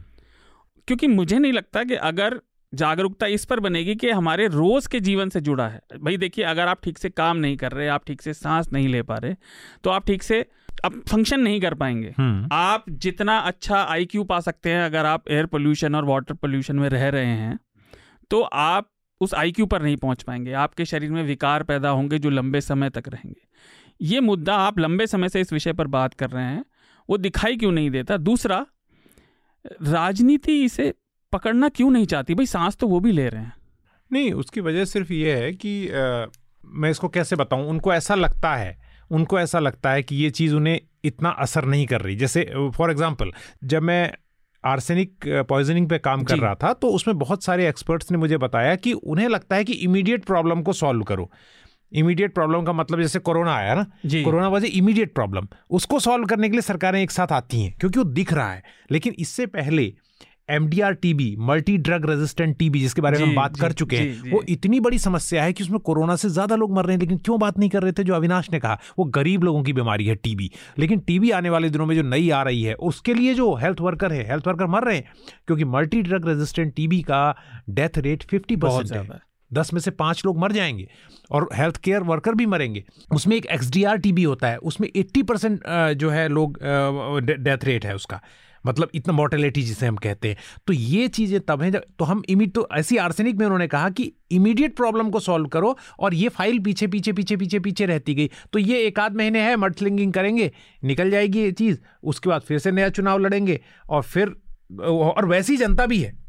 क्योंकि 0.88 1.08
मुझे 1.10 1.38
नहीं 1.38 1.54
लगता 1.54 1.84
कि 1.84 1.96
अगर 2.06 2.40
जागरूकता 2.74 3.26
इस 3.28 3.46
पर 3.46 3.60
बनेगी 3.60 3.96
कि 3.96 4.10
हमारे 4.12 4.48
रोज 4.50 4.88
के 4.88 5.00
जीवन 5.00 5.30
से 5.30 5.42
जुड़ा 5.42 5.68
है 5.68 5.82
भाई 6.00 6.18
देखिए 6.18 6.46
अगर 6.46 6.68
आप 6.68 6.80
ठीक 6.84 6.98
से 6.98 7.10
काम 7.12 7.38
नहीं 7.38 7.58
कर 7.58 7.72
रहे 7.72 7.88
आप 7.90 8.06
ठीक 8.08 8.22
से 8.22 8.34
सांस 8.34 8.72
नहीं 8.74 8.88
ले 8.88 9.02
पा 9.02 9.18
रहे 9.18 9.36
तो 9.84 9.90
आप 9.90 10.06
ठीक 10.08 10.24
से 10.24 10.46
अब 10.84 11.02
फ़ंक्शन 11.10 11.40
नहीं 11.40 11.60
कर 11.62 11.74
पाएँगे 11.74 12.14
हम्म। 12.18 12.48
आप 12.52 12.86
जितना 13.02 13.38
अच्छा 13.42 13.84
आईक्यू 13.84 14.24
पा 14.24 14.40
सकते 14.40 14.70
हैं 14.70 14.84
अगर 14.84 15.06
आप 15.06 15.30
एयर 15.30 15.46
पोल्यूशन 15.46 15.96
और 15.96 16.06
वाटर 16.06 16.34
पोल्यूशन 16.36 16.76
में 16.76 16.90
रह 16.90 17.08
रहे 17.10 17.36
हैं 17.36 17.58
तो 18.32 18.42
आप 18.42 18.90
उस 19.24 19.34
आईक्यू 19.34 19.66
पर 19.66 19.82
नहीं 19.82 19.98
पहुँच 19.98 20.24
पाएँगे। 20.24 20.54
आपके 20.54 20.86
शरीर 20.86 21.12
में 21.12 21.24
विकार 21.24 21.64
पैदा 21.64 21.90
होंगे 21.90 22.20
जो 22.20 22.30
लंबे 22.30 22.62
समय 22.62 22.90
तक 22.90 23.08
रहेंगे। 23.08 23.42
ये 24.02 24.20
मुद्दा 24.20 24.56
आप 24.58 24.80
लंबे 24.80 25.08
समय 25.08 25.30
से 25.30 25.42
इस 25.42 25.54
विषय 25.54 25.74
पर 25.74 25.88
बात 25.88 26.14
कर 26.14 26.30
रहे 26.30 26.44
हैं 26.44 26.64
वो 27.10 27.18
दिखाई 27.18 27.58
क्यों 27.58 27.72
नहीं 27.72 27.90
देता? 27.90 28.18
दूसरा 28.18 28.66
राजनीति 29.84 30.64
इसे 30.64 30.94
पकड़ना 31.34 31.70
क्यों 31.70 31.90
नहीं 31.92 32.06
चाहती? 32.06 32.36
भाई 32.36 32.46
सांस 32.46 32.76
तो 32.76 32.88
वो 32.88 33.00
भी 33.00 33.12
ले 33.12 33.28
रहे 33.30 33.42
हैं। 33.42 33.54
नहीं 34.12 34.32
उसकी 34.34 34.62
वजह 34.62 34.86
सिर्फ़ 34.86 35.14
ये 35.14 35.36
है 35.36 35.52
कि 35.54 35.88
आ, 35.88 36.26
मैं 36.66 36.90
इसको 36.90 37.08
कैसे 37.10 37.36
बताऊँ? 37.36 37.68
उनको 37.70 37.94
ऐसा 37.94 38.16
लगता 38.16 38.56
है 38.56 38.78
उनको 39.12 39.40
ऐसा 39.40 39.60
लगता 39.60 39.92
है 39.92 40.04
कि 40.04 40.16
ये 40.16 40.30
चीज़ 40.30 40.54
उन्हें 40.56 40.80
इतना 41.04 41.30
असर 41.30 41.66
नहीं 41.66 41.86
कर 41.86 42.02
रही। 42.02 42.16
जैसे 42.16 42.44
फॉर 42.76 42.92
एग्जांपल 42.92 43.32
जब 43.64 43.82
मैं 43.82 44.14
आर्सेनिक 44.66 45.26
पॉइजनिंग 45.50 45.90
पे 45.90 45.98
काम 46.00 46.24
कर 46.24 46.38
रहा 46.38 46.56
था 46.56 46.74
तो 46.74 46.90
उसमें 46.90 47.18
बहुत 47.18 47.44
सारे 47.44 47.68
एक्सपर्ट्स 47.70 48.12
ने 48.12 48.18
मुझे 48.18 48.38
बताया 48.38 48.76
कि 48.76 48.94
उन्हें 48.94 49.28
लगता 49.30 49.56
है 49.56 49.64
कि 49.64 49.74
इमीडिएट 49.74 50.26
प्रॉब्लम 50.26 50.62
को 50.62 50.74
सॉल्व 50.74 51.04
करो। 51.04 51.30
इमीडिएट 51.92 52.34
प्रॉब्लम 52.34 52.64
का 52.64 52.74
मतलब 52.74 53.02
जैसे 53.02 53.20
कोरोना 53.20 53.56
आया 53.56 53.74
ना 53.76 53.84
कोरोना 54.06 54.48
वजह 54.50 54.78
इमीडिएट 54.78 55.14
प्रॉब्लम 55.14 55.48
उसको 55.70 56.00
सॉल्व 56.00 56.26
करने 56.26 56.48
के 56.50 56.52
लिए 56.52 56.62
सरकारें 56.62 57.02
एक 57.02 57.12
साथ 57.12 57.32
आती 57.32 57.62
हैं 57.62 57.76
क्योंकि 57.80 58.00
वो 58.00 58.06
दिख 58.06 58.34
रहा 58.34 58.52
है। 58.52 58.64
लेकिन 58.92 59.16
इससे 59.20 59.46
पहले 59.46 59.94
MDR 60.50 60.94
TB 60.94 61.36
multi 61.40 61.78
drug 61.78 62.10
resistant 62.10 62.58
TB 62.58 62.80
जिसके 62.80 63.02
बारे 63.02 63.20
में 63.20 63.26
हम 63.26 63.36
बात 63.36 63.60
कर 63.60 63.72
चुके 63.72 63.98
हैं 63.98 64.32
वो 64.32 64.42
इतनी 64.50 64.80
बड़ी 64.80 65.00
समस्या 65.00 65.44
है 65.44 65.54
कि 65.54 65.64
उसमें 65.64 65.80
कोरोना 65.80 66.16
से 66.16 66.30
ज़्यादा 66.30 66.56
लोग 66.56 66.74
मर 66.74 66.86
रहे 66.86 66.96
हैं 66.96 67.00
लेकिन 67.00 67.18
क्यों 67.18 67.40
बात 67.40 67.60
नहीं 67.60 67.70
कर 67.70 67.84
रहे 67.84 67.92
थे 67.92 68.04
जो 68.04 68.14
अविनाश 68.14 68.50
ने 68.52 68.60
कहा 68.60 68.80
वो 69.00 69.06
गरीब 69.06 69.44
लोगों 69.44 69.64
की 69.64 69.74
बीमारी 69.74 70.06
है 70.06 70.16
टीबी 70.16 70.52
लेकिन 70.80 71.00
टीबी 71.00 71.32
आने 71.32 71.50
वाले 71.50 71.70
दिनों 71.70 71.86
में 71.86 71.96
जो 71.96 72.02
नई 72.02 72.30
आ 72.30 72.42
रही 72.44 72.64
है 72.64 72.74
उसके 72.74 73.14
लिए 73.14 73.34
जो 73.34 73.54
हेल्थ 73.56 73.82
वर्कर 73.82 74.14
है 74.14 74.28
हेल्थ 74.28 74.48
वर्कर 74.48 74.68
मर 74.68 74.84
रहे 74.84 74.96
हैं 74.96 75.12
क्योंकि 75.48 75.66
मल्टी 75.66 76.02
ड्रग 76.02 76.28
रेजिस्टेंट 76.28 76.74
टीबी 76.76 77.02
का 77.02 77.36
डेथ 77.70 77.98
रेट 77.98 78.24
फिफ्टी 78.24 78.56
परसेंट 78.56 79.12
है। 79.12 79.20
दस 79.52 79.74
में 79.74 79.80
से 79.82 79.92
पाँच 79.92 80.26
लोग 80.26 80.40
मर 80.40 80.52
जाएँगे 80.52 80.88
और 81.32 81.50
हेल्थ 81.54 81.78
केयर 81.78 82.04
वर्कर 82.04 82.36
भी 82.36 82.46
मरेंगे। 82.46 82.84
उसमें 83.12 83.36
एक 83.38 83.46
एक्स 83.46 83.72
टी 83.72 84.24
होता 84.24 84.48
है 84.48 84.58
उसमें 84.58 84.88
एट्टी 84.96 85.24
परसेंट 85.24 85.62
जो 85.98 86.10
है 86.10 86.28
लोग 86.30 86.58
डेथ 87.24 87.66
रेट 87.66 87.86
है 87.86 87.96
उसका। 87.96 88.22
मतलब 88.66 88.90
इतना 88.96 89.14
मोर्टेलिटी 89.14 89.62
जिसे 89.64 89.86
हम 89.86 89.96
कहते 89.98 90.30
हैं। 90.30 90.38
तो 90.68 90.74
ये 90.74 91.08
चीज़ें 91.10 91.40
तब 91.42 91.62
हैं 91.62 91.72
जब 91.72 91.84
तो 92.00 92.06
हम 92.06 92.24
इमीड 92.30 92.52
तो 92.52 92.68
ऐसी 92.74 92.98
आर्सेनिक 92.98 93.36
में 93.36 93.46
उन्होंने 93.46 93.68
कहा 93.68 93.90
कि 93.90 94.12
इमीडिएट 94.32 94.76
प्रॉब्लम 94.76 95.10
को 95.10 95.20
सॉल्व 95.20 95.48
करो 95.48 95.76
और 96.00 96.14
ये 96.14 96.30
फ़ाइल 96.30 96.60
पीछे 96.60 96.88
पीछे 96.88 97.14
पीछे 97.14 97.38
पीछे 97.38 97.60
पीछे 97.60 97.86
रहती 97.86 98.14
गई। 98.16 98.30
तो 98.54 98.60
ये 98.60 98.82
एक 98.82 99.00
आध 99.00 99.16
महीने 99.16 99.42
है 99.42 99.56
मर्थलिंगिंग 99.58 100.14
करेंगे, 100.14 100.52
निकल 100.84 101.12
जाएगी 101.12 101.42
ये 101.42 101.52
चीज़, 101.54 101.78
उसके 102.04 102.30
बाद 102.30 102.42
फिर 102.42 102.60
से 102.60 102.72
नया 102.72 102.90
चुनाव 102.90 103.20
लड़ेंगे 103.20 103.60
और 103.90 104.02
फिर, 104.04 104.36
और 104.82 105.26
वैसी 105.26 105.58
जनता 105.58 105.86
भी 105.86 106.00
है। 106.00 106.22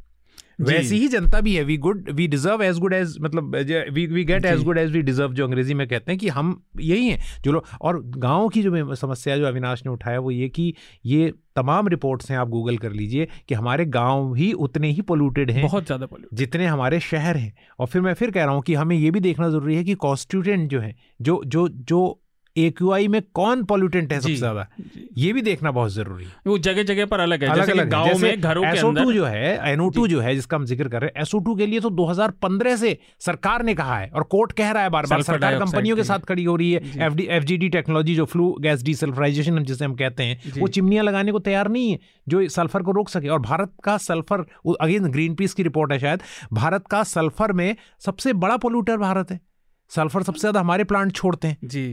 वैसी 0.60 0.98
ही 0.98 1.08
जनता 1.08 1.40
भी 1.40 1.54
है। 1.54 1.62
We 1.64 1.76
good 1.78 2.10
we 2.10 2.26
deserve 2.28 2.62
as 2.62 2.78
good 2.78 2.92
as 2.94 3.16
मतलब 3.20 3.56
we 3.92 4.06
we 4.06 4.24
get 4.24 4.44
as 4.46 4.62
good 4.64 4.78
as 4.78 4.90
we 4.92 5.02
deserve 5.02 5.32
जो 5.34 5.46
अंग्रेज़ी 5.46 5.74
में 5.74 5.86
कहते 5.88 6.12
हैं 6.12 6.18
कि 6.18 6.28
हम 6.30 6.60
यही 6.80 7.06
हैं। 7.06 7.18
जो 7.44 7.52
लोग 7.52 7.64
और 7.80 8.02
गाँव 8.18 8.48
की 8.48 8.62
जो 8.62 8.94
समस्या 8.96 9.36
जो 9.38 9.46
अविनाश 9.46 9.82
ने 9.86 9.92
उठाया 9.92 10.20
वो 10.20 10.30
ये 10.30 10.48
कि 10.48 10.72
ये 11.06 11.32
तमाम 11.56 11.88
रिपोर्ट्स 11.88 12.30
हैं 12.30 12.38
आप 12.38 12.48
गूगल 12.48 12.76
कर 12.78 12.92
लीजिए 12.92 13.28
कि 13.48 13.54
हमारे 13.54 13.84
गाँव 13.86 14.34
ही 14.34 14.52
उतने 14.62 14.90
ही 14.90 15.02
पोल्यूटेड 15.02 15.50
हैं 15.50 15.62
बहुत 15.62 15.86
ज़्यादा 15.86 16.06
पोल्यूटेड 16.06 16.38
जितने 16.38 16.66
हमारे 16.66 17.00
शहर 17.02 17.36
हैं। 17.36 17.52
और 17.78 17.86
फिर 17.86 18.02
मैं 18.02 18.14
फिर 18.14 18.30
कह 18.30 18.44
रहा 18.44 18.54
हूँ 18.54 18.62
कि 18.62 18.74
हमें 18.74 18.96
ये 18.96 19.10
भी 19.10 19.20
देखना 19.20 19.48
ज़रूरी 19.48 19.76
है 19.76 19.84
कि 19.84 19.94
कॉन्स्टिट्यूटेंट 19.96 20.70
जो 20.70 20.80
है 20.80 20.94
जो 21.20 21.40
जो 21.46 21.68
जो 21.68 22.20
एक्यूआई 22.56 23.08
में 23.08 23.20
कौन 23.34 23.62
पॉल्यूटेंट 23.64 24.12
है 24.12 24.18
सबसे 24.20 24.34
ज़्यादा? 24.36 24.66
ये 25.18 25.32
भी 25.32 25.42
देखना 25.42 25.70
बहुत 25.70 25.92
ज़रूरी 25.92 26.24
है। 26.24 26.30
वो 26.46 26.56
जगह 26.60 26.82
जगह 26.84 27.06
पर 27.06 27.20
अलग 27.20 27.42
है 27.44 27.48
अलग 27.50 27.70
अलग 27.70 27.88
गाँव 27.90 28.18
में 28.18 28.40
घरों 28.40 28.62
के 28.62 28.78
अंदर 28.78 29.12
जो 29.14 29.24
है 29.24 29.72
एनओ 29.72 29.90
जो। 29.98 30.20
है 30.20 30.34
जिसका 30.34 30.56
हम 30.56 30.64
ज़िक्र 30.64 30.88
कर 30.88 31.00
रहे 31.00 31.10
हैं 31.10 31.22
एसओ 31.22 31.40
के 31.54 31.66
लिए 31.66 31.80
तो 31.80 31.90
2015 31.92 32.76
से 32.76 32.96
सरकार 33.20 33.62
ने 33.62 33.74
कहा 33.74 33.98
है 33.98 34.08
और 34.10 34.22
कोर्ट 34.30 34.52
कह 34.52 34.70
रहा 34.70 34.82
है 34.82 34.90
बार 34.90 35.06
बार 35.06 35.22
सरकार 35.22 35.58
कंपनियों 35.58 35.96
के 35.96 36.04
साथ 36.04 36.26
खड़ी 36.28 36.44
हो 36.44 36.56
रही 36.56 36.72
है। 36.72 37.06
एफ़ 37.30 37.44
टेक्नोलॉजी 37.44 38.14
जो 38.14 38.24
फ्लू 38.26 38.50
गैस 38.60 38.82
डीसल्फराइजेशन 38.82 39.62
जिसे 39.64 39.84
हम 39.84 39.94
कहते 39.96 40.22
हैं 40.22 40.52
वो 40.58 40.68
चिमनियाँ 40.68 41.04
लगाने 41.04 41.32
को 41.32 41.38
तैयार 41.40 41.68
नहीं 41.70 41.90
है 41.90 41.98
जो 42.28 42.46
सल्फ़र 42.50 42.82
को 42.82 42.92
रोक 42.92 43.08
सके। 43.08 43.28
और 43.28 43.40
भारत 43.42 43.72
का 43.84 43.96
सल्फ़र 44.00 44.44
अगेन 44.80 45.10
ग्रीन 45.10 45.34
पीस 45.34 45.54
की 45.54 45.62
रिपोर्ट 45.62 45.92
है 45.92 45.98
शायद 45.98 46.22
भारत 46.52 46.86
का 46.90 47.02
सल्फ़र 47.08 47.52
में 47.52 47.76
सबसे 48.00 48.32
बड़ा 48.38 48.56
पोल्यूटर 48.58 48.96
भारत 48.98 49.30
है। 49.30 49.40
सल्फ़र 49.90 50.22
सबसे 50.22 50.40
ज़्यादा 50.40 50.60
हमारे 50.60 50.84
प्लांट 50.84 51.12
छोड़ते 51.12 51.48
हैं। 51.48 51.56
जी। 51.66 51.86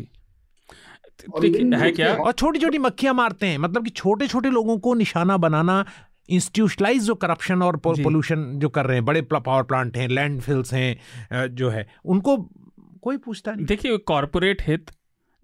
है 1.23 1.91
क्या? 1.91 2.13
और 2.13 2.31
छोटी 2.33 2.59
छोटी 2.59 2.77
मक्खियाँ 2.77 3.13
मारते 3.13 3.47
हैं 3.47 3.57
मतलब 3.57 3.83
कि 3.83 3.89
छोटे 3.91 4.27
छोटे 4.27 4.49
लोगों 4.49 4.77
को 4.79 4.93
निशाना 4.93 5.37
बनाना 5.37 5.85
इंस्टीट्यूशलाइज 6.29 7.03
जो 7.03 7.15
करप्शन 7.15 7.61
और 7.61 7.77
पोल्यूशन 7.77 8.43
जो। 8.55 8.69
कर 8.69 8.85
रहे 8.85 8.97
हैं 8.97 9.05
बड़े 9.05 9.21
पावर 9.23 9.63
प्लांट 9.63 9.97
हैं 9.97 10.07
लैंड 10.07 10.41
फिल्स 10.41 10.73
हैं 10.73 11.47
जो 11.55 11.69
है 11.69 11.87
उनको 12.05 12.37
कोई 13.01 13.17
पूछता 13.17 13.51
नहीं। 13.51 13.65
देखिए 13.65 13.97
कॉरपोरेट 13.97 14.61
हित 14.61 14.91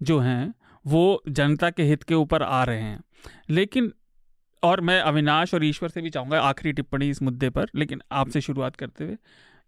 जो 0.00 0.18
हैं 0.18 0.54
वो 0.84 1.22
जनता 1.28 1.70
के 1.70 1.82
हित 1.82 2.02
के 2.02 2.14
ऊपर 2.14 2.42
आ 2.42 2.62
रहे 2.64 2.80
हैं। 2.80 3.00
लेकिन 3.50 3.92
और 4.62 4.80
मैं 4.80 5.00
अविनाश 5.00 5.54
और 5.54 5.64
ईश्वर 5.64 5.88
से 5.88 6.00
भी 6.00 6.10
चाहूँगा 6.10 6.40
आखिरी 6.40 6.72
टिप्पणी 6.72 7.08
इस 7.10 7.22
मुद्दे 7.22 7.50
पर 7.50 7.70
लेकिन 7.74 8.00
आपसे 8.12 8.40
शुरुआत 8.40 8.76
करते 8.76 9.04
हुए 9.04 9.16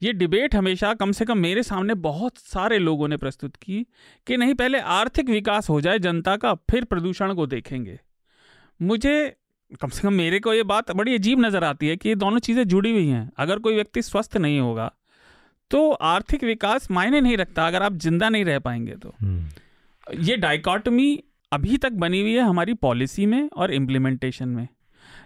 ये 0.02 0.12
डिबेट 0.12 0.54
हमेशा 0.54 0.92
कम 0.94 1.12
से 1.12 1.24
कम 1.24 1.38
मेरे 1.38 1.62
सामने 1.62 1.94
बहुत 2.04 2.38
सारे 2.38 2.78
लोगों 2.78 3.08
ने 3.08 3.16
प्रस्तुत 3.16 3.56
की 3.56 3.84
कि 4.26 4.36
नहीं 4.36 4.54
पहले 4.54 4.78
आर्थिक 4.90 5.28
विकास 5.30 5.68
हो 5.70 5.80
जाए 5.80 5.98
जनता 5.98 6.36
का 6.36 6.54
फिर 6.70 6.84
प्रदूषण 6.84 7.34
को 7.34 7.46
देखेंगे। 7.46 7.98
मुझे 8.80 9.36
कम 9.80 9.88
से 9.88 10.02
कम 10.02 10.12
मेरे 10.14 10.40
को 10.40 10.54
ये 10.54 10.62
बात 10.64 10.90
बड़ी 10.92 11.14
अजीब 11.14 11.40
नज़र 11.40 11.64
आती 11.64 11.88
है 11.88 11.96
कि 11.96 12.08
ये 12.08 12.14
दोनों 12.14 12.38
चीज़ें 12.38 12.62
जुड़ी 12.64 12.92
हुई 12.92 13.06
हैं। 13.06 13.30
अगर 13.38 13.58
कोई 13.58 13.74
व्यक्ति 13.74 14.02
स्वस्थ 14.02 14.36
नहीं 14.36 14.58
होगा 14.60 14.90
तो 15.70 15.90
आर्थिक 15.92 16.44
विकास 16.44 16.90
मायने 16.90 17.20
नहीं 17.20 17.36
रखता 17.36 17.66
अगर 17.66 17.82
आप 17.82 17.96
ज़िंदा 17.96 18.28
नहीं 18.28 18.44
रह 18.44 18.58
पाएँगे 18.58 18.94
तो। 18.94 19.14
हम्म। 19.20 20.22
ये 20.22 20.36
डाइकॉटमी 20.36 21.22
अभी 21.52 21.76
तक 21.76 21.92
बनी 21.94 22.20
हुई 22.20 22.32
है 22.32 22.42
हमारी 22.42 22.74
पॉलिसी 22.76 23.26
में 23.26 23.48
और 23.48 23.72
इम्प्लीमेंटेशन 23.72 24.48
में। 24.48 24.66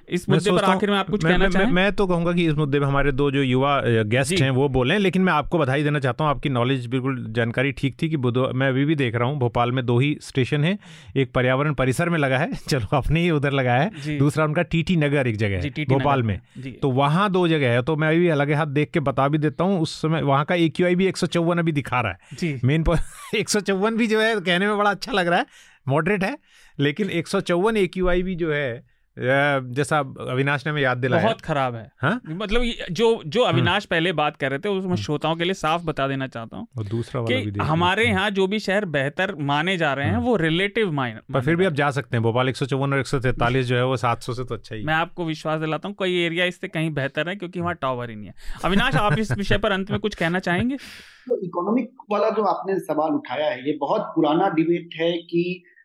इस 0.09 0.29
मुद्दे 0.29 0.51
पर 0.51 0.65
आखिर 0.65 0.91
में 0.91 0.97
आप 0.97 1.11
कुछ 1.11 1.25
मैं, 1.25 1.33
कहना 1.33 1.49
चाहें 1.49 1.67
मैं, 1.67 1.73
मैं 1.73 1.93
तो 1.93 2.07
कहूँगा 2.07 2.33
कि 2.33 2.47
इस 2.47 2.55
मुद्दे 2.55 2.81
में 2.81 2.87
हमारे 2.87 3.13
दो 3.13 3.31
जो 3.31 3.43
युवा 3.43 3.81
गेस्ट 3.85 4.41
हैं 4.41 4.51
वो 4.51 4.69
बोलें 4.69 4.99
लेकिन 4.99 5.23
मैं 5.23 5.33
आपको 5.33 5.59
बधाई 5.59 5.83
देना 5.83 5.99
चाहता 5.99 6.25
हूँ। 6.25 6.31
आपकी 6.31 6.49
नॉलेज 6.49 6.87
बिल्कुल 6.87 7.27
जानकारी 7.29 7.73
ठीक 7.73 7.97
थी 8.03 8.09
कि 8.09 8.17
मैं 8.17 8.69
अभी 8.69 8.85
भी 8.85 8.95
देख 8.95 9.15
रहा 9.15 9.29
हूँ 9.29 9.39
भोपाल 9.39 9.73
में 9.73 9.87
दो 9.87 9.99
ही 9.99 10.19
स्टेशन 10.23 10.65
है। 10.65 10.79
एक 11.17 11.33
पर्यावरण 11.33 11.75
परिसर 11.75 12.09
में 12.09 12.19
लगा 12.19 12.39
है। 12.39 12.53
चलो 12.69 12.97
अपने 12.97 13.21
ही 13.21 13.31
उधर 13.31 13.53
लगा 13.53 13.75
है। 13.75 14.19
दूसरा 14.19 14.45
उनका 14.45 14.63
टीटी 14.63 14.97
नगर 14.97 15.27
एक 15.27 15.37
जगह 15.37 15.61
है 15.61 15.85
भोपाल 15.85 16.23
में। 16.23 16.41
तो 16.83 16.91
वहाँ 16.91 17.31
दो 17.31 17.49
जगह 17.49 17.71
है। 17.71 17.83
तो 17.83 17.97
मैं 17.97 18.09
अभी 18.09 18.29
अलग 18.29 18.53
हाथ 18.53 18.67
देख 18.67 18.91
के 18.91 19.01
बता 19.01 19.29
भी 19.29 19.39
देता 19.39 19.65
हूँ 19.65 19.81
उस 19.81 20.03
समय 20.03 20.23
वहाँ 20.23 20.45
का 20.45 20.55
एक्यूआई 20.55 20.95
भी 20.95 21.07
एक 21.07 21.17
सौ 21.17 21.27
चौवन 21.27 21.59
अभी 21.59 21.73
दिखा 21.73 22.01
रहा 22.01 22.13
है। 22.13 22.61
मेन 22.65 22.85
एक 23.35 23.49
सौ 23.49 23.61
चौवन 23.61 23.97
भी 23.97 24.07
जो 24.07 24.21
है 24.21 24.41
कहने 24.41 24.67
में 24.67 24.79
बड़ा 24.79 24.91
अच्छा 24.91 25.13
लग 25.13 25.27
रहा 25.27 25.39
है। 25.39 25.47
मॉडरेट 25.89 26.25
है 26.25 26.39
लेकिन 26.81 27.11
एक 27.11 27.29
सौ 27.29 27.41
चौवन 27.41 27.75
भी 28.23 28.35
जो 28.35 28.53
है 28.53 28.94
जैसा 29.17 29.99
अविनाश 29.99 30.67
ने 30.67 30.71
हमें 30.73 30.81
याद 30.83 30.99
दिलाया 30.99 31.23
बहुत 31.23 31.41
खराब 31.41 31.75
है 31.75 31.91
हा? 32.03 32.21
मतलब 32.27 32.63
जो 32.91 33.23
जो 33.27 33.45
हाँ। 33.45 33.53
अविनाश 33.53 33.85
पहले 33.85 34.13
बात 34.13 34.37
कर 34.37 34.51
रहे 34.51 34.59
थे 34.59 34.69
उसमें 34.69 34.89
हाँ। 34.89 34.97
श्रोताओं 34.97 35.37
के 35.37 35.45
लिए 35.45 35.55
साफ़ 35.55 35.83
बता 35.83 36.07
देना 36.09 36.27
चाहता 36.27 36.57
हूँ 36.57 36.67
और 36.79 36.85
दूसरा 36.85 37.21
वाला 37.21 37.39
भी 37.41 37.61
हमारे 37.61 38.05
यहाँ 38.05 38.31
जो 38.31 38.47
भी 38.47 38.59
शहर 38.59 38.85
बेहतर 38.85 39.35
माने 39.43 39.77
जा 39.77 39.93
रहे 39.93 40.07
हैं 40.07 40.15
हाँ। 40.15 40.23
वो 40.23 40.37
रिलेटिव 40.37 40.93
माइन 40.93 41.19
पर 41.35 41.41
फिर 41.41 41.57
भी 41.57 41.65
आप 41.65 41.73
जा 41.73 41.91
सकते 41.91 42.17
हैं 42.17 42.23
भोपाल 42.23 42.49
एक 42.49 42.57
और 42.63 43.57
एक 43.57 43.65
जो 43.65 43.77
है 43.77 43.85
वो 43.85 43.97
सात 43.97 44.23
सौ 44.23 44.35
से 44.35 44.45
तो 44.45 44.55
अच्छा 44.55 44.75
ही 44.75 44.85
मैं 44.85 44.95
आपको 44.95 45.25
विश्वास 45.25 45.61
दिलाता 45.61 45.89
हूँ 45.89 45.97
कई 45.99 46.17
एरिया 46.17 46.45
इससे 46.45 46.69
कहीं 46.69 46.91
बेहतर 46.91 47.29
है 47.29 47.37
क्योंकि 47.37 47.61
वहाँ 47.61 47.75
टावर 47.75 48.11
ही 48.11 48.17
नहीं 48.17 48.27
है 48.27 48.35
अविनाश 48.65 48.95
आप 48.95 49.19
इस 49.19 49.33
विषय 49.33 49.59
पर 49.59 49.73
अंत 49.73 49.91
में 49.91 50.01
कुछ 50.01 50.15
कहना 50.15 50.39
चाहेंगे 50.39 50.75
इकोनॉमिक 51.45 51.91
वाला 52.11 52.31
जो 52.31 52.43
आपने 52.45 52.79
सवाल 52.79 53.13
उठाया 53.13 53.47
है 53.47 53.67
ये 53.67 53.77
बहुत 53.81 54.13
पुराना 54.15 54.49
डिबेट 54.49 54.95
है 54.95 55.13
कि 55.23 55.45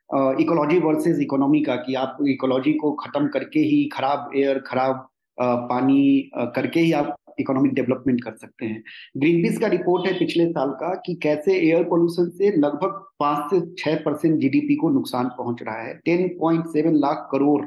इकोलॉजी 0.10 0.78
वर्सेस 0.80 1.20
इकोनॉमी 1.22 1.60
का 1.64 1.76
कि 1.78 1.96
आप 1.96 2.18
इकोलॉजी 2.28 2.74
को 2.74 2.92
खत्म 3.02 3.28
करके 3.28 3.60
ही 3.62 3.84
खराब 3.94 4.32
एयर 4.36 4.60
खराब 4.68 5.08
पानी 5.38 6.32
करके 6.56 6.80
ही 6.80 6.92
आप 6.92 7.16
इकोनॉमिक 7.40 7.74
डेवलपमेंट 7.74 8.24
कर 8.24 8.32
सकते 8.32 8.66
हैं। 8.66 8.82
ग्रीन 9.18 9.42
पीस 9.44 9.58
का 9.60 9.68
रिपोर्ट 9.68 10.08
है 10.08 10.18
पिछले 10.20 10.46
साल 10.48 10.70
का 10.80 10.94
कि 11.06 11.14
कैसे 11.24 11.58
एयर 11.58 11.84
पोल्यूशन 11.90 12.30
से 12.38 12.52
लगभग 12.58 13.04
पाँच 13.20 13.52
से 13.52 13.60
छह 13.80 13.96
परसेंट 14.06 14.40
जीडीपी 14.40 14.76
को 14.76 14.90
नुकसान 14.90 15.28
पहुँच 15.38 15.62
रहा 15.64 15.82
है। 15.82 15.94
Ten 16.06 16.28
point 16.40 16.66
seven 16.68 16.96
lakh 16.98 17.28
crore 17.32 17.62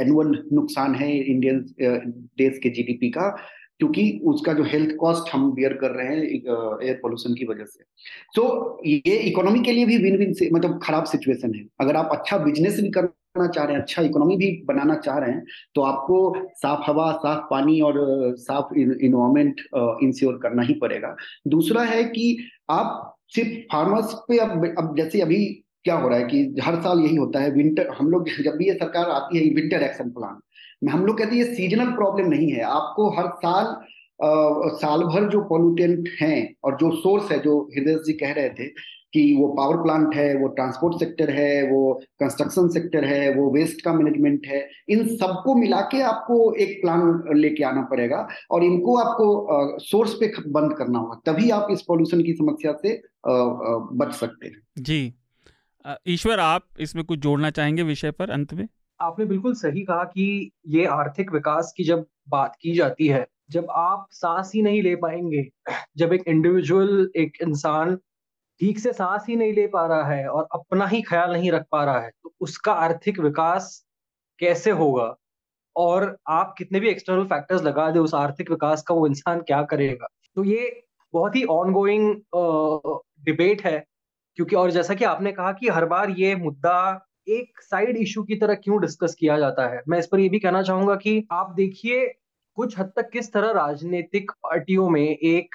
annual 0.00 0.32
नुकसान 0.52 0.94
है 0.94 1.10
इंडियन 1.16 1.58
देश 2.38 2.58
के 2.62 2.70
जीडीपी 2.70 3.10
का। 3.10 3.28
क्योंकि 3.80 4.20
उसका 4.26 4.52
जो 4.52 4.64
हेल्थ 4.64 4.94
कॉस्ट 4.96 5.32
हम 5.32 5.50
बियर 5.54 5.72
कर 5.74 5.90
रहे 5.90 6.06
हैं 6.06 6.22
एयर 6.82 6.98
पोल्यूशन 7.02 7.34
की 7.34 7.46
वजह 7.46 7.64
से। 7.64 7.84
तो 8.36 8.80
ये 8.86 9.16
इकोनॉमी 9.18 9.62
के 9.62 9.72
लिए 9.72 9.86
भी 9.86 9.96
विन 9.98 10.16
विन 10.18 10.32
से 10.32 10.48
मतलब 10.52 10.78
खराब 10.82 11.04
सिचुएशन 11.06 11.54
है। 11.54 11.64
अगर 11.80 11.96
आप 11.96 12.10
अच्छा 12.12 12.38
बिज़नेस 12.38 12.80
भी 12.80 12.90
करना 12.90 13.46
चाह 13.46 13.64
रहे 13.64 13.74
हैं 13.74 13.82
अच्छा 13.82 14.02
इकोनॉमी 14.02 14.36
भी 14.36 14.50
बनाना 14.66 14.94
चाह 14.96 15.18
रहे 15.18 15.30
हैं 15.30 15.44
तो 15.74 15.82
आपको 15.82 16.34
साफ़ 16.56 16.80
हवा, 16.86 17.10
साफ़ 17.14 17.44
पानी 17.50 17.80
और 17.80 17.94
साफ़ 18.38 18.74
इन्वायरमेंट 18.74 19.60
इंश्योर 20.02 20.38
करना 20.42 20.62
ही 20.62 20.74
पड़ेगा। 20.80 21.14
दूसरा 21.48 21.82
है 21.84 22.04
कि 22.06 22.36
आप 22.70 23.16
सिर्फ़ 23.34 23.58
फार्मर्स 23.72 24.14
पे 24.28 24.38
अब 24.38 24.74
अब 24.78 24.94
जैसे 24.96 25.20
अभी 25.20 25.44
क्या 25.84 25.94
हो 25.94 26.08
रहा 26.08 26.18
है 26.18 26.24
कि 26.24 26.60
हर 26.62 26.74
साल 26.82 27.00
यही 27.00 27.16
होता 27.16 27.40
है 27.40 27.50
विंटर 27.50 27.88
हम 27.98 28.10
लोग 28.10 28.28
जब 28.42 28.56
भी 28.56 28.66
ये 28.66 28.74
सरकार 28.74 29.10
आती 29.10 29.38
है 29.38 29.54
विंटर 29.54 29.82
एक्शन 29.82 30.10
प्लान 30.10 30.40
हम 30.88 31.04
लोग 31.06 31.18
कहते 31.18 31.36
हैं 31.36 31.44
ये 31.44 31.54
सीजनल 31.54 31.90
प्रॉब्लम 31.92 32.28
नहीं 32.28 32.50
है। 32.52 32.62
आपको 32.62 33.10
हर 33.10 33.28
साल 33.36 33.76
आ, 34.22 34.28
साल 34.78 35.02
भर 35.02 35.28
जो 35.28 35.40
पॉल्यूटेंट 35.40 36.08
हैं 36.20 36.54
और 36.64 36.76
जो 36.76 36.90
सोर्स 36.96 37.30
है 37.32 37.38
जो 37.38 37.60
हृदय 37.76 37.94
जी 38.06 38.12
कह 38.12 38.32
रहे 38.32 38.48
थे 38.48 38.66
कि 39.14 39.22
वो 39.40 39.46
पावर 39.48 39.76
प्लांट 39.76 40.14
है 40.14 40.36
वो 40.36 40.48
ट्रांसपोर्ट 40.48 40.98
सेक्टर 40.98 41.30
है 41.30 41.62
वो 41.70 41.92
कंस्ट्रक्शन 42.20 42.68
सेक्टर 42.68 43.04
है 43.04 43.34
वो 43.34 43.50
वेस्ट 43.50 43.82
का 43.82 43.92
मैनेजमेंट 43.92 44.46
है 44.46 44.60
इन 44.88 45.06
सबको 45.16 45.54
मिला 45.54 45.80
के 45.80 46.00
आपको 46.02 46.54
एक 46.54 46.78
प्लान 46.82 47.22
लेके 47.34 47.64
आना 47.64 47.82
पड़ेगा 47.82 48.26
और 48.50 48.64
इनको 48.64 48.96
आपको 48.96 49.78
सोर्स 49.78 50.14
पे 50.14 50.32
बंद 50.48 50.74
करना 50.78 50.98
होगा 50.98 51.20
तभी 51.26 51.50
आप 51.50 51.68
इस 51.70 51.82
पॉल्यूशन 51.82 52.22
की 52.22 52.32
समस्या 52.32 52.72
से 52.72 53.00
बच 53.26 54.14
सकते 54.14 54.46
हैं। 54.46 54.60
जी। 54.78 55.14
ईश्वर 56.08 56.40
आप 56.40 56.66
इसमें 56.80 57.04
कुछ 57.04 57.18
जोड़ना 57.18 57.50
चाहेंगे 57.50 57.82
विषय 57.82 58.10
पर 58.10 58.30
अंत 58.30 58.54
में? 58.54 58.66
आपने 59.00 59.24
बिल्कुल 59.24 59.54
सही 59.54 59.82
कहा 59.84 60.04
कि 60.04 60.50
ये 60.68 60.84
आर्थिक 60.86 61.32
विकास 61.32 61.72
की 61.76 61.84
जब 61.84 62.04
बात 62.28 62.56
की 62.60 62.74
जाती 62.74 63.06
है, 63.08 63.26
जब 63.50 63.66
आप 63.70 64.06
सांस 64.12 64.50
ही 64.54 64.62
नहीं 64.62 64.82
ले 64.82 64.94
पाएँगे, 64.96 65.48
जब 65.96 66.12
एक 66.12 66.28
इंडिविजुअल 66.28 67.10
एक 67.16 67.36
इंसान 67.42 67.96
ठीक 68.60 68.78
से 68.78 68.92
सांस 68.92 69.24
ही 69.28 69.36
नहीं 69.36 69.52
ले 69.52 69.66
पा 69.66 69.86
रहा 69.86 70.04
है 70.06 70.28
और 70.28 70.46
अपना 70.52 70.86
ही 70.86 71.00
ख्याल 71.02 71.32
नहीं 71.32 71.50
रख 71.52 71.64
पा 71.72 71.84
रहा 71.84 72.00
है 72.00 72.10
तो 72.22 72.32
उसका 72.40 72.72
आर्थिक 72.74 73.18
विकास 73.20 73.84
कैसे 74.38 74.70
होगा? 74.72 75.14
और 75.76 76.16
आप 76.28 76.54
कितने 76.58 76.80
भी 76.80 76.88
एक्सटर्नल 76.88 77.24
फैक्टर्स 77.26 77.62
लगा 77.62 77.90
दे, 77.90 77.98
उस 77.98 78.14
आर्थिक 78.14 78.50
विकास 78.50 78.82
का 78.82 78.94
वो 78.94 79.06
इंसान 79.06 79.40
क्या 79.42 79.62
करेगा? 79.64 80.06
तो 80.36 80.44
ये 80.44 80.82
बहुत 81.14 81.36
ही 81.36 81.44
ऑन 81.46 81.72
गोइंग 81.72 82.14
डिबेट 83.24 83.64
है, 83.64 83.84
क्योंकि 84.38 84.56
और 84.56 84.70
जैसा 84.70 84.94
कि 84.94 85.04
आपने 85.04 85.32
कहा 85.32 85.52
कि 85.52 85.68
हर 85.68 85.84
बार 85.86 86.10
ये 86.10 86.34
मुद्दा 86.36 87.06
एक 87.26 87.60
साइड 87.62 87.96
इशू 87.96 88.22
की 88.22 88.36
तरह 88.36 88.54
क्यों 88.54 88.80
डिस्कस 88.80 89.14
किया 89.14 89.38
जाता 89.38 89.66
है? 89.68 89.82
मैं 89.88 89.98
इस 89.98 90.06
पर 90.06 90.20
यह 90.20 90.30
भी 90.30 90.38
कहना 90.38 90.62
चाहूँगा 90.62 90.94
कि 90.96 91.26
आप 91.32 91.52
देखिए, 91.56 92.06
कुछ 92.58 92.78
हद 92.78 92.92
तक 92.96 93.10
किस 93.10 93.32
तरह 93.32 93.50
राजनीतिक 93.52 94.30
पार्टियों 94.42 94.88
में 94.90 95.02
एक 95.02 95.54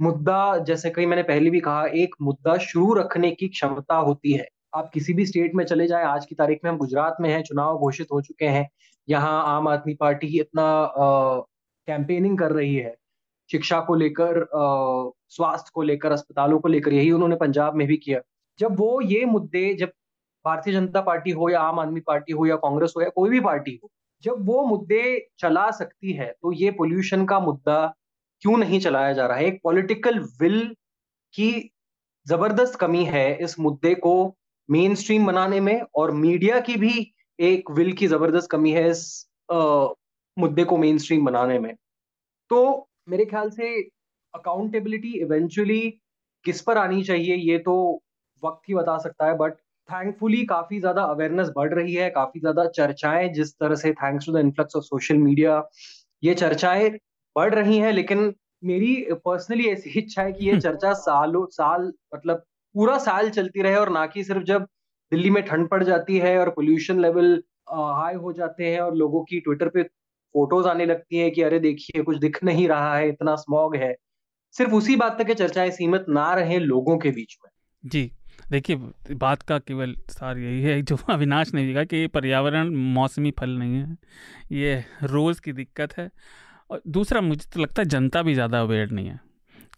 मुद्दा, 0.00 0.58
जैसे 0.58 0.90
कहीं 0.90 1.06
मैंने 1.06 1.22
पहले 1.22 1.50
भी 1.50 1.60
कहा, 1.60 1.84
एक 1.86 2.14
मुद्दा 2.22 2.56
शुरू 2.58 2.92
रखने 2.94 3.30
की 3.30 3.48
क्षमता 3.48 3.96
होती 3.96 4.32
है। 4.32 4.46
आप 4.74 4.90
किसी 4.94 5.12
भी 5.14 5.26
स्टेट 5.26 5.54
में 5.54 5.64
चले 5.64 5.86
जाएँ, 5.86 6.04
आज 6.04 6.26
की 6.26 6.34
तारीख 6.34 6.60
में 6.64 6.70
हम 6.70 6.78
गुजरात 6.78 7.16
में 7.20 7.28
हैं, 7.30 7.42
चुनाव 7.42 7.78
घोषित 7.78 8.06
हो 8.12 8.20
चुके 8.20 8.46
हैं, 8.46 8.68
यहाँ 9.08 9.42
आम 9.46 9.68
आदमी 9.68 9.94
पार्टी 9.94 10.38
इतना 10.40 10.64
कैंपेनिंग 11.88 12.38
कर 12.38 12.52
रही 12.52 12.74
है। 12.74 12.94
शिक्षा 13.50 13.80
को 13.80 13.94
लेकर 13.94 14.46
स्वास्थ्य 15.28 15.70
को 15.74 15.82
लेकर, 15.82 16.12
अस्पतालों 16.12 16.58
को 16.58 16.68
लेकर, 16.68 16.92
यही 16.92 17.10
उन्होंने 17.10 17.36
पंजाब 17.36 17.74
में 17.74 17.86
भी 17.86 17.96
किया। 17.96 18.20
जब 18.58 18.76
वो 18.78 19.00
ये 19.00 19.24
मुद्दे, 19.24 19.72
जब 19.74 19.92
भारतीय 20.44 20.74
जनता 20.74 21.00
पार्टी 21.00 21.30
हो 21.30 21.48
या 21.50 21.60
आम 21.60 21.80
आदमी 21.80 22.00
पार्टी 22.00 22.32
हो 22.32 22.46
या 22.46 22.56
कांग्रेस 22.56 22.92
हो 22.96 23.02
या 23.02 23.08
कोई 23.08 23.30
भी 23.30 23.40
पार्टी 23.40 23.78
हो 23.82 23.90
जब 24.24 24.46
वो 24.46 24.64
मुद्दे 24.66 25.02
चला 25.38 25.70
सकती 25.70 26.12
है 26.12 26.26
तो 26.42 26.52
ये 26.52 26.70
पोल्यूशन 26.70 27.24
का 27.26 27.40
मुद्दा 27.40 27.94
क्यों 28.42 28.56
नहीं 28.58 28.80
चलाया 28.80 29.12
जा 29.12 29.26
रहा 29.26 29.36
है? 29.36 29.44
एक 29.44 29.60
पॉलिटिकल 29.64 30.18
विल 30.40 30.76
की 31.34 31.70
ज़बरदस्त 32.26 32.78
कमी 32.78 33.04
है 33.04 33.38
इस 33.38 33.58
मुद्दे 33.60 33.94
को 33.94 34.14
मेन 34.68 34.94
स्ट्रीम 34.94 35.26
बनाने 35.26 35.60
में 35.60 35.80
और 35.94 36.10
मीडिया 36.10 36.60
की 36.60 36.76
भी 36.76 37.12
एक 37.38 37.70
विल 37.70 37.92
की 37.92 38.06
ज़बरदस्त 38.06 38.50
कमी 38.50 38.72
है 38.72 38.88
इस 38.90 39.30
आ, 39.52 39.86
मुद्दे 40.38 40.64
को 40.64 40.76
मेन 40.76 40.98
स्ट्रीम 40.98 41.24
बनाने 41.24 41.58
में। 41.58 41.74
तो 42.50 42.88
मेरे 43.08 43.24
ख्याल 43.24 43.50
से 43.50 43.82
अकाउंटेबिलिटी 44.34 45.12
इवेंचुअली 45.20 45.80
किस 46.44 46.60
पर 46.62 46.78
आनी 46.78 47.02
चाहिए 47.04 47.36
ये 47.36 47.58
तो 47.58 48.02
वक्त 48.42 48.68
ही 48.68 48.74
बता 48.74 48.98
सकता 48.98 49.26
है 49.26 49.36
बट 49.36 49.54
थैंकफुली 49.92 50.44
काफ़ी 50.46 50.80
ज़्यादा 50.80 51.02
अवेयरनेस 51.02 51.48
बढ़ 51.56 51.74
रही 51.74 51.94
है 51.94 52.10
काफ़ी 52.10 52.40
ज़्यादा 52.40 52.66
चर्चाएँ 52.66 53.28
जिस 53.28 53.52
तरह 53.54 53.74
से 53.74 53.92
thanks 53.92 54.26
to 54.26 54.32
the 54.32 54.36
influx 54.36 54.76
of 54.76 54.84
social 54.84 55.16
media 55.16 55.62
ये 56.22 56.34
चर्चाएँ 56.34 56.90
बढ़ 57.36 57.54
रही 57.54 57.78
हैं 57.78 57.92
लेकिन 57.92 58.34
मेरी 58.64 58.94
पर्सनली 59.12 59.66
ऐसी 59.68 59.90
इच्छा 59.90 60.22
है 60.22 60.32
कि 60.32 60.50
ये 60.50 60.56
चर्चा 60.60 60.92
सालों 60.92 61.46
साल 61.46 61.92
मतलब 62.14 62.44
पूरा 62.74 62.98
साल 62.98 63.30
चलती 63.30 63.62
रहे 63.62 63.76
और 63.76 63.90
ना 63.90 64.06
कि 64.06 64.24
सिर्फ़ 64.24 64.42
जब 64.42 64.62
दिल्ली 65.12 65.30
में 65.30 65.42
ठंड 65.42 65.68
पड़ 65.68 65.82
जाती 65.84 66.18
है 66.18 66.38
और 66.38 66.50
पोल्यूशन 66.50 67.00
लेवल 67.00 67.42
हाई 67.70 68.14
हो 68.14 68.32
जाते 68.32 68.64
हैं 68.64 68.80
और 68.80 68.94
लोगों 68.94 69.24
की 69.24 69.40
ट्विटर 69.40 69.68
पे 69.68 69.82
फ़ोटोज़ 69.82 70.68
आने 70.68 70.86
लगती 70.86 71.18
हैं 71.18 71.30
कि 71.32 71.42
अरे 71.42 71.58
देखिए 71.58 72.02
कुछ 72.02 72.16
दिख 72.16 72.44
नहीं 72.44 72.68
रहा 72.68 72.96
है 72.96 73.08
इतना 73.08 73.34
स्मॉग 73.36 73.76
है। 73.76 73.94
सिर्फ़ 74.54 74.72
उसी 74.72 74.96
बात 74.96 75.18
तक 75.22 75.32
चर्चाएँ 75.32 75.70
सीमित 75.70 76.06
ना 76.08 76.34
रहे 76.34 76.58
लोगों 76.58 76.98
के 76.98 77.10
बीच 77.10 77.38
में। 77.44 77.50
जी। 77.84 78.10
देखिए, 78.52 78.76
बात 79.14 79.42
का 79.42 79.58
केवल 79.58 79.94
सार 80.10 80.38
यही 80.38 80.62
है, 80.62 80.80
जो 80.82 80.96
अविनाश 81.10 81.52
ने 81.54 81.64
भी 81.66 81.74
कहा 81.74 81.84
कि 81.84 81.96
ये 81.96 82.06
पर्यावरण 82.08 82.74
मौसमी 82.94 83.30
फल 83.30 83.50
नहीं 83.50 83.74
है, 83.74 83.96
ये 84.52 84.84
रोज़ 85.04 85.40
की 85.40 85.52
दिक्कत 85.52 85.96
है। 85.98 86.10
और 86.70 86.82
दूसरा, 86.88 87.20
मुझे 87.20 87.46
तो 87.54 87.60
लगता 87.60 87.82
है 87.82 87.88
जनता 87.88 88.22
भी 88.22 88.34
ज़्यादा 88.34 88.60
अवेयर 88.60 88.90
नहीं 88.90 89.06
है, 89.06 89.20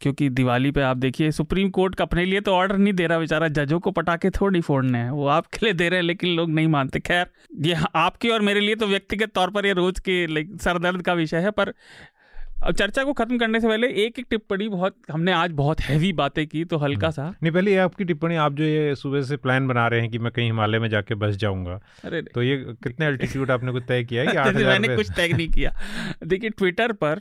क्योंकि 0.00 0.28
दिवाली 0.30 0.70
पे 0.70 0.80
आप 0.82 0.96
देखिए, 0.96 1.30
सुप्रीम 1.30 1.70
कोर्ट 1.70 1.94
का 1.94 2.04
अपने 2.04 2.24
लिए 2.24 2.40
तो 2.40 2.54
ऑर्डर 2.54 2.76
नहीं 2.76 2.92
दे 2.92 3.06
रहा 3.06 3.18
बेचारा, 3.18 3.48
जजों 3.48 3.80
को 3.80 3.90
पटाखे 3.90 4.30
थोड़ी 4.30 4.60
फोड़ने 4.60 4.98
हैं, 4.98 5.10
वो 5.10 5.26
आपके 5.28 5.66
लिए 5.66 5.72
दे 5.74 5.88
रहे 5.88 5.98
हैं, 5.98 6.06
लेकिन 6.06 6.36
लोग 6.36 6.50
नहीं 6.50 6.68
मानते। 6.68 7.00
खैर, 7.00 7.26
ये 7.62 7.76
आपके 7.94 8.28
और 8.28 8.40
मेरे 8.40 8.60
लिए 8.60 8.74
तो 8.74 8.86
व्यक्तिगत 8.86 9.32
तौर 9.34 9.50
पर 9.50 9.66
ये 9.66 9.72
रोज 9.72 10.00
के, 10.00 10.26
लाइक, 10.26 10.56
सरदर्द 10.62 11.02
का 11.02 11.14
विषय 11.14 11.36
है, 11.36 11.50
पर 11.50 11.72
अब 12.64 12.74
चर्चा 12.74 13.04
को 13.04 13.12
खत्म 13.12 13.38
करने 13.38 13.60
से 13.60 13.68
पहले 13.68 13.88
एक 13.88 14.18
एक 14.18 14.26
टिप्पणी 14.30 14.68
बहुत 14.68 14.96
हमने 15.10 15.32
आज 15.32 15.52
बहुत 15.52 15.80
हैवी 15.80 16.12
बातें 16.12 16.46
की 16.46 16.64
तो 16.64 16.76
हल्का 16.76 17.10
सा। 17.10 17.28
नहीं 17.42 17.52
पहले 17.52 17.70
ये 17.70 17.76
आपकी 17.76 18.04
टिप्पणी 18.04 18.36
आप 18.36 18.54
जो 18.54 18.64
ये 18.64 18.94
सुबह 18.94 19.22
से 19.22 19.36
प्लान 19.36 19.68
बना 19.68 19.88
रहे 19.88 20.00
हैं 20.00 20.10
कि 20.10 20.18
मैं 20.18 20.32
कहीं 20.32 20.46
हिमालय 20.46 20.78
में 20.78 20.88
जाके 20.88 21.14
बस 21.14 21.36
जाऊँगा 21.36 21.80
अरे 22.04 22.22
तो 22.22 22.42
ये 22.42 22.56
कितने 22.56 23.06
अल्टीट्यूड 23.06 23.50
आपने 23.50 23.72
कुछ 23.72 23.82
तय 23.88 24.04
किया 24.04 24.22
है 24.22 24.52
कि 24.52 24.64
मैंने 24.64 24.96
कुछ 24.96 25.10
तय 25.10 25.28
नहीं 25.28 25.48
किया। 25.48 25.74
देखिए 26.24 26.50
ट्विटर 26.50 26.92
पर 26.92 27.20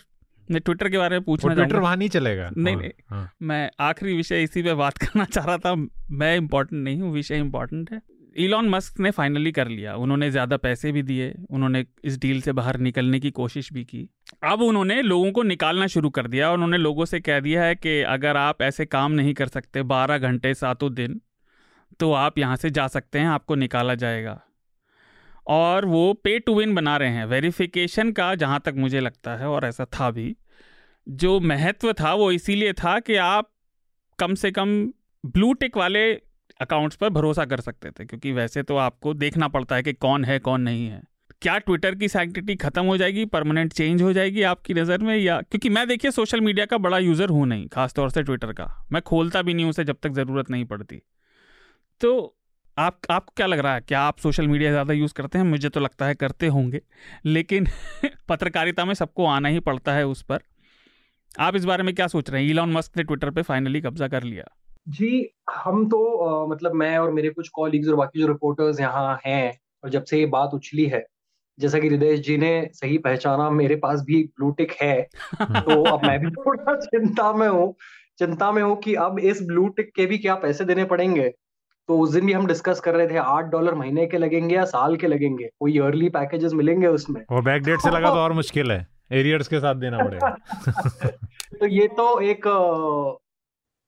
मैं 0.51 0.61
ट्विटर 0.61 0.89
के 0.89 0.97
बारे 0.97 1.15
में 1.15 1.23
पूछना 1.23 1.53
ट्विटर 1.53 1.79
वहाँ 1.79 1.97
नहीं 1.97 2.09
चलेगा? 2.09 2.49
नहीं 2.57 2.75
नहीं। 2.75 2.89
हाँ. 3.09 3.31
मैं 3.41 3.69
आखिरी 3.79 4.13
विषय 4.13 4.43
इसी 4.43 4.63
पे 4.63 4.73
बात 4.73 4.97
करना 4.97 5.25
चाह 5.25 5.45
रहा 5.45 5.57
था। 5.57 5.75
मैं 6.11 6.37
इम्पोर्टेंट 6.37 6.83
नहीं 6.83 7.01
हूँ 7.01 7.13
विषय 7.13 7.37
इम्पोर्टेंट 7.37 7.91
है। 7.91 8.01
इलॉन 8.35 8.69
मस्क 8.69 8.99
ने 8.99 9.11
फाइनली 9.11 9.51
कर 9.51 9.67
लिया। 9.67 9.95
उन्होंने 9.95 10.31
ज़्यादा 10.31 10.57
पैसे 10.57 10.91
भी 10.91 11.01
दिए। 11.03 11.33
उन्होंने 11.49 11.85
इस 12.03 12.17
डील 12.19 12.41
से 12.41 12.51
बाहर 12.51 12.77
निकलने 12.77 13.19
की 13.19 13.31
कोशिश 13.31 13.73
भी 13.73 13.83
की। 13.83 14.09
अब 14.43 14.61
उन्होंने 14.61 15.01
लोगों 15.01 15.31
को 15.31 15.43
निकालना 15.43 15.85
शुरू 15.87 16.09
कर 16.09 16.27
दिया। 16.27 16.51
उन्होंने 16.51 16.77
लोगों 16.77 17.05
से 17.05 17.19
कह 17.19 17.39
दिया 17.39 17.63
है 17.63 17.75
कि 17.75 18.01
अगर 18.03 18.37
आप 18.37 18.61
ऐसे 18.61 18.85
काम 18.85 19.11
नहीं 19.11 19.33
कर 19.33 19.47
सकते 19.47 19.83
बारह 19.83 20.17
घंटे 20.17 20.53
सातों 20.53 20.93
दिन 20.93 21.19
तो 21.99 22.11
आप 22.13 22.37
यहाँ 22.37 22.55
से 22.55 22.69
जा 22.69 22.87
सकते 22.87 23.19
हैं, 23.19 23.27
आपको 23.27 23.55
निकाला 23.55 23.95
जाएगा। 23.95 24.39
और 25.47 25.85
वो 25.85 26.13
पे 26.13 26.37
टू 26.39 26.55
विन 26.55 26.73
बना 26.75 26.95
रहे 26.97 27.09
हैं। 27.09 27.25
वेरिफिकेशन 27.25 28.11
का 28.11 28.33
जहाँ 28.35 28.59
तक 28.65 28.73
मुझे 28.77 28.99
लगता 28.99 29.35
है, 29.35 29.47
और 29.47 29.65
ऐसा 29.65 29.85
था 29.85 30.09
भी, 30.11 30.35
जो 31.07 31.39
महत्व 31.39 31.93
था 31.93 32.13
वो 32.13 32.31
इसीलिए 32.31 32.73
था 32.73 32.99
कि 32.99 33.15
आप 33.15 33.49
कम 34.19 34.35
से 34.35 34.51
कम 34.51 34.75
ब्लू 35.25 35.53
टिक 35.53 35.77
वाले 35.77 36.13
अकाउंट्स 36.61 36.95
पर 36.95 37.09
भरोसा 37.09 37.45
कर 37.45 37.59
सकते 37.59 37.91
थे, 37.91 38.05
क्योंकि 38.05 38.31
वैसे 38.31 38.63
तो 38.63 38.77
आपको 38.77 39.13
देखना 39.13 39.47
पड़ता 39.47 39.75
है 39.75 39.83
कि 39.83 39.93
कौन 39.93 40.25
है, 40.25 40.39
कौन 40.39 40.61
नहीं 40.61 40.87
है। 40.87 41.01
क्या 41.43 41.57
ट्विटर 41.57 41.95
की 41.95 42.07
सैंक्टिटी 42.07 42.55
खत्म 42.55 42.85
हो 42.85 42.97
जाएगी 42.97 43.25
परमानेंट 43.25 43.73
चेंज 43.73 44.01
हो 44.01 44.13
जाएगी 44.13 44.43
आपकी 44.43 44.73
नज़र 44.73 44.97
में? 44.97 45.17
या 45.17 45.41
क्योंकि 45.41 45.69
मैं 45.69 45.87
देखिए 45.87 46.11
सोशल 46.11 46.41
मीडिया 46.41 46.65
का 46.65 46.77
बड़ा 46.77 46.97
यूज़र 46.97 47.29
हूँ 47.29 47.47
नहीं 47.47 47.67
खासतौर 47.67 48.09
से 48.09 48.23
ट्विटर 48.23 48.53
का। 48.53 48.87
मैं 48.91 49.01
खोलता 49.01 49.41
भी 49.41 49.53
नहीं 49.53 49.65
उसे 49.65 49.83
जब 49.83 49.97
तक 50.03 50.09
ज़रूरत 50.09 50.49
नहीं 50.49 50.65
पड़ती। 50.65 51.01
तो 52.01 52.37
आप 52.77 52.99
आपको 53.11 53.33
क्या 53.35 53.47
लग 53.47 53.59
रहा 53.59 53.73
है? 53.73 53.81
क्या 53.81 54.01
आप 54.01 54.17
सोशल 54.17 54.47
मीडिया 54.47 54.71
ज़्यादा 54.71 54.93
यूज़ 54.93 55.13
करते 55.13 55.37
हैं? 55.37 55.45
मुझे 55.45 55.69
तो 55.69 55.79
लगता 55.79 56.05
है 56.05 56.15
करते 56.15 56.47
होंगे। 56.47 56.81
लेकिन 57.25 57.67
पत्रकारिता 58.29 58.85
में 58.85 58.93
सबको 58.93 59.25
आना 59.25 59.49
ही 59.49 59.59
पड़ता 59.59 59.93
है 59.93 60.07
उस 60.07 60.21
पर। 60.21 60.39
आप 61.39 61.55
इस 61.55 61.65
बारे 61.65 61.83
में 61.83 61.95
क्या 61.95 62.07
सोच 62.07 62.29
रहे 62.29 62.43
हैं? 62.43 62.49
इलॉन 62.49 62.71
मस्क 62.71 62.97
ने 62.97 63.03
ट्विटर 63.03 63.29
पे 63.29 63.41
फाइनली 63.41 63.81
कब्जा 63.81 64.07
कर 64.07 64.23
लिया। 64.23 64.43
जी 64.89 65.29
हम 65.55 65.89
तो 65.89 66.17
आ, 66.17 66.47
मतलब 66.47 66.73
मैं 66.73 66.97
और 66.97 67.11
मेरे 67.11 67.29
कुछ 67.29 67.49
कॉलीग्स 67.49 67.89
और 67.89 67.95
बाकी 67.95 68.19
जो 68.19 68.27
रिपोर्टर्स 68.27 68.79
यहाँ 68.79 69.19
हैं 69.25 69.59
और 69.83 69.89
जब 69.89 70.03
से 70.03 70.19
ये 70.19 70.25
बात 70.25 70.51
उछली 70.53 70.85
है 70.85 71.12
जैसा 71.59 71.79
कि 71.79 71.87
हृदय 71.87 72.17
जी 72.17 72.37
ने 72.37 72.69
सही 72.73 72.97
पहचाना 72.97 73.49
मेरे 73.49 73.75
पास 73.75 74.01
भी 74.01 74.23
ब्लूटिक 74.23 74.71
है 74.71 75.07
तो 75.41 75.97
अब 75.97 76.05
मैं 76.05 76.19
भी 76.19 76.31
थोड़ा 76.31 76.75
चिंता 76.75 77.33
में 77.33 77.47
हूँ 77.47 77.75
चिंता 78.19 78.51
में 78.51 78.63
हूँ 78.63 78.75
कि 78.75 78.95
अब 78.95 79.19
इस 79.19 79.41
ब्लूटिक 79.41 79.91
के 79.95 80.05
भी 80.05 80.17
क्या 80.17 80.35
पैसे 80.35 80.65
देने 80.65 80.85
पड़ेंगे? 80.85 81.33
तो 81.87 81.99
उस 81.99 82.11
दिन 82.11 82.25
भी 82.25 82.33
हम 82.33 82.47
डिस्कस 82.47 82.79
कर 82.79 82.95
रहे 82.95 83.07
थे 83.07 83.17
आठ 83.17 83.45
डॉलर 83.45 83.75
महीने 83.75 84.07
के 84.07 84.17
लगेंगे 84.17 84.55
या 84.55 84.65
साल 84.65 84.95
के 84.95 85.07
लगेंगे? 85.07 85.49
कोई 85.59 85.73
ईयरली 85.73 86.09
पैकेजेस 86.09 86.53
मिलेंगे 86.53 86.87
उसमें? 86.87 87.25
और 87.29 87.41
बैक 87.41 87.63
डेट 87.63 87.79
से 87.79 87.89
लगा 87.89 88.09
तो 88.09 88.15
और 88.19 88.33
मुश्किल 88.33 88.71
है 88.71 88.87
एरियर्स 89.11 89.47
के 89.47 89.59
साथ 89.59 89.75
देना 89.75 89.97
पड़ेगा। 89.97 90.29
तो 91.59 91.67
ये 91.67 91.87
तो 91.87 92.19
एक 92.21 92.47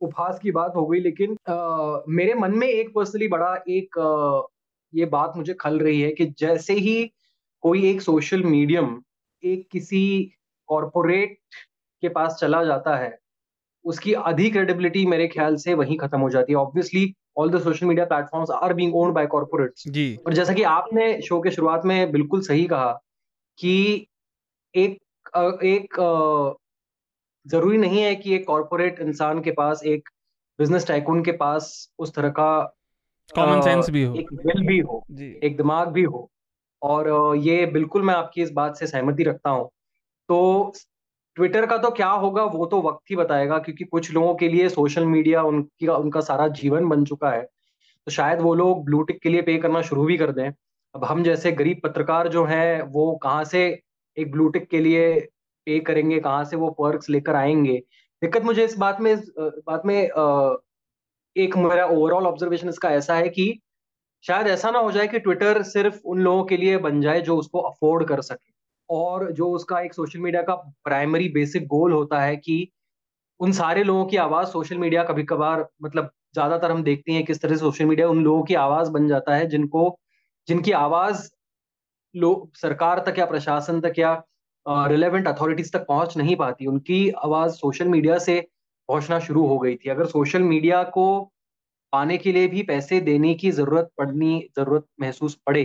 उपहास 0.01 0.39
की 0.39 0.51
बात 0.51 0.73
हो 0.75 0.87
गई 0.87 0.99
लेकिन 0.99 1.37
आ, 1.53 1.97
मेरे 2.09 2.33
मन 2.33 2.57
में 2.57 2.67
एक 2.67 2.89
पर्सनली 2.95 3.27
बड़ा 3.27 3.63
एक 3.69 3.99
आ, 3.99 4.41
ये 4.93 5.05
बात 5.05 5.33
मुझे 5.37 5.53
खल 5.53 5.79
रही 5.79 6.01
है 6.01 6.11
कि 6.11 6.25
जैसे 6.39 6.73
ही 6.73 7.13
कोई 7.65 7.85
एक 7.89 8.01
सोशल 8.01 8.43
मीडियम 8.43 8.89
एक 9.43 9.67
किसी 9.71 10.01
कॉरपोरेट 10.69 11.37
के 12.03 12.09
पास 12.09 12.37
चला 12.39 12.63
जाता 12.63 12.95
है 12.95 13.17
उसकी 13.85 14.13
अधिक 14.23 14.51
क्रेडिबिलिटी 14.53 15.05
मेरे 15.05 15.27
ख्याल 15.27 15.55
से 15.55 15.73
वहीं 15.73 15.97
खत्म 15.97 16.19
हो 16.19 16.29
जाती 16.29 16.53
है। 16.53 16.57
Obviously 16.57 17.13
all 17.37 17.49
the 17.49 17.61
social 17.61 17.85
media 17.85 18.05
platforms 18.05 18.49
are 18.51 18.73
being 18.73 18.95
owned 18.95 19.13
by 19.13 19.25
corporates 19.27 19.87
जी। 19.87 20.05
और 20.27 20.33
जैसा 20.33 20.53
कि 20.53 20.63
आपने 20.63 21.07
शो 21.21 21.39
के 21.41 21.51
शुरुआत 21.51 21.85
में 21.85 22.11
बिल्कुल 22.11 22.41
सही 22.41 22.65
कहा 22.65 22.91
कि 23.59 23.73
एक 24.73 24.99
एक 25.65 25.99
ज़रूरी 27.45 27.77
नहीं 27.77 28.01
है 28.01 28.15
कि 28.15 28.35
एक 28.35 28.45
कॉरपोरेट 28.47 28.99
इंसान 28.99 29.41
के 29.41 29.51
पास 29.53 29.83
एक 29.85 30.09
बिज़नेस 30.59 30.87
टाइकून 30.87 31.23
के 31.23 31.31
पास 31.41 31.73
उस 31.99 32.15
तरह 32.15 32.29
का 32.29 32.51
कॉमन 33.29 33.61
सेंस 33.61 33.89
भी 33.89 34.03
हो। 34.03 34.15
एक 34.15 34.33
दिल 34.35 34.65
भी 34.67 34.79
हो 34.81 35.05
एक 35.19 35.57
दिमाग 35.57 35.87
भी 35.89 36.03
हो। 36.03 36.29
और 36.85 37.37
ये 37.37 37.65
बिल्कुल 37.67 38.03
मैं 38.03 38.13
आपकी 38.13 38.41
इस 38.41 38.51
बात 38.51 38.77
से 38.77 38.87
सहमति 38.87 39.23
रखता 39.23 39.49
हूँ। 39.49 39.69
तो 40.29 40.73
ट्विटर 41.37 41.65
का 41.65 41.77
तो 41.77 41.89
क्या 41.91 42.09
होगा 42.09 42.43
वो 42.45 42.65
तो 42.65 42.81
वक्त 42.81 43.11
ही 43.11 43.15
बताएगा, 43.15 43.57
क्योंकि 43.59 43.85
कुछ 43.85 44.11
लोगों 44.13 44.35
के 44.35 44.47
लिए 44.49 44.69
सोशल 44.69 45.05
मीडिया 45.05 45.41
उनकी, 45.43 45.87
उनका 45.87 46.21
सारा 46.21 46.47
जीवन 46.49 46.87
बन 46.89 47.03
चुका 47.05 47.31
है। 47.31 47.41
तो 48.07 48.11
शायद 48.11 48.41
वो 48.41 48.53
लोग 48.55 48.83
ब्लू 48.85 49.01
टिक 49.03 49.21
के 49.21 49.29
लिए 49.29 49.41
पे 49.41 49.57
करना 49.57 49.81
शुरू 49.81 50.05
भी 50.05 50.17
कर 50.17 50.31
दें। 50.31 50.49
अब 50.95 51.03
हम 51.05 51.23
जैसे 51.23 51.51
गरीब 51.53 51.81
पत्रकार 51.83 52.27
जो 52.29 52.45
हैं, 52.45 52.81
वो 52.83 53.15
कहाँ 53.23 53.43
से 53.45 53.65
एक 54.17 54.31
ब्लू 54.31 54.47
टिक 54.49 54.69
के 54.69 54.79
लिए 54.79 55.19
पे 55.67 55.79
करेंगे, 55.81 56.19
कहाँ 56.19 56.43
से 56.45 56.55
वो 56.57 56.69
पर्क्स 56.73 57.09
लेकर 57.09 57.35
आएँगे? 57.35 57.77
दिक्कत 58.21 58.43
मुझे 58.43 58.65
इस 58.65 58.77
बात 58.77 59.01
में, 59.01 59.11
इस 59.13 59.29
बात 59.67 59.85
में 59.85 59.95
एक 61.35 61.55
मेरा 61.57 61.85
ओवरऑल 61.87 62.27
ऑब्जर्वेशन 62.27 62.69
इसका 62.69 62.89
ऐसा 62.91 63.15
है 63.15 63.29
कि 63.29 63.47
शायद 64.25 64.47
ऐसा 64.47 64.71
ना 64.71 64.79
हो 64.79 64.91
जाए 64.91 65.07
कि 65.07 65.19
ट्विटर 65.19 65.61
सिर्फ़ 65.65 65.99
उन 66.05 66.19
लोगों 66.21 66.43
के 66.45 66.57
लिए 66.57 66.77
बन 66.79 67.01
जाए 67.01 67.21
जो 67.21 67.37
उसको 67.37 67.59
अफोर्ड 67.61 68.07
कर 68.07 68.21
सके। 68.21 68.53
और 68.89 69.31
जो 69.33 69.49
उसका 69.51 69.79
एक 69.81 69.93
सोशल 69.93 70.19
मीडिया 70.19 70.41
का 70.43 70.55
प्राइमरी 70.85 71.29
बेसिक 71.31 71.67
गोल 71.67 71.91
होता 71.93 72.21
है 72.21 72.35
कि 72.37 72.67
उन 73.39 73.51
सारे 73.53 73.83
लोगों 73.83 74.05
की 74.05 74.17
आवाज़ 74.19 74.47
सोशल 74.49 74.77
मीडिया 74.77 75.03
कभी 75.03 75.23
कभार 75.25 75.65
मतलब 75.83 76.11
ज़्यादातर 76.33 76.71
हम 76.71 76.83
देखते 76.83 77.11
हैं 77.11 77.23
किस 77.25 77.41
तरह 77.41 77.55
सोशल 77.57 77.85
मीडिया 77.85 78.09
उन 78.09 78.23
लोगों 78.23 78.43
की 78.43 78.55
आवाज़ 78.57 78.89
बन 78.91 79.07
जाता 79.07 79.35
है 79.35 79.47
जिनको, 79.47 79.97
जिनकी 80.47 80.71
आवाज़ 80.73 81.29
लोग 82.15 82.49
सरकार 82.57 83.03
तक 83.07 83.19
या 83.19 83.25
प्रशासन 83.25 83.81
तक 83.81 83.99
या 83.99 84.13
रिलेवेंट 84.89 85.27
अथॉरिटीज 85.27 85.71
तक 85.73 85.85
पहुँच 85.87 86.17
नहीं 86.17 86.35
पाती। 86.35 86.65
उनकी 86.67 87.09
आवाज़ 87.25 87.53
सोशल 87.55 87.87
मीडिया 87.89 88.17
से 88.19 88.39
पहुँचना 88.89 89.19
शुरू 89.21 89.45
हो 89.47 89.57
गई 89.59 89.75
थी। 89.75 89.89
अगर 89.89 90.05
सोशल 90.07 90.43
मीडिया 90.43 90.83
को 90.91 91.05
पाने 91.95 92.17
के 92.17 92.31
लिए 92.31 92.47
भी 92.47 92.63
पैसे 92.65 92.99
देने 93.01 93.33
की 93.35 93.51
ज़रूरत 93.53 93.89
पड़नी 93.97 94.37
ज़रूरत 94.57 94.85
महसूस 95.01 95.35
पड़े 95.47 95.63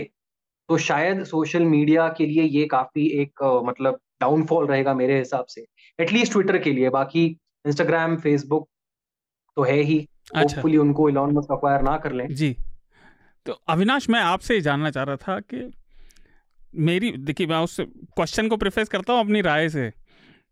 तो 0.68 0.76
शायद 0.78 1.22
सोशल 1.24 1.64
मीडिया 1.66 2.08
के 2.18 2.26
लिए 2.26 2.42
ये 2.42 2.64
काफ़ी 2.68 3.06
एक 3.22 3.42
मतलब 3.66 3.98
डाउनफॉल 4.20 4.66
रहेगा 4.66 4.94
मेरे 4.94 5.18
हिसाब 5.18 5.44
से। 5.46 5.64
एटलीस्ट 5.98 6.32
ट्विटर 6.32 6.58
के 6.58 6.72
लिए 6.72 6.90
बाकी 6.90 7.24
इंस्टाग्राम 7.64 8.16
फेसबुक 8.16 8.68
तो 9.56 9.62
है 9.62 9.78
ही। 9.82 9.98
अच्छा। 10.34 10.62
उनको 10.80 11.08
इलॉन 11.08 11.32
मस्क 11.32 11.52
अक्वायर 11.52 11.82
ना 11.82 11.96
कर 11.96 12.12
लें। 12.12 12.26
जी। 12.34 12.54
तो 13.46 13.52
अविनाश 13.68 14.08
मैं 14.10 14.20
आपसे 14.22 14.60
जानना 14.60 14.90
चाह 14.90 15.04
रहा 15.04 15.16
था 15.18 15.38
कि 15.44 15.70
मेरी 16.80 17.10
देखिए 17.10 17.46
मैं 17.46 17.58
उस 17.58 17.76
क्वेश्चन 17.80 18.48
को 18.48 18.56
प्रिफेस 18.56 18.88
करता 18.88 19.12
हूँ 19.12 19.20
अपनी 19.20 19.40
राय 19.40 19.68
से। 19.68 19.92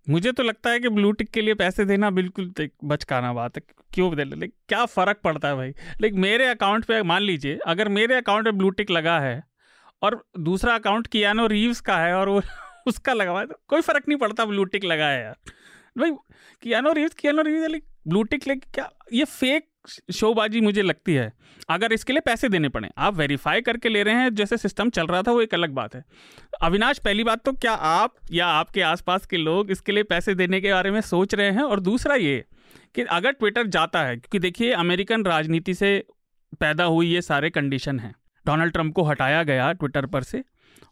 मुझे 0.09 0.33
तो 0.33 0.43
लगता 0.43 0.71
है 0.71 0.81
कि 0.81 0.89
ब्लू 0.89 1.11
टिक 1.13 1.31
के 1.31 1.41
लिए 1.41 1.55
पैसे 1.55 1.85
देना 1.85 2.11
बिल्कुल 2.11 2.53
बचकाना 2.85 3.33
बात 3.33 3.57
है। 3.57 3.63
क्यों 3.95 4.11
बदल 4.11 4.29
लेकिन 4.29 4.53
क्या 4.69 4.85
फ़र्क 4.87 5.21
पड़ता 5.25 5.49
है 5.49 5.55
भाई? 5.57 5.73
लेकिन 6.01 6.21
मेरे 6.21 6.47
अकाउंट 6.47 6.85
पे, 6.85 7.03
मान 7.03 7.23
लीजिए, 7.23 7.59
अगर 7.67 7.89
मेरे 7.89 8.15
अकाउंट 8.15 8.45
पे 8.45 8.51
ब्लू 8.53 8.71
टिक 8.71 8.91
लगा 8.91 9.19
है 9.21 9.43
और 10.03 10.23
दूसरा 10.41 10.75
अकाउंट 10.75 11.07
कियानो 11.07 11.47
रीव्स 11.47 11.81
का 11.81 11.99
है 11.99 12.15
और 12.15 12.29
वो 12.29 12.43
उसका 12.87 13.13
लगा 13.13 13.31
हुआ 13.31 13.41
है 13.41 13.47
तो 13.47 13.61
कोई 13.69 13.81
फ़र्क 13.81 14.09
नहीं 14.09 14.19
पड़ता 14.19 14.45
ब्लू 14.45 14.65
टिक 14.65 14.85
लगा 14.85 15.09
है 15.09 15.23
यार। 15.23 15.37
भाई, 15.99 16.11
Keanu 16.63 16.93
Reeves 16.93 17.15
Keanu 17.15 17.43
Reeves 17.43 17.81
blue 18.09 18.23
tick 18.23 18.47
लेके 18.49 18.71
क्या, 18.75 18.91
ये 19.13 19.25
फेक 19.25 19.69
शोबाजी 20.15 20.61
मुझे 20.61 20.83
लगती 20.83 21.15
है। 21.15 21.33
अगर 21.69 21.93
इसके 21.93 22.13
लिए 22.13 22.21
पैसे 22.21 22.49
देने 22.49 22.69
पड़े। 22.69 22.89
आप 22.99 23.15
वेरीफाई 23.15 23.61
करके 23.61 23.89
ले 23.89 24.03
रहे 24.03 24.15
हैं, 24.15 24.35
जैसे 24.35 24.57
सिस्टम 24.57 24.91
चल 24.91 25.07
रहा 25.07 25.23
था, 25.23 25.33
वो 25.33 25.41
एक 25.43 25.55
अलग 25.55 25.71
बात 25.71 25.95
है। 25.95 26.05
अविनाश, 26.63 26.99
पहली 26.99 27.25
बात 27.25 27.45
तो 27.45 27.53
क्या 27.53 27.73
आप 27.73 28.15
या 28.33 28.47
आपके 28.47 28.83
आसपास 28.83 29.27
के 29.27 29.37
लोग 29.37 29.71
इसके 29.71 29.93
लिए 29.93 30.03
पैसे 30.03 30.35
देने 30.35 30.61
के 30.61 30.73
बारे 30.73 30.91
में 30.91 31.01
सोच 31.01 31.35
रहे 31.35 31.51
हैं? 31.51 31.63
और 31.63 31.81
दूसरा 31.81 32.15
ये 32.15 32.45
कि 32.95 33.03
अगर 33.03 33.31
ट्विटर 33.31 33.67
जाता 33.67 34.03
है, 34.03 34.17
क्योंकि 34.17 34.39
देखिए, 34.39 34.73
अमेरिकन 34.73 35.25
राजनीति 35.25 35.75
से 35.75 36.05
पैदा 36.61 36.85
हुई 36.85 37.07
ये 37.07 37.23
सारे 37.23 37.51
कंडीशन 37.51 38.01
हैं। 38.01 38.15
डोनाल्ड 38.47 38.73
ट्रंप 38.73 38.95
को 38.95 39.03
हटाया 39.03 39.43
गया 39.43 39.73
ट्विटर 39.73 40.07
पर 40.07 40.23
से, 40.23 40.45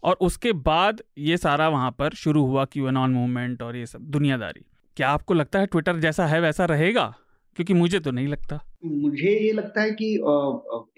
और 0.02 0.16
उसके 0.20 0.52
बाद 0.52 1.02
ये 1.18 1.36
सारा 1.36 1.68
वहाँ 1.68 1.90
पर 1.90 2.10
शुरू 2.10 2.44
हुआ 2.44 2.64
क्यू 2.64 2.88
एन 2.88 2.94
मूवमेंट 2.94 3.62
और 3.62 3.76
ये 3.76 3.86
सब, 3.86 4.00
दुनियादारी। 4.00 4.64
क्या 4.96 5.08
आपको 5.08 5.34
लगता 5.34 5.58
है 5.58 5.66
ट्विटर 5.66 5.96
जैसा 5.96 6.26
है, 6.26 6.40
वैसा 6.40 6.64
रहेगा? 6.64 7.14
क्योंकि 7.56 7.74
मुझे 7.74 8.00
तो 8.00 8.10
नहीं 8.10 8.28
लगता। 8.28 8.60
मुझे 8.84 9.30
ये 9.30 9.52
लगता 9.52 9.82
है 9.82 9.90
कि 9.90 10.12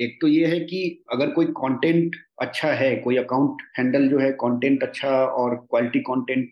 एक 0.04 0.18
तो 0.20 0.28
ये 0.28 0.46
है 0.46 0.58
कि 0.60 1.04
अगर 1.12 1.30
कोई 1.30 1.46
कंटेंट 1.46 2.16
अच्छा 2.42 2.72
है, 2.72 2.94
कोई 2.96 3.16
अकाउंट 3.16 3.62
हैंडल 3.78 4.08
जो 4.08 4.18
है 4.18 4.30
कंटेंट 4.32 4.82
अच्छा 4.82 5.10
और 5.24 5.54
क्वालिटी 5.70 6.00
कंटेंट 6.00 6.48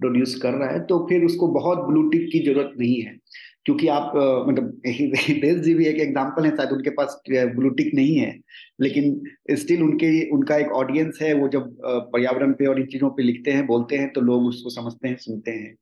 प्रोड्यूस 0.00 0.34
कर 0.42 0.54
रहा 0.54 0.68
है 0.70 0.84
तो 0.86 0.98
फिर 1.08 1.24
उसको 1.24 1.48
बहुत 1.48 1.78
ब्लू 1.88 2.08
टिक 2.10 2.28
की 2.32 2.38
ज़रूरत 2.46 2.72
नहीं 2.78 3.00
है। 3.02 3.18
क्योंकि 3.64 3.88
आप 3.88 4.12
मतलब 4.48 4.80
जी 5.64 5.74
भी 5.74 5.86
एक 5.86 5.98
एग्ज़ाम्पल 6.00 6.44
है, 6.44 6.50
शायद 6.56 6.70
उनके 6.70 6.90
पास 6.90 7.20
ब्लू 7.30 7.68
टिक 7.70 7.90
नहीं 7.94 8.16
है, 8.16 8.34
लेकिन 8.80 9.20
स्टिल 9.56 9.82
उनके, 9.82 10.30
उनका 10.30 10.56
एक 10.56 10.72
ऑडियंस 10.72 11.18
है, 11.22 11.32
वो 11.34 11.48
जब 11.48 11.76
पर्यावरण 11.84 12.52
पे 12.52 12.66
और 12.66 12.80
इन 12.80 12.86
चीज़ों 12.86 13.10
पे 13.10 13.22
लिखते 13.22 13.50
हैं, 13.50 13.66
बोलते 13.66 13.96
हैं 13.96 14.12
तो 14.12 14.20
लोग 14.20 14.46
उसको 14.46 14.70
समझते 14.70 15.08
हैं, 15.08 15.16
सुनते 15.16 15.50
हैं। 15.50 15.74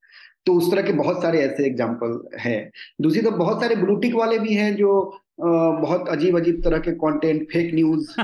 तो 0.47 0.53
उस 0.55 0.71
तरह 0.71 0.83
के 0.83 0.93
बहुत 0.95 1.23
सारे 1.23 1.39
ऐसे 1.41 1.67
एग्ज़ाम्पल 1.67 2.21
है। 2.41 2.59
दूसरी 3.01 3.23
तो 3.23 3.31
बहुत 3.33 3.61
सारे 3.61 3.77
ब्लूटिक 3.77 4.15
वाले 4.15 4.39
भी 4.39 4.55
हैं 4.55 4.75
जो 4.77 4.91
बहुत 5.41 6.09
अजीब 6.09 6.37
अजीब 6.37 6.61
तरह 6.63 6.79
के 6.79 6.93
कंटेंट 7.01 7.43
फेक 7.51 7.75
न्यूज़ 7.75 8.15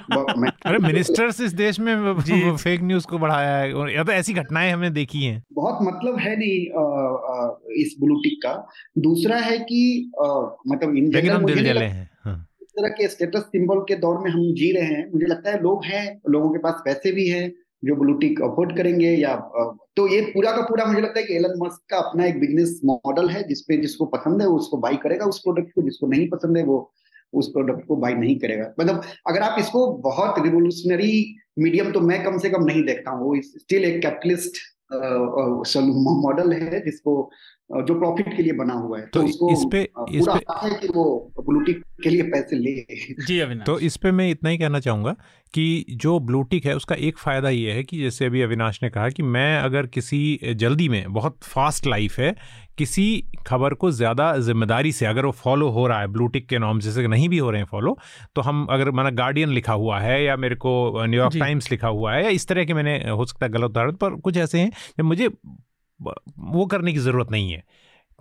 अरे 0.66 0.78
मिनिस्टर्स 0.78 1.40
इस 1.40 1.52
देश 1.54 1.78
में 1.80 2.56
फेक 2.56 2.82
न्यूज़ 2.82 3.06
को 3.06 3.18
बढ़ाया 3.18 3.56
है 3.56 3.92
या 3.94 4.04
तो 4.04 4.12
ऐसी 4.12 4.32
घटनाएँ 4.34 4.72
हमने 4.72 4.90
देखी 4.92 5.22
हैं। 5.24 5.42
बहुत 5.54 5.78
मतलब 5.82 6.18
है 6.20 6.34
नहीं 6.38 7.82
इस 7.82 7.94
ब्लूटिक 8.00 8.38
का। 8.42 8.54
दूसरा 8.98 9.36
है 9.38 9.58
कि 9.60 10.10
मतलब 10.68 10.96
इन 10.96 11.10
दिल 11.10 11.78
हैं 11.78 12.08
हाँ। 12.24 12.36
इस 12.62 12.68
तरह 12.70 12.88
के 12.88 13.08
स्टेटस 13.08 13.42
सिंबल 13.48 13.80
के 13.88 13.96
दौर 13.96 14.18
में 14.18 14.30
हम 14.30 14.52
जी 14.54 14.72
रहे 14.72 14.86
हैं। 14.86 15.10
मुझे 15.12 15.26
लगता 15.26 15.50
है 15.50 15.62
लोग 15.62 15.84
हैं 15.84 16.06
लोगों 16.30 16.50
के 16.52 16.58
पास 16.58 16.82
पैसे 16.84 17.12
भी 17.12 17.28
हैं 17.28 17.50
जो 17.85 17.94
ब्लूटिक 17.97 18.40
अफोर्ड 18.43 18.77
करेंगे 18.77 19.11
या 19.11 19.35
तो 19.97 20.06
ये 20.09 20.20
पूरा 20.27 20.51
का 20.52 20.62
पूरा 20.62 20.85
मुझे 20.85 21.01
लगता 21.01 21.19
है 21.20 21.24
कि 21.27 21.35
एलन 21.35 21.59
मस्क 21.59 21.81
का 21.90 21.98
अपना 21.98 22.27
एक 22.27 22.40
बिज़नेस 22.40 22.81
मॉडल 22.85 23.28
है 23.28 23.43
जिसपे 23.48 23.77
जिसको 23.77 24.05
पसंद 24.06 24.43
है, 24.43 24.48
उसको 24.48 24.77
बाई 24.78 24.97
करेगा 24.97 25.27
उस 25.27 25.39
प्रोडक्ट 25.39 25.74
को, 25.74 25.82
जिसको 25.82 26.06
नहीं 26.06 26.28
पसंद 26.28 26.56
है, 26.56 26.65
वो 26.65 26.93
उस 27.32 27.48
प्रोडक्ट 27.48 27.86
को 27.89 27.97
बाई 27.97 28.15
नहीं 28.15 28.39
करेगा। 28.39 28.73
मतलब 28.81 29.02
अगर 29.28 29.43
आप 29.43 29.59
इसको 29.59 29.86
बहुत 30.02 30.39
रिवोल्यूशनरी 30.39 31.35
मीडियम 31.59 31.90
तो 31.93 32.01
मैं 32.01 32.23
कम 32.24 32.39
से 32.39 32.51
कम 32.51 32.65
नहीं 32.65 32.85
देखता 32.85 33.11
हूँ। 33.11 33.24
वो 33.24 33.40
स्टिल 33.43 33.85
एक 33.85 34.01
कैपिटलिस्ट 34.02 34.59
मॉडल 34.93 36.52
है 36.52 36.85
जिसको 36.85 37.31
जो 37.73 37.98
प्रॉफिट 37.98 38.36
के 38.36 38.43
लिए 38.43 38.52
बना 38.52 38.74
हुआ 38.74 38.98
है। 38.98 39.06
तो, 39.06 39.20
तो 39.20 39.27
उसको 39.27 39.51
इस 39.51 39.65
पे 39.73 39.82
इस 40.19 40.24
पे 40.28 40.69
है 40.69 40.74
कि 40.74 40.89
वो 40.89 41.32
ब्लूटिक 41.48 41.85
के 42.02 42.11
लिए 42.11 42.23
पैसे 42.23 42.56
ले। 42.56 42.97
जी 43.27 43.40
अविनाश। 43.40 43.66
तो 43.66 43.78
इस 43.78 43.97
पे 43.97 44.12
मैं 44.12 44.31
इतना 44.31 44.51
ही 44.51 44.59
कहना 44.59 44.81
चाहूँगा 44.81 45.16
कि 45.55 45.85
जो 45.90 46.19
ब्लूटिक 46.19 46.65
है 46.65 46.77
उसका 46.77 46.94
एक 46.94 47.19
फ़ायदा 47.19 47.48
ये 47.48 47.73
है 47.73 47.82
कि 47.82 47.98
जैसे 47.98 48.27
अभी 48.27 48.43
अविनाश 48.43 48.81
ने 48.82 48.90
कहा 48.90 49.09
कि 49.09 49.23
मैं 49.23 49.59
अगर 49.59 49.86
किसी 49.86 50.40
जल्दी 50.55 50.89
में 50.89 51.12
बहुत 51.12 51.39
फास्ट 51.43 51.86
लाइफ 51.86 52.19
है 52.19 52.36
किसी 52.78 53.24
खबर 53.46 53.74
को 53.74 53.90
ज़्यादा 53.90 54.36
ज़िम्मेदारी 54.38 54.92
से 54.92 55.06
अगर 55.06 55.26
वो 55.26 55.32
फॉलो 55.32 55.68
हो 55.70 55.86
रहा 55.86 56.01
है 56.01 56.06
ब्लूटिक 56.06 56.48
के 56.48 56.59
नॉर्म 56.59 56.80
जैसे 56.80 57.06
नहीं 57.09 57.28
भी 57.28 57.38
हो 57.38 57.51
रहे 57.51 57.60
हैं 57.60 57.66
फॉलो 57.70 57.96
तो 58.36 58.40
हम 58.40 58.66
अगर 58.70 58.90
माना 58.90 59.10
गार्डियन 59.10 59.51
लिखा 59.51 59.72
हुआ 59.72 59.98
है 60.01 60.22
या 60.24 60.36
मेरे 60.36 60.55
को 60.56 61.05
न्यूयॉर्क 61.06 61.36
टाइम्स 61.36 61.70
लिखा 61.70 61.88
हुआ 61.88 62.14
है 62.14 62.22
या 62.24 62.30
इस 62.30 62.46
तरह 62.48 62.64
के 62.64 62.74
मैंने 62.74 62.98
हो 63.10 63.24
सकता 63.24 63.46
है 63.46 63.52
गलत 63.52 63.70
उदाहरण 63.70 63.92
पर 63.94 64.14
कुछ 64.20 64.36
ऐसे 64.36 64.60
हैं 64.60 64.70
जब 64.98 65.05
मुझे 65.05 65.28
वो 66.01 66.66
करने 66.66 66.92
की 66.92 66.98
ज़रूरत 66.98 67.30
नहीं 67.30 67.52
है। 67.52 67.62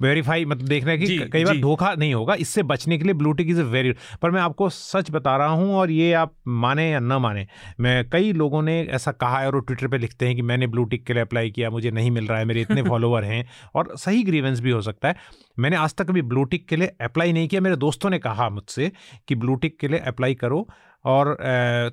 वेरीफाई 0.01 0.45
मतलब 0.45 0.67
देखना 0.67 0.91
है 0.91 0.97
कि 0.97 1.17
कई 1.33 1.43
बार 1.45 1.57
धोखा 1.57 1.93
नहीं 1.93 2.13
होगा। 2.13 2.35
इससे 2.35 2.63
बचने 2.63 2.97
के 2.97 3.03
लिए 3.03 3.13
ब्लूटिक 3.13 3.49
इज़ 3.49 3.61
वेरी 3.63 3.93
पर 4.21 4.31
मैं 4.31 4.41
आपको 4.41 4.69
सच 4.69 5.11
बता 5.11 5.35
रहा 5.37 5.47
हूँ 5.47 5.75
और 5.75 5.91
ये 5.91 6.11
आप 6.13 6.33
माने 6.47 6.89
या 6.91 6.99
ना 6.99 7.19
माने 7.19 7.45
मैं 7.79 8.09
कई 8.09 8.31
लोगों 8.33 8.61
ने 8.61 8.79
ऐसा 8.91 9.11
कहा 9.13 9.39
है 9.39 9.47
और 9.47 9.55
वो 9.55 9.59
ट्विटर 9.61 9.87
पे 9.87 9.97
लिखते 9.97 10.27
हैं 10.27 10.35
कि 10.35 10.41
मैंने 10.41 10.67
ब्लूटिक 10.67 11.05
के 11.05 11.13
लिए 11.13 11.21
अप्लाई 11.21 11.51
किया 11.51 11.69
मुझे 11.69 11.91
नहीं 11.91 12.11
मिल 12.11 12.27
रहा 12.27 12.39
है 12.39 12.45
मेरे 12.45 12.61
इतने 12.61 12.83
फॉलोअर 12.89 13.23
हैं 13.23 13.45
और 13.75 13.95
सही 13.97 14.23
ग्रीवेंस 14.23 14.59
भी 14.59 14.71
हो 14.71 14.81
सकता 14.81 15.07
है। 15.07 15.15
मैंने 15.59 15.75
आज 15.75 15.95
तक 15.95 16.07
कभी 16.07 16.21
ब्लूटिक 16.23 16.67
के 16.67 16.75
लिए 16.75 16.91
अप्लाई 17.01 17.33
नहीं 17.33 17.47
किया। 17.47 17.61
मेरे 17.61 17.75
दोस्तों 17.75 18.09
ने 18.09 18.19
कहा 18.19 18.49
मुझसे 18.49 18.91
कि 19.27 19.35
ब्लूटिक 19.35 19.79
के 19.79 19.87
लिए 19.87 19.99
अप्लाई 20.07 20.35
करो 20.35 20.67
और 21.05 21.37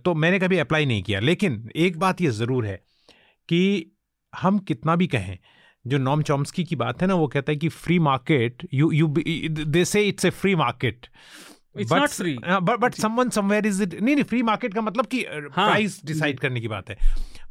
तो 0.04 0.14
मैंने 0.14 0.38
कभी 0.38 0.58
अप्लाई 0.58 0.86
नहीं 0.86 1.02
किया। 1.02 1.20
लेकिन 1.20 1.68
एक 1.76 1.98
बात 1.98 2.20
ये 2.20 2.30
ज़रूर 2.32 2.66
है 2.66 2.76
कि 3.48 3.90
हम 4.32 4.58
कितना 4.58 4.96
भी 4.96 5.06
कहें 5.06 5.36
जो 5.86 5.98
नॉम 5.98 6.22
चॉम्स्की 6.22 6.64
की 6.64 6.76
बात 6.76 7.02
है 7.02 7.08
ना 7.08 7.14
वो 7.14 7.26
कहता 7.26 7.52
है 7.52 7.56
कि 7.56 7.68
free 7.68 7.98
market 7.98 8.66
you 8.74 8.90
you 8.92 9.06
they 9.64 9.84
say 9.84 10.02
it's 10.08 10.24
a 10.24 10.30
free 10.30 10.54
market 10.54 11.06
but 11.78 12.94
someone 12.94 13.28
somewhere 13.28 13.66
is 13.66 13.82
it 13.82 13.94
नहीं 14.00 14.14
नहीं 14.14 14.24
फ्री 14.24 14.42
मार्केट 14.42 14.74
का 14.74 14.80
मतलब 14.80 15.06
कि 15.06 15.24
प्राइस 15.28 16.00
uh, 16.00 16.06
डिसाइड 16.06 16.34
हाँ, 16.34 16.38
करने 16.42 16.60
की 16.60 16.68
बात 16.68 16.90
है। 16.90 16.96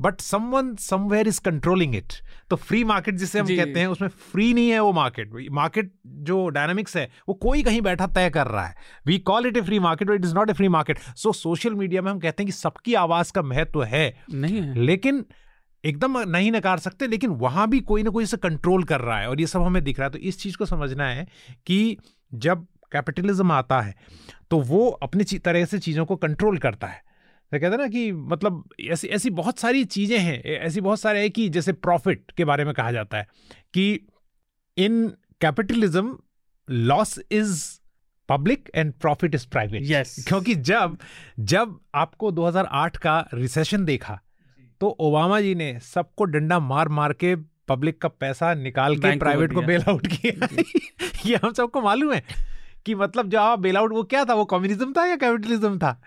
But 0.01 0.22
someone 0.22 0.76
somewhere 0.76 1.27
is 1.27 1.41
controlling 1.41 1.95
it 1.95 2.14
तो 2.49 2.56
फ्री 2.56 2.84
मार्केट 2.84 3.15
जिसे 3.15 3.39
हम 3.39 3.47
कहते 3.47 3.80
हैं 3.80 3.88
उसमें 3.88 4.10
फ्री 4.10 4.53
नहीं 4.53 4.69
है 4.69 4.80
वो 4.80 4.91
मार्केट 4.93 5.31
मार्केट 5.51 5.91
जो 6.07 6.47
डायनामिक्स 6.49 6.97
है 6.97 7.11
वो 7.30 7.34
कोई 7.34 7.64
कहीं 7.64 7.81
बैठा 7.81 8.07
तय 8.07 8.30
कर 8.30 8.47
रहा 8.47 8.65
है। 8.65 8.76
We 9.06 9.19
call 9.19 9.47
it 9.47 9.57
a 9.57 9.61
free 9.61 9.80
market 9.80 10.10
it 10.10 10.26
is 10.26 10.35
not 10.35 10.49
a 10.49 10.53
free 10.53 10.68
market 10.68 10.99
so 11.15 11.31
social 11.34 11.73
media 11.73 12.01
में 12.01 12.11
हम 12.11 12.19
कहते 12.19 12.43
हैं 12.43 12.47
कि 12.47 12.57
सबकी 12.57 12.93
आवाज़ 12.93 13.34
का 13.34 13.41
महत्व 13.41 13.84
है। 13.84 14.23
नहीं 14.34 14.61
है। 14.61 14.80
लेकिन 14.80 15.26
एकदम 15.85 16.18
नहीं 16.19 16.51
नकार 16.51 16.80
सकते 16.80 17.07
लेकिन 17.07 17.30
वहाँ 17.30 17.69
भी 17.69 17.80
कोई 17.80 18.03
ना 18.03 18.10
कोई 18.10 18.23
इसे 18.23 18.38
कंट्रोल 18.38 18.84
कर 18.84 19.01
रहा 19.01 19.19
है 19.19 19.30
और 19.30 19.41
ये 19.41 19.47
सब 19.47 19.61
हमें 19.61 19.84
दिख 19.84 19.99
रहा 19.99 20.06
है। 20.06 20.11
तो 20.11 20.18
इस 20.18 20.39
चीज़ 20.39 20.57
को 20.57 20.65
समझना 20.65 21.07
है 21.07 21.27
कि 21.65 21.97
जब 22.34 22.65
कैपिटलिज्म 22.91 23.51
आता 23.51 23.81
है 23.81 23.95
तो 24.51 24.60
वो 24.60 24.89
अपनी 24.89 25.23
तरह 25.23 25.65
से 25.65 25.80
चीज़ों 25.80 26.06
को 26.06 26.15
कंट्रोल 26.15 26.57
करता 26.57 26.88
है। 26.88 27.01
तो 27.51 27.60
कहते 27.60 27.65
हैं 27.65 27.77
ना 27.77 27.88
कि 27.88 28.11
मतलब 28.11 28.69
ऐसी 28.81 29.07
ऐसी 29.07 29.30
बहुत 29.30 29.60
सारी 29.60 29.84
चीज़ें 29.85 30.19
हैं 30.19 30.43
ऐसी 30.43 30.81
बहुत 30.81 30.99
सारे 30.99 31.22
है 31.22 31.30
कि 31.30 31.49
जैसे 31.49 31.73
प्रॉफिट 31.73 32.31
के 32.31 32.45
बारे 32.45 32.65
में 32.65 32.73
कहा 32.73 32.91
जाता 32.91 33.18
है 33.18 33.27
कि 33.73 34.07
in 34.77 35.07
capitalism 35.41 36.18
loss 36.69 37.19
is 37.31 37.80
public 38.30 38.69
and 38.76 38.93
profit 38.93 39.35
is 39.35 39.47
private 39.47 39.81
yes 39.85 40.26
क्योंकि 40.27 40.56
जब 40.56 40.97
जब 41.39 41.80
आपको 41.95 42.31
2008 42.31 42.97
का 42.97 43.30
रिसेशन 43.34 43.85
देखा 43.85 44.19
तो 44.81 44.88
ओबामा 44.88 45.41
जी 45.41 45.56
ने 45.56 45.80
सबको 45.80 46.23
डंडा 46.23 46.60
मार 46.60 46.89
मार 46.89 47.14
के 47.14 47.35
पब्लिक 47.68 48.01
का 48.01 48.10
पैसा 48.10 48.53
निकाल 48.53 48.97
के 48.97 49.18
प्राइवेट 49.18 49.53
को 49.53 49.61
बेल 49.61 49.84
आउट 49.89 50.07
किया। 50.07 50.47
ये 51.26 51.35
हम 51.35 51.53
सबको 51.53 51.81
मालूम 51.81 52.14
है 52.14 52.23
कि 52.85 52.95
मतलब 52.95 53.30
जो 53.30 53.39
आप 53.39 53.60
बेल 53.60 53.77
आउट 53.77 53.93
वो 53.93 54.03
क्या 54.03 54.26
था? 54.26 54.34
वो 54.34 54.45
कम्युनिज्म 54.45 54.93
था 54.93 55.06
या 55.06 55.15
कैपिटलिज्म 55.15 55.77
था? 55.77 56.01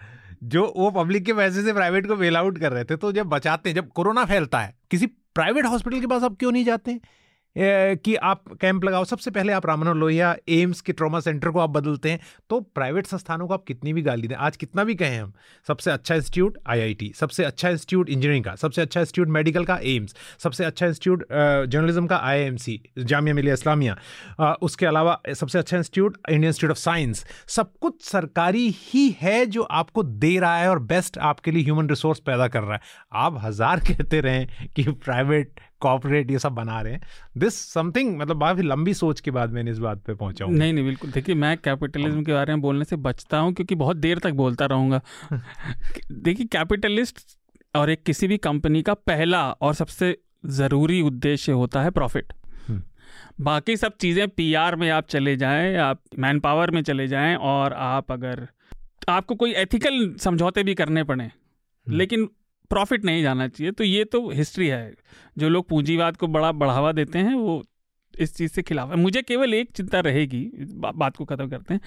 जो 0.45 0.75
वो 0.77 0.91
पब्लिक 0.91 1.25
के 1.25 1.33
पैसे 1.33 1.63
से 1.63 1.73
प्राइवेट 1.73 2.07
को 2.07 2.17
बेल 2.17 2.37
आउट 2.37 2.59
कर 2.59 2.73
रहे 2.73 2.85
थे 2.85 2.97
तो 2.97 3.13
जब 3.13 3.27
बचाते 3.27 3.71
हैं 3.71 3.75
जब 3.77 3.89
कोरोना 3.89 4.25
फैलता 4.25 4.61
है 4.61 4.75
किसी 4.91 5.07
प्राइवेट 5.07 5.67
हॉस्पिटल 5.67 6.01
के 6.01 6.07
पास 6.07 6.23
आप 6.23 6.37
क्यों 6.39 6.53
नहीं 6.53 6.65
जाते? 6.65 6.91
हैं 6.91 7.01
कि 7.57 8.15
आप 8.17 8.45
कैंप 8.61 8.85
लगाओ। 8.85 9.05
सबसे 9.05 9.31
पहले 9.31 9.53
आप 9.53 9.67
रामनो 9.67 9.93
लोहिया 9.95 10.35
एम्स 10.51 10.81
के 10.81 10.93
ट्रॉमा 10.93 11.21
सेंटर 11.21 11.51
को 11.51 11.59
आप 11.59 11.71
बदलते 11.71 12.11
हैं। 12.11 12.21
तो 12.51 12.61
प्राइवेट 12.75 13.07
संस्थानों 13.07 13.47
को 13.49 13.55
आप 13.55 13.65
कितनी 13.65 13.93
भी 13.93 14.03
गाली 14.03 14.29
दें, 14.29 14.35
आज 14.37 14.57
कितना 14.57 14.85
भी 14.85 14.95
कहें 14.95 15.19
हम, 15.19 15.33
सबसे 15.67 15.91
अच्छा 15.91 16.15
इंस्टीट्यूट 16.15 16.59
आईआईटी, 16.67 17.13
सबसे 17.17 17.45
अच्छा 17.45 17.69
इंस्टीट्यूट 17.69 18.09
इंजीनियरिंग 18.09 18.45
का, 18.45 18.55
सबसे 18.57 18.83
अच्छा 18.83 19.01
इंस्टीट्यूट 19.01 19.29
मेडिकल 19.29 19.65
का 19.65 19.79
एम्स, 19.85 20.15
सबसे 20.43 20.65
अच्छा 20.65 20.87
इंस्टीट्यूट 20.87 21.27
जर्नलिज्म 21.33 22.07
का 22.07 22.17
आईएमसी 22.23 22.81
जामिया 22.99 23.35
मिलिया 23.35 23.55
इस्लामिया 23.55 23.97
उसके 24.63 24.87
अलावा 24.87 25.21
सबसे 25.31 25.59
अच्छा 25.59 25.77
institute 25.77 26.17
Indian 26.29 26.45
Institute 26.45 26.71
of 26.71 26.79
Science. 26.79 27.25
सब 27.49 27.73
कुछ 27.81 28.03
सरकारी 28.05 28.69
ही 28.77 29.09
है 29.21 29.45
जो 29.47 29.63
आपको 29.63 30.03
दे 30.03 30.39
रहा 30.39 30.57
है 30.57 30.69
और 30.71 30.79
बेस्ट 30.85 31.19
आपके 31.21 31.51
लिए 31.51 31.63
ह्यूमन 31.65 31.89
रिसोर्स 31.89 32.21
पैदा 32.21 32.49
कर 32.49 32.63
रहा 32.63 32.75
है। 32.75 32.81
आप 33.15 33.41
हज़ार 33.43 33.81
कहते 33.89 34.21
रहें 34.21 34.69
कि 34.77 34.83
प्राइवेट 35.05 35.61
कॉपरेट 35.83 36.31
ये 36.31 36.39
सब 36.39 36.53
बना 36.53 36.81
रहे 36.81 36.93
हैं। 36.93 37.01
दिस 37.39 37.59
समथिंग 37.73 38.17
मतलब 38.19 38.41
काफ़ी 38.41 38.63
लंबी 38.63 38.95
सोच 38.95 39.21
के 39.21 39.31
बाद 39.31 39.53
मैंने 39.53 39.71
इस 39.71 39.79
बात 39.79 40.03
पे 40.07 40.15
पहुँचा 40.15 40.45
हूँ। 40.45 40.55
नहीं 40.55 40.73
नहीं 40.73 40.85
बिल्कुल। 40.85 41.11
देखिए 41.11 41.35
मैं 41.35 41.57
कैपिटलिज्म 41.59 42.25
के 42.25 42.33
बारे 42.33 42.53
में 42.53 42.63
बोलने 42.63 42.85
से 42.85 42.97
बचता 42.97 43.39
हूँ 43.39 43.53
क्योंकि 43.53 43.75
बहुत 43.75 43.97
देर 43.97 44.19
तक 44.19 44.33
बोलता 44.33 44.67
रहूँगा। 44.67 45.01
देखिए 46.13 46.47
कैपिटलिस्ट 46.53 47.21
और 47.75 47.91
एक 47.91 48.03
किसी 48.03 48.27
भी 48.29 48.37
कंपनी 48.39 48.83
का 48.83 48.95
पहला 48.95 49.43
और 49.53 49.75
सबसे 49.75 50.17
ज़रूरी 50.47 51.01
उद्देश्य 51.03 51.53
होता 51.53 51.83
है 51.83 51.91
प्रॉफिट 51.91 52.33
हम्म। 52.69 52.83
बाकी 53.41 53.77
सब 53.77 53.97
चीज़ें 53.97 54.29
पीआर 54.29 54.77
में 54.77 54.89
आप 54.91 55.07
चले 55.09 55.37
जाएँ 55.37 55.77
आप 55.81 56.01
मैन 56.19 56.41
पावर 56.41 56.71
में 56.71 56.83
चले 56.83 57.07
जाएँ 57.09 57.37
और 57.37 57.73
आप 57.73 58.13
अगर 58.13 58.47
आपको 59.09 59.35
कोई 59.35 59.53
एथिकल 59.55 60.15
समझौते 60.21 60.63
भी 60.63 60.75
करने 60.75 61.05
पड़े 61.05 61.25
हम्म। 61.25 61.97
लेकिन 61.97 62.29
प्रॉफिट 62.73 63.05
नहीं 63.05 63.23
जाना 63.23 63.49
चाहिए। 63.49 63.73
तो 63.73 63.85
ये 63.85 64.05
तो 64.07 64.29
हिस्ट्री 64.31 64.69
है। 64.69 64.95
जो 65.37 65.49
लोग 65.49 65.69
पूंजीवाद 65.69 66.17
को 66.17 66.27
बड़ा 66.29 66.53
बढ़ावा 66.55 66.93
देते 66.93 67.19
हैं 67.19 67.35
वो 67.35 67.63
इस 68.15 68.37
चीज़ 68.37 68.53
से 68.53 68.63
खिलाफ 68.63 68.91
है। 68.91 68.97
मुझे 68.97 69.23
केवल 69.23 69.55
एक 69.55 69.71
चिंता 69.71 70.01
रहेगी 70.01 70.45
बा, 70.55 70.91
बात 70.93 71.17
को 71.17 71.25
ख़त्म 71.25 71.49
करते 71.49 71.75
हैं 71.75 71.81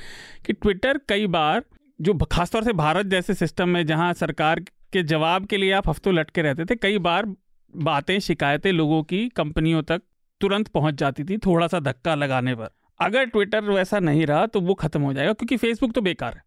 कि 0.46 0.54
ट्विटर 0.54 1.00
कई 1.10 1.28
बार 1.30 1.64
जो 2.00 2.14
खासतौर 2.32 2.64
से 2.64 2.74
भारत 2.76 3.06
जैसे 3.06 3.34
सिस्टम 3.34 3.70
में 3.70 3.86
जहाँ 3.86 4.14
सरकार 4.16 4.60
के 4.94 5.04
जवाब 5.06 5.46
के 5.46 5.58
लिए 5.58 5.72
आप 5.74 5.90
हफ्तों 5.90 6.14
लटके 6.14 6.42
रहते 6.42 6.66
थे 6.66 6.76
कई 6.76 6.98
बार 7.00 7.26
बातें 7.74 8.20
शिकायतें 8.20 8.72
लोगों 8.72 9.02
की 9.04 9.28
कंपनियों 9.30 9.82
तक 9.84 10.02
तुरंत 10.42 10.68
पहुँच 10.68 10.96
जाती 10.96 11.24
थी 11.24 11.38
थोड़ा 11.38 11.68
सा 11.68 11.80
धक्का 11.82 12.16
लगाने 12.16 12.56
पर। 12.56 12.70
अगर 13.00 13.26
ट्विटर 13.26 13.64
वैसा 13.64 14.00
नहीं 14.00 14.26
रहा 14.26 14.46
तो 14.46 14.62
वो 14.62 14.74
ख़त्म 14.74 15.02
हो 15.02 15.14
जाएगा 15.14 15.34
क्योंकि 15.34 15.58
फेसबुक 15.58 15.94
तो 15.94 16.02
बेकार 16.02 16.34
है। 16.34 16.44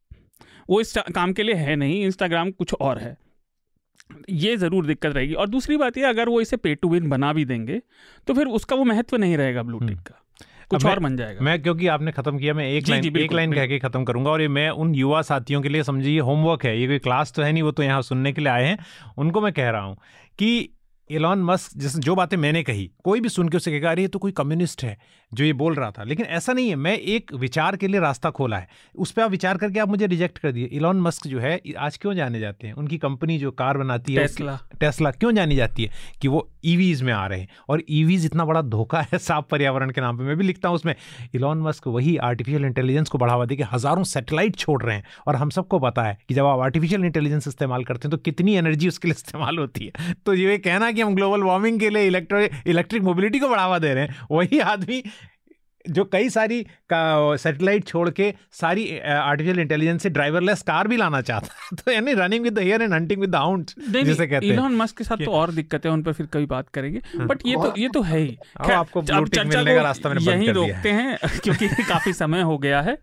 वो 0.70 0.81
इस 0.81 0.97
काम 1.15 1.32
के 1.32 1.43
लिए 1.43 1.55
है 1.56 1.77
नहीं 1.77 2.02
इंस्टाग्राम 2.05 2.51
कुछ 2.51 2.74
और 2.74 2.98
है। 2.98 3.16
ये 4.30 4.56
ज़रूर 4.56 4.86
दिक्कत 4.86 5.14
रहेगी। 5.14 5.35
और 5.35 5.48
दूसरी 5.48 5.76
बात 5.76 5.97
ये 5.98 6.05
अगर 6.05 6.28
वो 6.28 6.40
इसे 6.40 6.56
पे 6.56 6.74
टू 6.74 6.89
विन 6.89 7.09
बना 7.09 7.32
भी 7.32 7.44
देंगे 7.44 7.80
तो 8.28 8.35
फिर 8.35 8.47
उसका 8.48 8.76
वो 8.76 8.85
महत्व 8.85 9.16
नहीं 9.16 9.36
रहेगा 9.36 9.62
ब्लूटिक 9.62 9.90
हम्म। 9.90 10.02
का। 10.02 10.24
कुछ 10.70 10.85
और 10.86 10.98
बन 10.98 11.16
जाएगा। 11.16 11.40
मैं 11.40 11.60
क्योंकि 11.62 11.86
आपने 11.89 12.12
खत्म 12.12 12.39
किया 12.39 12.55
मैं 12.55 12.68
एक 12.68 12.89
लाइन 12.89 13.16
एक 13.16 13.32
लाइन 13.32 13.52
कह 13.52 13.66
के 13.66 13.78
खत्म 13.78 14.05
करूँगा 14.05 14.30
और 14.30 14.40
ये 14.43 14.48
मैं 14.51 14.68
उन 14.70 14.94
युवा 14.94 15.22
साथियों 15.24 15.60
के 15.62 15.68
लिए 15.68 15.82
समझिए 15.82 16.18
होमवर्क 16.20 16.64
है 16.64 16.78
ये 16.80 16.86
कोई 16.86 16.98
क्लास 17.01 17.32
तो 17.32 17.43
है 17.43 17.52
नहीं 17.52 17.62
वो 17.62 17.70
तो 17.70 17.82
यहाँ 17.82 18.02
सुनने 18.02 18.32
के 18.32 18.40
लिए 18.40 18.52
आए 18.52 18.66
हैं। 18.66 18.78
उनको 19.18 19.40
मैं 19.40 19.52
कह 19.52 19.70
रहा 19.70 19.82
हूँ 19.82 19.97
कि 20.39 20.68
एलॉन 21.10 21.43
मस्क 21.43 21.78
जिस 21.78 21.97
जो 21.98 22.14
बातें 22.14 22.36
मैंने 22.36 22.62
कही 22.62 22.90
कोई 23.05 23.20
भी 23.20 23.28
सुन 23.28 23.48
के 23.48 23.56
उसे 23.56 23.70
कहेगा 23.70 23.90
अरे 23.90 24.02
ये 24.02 24.09
तो 24.09 24.18
कोई 24.18 24.32
कम्युनिस्ट 24.32 24.85
है 24.85 24.97
जो 25.33 25.45
ये 25.45 25.53
बोल 25.53 25.75
रहा 25.75 25.91
था। 25.91 26.03
लेकिन 26.03 26.27
ऐसा 26.27 26.53
नहीं 26.53 26.69
है 26.69 26.77
मैं 26.77 26.97
एक 26.97 27.33
विचार 27.37 27.77
के 27.77 27.89
लिए 27.89 28.01
रास्ता 28.01 28.31
खोला 28.31 28.59
है। 28.59 28.69
उस 28.95 29.11
पर 29.11 29.23
आप 29.23 29.31
विचार 29.31 29.57
करके 29.57 29.79
आप 29.79 29.89
मुझे 29.89 30.07
रिजेक्ट 30.07 30.39
कर 30.39 30.53
दिए। 30.53 30.65
इलॉन 30.67 31.01
मस्क 31.01 31.27
जो 31.27 31.39
है 31.41 31.61
आज 31.79 31.97
क्यों 31.97 32.15
जाने 32.15 32.41
जाते 32.41 32.67
हैं? 32.67 32.75
उनकी 32.75 32.99
कंपनी 32.99 33.39
जो 33.39 33.51
कार 33.53 33.79
बनाती 33.79 34.15
है 34.15 34.23
टेस्ला 34.23 34.59
टेस्ला 34.81 35.11
क्यों 35.11 35.33
जानी 35.35 35.57
जाती 35.57 35.85
है? 35.85 35.91
कि 36.23 36.29
वो 36.29 36.49
ईवीज 36.65 37.03
में 37.03 37.13
आ 37.13 37.27
रहे 37.27 37.41
हैं। 37.41 37.49
और 37.69 37.83
ईवीज 37.91 38.25
इतना 38.27 38.45
बड़ा 38.45 38.63
धोखा 38.63 39.01
है 39.03 39.19
साफ़ 39.19 39.45
पर्यावरण 39.51 39.91
के 39.91 40.01
नाम 40.01 40.19
पर 40.19 40.25
मैं 40.25 40.37
भी 40.37 40.45
लिखता 40.45 40.69
हूँ 40.69 40.77
उसमें 40.77 40.95
इलॉन 41.35 41.63
मस्क 41.63 41.87
वही 41.89 42.17
आर्टिफिशियल 42.19 42.65
इंटेलिजेंस 42.65 43.09
को 43.09 43.19
बढ़ावा 43.19 43.45
दे 43.45 43.57
के 43.57 43.65
हज़ारों 43.73 44.05
सेटेलाइट 44.07 44.57
छोड़ 44.57 44.83
रहे 44.83 44.97
हैं। 44.97 45.05
और 45.27 45.37
हम 45.37 45.51
सबको 45.51 45.79
पता 45.79 46.03
है 46.03 46.17
कि 46.29 46.35
जब 46.35 46.47
आप 46.47 46.61
आर्टिफिशियल 46.61 47.05
इंटेलिजेंस 47.05 47.49
इस्तेमाल 47.49 47.85
करते 47.85 48.09
हैं 48.09 48.11
तो 48.11 48.17
कितनी 48.19 48.55
एनर्जी 48.57 48.89
उसके 48.89 49.09
लिए 49.09 49.15
इस्तेमाल 49.15 49.59
होती 49.59 49.87
है। 49.87 50.15
तो 50.27 50.35
ये 50.35 50.59
कहना 50.59 50.91
कि 50.93 51.01
हम 51.01 51.15
ग्लोबल 51.15 51.43
वार्मिंग 51.43 51.81
के 51.81 51.91
लिए 51.91 52.07
इलेक्ट्रो 52.07 52.41
इलेक्ट्रिक 52.67 53.03
मोबिलिटी 53.03 53.39
को 53.39 53.49
बढ़ावा 53.49 53.79
दे 53.79 53.95
रहे 53.95 54.05
हैं 54.05 54.27
वही 54.31 54.59
आदमी 54.61 55.03
जो 55.89 56.05
कई 56.05 56.28
सारी 56.28 56.66
सैटेलाइट 56.93 57.85
छोड़ 57.85 58.09
के 58.10 58.32
सारी 58.52 58.98
आर्टिफिशियल 58.98 59.60
इंटेलिजेंस 59.60 60.02
से 60.02 60.10
ड्राइवरलेस 60.10 60.62
कार 60.62 60.89
भी 60.89 60.97
लाना 60.97 61.20
चाहता 61.20 61.47
है। 61.47 61.77
तो 61.85 61.93
यानी 61.93 62.15
running 62.15 62.44
with 62.44 62.55
the 62.55 62.59
hare 62.59 62.82
and 62.82 62.93
hunting 62.93 63.20
with 63.20 63.31
the 63.31 63.35
hound 63.35 63.70
जैसे 63.90 64.27
कहते 64.27 64.47
हैं। 64.47 64.52
इलॉन 64.52 64.77
मस्क 64.77 64.98
के 64.98 65.05
साथ 65.05 65.24
तो 65.24 65.31
और 65.31 65.52
दिक्कत 65.52 65.86
है 65.86 65.93
उन 65.93 66.02
पर 66.02 66.12
फिर 66.12 66.27
कभी 66.27 66.47
बात 66.47 66.69
करेंगे। 66.69 66.98
बट 66.98 67.43
हाँ। 67.47 67.51
ये 67.51 67.56
तो 67.56 67.73
ये 67.78 67.89
तो 67.89 68.02
है 68.02 68.19
ही। 68.19 68.39
आपको 68.70 69.02
मिलने 69.02 69.74
का 69.74 69.82
रास्ता 69.82 70.09
मैंने 70.09 70.32
यही 70.32 70.51
रोकते 70.52 70.89
हैं। 70.90 71.19
क्योंकि 71.43 71.69
काफ़ी 71.69 72.12
समय 72.12 72.43
हो 72.43 72.59
गया 72.59 72.81
है। 72.81 72.98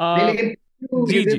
जी 0.00 1.24
जी। 1.24 1.38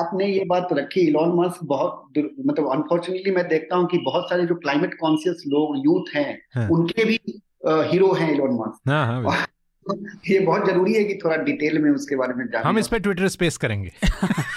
आपने 0.00 0.26
ये 0.26 0.44
बात 0.44 0.68
रखी 0.72 1.00
इलॉन 1.00 1.32
मस्क 1.36 1.58
बहुत 1.64 2.12
मतलब 2.46 2.70
अनफॉर्चुनेटली 2.72 3.32
मैं 3.32 3.46
देखता 3.48 3.76
हूँ 3.76 3.86
कि 3.86 3.98
बहुत 3.98 4.28
सारे 4.30 4.46
जो 4.46 4.54
क्लाइमेट 4.54 4.94
कॉन्शियस 5.00 5.44
लोग 5.46 5.76
यूथ 5.78 6.16
हैं 6.16 6.38
हाँ। 6.54 6.68
उनके 6.68 7.04
भी 7.04 7.20
हीरो 7.68 8.12
हैं 8.12 8.32
इलॉन 8.34 8.50
मस्क 8.50 8.90
हाँ, 8.90 9.06
हाँ, 9.06 9.46
ये 10.30 10.38
बहुत 10.40 10.66
ज़रूरी 10.66 10.94
है 10.94 11.04
कि 11.04 11.14
थोड़ा 11.24 11.36
डिटेल 11.36 11.78
में 11.78 11.90
उसके 11.90 12.16
बारे 12.16 12.34
में 12.34 12.46
जाने 12.46 12.64
हम 12.64 12.78
इस 12.78 12.88
पे 12.88 12.98
ट्विटर 12.98 13.28
स्पेस 13.28 13.56
करेंगे। 13.56 13.92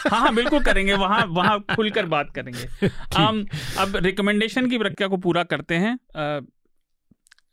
हाँ 0.10 0.19
हाँ 0.19 0.35
बिल्कुल 0.35 0.64
करेंगे 0.64 0.93
वहाँ 0.93 1.26
वहाँ 1.26 1.60
खुलकर 1.76 2.06
बात 2.06 2.31
करेंगे। 2.35 2.88
हम 3.15 3.45
अब 3.80 3.95
रिकमेंडेशन 3.95 4.69
की 4.69 4.77
प्रक्रिया 4.77 5.07
को 5.07 5.18
पूरा 5.18 5.43
करते 5.43 5.76
हैं। 5.76 5.97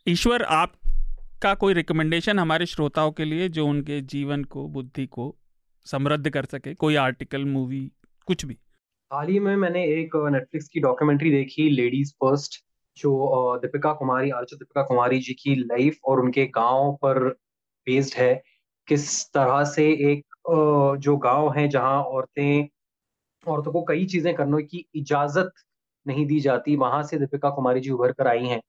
ईश्वर 0.09 0.43
आपका 0.43 1.55
कोई 1.55 1.75
रिकमेंडेशन 1.75 2.39
हमारे 2.39 2.67
श्रोताओं 2.67 3.13
के 3.13 3.25
लिए 3.25 3.49
जो 3.49 3.67
उनके 3.67 4.01
जीवन 4.01 4.45
को 4.45 4.69
बुद्धि 4.69 5.07
को 5.07 5.37
समृद्ध 5.87 6.31
कर 6.31 6.45
सके? 6.45 6.75
कोई 6.75 6.95
आर्टिकल 6.97 7.45
मूवी 7.45 7.91
कुछ 8.27 8.45
भी। 8.45 8.59
हाल 9.13 9.29
ही 9.29 9.39
में 9.39 9.57
मैंने 9.57 9.85
एक 9.85 10.17
नेटफ्लिक्स 10.33 10.69
की 10.69 10.81
डॉक्यूमेंट्री 10.81 11.31
देखी 11.31 11.71
लेडीज़ 11.71 12.13
फ़र्स्ट 12.13 12.65
जो 12.97 13.59
दीपिका 13.59 13.93
कुमारी 13.93 14.31
आर्चो 14.31 14.57
दीपिका 14.57 14.83
कुमारी 14.83 15.19
जी 15.19 15.33
की 15.33 15.55
लाइफ 15.55 15.99
और 16.05 16.21
उनके 16.21 16.47
गाँव 16.47 16.93
पर 16.93 17.37
बेस्ड 17.87 18.15
है, 18.17 18.35
किस 18.89 19.25
तरह 19.29 19.65
से 19.67 19.85
एक 20.11 20.25
जो 21.01 21.17
गाँव 21.19 21.53
है 21.53 21.67
जहाँ 21.69 22.03
औरतें, 22.03 22.69
औरतों 23.47 23.73
को 23.73 23.83
कई 23.85 24.05
चीज़ें 24.07 24.35
करने 24.35 24.63
की 24.63 24.85
इजाज़त 24.95 25.53
नहीं 26.07 26.27
दी 26.27 26.41
जाती, 26.41 26.77
वहाँ 26.77 27.03
से 27.03 27.19
दीपिका 27.19 27.51
कुमारी 27.51 27.81
जी 27.81 27.91
उभर 27.91 28.13
कर 28.13 28.27
आई 28.29 28.47
हैं। 28.47 28.61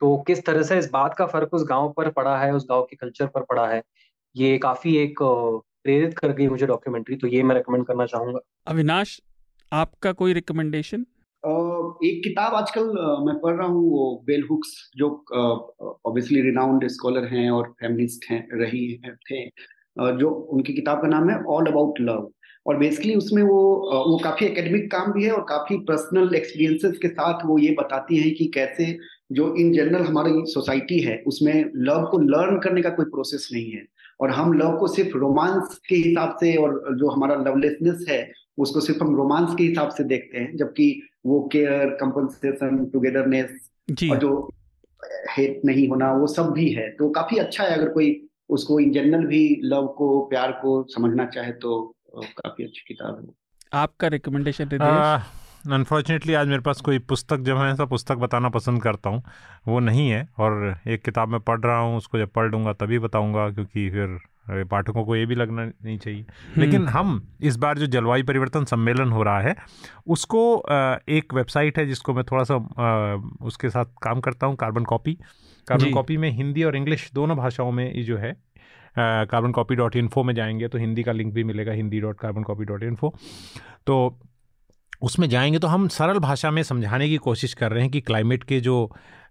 तो 0.00 0.16
किस 0.26 0.44
तरह 0.46 0.62
से 0.62 0.78
इस 0.78 0.90
बात 0.90 1.14
का 1.14 1.26
फ़र्क 1.26 1.54
उस 1.54 1.64
गाँव 1.68 1.92
पर 1.92 2.10
पड़ा 2.12 2.36
है, 2.38 2.52
उस 2.52 2.66
गाँव 2.70 2.82
के 2.82 2.96
कल्चर 2.96 3.26
पर 3.26 3.42
पड़ा 3.42 3.66
है, 3.68 3.82
ये 4.36 4.58
काफ़ी 4.58 4.96
एक 4.96 5.22
प्रेरित 5.22 6.18
कर 6.18 6.32
गई 6.32 6.48
मुझे 6.48 6.66
डॉक्यूमेंट्री 6.66 7.16
तो 7.16 7.26
ये 7.26 7.42
मैं 7.42 7.54
रिकमेंड 7.54 7.86
करना 7.86 8.06
चाहूँगा। 8.06 8.38
अविनाश, 8.66 9.20
आपका 9.72 10.12
कोई 10.12 10.32
रिकमेंडेशन 10.32 11.04
एक 11.44 12.22
किताब 12.24 12.54
आजकल 12.54 12.84
मैं 13.24 13.34
पढ़ 13.40 13.54
रहा 13.54 13.66
हूँ 13.68 13.90
वो 13.90 14.04
बेल 14.26 14.42
हुक्स 14.50 14.68
जो 14.96 15.08
ऑब्वियसली 15.32 16.40
रिनाउंड 16.42 16.86
स्कॉलर 16.88 17.24
हैं 17.24 17.50
और 17.50 17.66
फेमिनिस्ट 17.80 18.30
हैं 18.30 18.46
रही 18.52 18.86
है, 19.04 19.14
थे। 19.22 19.44
जो 20.18 20.30
उनकी 20.30 20.72
किताब 20.72 21.02
का 21.02 21.08
नाम 21.08 21.28
है 21.30 21.36
ऑल 21.46 21.66
अबाउट 21.66 22.00
लव 22.00 22.30
और 22.66 22.76
बेसिकली 22.76 23.14
उसमें 23.14 23.42
वो 23.42 23.58
वो 24.08 24.18
काफ़ी 24.24 24.46
एकेडमिक 24.46 24.90
काम 24.92 25.12
भी 25.12 25.24
है 25.24 25.30
और 25.30 25.40
काफ़ी 25.48 25.76
पर्सनल 25.88 26.34
एक्सपीरियंसेस 26.34 26.98
के 26.98 27.08
साथ 27.08 27.44
वो 27.46 27.58
ये 27.58 27.74
बताती 27.78 28.16
हैं 28.16 28.34
कि 28.34 28.46
कैसे 28.54 28.86
जो 29.32 29.54
इन 29.56 29.72
जनरल 29.72 30.04
हमारी 30.06 30.32
सोसाइटी 30.46 30.98
है 31.00 31.22
उसमें 31.26 31.54
लव 31.76 32.06
को 32.10 32.18
लर्न 32.18 32.58
करने 32.58 32.82
का 32.82 32.90
कोई 32.90 33.04
प्रोसेस 33.06 33.48
नहीं 33.52 33.70
है। 33.70 33.84
और 34.20 34.30
हम 34.30 34.52
लव 34.52 34.76
को 34.76 34.86
सिर्फ़ 34.88 35.16
रोमांस 35.18 35.78
के 35.88 35.96
हिसाब 35.96 36.36
से 36.40 36.54
और 36.56 36.96
जो 36.98 37.08
हमारा 37.08 37.34
लवलेसनेस 37.36 38.04
है 38.08 38.22
उसको 38.58 38.80
सिर्फ़ 38.80 39.02
हम 39.04 39.16
रोमांस 39.16 39.54
के 39.54 39.64
हिसाब 39.64 39.88
से 39.88 40.04
देखते 40.04 40.38
हैं 40.38 40.56
जबकि 40.56 41.02
वो 41.26 41.40
केयर 41.52 41.96
कंपनसेशन 42.00 42.84
टुगेदरनेस 42.92 43.70
और 44.10 44.18
जो 44.18 44.50
हेट 45.30 45.60
नहीं 45.64 45.88
होना 45.88 46.12
वो 46.12 46.26
सब 46.26 46.50
भी 46.50 46.68
है। 46.70 46.88
तो 46.90 47.08
काफ़ी 47.10 47.38
अच्छा 47.38 47.64
है 47.64 47.78
अगर 47.78 47.88
कोई 47.88 48.28
उसको 48.48 48.80
इन 48.80 48.92
जनरल 48.92 49.26
भी 49.26 49.60
लव 49.64 49.86
को 49.86 50.20
प्यार 50.26 50.52
को 50.52 50.82
समझना 50.90 51.26
चाहे 51.26 51.52
तो 51.52 51.94
काफ़ी 52.18 52.64
अच्छी 52.64 52.84
किताब 52.88 53.18
है। 53.18 53.34
आपका 53.80 54.08
रिकमेंडेशन 54.08 54.78
अनफॉर्चुनेटली 55.72 56.34
आज 56.34 56.48
मेरे 56.48 56.60
पास 56.60 56.80
कोई 56.80 56.98
पुस्तक 56.98 57.40
जब 57.40 57.56
मैं 57.56 57.72
ऐसा 57.72 57.84
पुस्तक 57.84 58.16
बताना 58.16 58.48
पसंद 58.48 58.82
करता 58.82 59.10
हूँ। 59.10 59.22
वो 59.68 59.78
नहीं 59.80 60.08
है 60.10 60.28
और 60.38 60.76
एक 60.88 61.02
किताब 61.02 61.28
मैं 61.28 61.40
पढ़ 61.40 61.60
रहा 61.60 61.78
हूँ 61.78 61.96
उसको 61.96 62.18
जब 62.18 62.28
पढ़ 62.28 62.50
लूँगा 62.50 62.72
तभी 62.72 62.98
बताऊँगा 62.98 63.48
क्योंकि 63.50 63.88
फिर 63.90 64.18
पाठकों 64.48 65.04
को 65.04 65.16
ये 65.16 65.26
भी 65.26 65.34
लगना 65.34 65.64
नहीं 65.64 65.98
चाहिए। 65.98 66.20
हम्म। 66.20 66.60
लेकिन 66.60 66.86
हम 66.88 67.20
इस 67.40 67.56
बार 67.56 67.78
जो 67.78 67.86
जलवायु 67.86 68.24
परिवर्तन 68.24 68.64
सम्मेलन 68.64 69.10
हो 69.10 69.22
रहा 69.22 69.40
है 69.40 69.54
उसको 70.06 70.42
एक 71.08 71.34
वेबसाइट 71.34 71.78
है 71.78 71.86
जिसको 71.86 72.14
मैं 72.14 72.24
थोड़ा 72.24 72.44
सा 72.44 72.56
उसके 73.42 73.70
साथ 73.70 73.84
काम 74.02 74.20
करता 74.20 74.46
हूँ 74.46 74.56
कार्बन 74.56 74.84
कॉपी। 74.84 75.14
कार्बन 75.66 75.90
कॉपी 75.90 76.16
में 76.16 76.30
हिंदी 76.30 76.64
और 76.64 76.76
इंग्लिश 76.76 77.10
दोनों 77.14 77.36
भाषाओं 77.36 77.72
में 77.72 77.92
ये 77.94 78.02
जो 78.02 78.16
है 78.16 78.36
कार्बन 78.98 79.52
कॉपी 79.52 79.74
डॉट 79.74 79.96
इन्फो 79.96 80.22
में 80.22 80.34
जाएँगे 80.34 80.68
तो 80.68 80.78
हिंदी 80.78 81.02
का 81.02 81.12
लिंक 81.12 81.32
भी 81.34 81.44
मिलेगा 81.44 81.72
Hindi 81.72 82.00
dot 82.00 82.18
carbon 82.18 82.42
copy 82.42 82.64
dot 82.64 82.82
info. 82.82 83.14
तो 83.86 84.18
उसमें 85.02 85.28
जाएँगे 85.28 85.58
तो 85.58 85.68
हम 85.68 85.88
सरल 85.88 86.18
भाषा 86.18 86.50
में 86.50 86.62
समझाने 86.62 87.08
की 87.08 87.16
कोशिश 87.16 87.54
कर 87.54 87.72
रहे 87.72 87.82
हैं 87.82 87.90
कि 87.90 88.00
क्लाइमेट 88.00 88.44
के 88.44 88.60
जो 88.60 88.84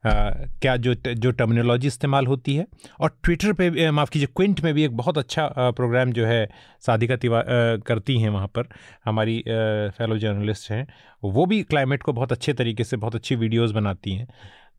आ, 0.05 0.29
क्या 0.61 0.75
जो 0.77 0.93
जो 0.93 1.31
टर्मिनोलॉजी 1.31 1.87
इस्तेमाल 1.87 2.27
होती 2.27 2.55
है। 2.55 2.65
और 2.99 3.17
ट्विटर 3.23 3.53
पे 3.53 3.91
माफ़ 3.91 4.09
कीजिए 4.09 4.27
क्विंट 4.35 4.61
में 4.61 4.73
भी 4.73 4.83
एक 4.83 4.97
बहुत 4.97 5.17
अच्छा 5.17 5.71
प्रोग्राम 5.71 6.11
जो 6.11 6.25
है 6.25 6.49
साधिका 6.81 7.15
तिवा 7.15 7.43
करती 7.87 8.19
हैं 8.21 8.29
वहाँ 8.29 8.47
पर 8.47 8.67
हमारी 9.05 9.43
फेलो 9.47 10.17
जर्नलिस्ट 10.17 10.71
हैं 10.71 10.85
वो 11.23 11.45
भी 11.45 11.61
क्लाइमेट 11.63 12.03
को 12.03 12.13
बहुत 12.13 12.31
अच्छे 12.31 12.53
तरीके 12.53 12.83
से 12.83 12.97
बहुत 12.97 13.15
अच्छी 13.15 13.35
वीडियोस 13.35 13.71
बनाती 13.71 14.11
हैं। 14.11 14.27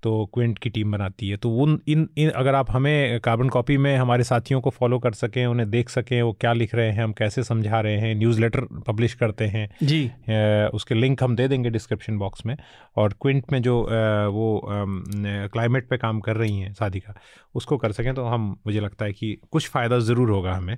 तो 0.04 0.10
क्विंट 0.34 0.58
की 0.58 0.70
टीम 0.70 0.92
बनाती 0.92 1.28
है। 1.28 1.36
तो 1.36 1.50
उन 1.56 1.78
इन, 1.88 2.08
इन 2.18 2.30
अगर 2.30 2.54
आप 2.54 2.70
हमें 2.70 3.20
कार्बन 3.20 3.48
कॉपी 3.48 3.76
में 3.78 3.96
हमारे 3.96 4.24
साथियों 4.24 4.60
को 4.60 4.70
फॉलो 4.70 4.98
कर 4.98 5.12
सकें 5.14 5.44
उन्हें 5.46 5.68
देख 5.70 5.88
सकें 5.88 6.20
वो 6.22 6.32
क्या 6.40 6.52
लिख 6.52 6.74
रहे 6.74 6.90
हैं 6.90 7.02
हम 7.04 7.12
कैसे 7.12 7.42
समझा 7.44 7.80
रहे 7.80 7.98
हैं 7.98 8.14
न्यूज़ 8.14 8.40
लेटर 8.40 8.64
पब्लिश 8.86 9.14
करते 9.14 9.46
हैं 9.46 9.68
जी। 9.82 10.04
आ, 10.06 10.68
उसके 10.74 10.94
लिंक 10.94 11.22
हम 11.22 11.36
दे 11.36 11.48
देंगे 11.48 11.70
डिस्क्रिप्शन 11.70 12.18
बॉक्स 12.18 12.46
में। 12.46 12.56
और 12.96 13.14
क्विंट 13.22 13.52
में 13.52 13.60
जो 13.62 13.82
आ, 13.82 14.26
वो 14.28 14.60
क्लाइमेट 14.66 15.88
पे 15.88 15.96
काम 15.96 16.20
कर 16.20 16.36
रही 16.36 16.58
हैं 16.58 16.72
साधिका 16.74 17.14
उसको 17.54 17.76
कर 17.76 17.92
सकें 17.92 18.14
तो 18.14 18.24
हम 18.24 18.56
मुझे 18.66 18.80
लगता 18.80 19.04
है 19.04 19.12
कि 19.12 19.36
कुछ 19.50 19.68
फ़ायदा 19.68 19.98
ज़रूर 20.00 20.30
होगा 20.30 20.54
हमें। 20.54 20.76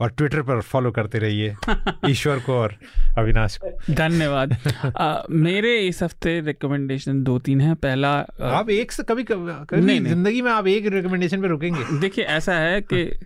और 0.00 0.10
ट्विटर 0.10 0.42
पर 0.42 0.60
फॉलो 0.60 0.90
करते 0.90 1.18
रहिए। 1.18 1.56
ईश्वर 2.08 2.38
को 2.38 2.52
और 2.52 2.76
अविनाश 3.18 3.56
को। 3.56 3.94
धन्यवाद। 3.94 4.56
मेरे 5.30 5.78
इस 5.78 6.02
हफ़्ते 6.02 6.40
रिकमेंडेशन 6.40 7.22
दो 7.22 7.38
तीन 7.38 7.60
है। 7.60 7.74
पहला 7.74 8.10
आप 8.42 8.70
एक 8.70 8.92
से 8.92 9.02
कभी 9.02 9.24
कभी 9.24 9.98
ज़िंदगी 10.00 10.42
में 10.42 10.50
आप 10.50 10.66
एक 10.66 10.86
रिकमेंडेशन 10.86 11.42
पे 11.42 11.48
रुकेंगे। 11.48 11.84
देखिए 12.00 12.24
ऐसा 12.24 12.54
है 12.54 12.80
कि 12.80 13.18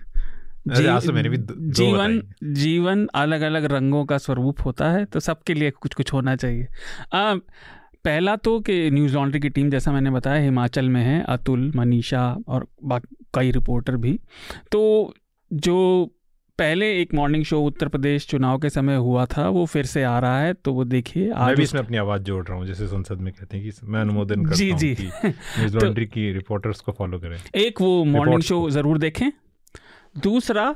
जी, 0.69 1.07
तो 1.07 1.13
मेरे 1.13 1.29
भी 1.29 1.37
दो, 1.37 1.55
जीवन 1.59 2.19
दो 2.19 2.53
जीवन 2.53 3.09
अलग 3.15 3.41
अलग 3.41 3.65
रंगों 3.65 4.05
का 4.05 4.19
स्वरूप 4.19 4.65
होता 4.65 4.91
है 4.91 5.05
तो 5.05 5.21
सबके 5.21 5.55
लिए 5.55 5.71
कुछ 5.71 5.95
कुछ 5.95 6.13
होना 6.13 6.37
चाहिए। 6.37 6.67
आ, 7.13 7.35
पहला 8.05 8.37
तो 8.37 8.61
कि 8.61 8.91
न्यूज़ 8.91 9.15
लॉन्ड्री 9.15 9.41
की 9.41 9.49
टीम 9.49 9.71
जैसा 9.71 9.93
मैंने 9.93 10.11
बताया 10.11 10.43
हिमाचल 10.43 10.89
में 10.89 11.03
है 11.03 11.25
अतुल 11.29 11.73
मनीषा 11.77 12.37
और 12.49 12.67
कई 13.35 13.51
रिपोर्टर 13.51 13.97
भी। 13.97 14.21
तो 14.73 15.15
जो 15.53 16.15
पहले 16.59 17.01
एक 17.03 17.15
मॉर्निंग 17.15 17.45
शो 17.45 17.61
उत्तर 17.61 17.89
प्रदेश 17.89 18.27
चुनाव 18.29 18.59
के 18.59 18.71
समय 18.71 18.97
हुआ 18.97 19.27
था 19.27 19.49
वो 19.49 19.67
फिर 19.67 19.87
से 19.87 20.03
आ 20.03 20.19
रहा 20.19 20.41
है 20.41 20.53
तो 20.55 20.73
वो 20.73 20.85
देखिए 20.85 21.31
आज 21.31 21.57
भी 21.57 21.63
इसमें 21.63 21.83
अपनी 21.83 21.97
आवाज़ 21.97 22.23
जोड़ 22.23 22.45
रहा 22.47 22.59
हूँ 22.59 22.67
जैसे 22.67 22.87
संसद 22.87 23.21
में 23.21 23.33
कहते 23.33 23.57
हैं 23.57 23.71
कि 23.71 23.87
मैं 23.87 24.01
अनुमोदन 24.01 24.45
करता 24.45 24.57
जी। 24.57 24.73
जी 24.73 25.11
न्यूज़ 25.27 25.77
लॉन्ड्री 25.77 26.07
तो, 26.07 26.13
की 26.13 26.33
रिपोर्टर्स 26.33 26.81
को 26.81 26.93
फॉलो 26.93 27.19
करें। 27.19 27.39
एक 27.55 27.81
वो 27.81 28.05
मॉर्निंग 28.05 28.43
शो 28.43 28.71
ज़रूर 28.71 28.99
देखें। 28.99 29.31
दूसरा 30.23 30.75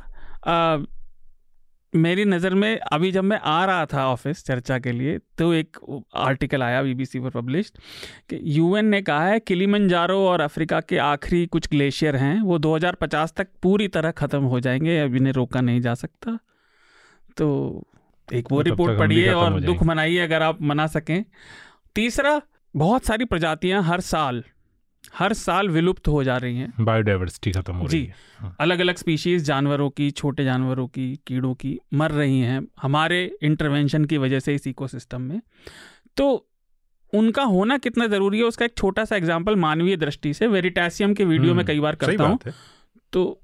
मेरी 1.93 2.25
नज़र 2.25 2.55
में 2.55 2.79
अभी 2.93 3.11
जब 3.13 3.25
मैं 3.25 3.39
आ 3.39 3.65
रहा 3.65 3.87
था 3.87 4.07
ऑफ़िस 4.09 4.45
चर्चा 4.45 4.79
के 4.79 4.93
लिए 4.93 5.19
तो 5.39 5.53
एक 5.55 5.77
आर्टिकल 6.15 6.63
आया 6.63 6.83
बीबीसी 6.83 7.21
पर 7.21 7.31
पब्लिश 7.31 7.73
कि 8.31 8.39
यूएन 8.43 8.87
ने 8.87 9.03
कहा 9.03 9.27
है 9.27 9.41
किलीमंजारो 9.41 10.19
और 10.19 10.41
अफ्रीका 10.41 10.81
के 10.81 10.99
आखिरी 10.99 11.47
कुछ 11.47 11.69
ग्लेशियर 11.69 12.17
हैं 12.17 12.41
वो 12.43 12.59
2050 12.59 13.33
तक 13.37 13.49
पूरी 13.63 13.89
तरह 13.89 14.11
ख़त्म 14.11 14.43
हो 14.43 14.61
जाएँगे 14.61 14.99
अब 15.01 15.15
इन्हें 15.15 15.33
रोका 15.33 15.61
नहीं 15.61 15.81
जा 15.81 15.95
सकता। 15.95 16.39
तो 17.37 17.49
एक 18.29 18.53
वो 18.53 18.63
तो 18.63 18.71
रिपोर्ट 18.71 18.99
पढ़िए 18.99 19.33
और 19.33 19.61
दुख 19.61 19.83
मनाइए 19.83 20.19
अगर 20.19 20.43
आप 20.43 20.63
मना 20.63 20.87
सकें। 20.87 21.25
तीसरा 21.95 22.41
बहुत 22.75 23.05
सारी 23.05 23.25
प्रजातियाँ 23.25 23.83
हर 23.83 24.01
साल 24.01 24.45
हर 25.19 25.33
साल 25.33 25.69
विलुप्त 25.69 26.09
हो 26.09 26.25
जा 26.25 26.37
रही 26.37 26.57
हैं। 26.57 26.73
बायोडाइवर्सिटी 26.81 27.53
खत्म 27.53 27.75
हो 27.75 27.87
रही 27.87 28.05
है। 28.05 28.15
हाँ। 28.39 28.57
अलग 28.61 28.81
अलग 28.81 28.97
स्पीशीज 28.97 29.45
जानवरों 29.45 29.91
की 29.91 30.11
छोटे 30.11 30.45
जानवरों 30.45 30.87
की 30.87 31.21
कीड़ों 31.27 31.55
की 31.55 31.79
मर 31.95 32.11
रही 32.11 32.41
हैं 32.41 32.67
हमारे 32.83 33.37
इंटरवेंशन 33.43 34.05
की 34.05 34.19
वजह 34.19 34.41
से 34.41 34.55
इस 34.55 34.67
इकोसिस्टम 34.67 35.21
में। 35.21 35.41
तो 36.17 36.49
उनका 37.13 37.43
होना 37.43 37.79
कितना 37.79 38.07
ज़रूरी 38.07 38.39
है 38.39 38.45
उसका 38.45 38.65
एक 38.65 38.77
छोटा 38.77 39.05
सा 39.05 39.17
एग्ज़ाम्पल 39.17 39.57
मानवीय 39.57 39.97
दृष्टि 39.97 40.35
से 40.35 40.47
वेरिटासियम 40.47 41.15
के 41.15 41.25
वीडियो 41.25 41.55
में 41.55 41.63
हम्म, 41.63 41.67
कई 41.67 41.81
बार 41.81 41.95
करता 41.95 42.25
हूँ। 42.25 42.39
तो 43.13 43.41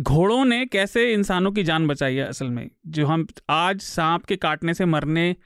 घोड़ों 0.00 0.44
ने 0.44 0.66
कैसे 0.66 1.12
इंसानों 1.12 1.52
की 1.52 1.62
जान 1.62 1.86
बचाई 1.86 2.14
है 2.14 2.24
असल 2.24 2.46
में? 2.46 2.70
जो 2.86 3.06
हम 3.06 3.26
आज 3.50 3.80
सांप 3.80 4.24
के 4.24 4.36
काटने 4.36 4.74
से 4.74 4.84
मरने 4.84 5.36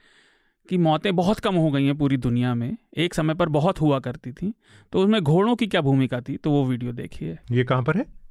की 0.69 0.77
मौतें 0.77 1.15
बहुत 1.15 1.39
कम 1.39 1.55
हो 1.55 1.71
गई 1.71 1.85
हैं 1.85 1.97
पूरी 1.97 2.17
दुनिया 2.17 2.55
में। 2.55 2.77
एक 2.97 3.13
समय 3.13 3.33
पर 3.33 3.49
बहुत 3.49 3.81
हुआ 3.81 3.99
करती 3.99 4.31
थी। 4.31 4.53
तो 4.91 4.99
उसमें 4.99 5.21
घोड़ों 5.21 5.55
की 5.55 5.67
क्या 5.67 5.81
भूमिका 5.81 6.21
थी? 6.21 6.37
तो 6.37 6.51
वो 6.51 6.65
वीडियो 6.65 6.91
देखिए। 6.91 7.37
ये 7.51 7.63
कहाँ 7.63 7.83
पर 7.83 7.97
है? 7.97 8.24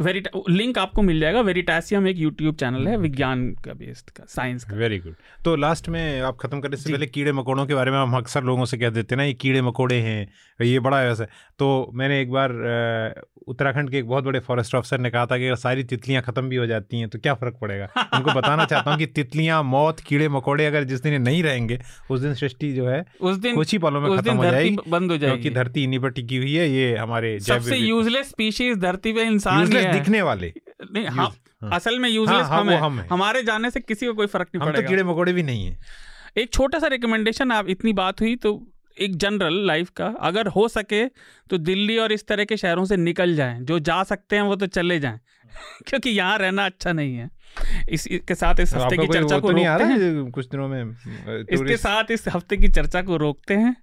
वेरिटा 0.00 0.40
लिंक 0.50 0.78
आपको 0.78 1.02
मिल 1.02 1.20
जाएगा। 1.20 1.40
वेरिटासियम 1.40 2.06
एक 2.08 2.16
यूट्यूब 2.18 2.54
चैनल 2.56 2.88
है 2.88 2.96
विज्ञान 2.98 3.48
का 3.64 3.72
बेस्ड 3.74 4.10
का 4.10 4.24
साइंस 4.28 4.64
का। 4.64 4.76
वेरी 4.76 4.98
गुड 4.98 5.14
तो 5.44 5.54
लास्ट 5.56 5.88
में 5.88 6.20
आप 6.20 6.36
खत्म 6.40 6.60
करने 6.60 6.76
से 6.76 6.92
पहले 6.92 7.06
कीड़े 7.06 7.32
मकोड़ों 7.32 7.66
के 7.66 7.74
बारे 7.74 7.90
में 7.90 7.98
हम 7.98 8.16
अक्सर 8.16 8.42
लोगों 8.44 8.64
से 8.64 8.78
कह 8.78 8.90
देते 8.90 9.14
हैं 9.14 9.18
ना 9.18 9.24
ये 9.24 9.32
कीड़े 9.34 9.62
मकोड़े 9.62 10.00
हैं 10.00 10.26
ये 10.60 10.80
बड़ा 10.80 10.98
है 11.00 11.08
वैसे। 11.08 11.24
तो 11.58 11.90
मैंने 11.94 12.20
एक 12.20 12.30
बार 12.30 12.52
उत्तराखंड 13.48 13.90
के 13.90 13.98
एक 13.98 14.06
बहुत 14.08 14.24
बड़े 14.24 14.38
फॉरेस्ट 14.40 14.74
ऑफिसर 14.74 14.98
ने 15.00 15.10
कहा 15.10 15.26
था 15.26 15.36
कि 15.38 15.46
अगर 15.46 15.56
सारी 15.56 15.84
तितलियाँ 15.84 16.22
खत्म 16.22 16.48
भी 16.48 16.56
हो 16.56 16.66
जाती 16.66 17.00
हैं 17.00 17.08
तो 17.08 17.18
क्या 17.18 17.34
फ़र्क 17.34 17.58
पड़ेगा? 17.60 17.88
उनको 18.14 18.32
बताना 18.32 18.64
चाहता 18.72 18.90
हूँ 18.90 18.98
कि 18.98 19.06
तितलियाँ 19.08 19.62
मौत 19.64 20.00
कीड़े 20.00 20.28
मकोड़े 20.28 20.66
अगर 20.66 20.84
जिस 20.84 21.02
दिन 21.02 21.20
नहीं 21.22 21.42
रहेंगे 21.42 21.78
उस 22.10 22.20
दिन 22.20 22.34
सृष्टि 22.34 22.72
जो 22.72 22.88
है 22.88 23.04
उस 23.20 23.36
दिन 23.36 23.54
कुछ 23.54 23.72
ही 23.72 23.78
पलों 23.78 24.00
में 24.00 24.16
खत्म 24.16 24.36
हो 24.36 24.44
जाएगी 24.44 24.76
बंद 24.88 25.10
हो 25.10 25.16
जाएगी। 25.16 25.42
क्योंकि 25.42 25.56
धरती 25.56 25.84
इन्हीं 25.84 26.00
पर 26.00 26.10
टिकी 26.10 26.36
हुई 26.36 26.54
है 26.54 26.68
ये 26.70 26.96
हमारे 26.96 27.38
सबसे 27.40 27.76
यूजलेस 27.76 28.28
स्पीशीज 28.28 28.78
धरती 28.78 29.12
पे 29.12 29.22
इंसान 29.24 29.66
दिखने 29.92 30.22
वाले। 30.22 30.52
नहीं 30.82 31.06
हाँ, 31.06 31.30
असल 31.72 31.98
में 31.98 32.08
यूजलेस 32.08 32.46
हाँ, 32.46 32.60
हम, 32.60 32.70
हाँ, 32.70 32.78
हम 32.80 32.98
है। 33.00 33.06
हमारे 33.06 33.42
जाने 33.42 33.70
से 33.70 33.80
किसी 33.80 34.06
को 34.06 34.14
कोई 34.14 34.26
फ़र्क 34.26 34.48
नहीं 34.54 34.66
पड़ेगा 34.66 34.80
तो 34.80 34.88
कीड़े 34.88 35.02
मकोड़े 35.02 35.32
भी 35.32 35.42
नहीं 35.42 35.66
है। 35.66 35.78
एक 36.38 36.52
छोटा 36.52 36.78
सा 36.78 36.86
रिकमेंडेशन 36.86 37.52
आप 37.52 37.68
इतनी 37.68 37.92
बात 37.92 38.20
हुई 38.20 38.36
तो 38.36 38.60
एक 38.96 39.16
जनरल 39.16 39.54
लाइफ 39.66 39.90
का 39.90 40.06
अगर 40.20 40.46
हो 40.48 40.66
सके 40.68 41.04
तो 41.50 41.58
दिल्ली 41.58 41.98
और 41.98 42.12
इस 42.12 42.26
तरह 42.26 42.44
के 42.44 42.56
शहरों 42.56 42.84
से 42.84 42.96
निकल 42.96 43.34
जाएँ। 43.36 43.60
जो 43.60 43.78
जा 43.78 44.02
सकते 44.02 44.36
हैं 44.36 44.42
वो 44.42 44.56
तो 44.56 44.66
चले 44.66 44.98
जाएँ। 45.00 45.18
क्योंकि 45.86 46.10
यहाँ 46.10 46.38
रहना 46.38 46.64
अच्छा 46.66 46.92
नहीं 46.92 47.16
है। 47.16 47.30
इस 47.88 48.06
के 48.28 48.34
साथ 48.34 48.60
इस 48.60 48.74
हफ़्ते 48.74 48.96
की 48.96 49.06
चर्चा 49.06 49.38
को 49.38 49.52
तो 49.52 49.56
रोकते 49.58 49.84
हैं 49.84 50.30
कुछ 50.30 50.48
दिनों 50.48 50.68
में 50.68 50.90
इसके 51.52 51.76
साथ 51.76 52.10
इस 52.10 52.28
हफ़्ते 52.28 52.56
की 52.56 52.68
चर्चा 52.68 53.02
को 53.02 53.16
रोकते 53.16 53.54
हैं। 53.54 53.76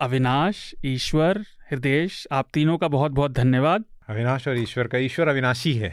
अविनाश 0.00 0.74
ईश्वर 0.84 1.44
हृदय 1.70 2.08
आप 2.32 2.48
तीनों 2.54 2.78
का 2.78 2.88
बहुत 2.88 3.12
बहुत 3.12 3.32
धन्यवाद। 3.32 3.84
अविनाश 4.08 4.48
और 4.48 4.58
ईश्वर 4.58 4.86
का 4.86 4.98
ईश्वर 4.98 5.28
अविनाशी 5.28 5.72
है। 5.74 5.92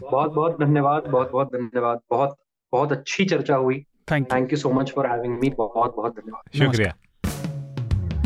बहुत 0.00 0.32
बहुत 0.32 0.60
धन्यवाद 0.60 1.02
बहुत 1.02 1.30
बहुत 1.32 1.48
धन्यवाद। 1.48 2.00
बहुत 2.10 2.36
बहुत 2.72 2.92
अच्छी 2.92 3.24
चर्चा 3.24 3.54
हुई। 3.54 3.84
Thank 4.12 4.32
thank 4.32 4.52
you 4.52 4.58
so 4.58 4.70
much 4.70 4.92
for 4.92 5.06
having 5.06 5.38
me 5.38 5.50
बहुत 5.50 5.96
बहुत 5.96 6.12
धन्यवाद। 6.12 6.58
शुक्रिया। 6.58 6.94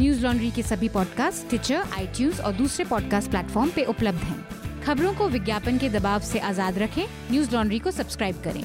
न्यूज़ 0.01 0.23
लॉन्ड्री 0.25 0.51
के 0.51 0.63
सभी 0.63 0.89
पॉडकास्ट 0.89 1.49
ट्विटर 1.49 1.83
आई 1.99 2.31
और 2.45 2.53
दूसरे 2.53 2.85
पॉडकास्ट 2.85 3.31
प्लेटफॉर्म 3.31 3.71
पे 3.71 3.85
उपलब्ध 3.85 4.19
हैं। 4.19 4.45
खबरों 4.83 5.15
को 5.15 5.29
विज्ञापन 5.29 5.79
के 5.79 5.89
दबाव 5.89 6.21
से 6.21 6.39
आज़ाद 6.39 6.79
रखें। 6.79 7.05
न्यूज़ 7.31 7.55
लॉन्ड्री 7.55 7.79
को 7.79 7.91
सब्सक्राइब 7.91 8.37
करें। 8.45 8.65